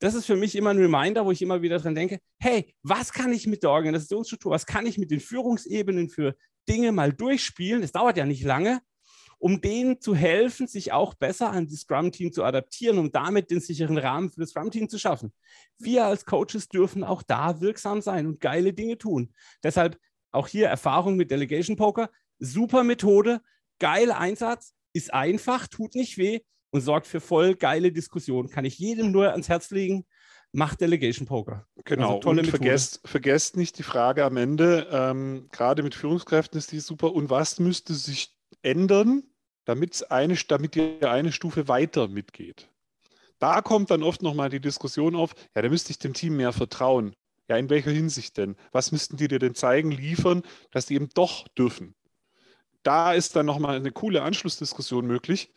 Das 0.04 0.16
ist 0.16 0.26
für 0.26 0.36
mich 0.36 0.54
immer 0.58 0.72
ein 0.72 0.80
Reminder, 0.80 1.26
wo 1.26 1.32
ich 1.32 1.42
immer 1.42 1.62
wieder 1.62 1.80
dran 1.80 1.96
denke, 1.96 2.20
hey, 2.38 2.76
was 2.84 3.14
kann 3.14 3.32
ich 3.32 3.48
mit 3.48 3.64
der 3.64 3.70
Organisationsstruktur, 3.70 4.52
was 4.52 4.66
kann 4.66 4.86
ich 4.86 4.98
mit 4.98 5.12
den 5.12 5.22
Führungsebenen 5.22 6.10
für 6.10 6.36
Dinge 6.68 6.92
mal 6.92 7.14
durchspielen? 7.14 7.82
Es 7.84 7.94
dauert 7.94 8.18
ja 8.18 8.26
nicht 8.26 8.44
lange 8.44 8.82
um 9.40 9.60
denen 9.60 10.00
zu 10.00 10.16
helfen, 10.16 10.68
sich 10.68 10.94
auch 10.94 11.16
besser 11.16 11.52
an 11.52 11.68
das 11.68 11.82
Scrum-Team 11.82 12.32
zu 12.32 12.46
adaptieren, 12.46 12.98
um 12.98 13.12
damit 13.12 13.52
den 13.52 13.60
sicheren 13.60 13.98
Rahmen 13.98 14.30
für 14.30 14.40
das 14.40 14.52
Scrum-Team 14.52 14.88
zu 14.88 14.98
schaffen. 14.98 15.34
Wir 15.78 16.06
als 16.06 16.26
Coaches 16.26 16.70
dürfen 16.70 17.04
auch 17.04 17.24
da 17.24 17.60
wirksam 17.60 18.02
sein 18.02 18.26
und 18.26 18.40
geile 18.40 18.72
Dinge 18.72 18.98
tun. 18.98 19.34
Deshalb 19.62 20.00
auch 20.32 20.48
hier 20.48 20.68
Erfahrung 20.68 21.18
mit 21.18 21.30
Delegation 21.30 21.76
Poker. 21.76 22.10
Super 22.40 22.86
Methode, 22.86 23.42
geiler 23.80 24.18
Einsatz, 24.18 24.74
ist 24.94 25.14
einfach, 25.14 25.68
tut 25.68 25.96
nicht 25.96 26.18
weh 26.18 26.40
und 26.74 26.82
sorgt 26.82 27.06
für 27.06 27.22
voll 27.22 27.54
geile 27.54 27.92
Diskussionen. 27.92 28.50
Kann 28.50 28.66
ich 28.66 28.80
jedem 28.80 29.12
nur 29.12 29.32
ans 29.32 29.48
Herz 29.48 29.70
legen. 29.70 30.06
Macht 30.52 30.82
Delegation 30.82 31.28
Poker. 31.28 31.68
Genau, 31.86 32.08
also 32.08 32.20
tolle 32.20 32.42
und 32.42 32.48
vergesst, 32.48 33.00
vergesst, 33.06 33.58
nicht 33.58 33.78
die 33.78 33.84
Frage 33.84 34.26
am 34.26 34.38
Ende, 34.38 34.88
ähm, 34.92 35.48
gerade 35.52 35.82
mit 35.82 35.96
Führungskräften 35.96 36.58
ist 36.58 36.72
die 36.72 36.80
super. 36.80 37.14
Und 37.14 37.30
was 37.30 37.60
müsste 37.60 37.94
sich 37.94 38.36
ändern, 38.62 39.24
damit, 39.66 40.12
eine, 40.12 40.36
damit 40.48 40.76
ihr 40.76 41.10
eine 41.10 41.32
Stufe 41.32 41.68
weiter 41.68 42.08
mitgeht. 42.08 42.70
Da 43.40 43.62
kommt 43.62 43.92
dann 43.92 44.04
oft 44.04 44.22
nochmal 44.22 44.50
die 44.50 44.60
Diskussion 44.60 45.16
auf, 45.16 45.34
ja, 45.56 45.62
da 45.62 45.70
müsste 45.70 45.92
ich 45.92 46.00
dem 46.00 46.14
Team 46.14 46.38
mehr 46.38 46.54
vertrauen. 46.54 47.16
Ja, 47.50 47.58
in 47.58 47.70
welcher 47.70 47.92
Hinsicht 47.92 48.38
denn? 48.38 48.56
Was 48.72 48.92
müssten 48.92 49.18
die 49.18 49.28
dir 49.28 49.40
denn 49.40 49.54
zeigen, 49.54 49.92
liefern, 49.92 50.44
dass 50.72 50.86
die 50.86 50.96
eben 50.96 51.10
doch 51.14 51.48
dürfen? 51.50 51.94
Da 52.84 53.14
ist 53.14 53.36
dann 53.36 53.46
nochmal 53.46 53.76
eine 53.76 53.92
coole 53.92 54.22
Anschlussdiskussion 54.22 55.06
möglich. 55.06 55.54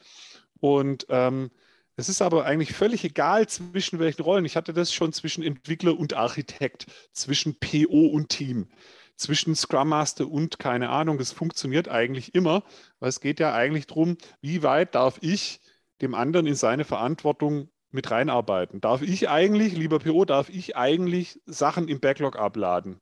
Und 0.61 1.07
ähm, 1.09 1.51
es 1.97 2.09
ist 2.09 2.23
aber 2.23 2.45
eigentlich 2.45 2.73
völlig 2.75 3.05
egal, 3.05 3.49
zwischen 3.49 3.99
welchen 3.99 4.23
Rollen. 4.23 4.45
Ich 4.45 4.57
hatte 4.57 4.73
das 4.73 4.93
schon 4.93 5.13
zwischen 5.13 5.43
Entwickler 5.43 5.99
und 5.99 6.15
Architekt, 6.15 6.87
zwischen 7.13 7.59
PO 7.59 8.07
und 8.07 8.29
Team 8.29 8.69
zwischen 9.17 9.55
Scrum 9.55 9.89
Master 9.89 10.29
und 10.29 10.59
keine 10.59 10.91
Ahnung. 10.91 11.19
Das 11.19 11.33
funktioniert 11.33 11.89
eigentlich 11.89 12.35
immer, 12.35 12.63
weil 13.01 13.09
es 13.09 13.21
geht 13.21 13.41
ja 13.41 13.55
eigentlich 13.55 13.87
darum, 13.87 14.17
wie 14.41 14.63
weit 14.63 14.95
darf 14.95 15.19
ich 15.23 15.61
dem 16.01 16.15
anderen 16.15 16.47
in 16.47 16.55
seine 16.55 16.85
Verantwortung 16.85 17.71
mit 17.91 18.11
reinarbeiten? 18.11 18.81
Darf 18.81 19.03
ich 19.03 19.29
eigentlich, 19.29 19.75
lieber 19.75 19.99
PO, 19.99 20.25
darf 20.25 20.49
ich 20.51 20.77
eigentlich 20.77 21.41
Sachen 21.47 21.89
im 21.89 22.01
Backlog 22.01 22.37
abladen? 22.39 23.01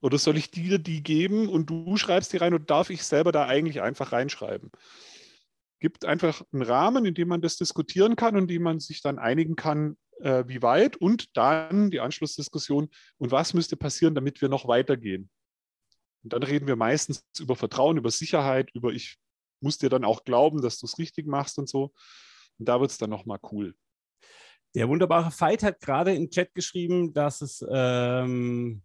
Oder 0.00 0.16
soll 0.16 0.38
ich 0.38 0.50
dir 0.50 0.78
die 0.78 1.02
geben 1.02 1.48
und 1.48 1.68
du 1.68 1.96
schreibst 1.98 2.32
die 2.32 2.38
rein 2.38 2.54
und 2.54 2.70
darf 2.70 2.88
ich 2.88 3.04
selber 3.04 3.32
da 3.32 3.46
eigentlich 3.46 3.82
einfach 3.82 4.12
reinschreiben? 4.12 4.70
Gibt 5.80 6.04
einfach 6.04 6.42
einen 6.52 6.62
Rahmen, 6.62 7.06
in 7.06 7.14
dem 7.14 7.28
man 7.28 7.40
das 7.40 7.56
diskutieren 7.56 8.16
kann 8.16 8.36
und 8.36 8.42
in 8.42 8.48
dem 8.48 8.62
man 8.62 8.80
sich 8.80 9.02
dann 9.02 9.18
einigen 9.18 9.56
kann, 9.56 9.96
äh, 10.20 10.44
wie 10.46 10.62
weit 10.62 10.96
und 10.96 11.36
dann 11.36 11.90
die 11.90 12.00
Anschlussdiskussion 12.00 12.90
und 13.18 13.30
was 13.32 13.54
müsste 13.54 13.76
passieren, 13.76 14.14
damit 14.14 14.40
wir 14.40 14.48
noch 14.48 14.68
weitergehen. 14.68 15.30
Und 16.22 16.32
dann 16.32 16.42
reden 16.42 16.66
wir 16.66 16.76
meistens 16.76 17.24
über 17.38 17.56
Vertrauen, 17.56 17.96
über 17.96 18.10
Sicherheit, 18.10 18.70
über 18.74 18.92
ich 18.92 19.16
muss 19.60 19.78
dir 19.78 19.88
dann 19.88 20.04
auch 20.04 20.24
glauben, 20.24 20.62
dass 20.62 20.78
du 20.78 20.86
es 20.86 20.98
richtig 20.98 21.26
machst 21.26 21.58
und 21.58 21.68
so. 21.68 21.92
Und 22.58 22.68
da 22.68 22.80
wird 22.80 22.90
es 22.90 22.98
dann 22.98 23.10
nochmal 23.10 23.38
cool. 23.50 23.74
Der 24.74 24.88
wunderbare 24.88 25.32
Veit 25.32 25.62
hat 25.62 25.80
gerade 25.80 26.14
im 26.14 26.30
Chat 26.30 26.54
geschrieben, 26.54 27.12
dass 27.12 27.40
es 27.40 27.64
ähm, 27.68 28.82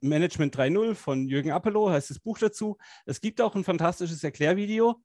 Management 0.00 0.56
3.0 0.56 0.94
von 0.94 1.28
Jürgen 1.28 1.52
Appelo 1.52 1.90
heißt 1.90 2.10
das 2.10 2.18
Buch 2.18 2.38
dazu. 2.38 2.76
Es 3.04 3.20
gibt 3.20 3.40
auch 3.40 3.54
ein 3.54 3.64
fantastisches 3.64 4.22
Erklärvideo 4.24 5.02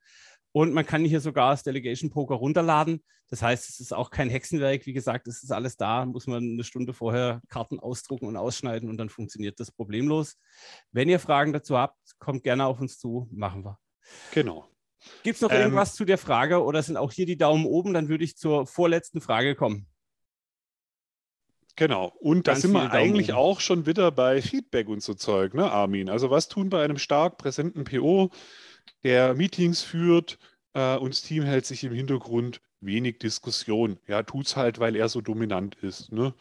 und 0.52 0.74
man 0.74 0.86
kann 0.86 1.06
hier 1.06 1.22
sogar 1.22 1.52
das 1.52 1.64
Delegation 1.64 2.10
Poker 2.10 2.36
runterladen. 2.36 3.04
Das 3.30 3.41
heißt, 3.41 3.70
es 3.70 3.80
ist 3.80 3.93
auch 3.93 4.10
kein 4.10 4.30
Hexenwerk. 4.30 4.86
Wie 4.86 4.93
gesagt, 4.93 5.28
es 5.28 5.41
ist 5.41 5.52
alles 5.52 5.78
da. 5.78 6.06
Muss 6.06 6.28
man 6.28 6.43
eine 6.43 6.64
Stunde 6.66 6.93
vorher 6.93 7.41
Karten 7.47 7.80
ausdrucken 7.80 8.26
und 8.26 8.36
ausschneiden 8.36 8.89
und 8.89 8.97
dann 8.97 9.10
funktioniert 9.10 9.60
das 9.60 9.72
problemlos. 9.72 10.38
Wenn 10.91 11.08
ihr 11.08 11.20
Fragen 11.20 11.54
dazu 11.54 11.78
habt, 11.78 11.97
kommt 12.20 12.43
gerne 12.43 12.66
auf 12.66 12.82
uns 12.82 12.99
zu. 12.99 13.30
Machen 13.32 13.64
wir. 13.64 13.80
Genau. 14.34 14.68
Gibt 15.24 15.36
es 15.36 15.41
noch 15.41 15.52
ähm, 15.52 15.62
irgendwas 15.62 15.95
zu 15.95 16.04
der 16.04 16.18
Frage 16.18 16.62
oder 16.64 16.84
sind 16.84 16.97
auch 16.97 17.12
hier 17.12 17.26
die 17.26 17.38
Daumen 17.38 17.66
oben? 17.66 17.93
Dann 17.93 18.10
würde 18.10 18.26
ich 18.26 18.36
zur 18.36 18.68
vorletzten 18.68 19.22
Frage 19.22 19.56
kommen. 19.56 19.88
Genau. 21.78 22.12
Und 22.20 22.47
da 22.47 22.56
sind 22.56 22.74
wir 22.74 22.91
eigentlich 22.91 23.34
auch 23.34 23.60
schon 23.60 23.86
wieder 23.86 24.12
bei 24.12 24.41
Feedback 24.41 24.89
und 24.89 25.02
so 25.02 25.14
Zeug, 25.14 25.54
ne, 25.54 25.72
Armin? 25.72 26.10
Also 26.10 26.30
was 26.30 26.47
tun 26.47 26.70
bei 26.70 26.84
einem 26.84 26.97
stark 26.97 27.38
präsenten 27.38 27.86
PO, 27.86 28.30
der 29.03 29.34
Meetings 29.34 29.82
führt 29.82 30.38
äh, 30.73 30.97
und 30.97 31.13
das 31.13 31.21
Team 31.21 31.43
hält 31.43 31.65
sich 31.65 31.84
im 31.84 31.93
Hintergrund 31.93 32.61
wenig 32.79 33.19
Diskussion. 33.19 33.99
Ja, 34.07 34.23
tut's 34.23 34.55
halt, 34.55 34.79
weil 34.79 34.95
er 34.95 35.09
so 35.09 35.21
dominant 35.21 35.75
ist. 35.75 36.11
Ne? 36.11 36.34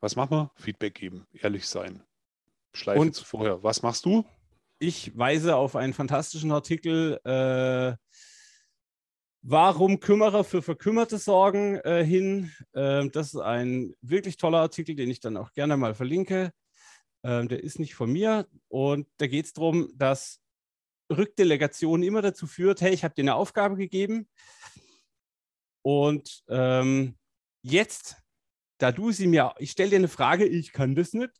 Was 0.00 0.16
machen 0.16 0.36
wir? 0.36 0.50
Feedback 0.56 0.94
geben, 0.94 1.26
ehrlich 1.32 1.66
sein. 1.68 2.02
Schleife 2.72 3.00
und 3.00 3.16
vorher. 3.16 3.62
Was 3.62 3.82
machst 3.82 4.04
du? 4.04 4.24
Ich 4.78 5.16
weise 5.18 5.56
auf 5.56 5.76
einen 5.76 5.92
fantastischen 5.92 6.52
Artikel, 6.52 7.20
äh, 7.24 7.96
Warum 9.42 10.00
Kümmerer 10.00 10.44
für 10.44 10.60
Verkümmerte 10.60 11.16
sorgen 11.16 11.76
äh, 11.76 12.04
hin. 12.04 12.52
Ähm, 12.74 13.10
das 13.10 13.28
ist 13.28 13.40
ein 13.40 13.94
wirklich 14.02 14.36
toller 14.36 14.58
Artikel, 14.58 14.94
den 14.94 15.10
ich 15.10 15.20
dann 15.20 15.38
auch 15.38 15.52
gerne 15.52 15.78
mal 15.78 15.94
verlinke. 15.94 16.52
Ähm, 17.22 17.48
der 17.48 17.62
ist 17.64 17.78
nicht 17.78 17.94
von 17.94 18.12
mir 18.12 18.46
und 18.68 19.06
da 19.16 19.26
geht 19.26 19.46
es 19.46 19.52
darum, 19.54 19.90
dass 19.94 20.39
Rückdelegation 21.10 22.02
immer 22.02 22.22
dazu 22.22 22.46
führt, 22.46 22.80
hey, 22.80 22.92
ich 22.92 23.04
habe 23.04 23.14
dir 23.14 23.22
eine 23.22 23.34
Aufgabe 23.34 23.76
gegeben 23.76 24.28
und 25.82 26.42
ähm, 26.48 27.16
jetzt, 27.62 28.16
da 28.78 28.92
du 28.92 29.12
sie 29.12 29.26
mir, 29.26 29.54
ich 29.58 29.72
stelle 29.72 29.90
dir 29.90 29.96
eine 29.96 30.08
Frage, 30.08 30.46
ich 30.46 30.72
kann 30.72 30.94
das 30.94 31.12
nicht, 31.12 31.32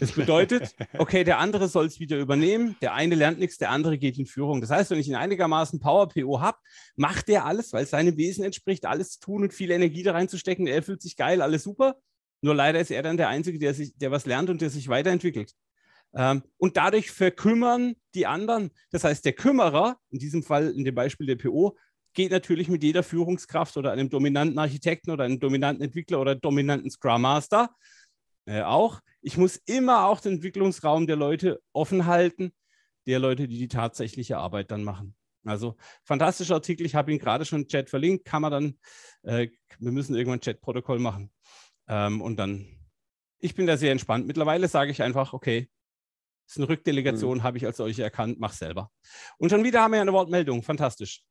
das 0.00 0.12
bedeutet, 0.12 0.74
okay, 0.98 1.24
der 1.24 1.38
andere 1.38 1.68
soll 1.68 1.86
es 1.86 1.98
wieder 1.98 2.18
übernehmen, 2.18 2.76
der 2.80 2.94
eine 2.94 3.14
lernt 3.14 3.38
nichts, 3.38 3.58
der 3.58 3.70
andere 3.70 3.98
geht 3.98 4.18
in 4.18 4.26
Führung. 4.26 4.60
Das 4.60 4.70
heißt, 4.70 4.90
wenn 4.90 4.98
ich 4.98 5.08
ihn 5.08 5.16
einigermaßen 5.16 5.80
Power-PO 5.80 6.40
habe, 6.40 6.58
macht 6.94 7.28
der 7.28 7.44
alles, 7.44 7.72
weil 7.72 7.84
es 7.84 7.90
seinem 7.90 8.16
Wesen 8.16 8.44
entspricht, 8.44 8.86
alles 8.86 9.12
zu 9.12 9.20
tun 9.20 9.42
und 9.42 9.54
viel 9.54 9.70
Energie 9.70 10.02
da 10.02 10.12
reinzustecken. 10.12 10.66
Er 10.66 10.82
fühlt 10.82 11.02
sich 11.02 11.16
geil, 11.16 11.42
alles 11.42 11.64
super. 11.64 11.96
Nur 12.42 12.54
leider 12.54 12.80
ist 12.80 12.90
er 12.90 13.02
dann 13.02 13.16
der 13.16 13.28
Einzige, 13.28 13.58
der, 13.58 13.74
sich, 13.74 13.96
der 13.96 14.10
was 14.10 14.26
lernt 14.26 14.50
und 14.50 14.60
der 14.60 14.70
sich 14.70 14.88
weiterentwickelt. 14.88 15.52
Ähm, 16.16 16.42
und 16.56 16.78
dadurch 16.78 17.10
verkümmern 17.10 17.94
die 18.14 18.26
anderen. 18.26 18.70
Das 18.90 19.04
heißt, 19.04 19.24
der 19.24 19.34
Kümmerer, 19.34 19.98
in 20.10 20.18
diesem 20.18 20.42
Fall 20.42 20.70
in 20.70 20.84
dem 20.84 20.94
Beispiel 20.94 21.26
der 21.26 21.36
PO, 21.36 21.76
geht 22.14 22.32
natürlich 22.32 22.68
mit 22.68 22.82
jeder 22.82 23.02
Führungskraft 23.02 23.76
oder 23.76 23.92
einem 23.92 24.08
dominanten 24.08 24.58
Architekten 24.58 25.10
oder 25.10 25.24
einem 25.24 25.38
dominanten 25.38 25.84
Entwickler 25.84 26.18
oder 26.18 26.34
dominanten 26.34 26.90
Scrum 26.90 27.20
Master 27.20 27.70
äh, 28.46 28.62
auch. 28.62 29.00
Ich 29.20 29.36
muss 29.36 29.56
immer 29.66 30.06
auch 30.06 30.20
den 30.20 30.34
Entwicklungsraum 30.34 31.06
der 31.06 31.16
Leute 31.16 31.60
offen 31.74 32.06
halten, 32.06 32.54
der 33.06 33.18
Leute, 33.18 33.46
die 33.46 33.58
die 33.58 33.68
tatsächliche 33.68 34.38
Arbeit 34.38 34.70
dann 34.70 34.82
machen. 34.82 35.14
Also 35.44 35.76
fantastischer 36.04 36.54
Artikel, 36.54 36.86
ich 36.86 36.94
habe 36.94 37.12
ihn 37.12 37.18
gerade 37.18 37.44
schon 37.44 37.62
im 37.62 37.68
Chat 37.68 37.90
verlinkt, 37.90 38.24
kann 38.24 38.42
man 38.42 38.50
dann, 38.50 38.78
äh, 39.22 39.48
wir 39.78 39.92
müssen 39.92 40.16
irgendwann 40.16 40.38
ein 40.38 40.42
Chat-Protokoll 40.42 40.98
machen. 40.98 41.30
Ähm, 41.88 42.22
und 42.22 42.36
dann, 42.36 42.66
ich 43.38 43.54
bin 43.54 43.66
da 43.66 43.76
sehr 43.76 43.92
entspannt. 43.92 44.26
Mittlerweile 44.26 44.66
sage 44.66 44.90
ich 44.90 45.02
einfach, 45.02 45.34
okay, 45.34 45.68
das 46.46 46.52
ist 46.52 46.58
eine 46.58 46.68
Rückdelegation, 46.68 47.38
mhm. 47.38 47.42
habe 47.42 47.58
ich 47.58 47.66
als 47.66 47.76
solche 47.76 48.04
erkannt, 48.04 48.38
mach 48.38 48.52
selber. 48.52 48.90
Und 49.38 49.50
schon 49.50 49.64
wieder 49.64 49.82
haben 49.82 49.92
wir 49.92 50.00
eine 50.00 50.12
Wortmeldung, 50.12 50.62
fantastisch. 50.62 51.22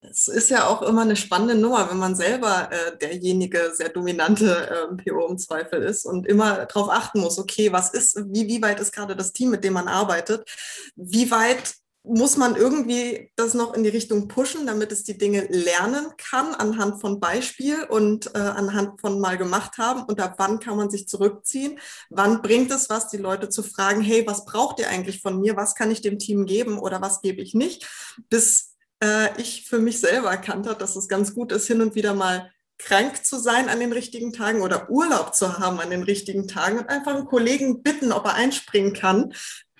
Es 0.00 0.26
ist 0.26 0.50
ja 0.50 0.66
auch 0.66 0.82
immer 0.82 1.02
eine 1.02 1.14
spannende 1.14 1.54
Nummer, 1.54 1.88
wenn 1.88 1.98
man 1.98 2.16
selber 2.16 2.68
äh, 2.72 2.96
derjenige 2.98 3.70
sehr 3.72 3.88
dominante 3.88 4.68
äh, 4.68 4.96
PO 4.96 5.28
im 5.28 5.38
Zweifel 5.38 5.80
ist 5.82 6.04
und 6.04 6.26
immer 6.26 6.66
darauf 6.66 6.90
achten 6.90 7.20
muss, 7.20 7.38
okay, 7.38 7.72
was 7.72 7.94
ist, 7.94 8.16
wie, 8.16 8.48
wie 8.48 8.62
weit 8.62 8.80
ist 8.80 8.92
gerade 8.92 9.14
das 9.14 9.32
Team, 9.32 9.50
mit 9.50 9.62
dem 9.62 9.74
man 9.74 9.86
arbeitet? 9.86 10.48
Wie 10.96 11.30
weit 11.30 11.74
muss 12.04 12.36
man 12.36 12.56
irgendwie 12.56 13.30
das 13.36 13.54
noch 13.54 13.74
in 13.74 13.84
die 13.84 13.88
Richtung 13.88 14.26
pushen, 14.26 14.66
damit 14.66 14.90
es 14.90 15.04
die 15.04 15.16
Dinge 15.16 15.46
lernen 15.48 16.06
kann 16.18 16.54
anhand 16.54 17.00
von 17.00 17.20
Beispiel 17.20 17.84
und 17.84 18.34
äh, 18.34 18.38
anhand 18.38 19.00
von 19.00 19.20
mal 19.20 19.38
gemacht 19.38 19.78
haben 19.78 20.02
und 20.02 20.20
ab 20.20 20.34
wann 20.38 20.58
kann 20.58 20.76
man 20.76 20.90
sich 20.90 21.06
zurückziehen? 21.06 21.78
Wann 22.10 22.42
bringt 22.42 22.72
es 22.72 22.90
was, 22.90 23.08
die 23.08 23.18
Leute 23.18 23.48
zu 23.50 23.62
fragen, 23.62 24.00
hey, 24.00 24.26
was 24.26 24.44
braucht 24.44 24.80
ihr 24.80 24.88
eigentlich 24.88 25.20
von 25.22 25.40
mir? 25.40 25.56
Was 25.56 25.76
kann 25.76 25.92
ich 25.92 26.00
dem 26.00 26.18
Team 26.18 26.44
geben 26.44 26.78
oder 26.78 27.00
was 27.00 27.20
gebe 27.20 27.40
ich 27.40 27.54
nicht? 27.54 27.86
Bis 28.28 28.74
äh, 29.02 29.28
ich 29.40 29.68
für 29.68 29.78
mich 29.78 30.00
selber 30.00 30.30
erkannt 30.30 30.66
habe, 30.66 30.78
dass 30.78 30.96
es 30.96 31.06
ganz 31.06 31.34
gut 31.34 31.52
ist, 31.52 31.68
hin 31.68 31.82
und 31.82 31.94
wieder 31.94 32.14
mal 32.14 32.50
krank 32.78 33.24
zu 33.24 33.38
sein 33.38 33.68
an 33.68 33.78
den 33.78 33.92
richtigen 33.92 34.32
Tagen 34.32 34.60
oder 34.60 34.90
Urlaub 34.90 35.34
zu 35.34 35.58
haben 35.58 35.78
an 35.78 35.90
den 35.90 36.02
richtigen 36.02 36.48
Tagen 36.48 36.78
und 36.78 36.88
einfach 36.88 37.14
einen 37.14 37.26
Kollegen 37.26 37.82
bitten, 37.82 38.10
ob 38.10 38.24
er 38.24 38.34
einspringen 38.34 38.92
kann, 38.92 39.32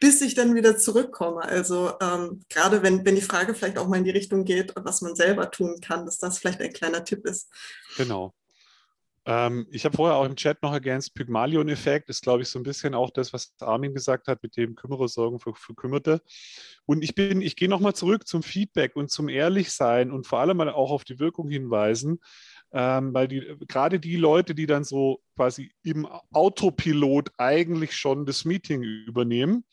bis 0.02 0.20
ich 0.20 0.34
dann 0.34 0.56
wieder 0.56 0.76
zurückkomme. 0.76 1.42
Also 1.42 1.92
ähm, 2.00 2.44
gerade 2.48 2.82
wenn, 2.82 3.04
wenn 3.04 3.14
die 3.14 3.20
Frage 3.20 3.54
vielleicht 3.54 3.78
auch 3.78 3.86
mal 3.86 3.98
in 3.98 4.04
die 4.04 4.10
Richtung 4.10 4.44
geht, 4.44 4.72
was 4.74 5.00
man 5.00 5.14
selber 5.14 5.52
tun 5.52 5.80
kann, 5.80 6.04
dass 6.06 6.18
das 6.18 6.38
vielleicht 6.38 6.60
ein 6.60 6.72
kleiner 6.72 7.04
Tipp 7.04 7.24
ist. 7.24 7.48
Genau. 7.96 8.34
Ähm, 9.24 9.68
ich 9.70 9.84
habe 9.84 9.96
vorher 9.96 10.16
auch 10.16 10.24
im 10.24 10.34
Chat 10.34 10.60
noch 10.64 10.72
ergänzt, 10.72 11.14
Pygmalion-Effekt 11.14 12.08
ist, 12.08 12.22
glaube 12.22 12.42
ich, 12.42 12.48
so 12.48 12.58
ein 12.58 12.64
bisschen 12.64 12.96
auch 12.96 13.10
das, 13.10 13.32
was 13.32 13.54
Armin 13.60 13.94
gesagt 13.94 14.26
hat, 14.26 14.42
mit 14.42 14.56
dem 14.56 14.74
Kümmerer 14.74 15.06
sorgen 15.06 15.38
für 15.38 15.54
Verkümmerte. 15.54 16.20
Und 16.84 17.04
ich 17.04 17.14
bin, 17.14 17.40
ich 17.40 17.54
gehe 17.54 17.68
nochmal 17.68 17.94
zurück 17.94 18.26
zum 18.26 18.42
Feedback 18.42 18.96
und 18.96 19.08
zum 19.08 19.28
Ehrlichsein 19.28 20.10
und 20.10 20.26
vor 20.26 20.40
allem 20.40 20.56
mal 20.56 20.68
auch 20.68 20.90
auf 20.90 21.04
die 21.04 21.20
Wirkung 21.20 21.48
hinweisen, 21.48 22.18
ähm, 22.72 23.12
weil 23.12 23.28
die, 23.28 23.56
gerade 23.68 24.00
die 24.00 24.16
Leute, 24.16 24.54
die 24.54 24.66
dann 24.66 24.84
so 24.84 25.20
quasi 25.36 25.72
im 25.82 26.06
Autopilot 26.32 27.30
eigentlich 27.36 27.94
schon 27.94 28.24
das 28.24 28.44
Meeting 28.44 28.82
übernehmen, 28.82 29.64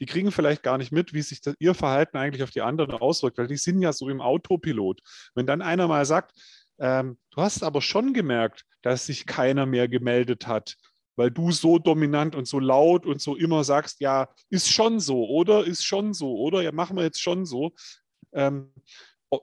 die 0.00 0.06
kriegen 0.06 0.32
vielleicht 0.32 0.62
gar 0.62 0.78
nicht 0.78 0.90
mit, 0.90 1.12
wie 1.12 1.22
sich 1.22 1.40
das, 1.40 1.54
ihr 1.60 1.74
Verhalten 1.74 2.16
eigentlich 2.16 2.42
auf 2.42 2.50
die 2.50 2.62
anderen 2.62 2.92
auswirkt, 2.92 3.38
weil 3.38 3.46
die 3.46 3.56
sind 3.56 3.80
ja 3.80 3.92
so 3.92 4.08
im 4.08 4.20
Autopilot. 4.20 5.00
Wenn 5.34 5.46
dann 5.46 5.62
einer 5.62 5.86
mal 5.86 6.04
sagt, 6.04 6.32
ähm, 6.80 7.18
du 7.30 7.42
hast 7.42 7.62
aber 7.62 7.80
schon 7.80 8.12
gemerkt, 8.12 8.64
dass 8.82 9.06
sich 9.06 9.26
keiner 9.26 9.66
mehr 9.66 9.88
gemeldet 9.88 10.46
hat, 10.46 10.76
weil 11.16 11.30
du 11.30 11.50
so 11.52 11.78
dominant 11.78 12.34
und 12.34 12.46
so 12.46 12.58
laut 12.58 13.06
und 13.06 13.20
so 13.20 13.36
immer 13.36 13.64
sagst, 13.64 14.00
ja, 14.00 14.28
ist 14.50 14.72
schon 14.72 15.00
so, 15.00 15.28
oder? 15.28 15.64
Ist 15.64 15.84
schon 15.84 16.14
so, 16.14 16.36
oder? 16.36 16.62
Ja, 16.62 16.72
machen 16.72 16.96
wir 16.96 17.04
jetzt 17.04 17.20
schon 17.20 17.44
so. 17.44 17.72
Ähm, 18.32 18.72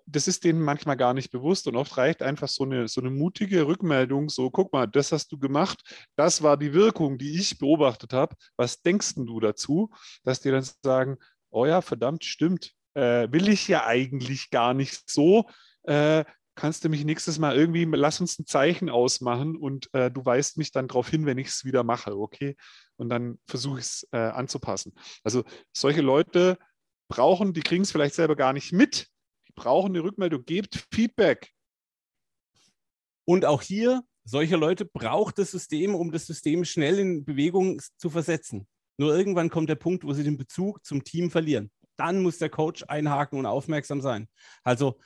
das 0.06 0.28
ist 0.28 0.44
denen 0.44 0.62
manchmal 0.62 0.98
gar 0.98 1.14
nicht 1.14 1.32
bewusst 1.32 1.68
und 1.68 1.76
oft 1.76 1.96
reicht 1.98 2.22
einfach 2.22 2.48
so 2.48 2.64
eine, 2.64 2.88
so 2.88 3.02
eine 3.02 3.12
mutige 3.12 3.68
Rückmeldung, 3.68 4.30
so 4.30 4.50
guck 4.50 4.74
mal, 4.74 4.88
das 4.88 5.12
hast 5.12 5.32
du 5.32 5.38
gemacht, 5.38 5.82
das 6.16 6.42
war 6.42 6.58
die 6.58 6.74
Wirkung, 6.74 7.18
die 7.18 7.40
ich 7.40 7.60
beobachtet 7.60 8.14
habe, 8.14 8.36
was 8.58 8.82
denkst 8.82 9.16
du 9.16 9.40
dazu, 9.40 9.92
dass 10.24 10.42
die 10.42 10.52
dann 10.52 10.66
sagen, 10.84 11.18
oh 11.52 11.66
ja, 11.66 11.82
verdammt, 11.82 12.26
stimmt, 12.26 12.74
äh, 12.96 13.32
will 13.32 13.48
ich 13.50 13.68
ja 13.68 13.86
eigentlich 13.86 14.50
gar 14.50 14.74
nicht 14.74 15.10
so, 15.10 15.46
äh, 15.84 16.26
kannst 16.56 16.84
du 16.84 16.90
mich 16.90 17.04
nächstes 17.06 17.38
Mal 17.38 17.56
irgendwie, 17.56 17.86
lass 17.86 18.22
uns 18.22 18.40
ein 18.40 18.46
Zeichen 18.46 18.90
ausmachen 18.90 19.56
und 19.56 19.94
äh, 19.94 20.10
du 20.10 20.26
weist 20.26 20.58
mich 20.58 20.72
dann 20.72 20.88
darauf 20.88 21.10
hin, 21.10 21.26
wenn 21.26 21.38
ich 21.38 21.48
es 21.48 21.66
wieder 21.66 21.84
mache, 21.84 22.18
okay? 22.18 22.56
Und 22.96 23.10
dann 23.10 23.38
versuche 23.46 23.80
ich 23.80 23.86
es 23.86 24.08
äh, 24.12 24.18
anzupassen. 24.18 24.94
Also 25.24 25.44
solche 25.74 26.02
Leute 26.02 26.58
brauchen, 27.10 27.54
die 27.54 27.62
kriegen 27.62 27.84
es 27.84 27.92
vielleicht 27.92 28.16
selber 28.16 28.36
gar 28.36 28.54
nicht 28.54 28.72
mit, 28.72 29.08
brauchen 29.56 29.92
eine 29.92 30.04
Rückmeldung, 30.04 30.46
gebt 30.46 30.88
Feedback. 30.92 31.52
Und 33.26 33.46
auch 33.46 33.62
hier, 33.62 34.04
solche 34.24 34.56
Leute 34.56 34.86
braucht 34.86 35.40
das 35.40 35.52
System, 35.52 35.96
um 35.96 36.12
das 36.12 36.26
System 36.26 36.66
schnell 36.66 37.00
in 37.00 37.26
Bewegung 37.26 37.82
zu 37.98 38.10
versetzen. 38.10 38.68
Nur 38.98 39.16
irgendwann 39.16 39.50
kommt 39.50 39.70
der 39.70 39.76
Punkt, 39.76 40.04
wo 40.04 40.14
sie 40.14 40.24
den 40.24 40.38
Bezug 40.38 40.86
zum 40.86 41.04
Team 41.04 41.32
verlieren. 41.32 41.72
Dann 41.96 42.22
muss 42.22 42.38
der 42.38 42.50
Coach 42.50 42.84
einhaken 42.88 43.40
und 43.40 43.46
aufmerksam 43.46 44.02
sein. 44.02 44.28
Also 44.64 45.00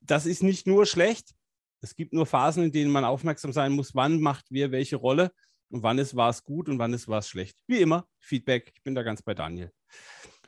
das 0.00 0.26
ist 0.26 0.42
nicht 0.42 0.66
nur 0.66 0.86
schlecht. 0.86 1.34
Es 1.80 1.94
gibt 1.96 2.12
nur 2.12 2.26
Phasen, 2.26 2.64
in 2.64 2.72
denen 2.72 2.90
man 2.90 3.04
aufmerksam 3.04 3.52
sein 3.52 3.72
muss, 3.72 3.94
wann 3.94 4.20
macht 4.20 4.46
wer 4.50 4.70
welche 4.70 4.96
Rolle. 4.96 5.32
und 5.68 5.82
wann 5.82 5.98
ist 5.98 6.14
was 6.16 6.44
gut 6.44 6.68
und 6.68 6.78
wann 6.78 6.92
ist 6.92 7.08
was 7.08 7.28
schlecht. 7.28 7.58
Wie 7.66 7.80
immer, 7.80 8.06
Feedback. 8.20 8.72
Ich 8.74 8.82
bin 8.82 8.94
da 8.94 9.02
ganz 9.02 9.22
bei 9.22 9.34
Daniel. 9.34 9.72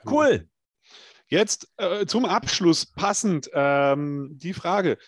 Cool. 0.05 0.49
Jetzt 1.29 1.71
äh, 1.77 2.07
zum 2.07 2.25
Abschluss 2.25 2.87
passend 2.87 3.51
ähm, 3.53 4.31
die 4.33 4.55
Frage: 4.55 4.99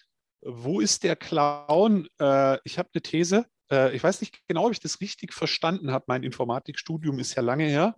Wo 0.42 0.80
ist 0.80 1.02
der 1.02 1.16
Clown? 1.16 2.08
Äh, 2.20 2.58
ich 2.64 2.78
habe 2.78 2.90
eine 2.92 3.02
These. 3.02 3.46
Äh, 3.70 3.94
ich 3.96 4.02
weiß 4.02 4.20
nicht 4.20 4.46
genau, 4.46 4.66
ob 4.66 4.72
ich 4.72 4.80
das 4.80 5.00
richtig 5.00 5.32
verstanden 5.32 5.90
habe. 5.90 6.04
Mein 6.08 6.22
Informatikstudium 6.22 7.18
ist 7.18 7.34
ja 7.34 7.42
lange 7.42 7.66
her. 7.66 7.96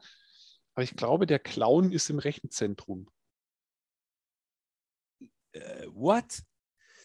Aber 0.74 0.84
ich 0.84 0.94
glaube, 0.94 1.26
der 1.26 1.38
Clown 1.38 1.92
ist 1.92 2.10
im 2.10 2.18
Rechenzentrum. 2.18 3.08
Äh, 5.52 5.86
what? 5.88 6.42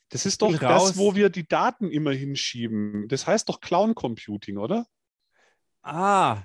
Das 0.10 0.26
ist 0.26 0.42
doch 0.42 0.58
das, 0.58 0.98
wo 0.98 1.16
wir 1.16 1.30
die 1.30 1.48
Daten 1.48 1.92
immer 1.92 2.12
hinschieben. 2.12 3.08
Das 3.10 3.28
heißt 3.28 3.50
doch 3.50 3.60
Clown 3.60 3.94
Computing, 3.94 4.58
oder? 4.58 4.86
Ah, 5.82 6.44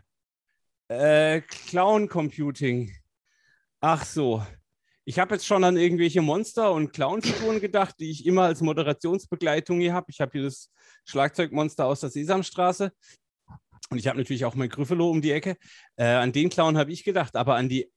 äh, 0.88 1.40
Clown 1.42 2.08
Computing. 2.08 2.92
Ach 3.80 4.04
so. 4.04 4.44
Ich 5.04 5.18
habe 5.18 5.34
jetzt 5.34 5.46
schon 5.46 5.64
an 5.64 5.76
irgendwelche 5.76 6.22
Monster 6.22 6.72
und 6.72 6.92
Clownfiguren 6.92 7.60
gedacht, 7.60 7.96
die 7.98 8.10
ich 8.10 8.24
immer 8.24 8.42
als 8.42 8.60
Moderationsbegleitung 8.60 9.80
hier 9.80 9.94
habe. 9.94 10.06
Ich 10.10 10.20
habe 10.20 10.32
hier 10.32 10.44
das 10.44 10.70
Schlagzeugmonster 11.04 11.86
aus 11.86 12.00
der 12.00 12.10
Sesamstraße. 12.10 12.92
Und 13.90 13.98
ich 13.98 14.06
habe 14.06 14.18
natürlich 14.18 14.44
auch 14.44 14.54
mein 14.54 14.68
Gryffalo 14.68 15.10
um 15.10 15.20
die 15.20 15.32
Ecke. 15.32 15.56
Äh, 15.96 16.04
an 16.04 16.32
den 16.32 16.50
Clown 16.50 16.78
habe 16.78 16.92
ich 16.92 17.02
gedacht, 17.04 17.34
aber 17.34 17.56
an 17.56 17.68
die 17.68 17.92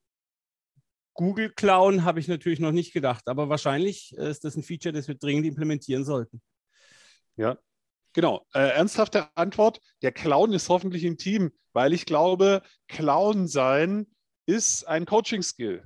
Google 1.14 1.50
Clown 1.50 2.04
habe 2.04 2.20
ich 2.20 2.28
natürlich 2.28 2.60
noch 2.60 2.72
nicht 2.72 2.92
gedacht. 2.92 3.28
Aber 3.28 3.48
wahrscheinlich 3.48 4.14
äh, 4.18 4.28
ist 4.28 4.44
das 4.44 4.56
ein 4.56 4.64
Feature, 4.64 4.92
das 4.92 5.06
wir 5.06 5.14
dringend 5.14 5.46
implementieren 5.46 6.04
sollten. 6.04 6.42
Ja, 7.36 7.56
genau. 8.12 8.44
Äh, 8.52 8.70
ernsthafte 8.70 9.28
Antwort: 9.36 9.80
Der 10.02 10.12
Clown 10.12 10.52
ist 10.52 10.68
hoffentlich 10.68 11.04
im 11.04 11.16
Team, 11.16 11.52
weil 11.72 11.92
ich 11.92 12.04
glaube, 12.04 12.62
Clown 12.88 13.46
sein 13.46 14.06
ist 14.46 14.86
ein 14.86 15.06
Coaching-Skill. 15.06 15.82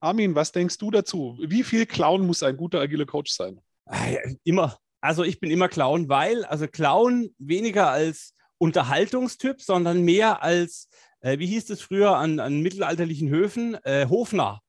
Armin, 0.00 0.34
was 0.34 0.52
denkst 0.52 0.78
du 0.78 0.90
dazu? 0.90 1.38
Wie 1.40 1.62
viel 1.62 1.86
Clown 1.86 2.26
muss 2.26 2.42
ein 2.42 2.56
guter 2.56 2.80
agile 2.80 3.06
Coach 3.06 3.32
sein? 3.32 3.60
Ah, 3.86 4.06
Immer. 4.44 4.78
Also 5.02 5.24
ich 5.24 5.40
bin 5.40 5.50
immer 5.50 5.68
Clown, 5.68 6.08
weil, 6.08 6.44
also 6.44 6.66
Clown 6.68 7.34
weniger 7.38 7.90
als 7.90 8.34
Unterhaltungstyp, 8.58 9.62
sondern 9.62 10.02
mehr 10.02 10.42
als, 10.42 10.88
äh, 11.20 11.38
wie 11.38 11.46
hieß 11.46 11.70
es 11.70 11.80
früher 11.80 12.16
an, 12.16 12.38
an 12.38 12.60
mittelalterlichen 12.60 13.30
Höfen, 13.30 13.74
äh, 13.84 14.06
Hofnarr. 14.06 14.60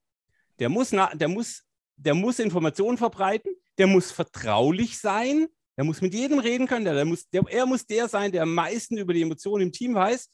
Der 0.59 0.69
muss, 0.69 0.93
na, 0.93 1.13
der, 1.13 1.27
muss, 1.27 1.63
der 1.97 2.13
muss 2.13 2.39
Informationen 2.39 2.97
verbreiten, 2.97 3.51
der 3.77 3.87
muss 3.87 4.11
vertraulich 4.11 4.99
sein, 4.99 5.47
der 5.77 5.83
muss 5.83 6.01
mit 6.01 6.13
jedem 6.13 6.39
reden 6.39 6.67
können, 6.67 6.85
der, 6.85 6.93
der 6.93 7.05
muss, 7.05 7.27
der, 7.29 7.43
er 7.49 7.65
muss 7.65 7.85
der 7.85 8.07
sein, 8.07 8.31
der 8.31 8.43
am 8.43 8.53
meisten 8.53 8.97
über 8.97 9.13
die 9.13 9.21
Emotionen 9.21 9.63
im 9.63 9.71
Team 9.73 9.95
weiß. 9.95 10.29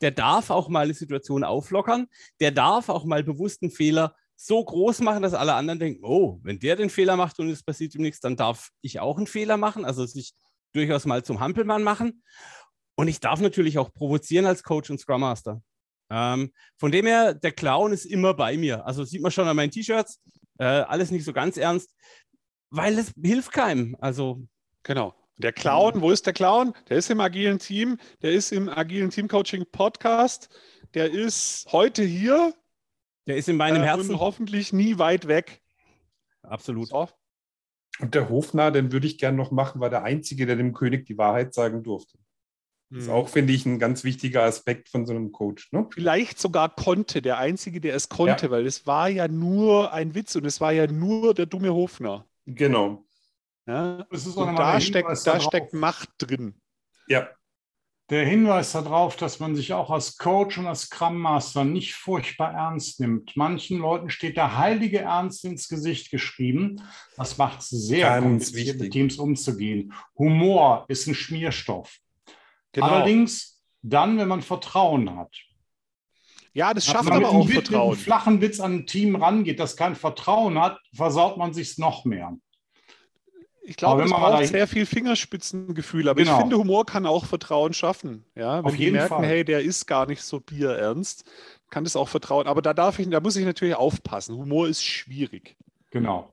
Der 0.00 0.10
darf 0.10 0.50
auch 0.50 0.68
mal 0.68 0.84
eine 0.84 0.94
Situation 0.94 1.42
auflockern, 1.42 2.06
der 2.40 2.50
darf 2.52 2.88
auch 2.88 3.04
mal 3.04 3.24
bewussten 3.24 3.70
Fehler 3.70 4.14
so 4.46 4.64
groß 4.64 5.00
machen, 5.00 5.22
dass 5.22 5.34
alle 5.34 5.54
anderen 5.54 5.78
denken, 5.78 6.04
oh, 6.04 6.40
wenn 6.42 6.58
der 6.58 6.76
den 6.76 6.90
Fehler 6.90 7.16
macht 7.16 7.38
und 7.38 7.48
es 7.48 7.62
passiert 7.62 7.94
ihm 7.94 8.02
nichts, 8.02 8.20
dann 8.20 8.36
darf 8.36 8.70
ich 8.80 9.00
auch 9.00 9.16
einen 9.16 9.26
Fehler 9.26 9.56
machen, 9.56 9.84
also 9.84 10.04
sich 10.06 10.32
durchaus 10.72 11.04
mal 11.06 11.22
zum 11.24 11.40
Hampelmann 11.40 11.82
machen. 11.82 12.22
Und 12.94 13.08
ich 13.08 13.20
darf 13.20 13.40
natürlich 13.40 13.78
auch 13.78 13.92
provozieren 13.92 14.46
als 14.46 14.62
Coach 14.62 14.90
und 14.90 14.98
Scrum 14.98 15.20
Master. 15.20 15.62
Ähm, 16.10 16.52
von 16.76 16.92
dem 16.92 17.06
her, 17.06 17.34
der 17.34 17.52
Clown 17.52 17.92
ist 17.92 18.04
immer 18.04 18.34
bei 18.34 18.56
mir. 18.56 18.84
Also 18.86 19.04
sieht 19.04 19.22
man 19.22 19.32
schon 19.32 19.48
an 19.48 19.56
meinen 19.56 19.70
T-Shirts, 19.70 20.20
äh, 20.58 20.64
alles 20.64 21.10
nicht 21.10 21.24
so 21.24 21.32
ganz 21.32 21.56
ernst, 21.56 21.94
weil 22.70 22.98
es 22.98 23.12
hilft 23.22 23.52
keinem. 23.52 23.96
Also 24.00 24.46
Genau. 24.82 25.14
Der 25.36 25.52
Clown, 25.52 26.00
wo 26.00 26.10
ist 26.10 26.26
der 26.26 26.32
Clown? 26.32 26.74
Der 26.88 26.98
ist 26.98 27.10
im 27.10 27.20
agilen 27.20 27.58
Team, 27.58 27.98
der 28.20 28.32
ist 28.32 28.52
im 28.52 28.68
agilen 28.68 29.10
Team 29.10 29.28
Coaching 29.28 29.64
Podcast, 29.70 30.48
der 30.94 31.10
ist 31.10 31.66
heute 31.72 32.02
hier 32.02 32.54
der 33.26 33.36
ist 33.36 33.48
in 33.48 33.56
meinem 33.56 33.82
äh, 33.82 33.86
Herzen. 33.86 34.14
und 34.14 34.20
hoffentlich 34.20 34.72
nie 34.72 34.98
weit 34.98 35.28
weg. 35.28 35.62
Absolut. 36.42 36.88
So. 36.88 37.08
Und 38.00 38.14
der 38.14 38.28
Hofnarr, 38.28 38.70
den 38.72 38.90
würde 38.92 39.06
ich 39.06 39.18
gern 39.18 39.36
noch 39.36 39.50
machen, 39.50 39.80
war 39.80 39.90
der 39.90 40.02
Einzige, 40.02 40.46
der 40.46 40.56
dem 40.56 40.72
König 40.72 41.06
die 41.06 41.18
Wahrheit 41.18 41.54
sagen 41.54 41.82
durfte. 41.82 42.18
Das 42.90 43.02
ist 43.02 43.06
Mhm. 43.08 43.12
auch, 43.14 43.28
finde 43.28 43.52
ich, 43.52 43.64
ein 43.64 43.78
ganz 43.78 44.04
wichtiger 44.04 44.42
Aspekt 44.42 44.88
von 44.88 45.06
so 45.06 45.12
einem 45.14 45.32
Coach. 45.32 45.72
Ne? 45.72 45.86
Vielleicht 45.92 46.38
sogar 46.38 46.74
konnte, 46.74 47.22
der 47.22 47.38
Einzige, 47.38 47.80
der 47.80 47.94
es 47.94 48.08
konnte, 48.08 48.50
weil 48.50 48.66
es 48.66 48.86
war 48.86 49.08
ja 49.08 49.28
nur 49.28 49.92
ein 49.92 50.14
Witz 50.14 50.36
und 50.36 50.44
es 50.44 50.60
war 50.60 50.72
ja 50.72 50.86
nur 50.86 51.32
der 51.34 51.46
dumme 51.46 51.72
Hofner. 51.72 52.26
Genau. 52.46 53.04
Ja? 53.66 54.06
Das 54.10 54.26
ist 54.26 54.36
auch 54.36 54.46
Und 54.48 54.56
da 54.56 54.80
steckt, 54.80 55.26
da 55.26 55.40
steckt 55.40 55.72
Macht 55.72 56.10
drin. 56.18 56.54
Ja, 57.08 57.28
Der 58.12 58.26
Hinweis 58.26 58.72
darauf, 58.72 59.16
dass 59.16 59.40
man 59.40 59.56
sich 59.56 59.72
auch 59.72 59.88
als 59.88 60.18
Coach 60.18 60.58
und 60.58 60.66
als 60.66 60.82
Scrum 60.82 61.16
Master 61.16 61.64
nicht 61.64 61.94
furchtbar 61.94 62.52
ernst 62.52 63.00
nimmt. 63.00 63.34
Manchen 63.38 63.78
Leuten 63.78 64.10
steht 64.10 64.36
der 64.36 64.58
heilige 64.58 64.98
Ernst 64.98 65.46
ins 65.46 65.66
Gesicht 65.66 66.10
geschrieben. 66.10 66.82
Das 67.16 67.38
macht 67.38 67.60
es 67.60 67.70
sehr 67.70 68.08
Ganz 68.10 68.22
kompliziert, 68.22 68.56
wichtig. 68.66 68.80
mit 68.82 68.92
Teams 68.92 69.16
umzugehen. 69.16 69.94
Humor 70.18 70.84
ist 70.88 71.06
ein 71.06 71.14
Schmierstoff. 71.14 71.96
Genau. 72.72 72.86
Allerdings 72.86 73.62
dann, 73.80 74.18
wenn 74.18 74.28
man 74.28 74.42
Vertrauen 74.42 75.16
hat. 75.16 75.34
Ja, 76.52 76.74
das 76.74 76.86
Wenn 76.86 76.92
schafft 76.92 77.08
man 77.08 77.14
aber 77.14 77.20
mit 77.22 77.30
einem 77.32 77.40
auch 77.40 77.48
Witz- 77.48 77.54
Mit 77.56 77.66
Vertrauen. 77.68 77.92
einem 77.92 77.98
flachen 77.98 78.40
Witz 78.42 78.60
an 78.60 78.74
ein 78.74 78.86
Team 78.86 79.16
rangeht, 79.16 79.58
das 79.58 79.74
kein 79.74 79.94
Vertrauen 79.96 80.60
hat, 80.60 80.78
versaut 80.94 81.38
man 81.38 81.54
sich 81.54 81.78
noch 81.78 82.04
mehr. 82.04 82.36
Ich 83.64 83.76
glaube, 83.76 84.02
es 84.02 84.10
braucht 84.10 84.46
sehr 84.46 84.66
viel 84.66 84.86
Fingerspitzengefühl. 84.86 86.08
Aber 86.08 86.20
Genau. 86.20 86.34
ich 86.34 86.40
finde, 86.40 86.56
Humor 86.58 86.84
kann 86.84 87.06
auch 87.06 87.26
Vertrauen 87.26 87.72
schaffen. 87.72 88.24
Ja, 88.34 88.58
wenn 88.58 88.64
Auf 88.64 88.76
die 88.76 88.90
merken, 88.90 89.08
Fall. 89.08 89.24
hey, 89.26 89.44
der 89.44 89.62
ist 89.62 89.86
gar 89.86 90.06
nicht 90.06 90.22
so 90.22 90.40
bierernst, 90.40 91.24
kann 91.70 91.84
das 91.84 91.94
auch 91.94 92.08
Vertrauen. 92.08 92.46
Aber 92.48 92.60
da 92.60 92.74
darf 92.74 92.98
ich, 92.98 93.08
da 93.08 93.20
muss 93.20 93.36
ich 93.36 93.44
natürlich 93.44 93.76
aufpassen. 93.76 94.36
Humor 94.36 94.66
ist 94.68 94.82
schwierig. 94.84 95.56
Genau. 95.90 96.32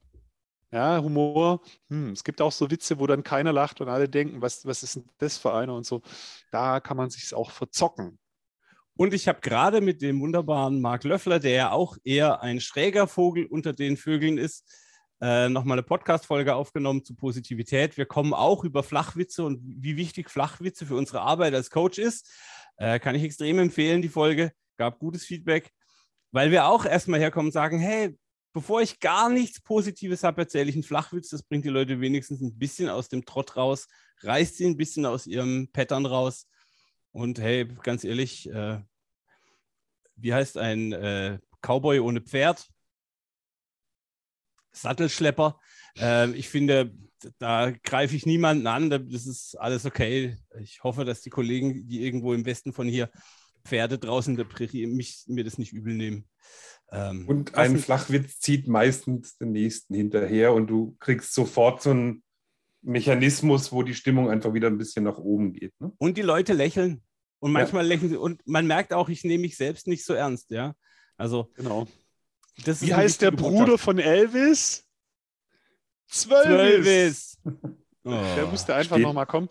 Ja, 0.72 1.02
Humor, 1.02 1.62
hm, 1.90 2.12
es 2.12 2.24
gibt 2.24 2.42
auch 2.42 2.52
so 2.52 2.70
Witze, 2.70 3.00
wo 3.00 3.08
dann 3.08 3.24
keiner 3.24 3.52
lacht 3.54 3.82
und 3.82 3.90
alle 3.90 4.08
denken, 4.10 4.42
was, 4.42 4.66
was 4.66 4.84
ist 4.84 4.96
denn 4.98 5.06
das 5.18 5.38
für 5.38 5.54
einer 5.54 5.74
und 5.76 5.86
so. 5.86 6.02
Da 6.52 6.80
kann 6.80 6.98
man 6.98 7.10
sich 7.10 7.34
auch 7.34 7.52
verzocken. 7.52 8.20
Und 8.96 9.14
ich 9.14 9.28
habe 9.28 9.40
gerade 9.42 9.82
mit 9.82 10.02
dem 10.02 10.20
wunderbaren 10.20 10.82
Marc 10.82 11.06
Löffler, 11.06 11.40
der 11.40 11.52
ja 11.52 11.72
auch 11.72 11.96
eher 12.04 12.42
ein 12.42 12.60
schräger 12.60 13.08
Vogel 13.08 13.46
unter 13.46 13.72
den 13.74 13.98
Vögeln 13.98 14.38
ist, 14.38 14.66
äh, 15.22 15.50
nochmal 15.50 15.76
eine 15.76 15.84
Podcast-Folge 15.84 16.56
aufgenommen 16.56 17.04
zu 17.04 17.16
Positivität. 17.16 17.98
Wir 17.98 18.06
kommen 18.06 18.34
auch 18.34 18.64
über 18.64 18.84
Flachwitze 18.84 19.44
und 19.44 19.60
wie 19.64 19.98
wichtig 19.98 20.30
Flachwitze 20.30 20.86
für 20.86 20.96
unsere 20.96 21.22
Arbeit 21.22 21.54
als 21.54 21.70
Coach 21.70 21.98
ist. 21.98 22.30
Äh, 22.78 23.00
kann 23.00 23.16
ich 23.16 23.24
extrem 23.24 23.60
empfehlen, 23.60 24.02
die 24.02 24.10
Folge. 24.10 24.54
Gab 24.78 25.00
gutes 25.00 25.26
Feedback, 25.26 25.72
weil 26.32 26.52
wir 26.52 26.68
auch 26.68 26.86
erstmal 26.86 27.20
herkommen 27.20 27.48
und 27.48 27.54
sagen, 27.54 27.80
hey, 27.80 28.18
bevor 28.54 28.82
ich 28.82 29.00
gar 29.00 29.30
nichts 29.30 29.62
Positives 29.62 30.24
habe, 30.24 30.42
erzähle 30.42 30.70
ich 30.70 30.76
einen 30.76 30.84
Flachwitz. 30.84 31.30
Das 31.30 31.44
bringt 31.44 31.66
die 31.66 31.70
Leute 31.70 32.00
wenigstens 32.00 32.42
ein 32.42 32.58
bisschen 32.58 32.88
aus 32.90 33.10
dem 33.10 33.26
Trott 33.26 33.58
raus, 33.58 33.88
reißt 34.22 34.56
sie 34.56 34.66
ein 34.66 34.78
bisschen 34.78 35.06
aus 35.06 35.28
ihrem 35.28 35.70
Pattern 35.74 36.06
raus. 36.06 36.48
Und 37.12 37.40
hey, 37.40 37.66
ganz 37.84 38.04
ehrlich, 38.04 38.50
äh, 38.50 38.80
wie 40.16 40.34
heißt 40.34 40.58
ein 40.58 40.94
äh, 40.94 41.40
Cowboy 41.62 42.00
ohne 42.00 42.22
Pferd? 42.22 42.70
Sattelschlepper. 44.72 45.60
Äh, 45.98 46.32
ich 46.32 46.50
finde, 46.50 46.94
da 47.38 47.72
greife 47.84 48.16
ich 48.16 48.26
niemanden 48.26 48.68
an. 48.68 48.90
Das 48.90 49.26
ist 49.26 49.56
alles 49.56 49.86
okay. 49.86 50.38
Ich 50.60 50.84
hoffe, 50.84 51.06
dass 51.06 51.22
die 51.22 51.30
Kollegen, 51.30 51.88
die 51.88 52.04
irgendwo 52.04 52.34
im 52.34 52.46
Westen 52.46 52.74
von 52.74 52.88
hier 52.88 53.10
Pferde 53.66 54.00
draußen 54.00 54.34
in 54.34 54.38
der 54.38 54.46
Prärie, 54.46 54.88
mich, 54.88 55.26
mir 55.28 55.44
das 55.44 55.58
nicht 55.58 55.74
übel 55.74 55.94
nehmen. 55.94 56.26
Ähm, 56.92 57.28
Und 57.28 57.56
ein 57.56 57.78
Flachwitz 57.78 58.40
zieht 58.40 58.68
meistens 58.68 59.38
den 59.38 59.52
nächsten 59.52 59.94
hinterher 59.94 60.54
und 60.54 60.68
du 60.68 60.96
kriegst 61.00 61.34
sofort 61.34 61.82
so 61.82 61.92
einen 61.92 62.24
Mechanismus, 62.82 63.72
wo 63.72 63.84
die 63.84 63.94
Stimmung 63.94 64.30
einfach 64.30 64.54
wieder 64.54 64.68
ein 64.68 64.78
bisschen 64.78 65.04
nach 65.04 65.18
oben 65.18 65.54
geht. 65.54 65.74
Ne? 65.80 65.92
Und 65.98 66.18
die 66.18 66.22
Leute 66.22 66.54
lächeln. 66.54 67.04
Und 67.40 67.52
manchmal 67.54 67.86
lächeln 67.86 68.10
sie. 68.10 68.18
Und 68.18 68.46
man 68.46 68.68
merkt 68.68 68.94
auch, 68.94 69.08
ich 69.08 69.24
nehme 69.24 69.42
mich 69.42 69.56
selbst 69.56 69.88
nicht 69.88 70.04
so 70.04 70.14
ernst. 70.14 70.52
Ja, 70.52 70.74
also 71.16 71.52
Genau. 71.56 71.88
Wie 72.66 72.94
heißt 72.94 73.22
der 73.22 73.32
Bruder 73.32 73.66
Botschaft. 73.66 73.84
von 73.86 74.00
Elvis? 74.00 74.86
Zwölvis. 76.08 77.38
Zwölvis. 77.42 77.76
Der 78.04 78.46
Oh. 78.46 78.52
musste 78.52 78.74
einfach 78.76 78.98
nochmal 78.98 79.26
kommen. 79.26 79.50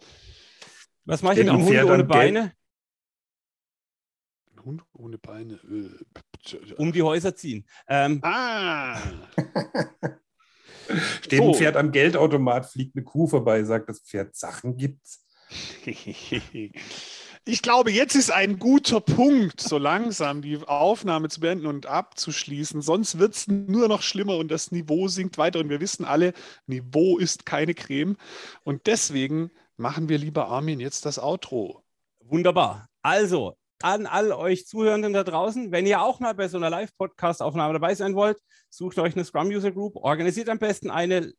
Was 1.04 1.22
mache 1.22 1.34
ich 1.40 1.48
einem 1.48 1.60
ein 1.60 1.64
Hund 1.66 1.84
ohne? 1.84 2.04
Beine? 2.04 2.52
Ein 4.52 4.64
Hund 4.64 4.82
ohne 4.92 5.18
Beine. 5.18 5.54
äh, 5.54 6.74
Um 6.76 6.92
die 6.92 7.02
Häuser 7.02 7.34
ziehen. 7.36 7.66
Ähm, 7.86 8.20
Ah! 8.22 8.98
Steht 11.22 11.38
So. 11.40 11.48
ein 11.50 11.54
Pferd 11.54 11.76
am 11.76 11.92
Geldautomat, 11.92 12.66
fliegt 12.70 12.96
eine 12.96 13.04
Kuh 13.04 13.26
vorbei, 13.28 13.62
sagt 13.64 13.88
das 13.90 14.00
Pferd, 14.00 14.34
Sachen 14.34 14.76
gibt's. 14.76 15.24
Ich 17.50 17.62
glaube, 17.62 17.90
jetzt 17.90 18.14
ist 18.14 18.30
ein 18.30 18.58
guter 18.58 19.00
Punkt, 19.00 19.62
so 19.62 19.78
langsam 19.78 20.42
die 20.42 20.58
Aufnahme 20.66 21.30
zu 21.30 21.40
beenden 21.40 21.64
und 21.64 21.86
abzuschließen. 21.86 22.82
Sonst 22.82 23.18
wird 23.18 23.36
es 23.36 23.48
nur 23.48 23.88
noch 23.88 24.02
schlimmer 24.02 24.36
und 24.36 24.50
das 24.50 24.70
Niveau 24.70 25.08
sinkt 25.08 25.38
weiter. 25.38 25.58
Und 25.60 25.70
wir 25.70 25.80
wissen 25.80 26.04
alle, 26.04 26.34
Niveau 26.66 27.16
ist 27.16 27.46
keine 27.46 27.72
Creme. 27.72 28.18
Und 28.64 28.86
deswegen 28.86 29.50
machen 29.78 30.10
wir, 30.10 30.18
lieber 30.18 30.48
Armin, 30.48 30.78
jetzt 30.78 31.06
das 31.06 31.18
Outro. 31.18 31.82
Wunderbar. 32.20 32.86
Also, 33.00 33.56
an 33.80 34.04
all 34.04 34.32
euch 34.32 34.66
Zuhörenden 34.66 35.14
da 35.14 35.24
draußen, 35.24 35.72
wenn 35.72 35.86
ihr 35.86 36.02
auch 36.02 36.20
mal 36.20 36.34
bei 36.34 36.48
so 36.48 36.58
einer 36.58 36.68
Live-Podcast-Aufnahme 36.68 37.72
dabei 37.72 37.94
sein 37.94 38.14
wollt, 38.14 38.36
sucht 38.68 38.98
euch 38.98 39.14
eine 39.14 39.24
Scrum-User 39.24 39.72
Group, 39.72 39.96
organisiert 39.96 40.50
am 40.50 40.58
besten 40.58 40.90
eine. 40.90 41.32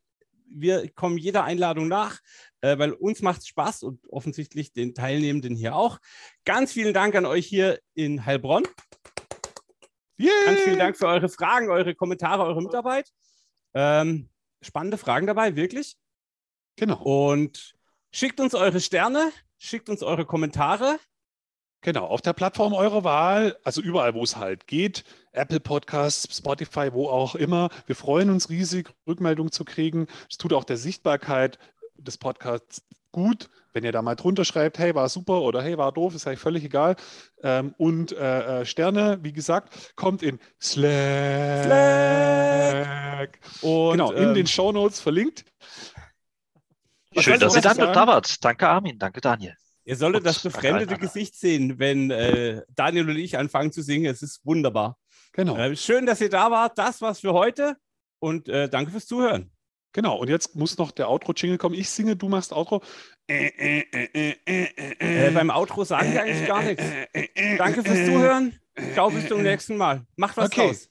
Wir 0.50 0.90
kommen 0.92 1.16
jeder 1.16 1.44
Einladung 1.44 1.88
nach, 1.88 2.20
äh, 2.60 2.78
weil 2.78 2.92
uns 2.92 3.22
macht 3.22 3.40
es 3.40 3.48
Spaß 3.48 3.82
und 3.84 4.06
offensichtlich 4.08 4.72
den 4.72 4.94
Teilnehmenden 4.94 5.54
hier 5.54 5.76
auch. 5.76 5.98
Ganz 6.44 6.72
vielen 6.72 6.94
Dank 6.94 7.14
an 7.14 7.26
euch 7.26 7.46
hier 7.46 7.80
in 7.94 8.26
Heilbronn. 8.26 8.66
Yay! 10.16 10.30
Ganz 10.44 10.60
vielen 10.60 10.78
Dank 10.78 10.96
für 10.98 11.06
eure 11.06 11.28
Fragen, 11.28 11.70
eure 11.70 11.94
Kommentare, 11.94 12.42
eure 12.44 12.62
Mitarbeit. 12.62 13.10
Ähm, 13.74 14.28
spannende 14.60 14.98
Fragen 14.98 15.26
dabei, 15.26 15.56
wirklich. 15.56 15.96
Genau. 16.76 17.02
Und 17.02 17.74
schickt 18.12 18.40
uns 18.40 18.54
eure 18.54 18.80
Sterne, 18.80 19.32
schickt 19.58 19.88
uns 19.88 20.02
eure 20.02 20.26
Kommentare. 20.26 20.98
Genau, 21.82 22.04
auf 22.04 22.20
der 22.20 22.34
Plattform 22.34 22.74
eurer 22.74 23.04
Wahl, 23.04 23.56
also 23.64 23.80
überall, 23.80 24.14
wo 24.14 24.22
es 24.22 24.36
halt 24.36 24.66
geht, 24.66 25.04
Apple 25.32 25.60
Podcasts, 25.60 26.36
Spotify, 26.36 26.92
wo 26.92 27.08
auch 27.08 27.34
immer. 27.34 27.70
Wir 27.86 27.96
freuen 27.96 28.28
uns 28.28 28.50
riesig, 28.50 28.90
Rückmeldung 29.06 29.50
zu 29.50 29.64
kriegen. 29.64 30.06
Es 30.28 30.36
tut 30.36 30.52
auch 30.52 30.64
der 30.64 30.76
Sichtbarkeit 30.76 31.58
des 31.96 32.18
Podcasts 32.18 32.82
gut, 33.12 33.48
wenn 33.72 33.84
ihr 33.84 33.92
da 33.92 34.02
mal 34.02 34.14
drunter 34.14 34.44
schreibt, 34.44 34.78
hey, 34.78 34.94
war 34.94 35.08
super 35.08 35.40
oder 35.40 35.62
hey, 35.62 35.78
war 35.78 35.92
doof, 35.92 36.14
ist 36.14 36.26
eigentlich 36.26 36.40
völlig 36.40 36.64
egal. 36.64 36.96
Ähm, 37.42 37.74
und 37.78 38.12
äh, 38.12 38.60
äh, 38.60 38.66
Sterne, 38.66 39.18
wie 39.22 39.32
gesagt, 39.32 39.96
kommt 39.96 40.22
in 40.22 40.38
Slack. 40.60 41.64
Slack. 41.64 43.38
Und, 43.62 43.92
genau, 43.92 44.12
in 44.12 44.28
ähm, 44.28 44.34
den 44.34 44.46
Shownotes 44.46 45.00
verlinkt. 45.00 45.44
Was 47.14 47.24
Schön, 47.24 47.40
dass 47.40 47.56
ihr 47.56 47.62
dann 47.62 47.78
da 47.78 48.06
wart. 48.06 48.44
Danke, 48.44 48.68
Armin. 48.68 48.98
Danke, 48.98 49.20
Daniel. 49.20 49.56
Ihr 49.84 49.96
solltet 49.96 50.26
das 50.26 50.42
befremdete. 50.42 50.96
Gesicht 50.96 51.34
sehen, 51.36 51.78
wenn 51.78 52.10
äh, 52.10 52.62
Daniel 52.68 53.08
und 53.08 53.16
ich 53.16 53.38
anfangen 53.38 53.72
zu 53.72 53.82
singen. 53.82 54.06
Es 54.06 54.22
ist 54.22 54.44
wunderbar. 54.44 54.98
Genau. 55.32 55.56
Äh, 55.56 55.76
schön, 55.76 56.06
dass 56.06 56.20
ihr 56.20 56.28
da 56.28 56.50
wart. 56.50 56.78
Das 56.78 57.00
war's 57.00 57.20
für 57.20 57.32
heute. 57.32 57.76
Und 58.18 58.48
äh, 58.48 58.68
danke 58.68 58.90
fürs 58.90 59.06
Zuhören. 59.06 59.50
Genau, 59.92 60.18
und 60.18 60.28
jetzt 60.28 60.54
muss 60.54 60.78
noch 60.78 60.92
der 60.92 61.08
Outro-Jingle 61.08 61.58
kommen. 61.58 61.74
Ich 61.74 61.90
singe, 61.90 62.14
du 62.14 62.28
machst 62.28 62.52
Outro. 62.52 62.80
Äh, 63.26 63.82
äh, 63.92 64.34
äh, 64.46 65.30
beim 65.32 65.50
Outro 65.50 65.82
sagen 65.84 66.12
wir 66.12 66.22
eigentlich 66.22 66.46
gar 66.46 66.62
nichts. 66.62 66.84
Danke 67.58 67.82
fürs 67.82 68.06
Zuhören. 68.06 68.54
Ciao, 68.92 69.10
bis 69.10 69.26
zum 69.26 69.42
nächsten 69.42 69.76
Mal. 69.76 70.06
Macht 70.16 70.36
was 70.36 70.46
Okay. 70.46 70.68
draus. 70.68 70.89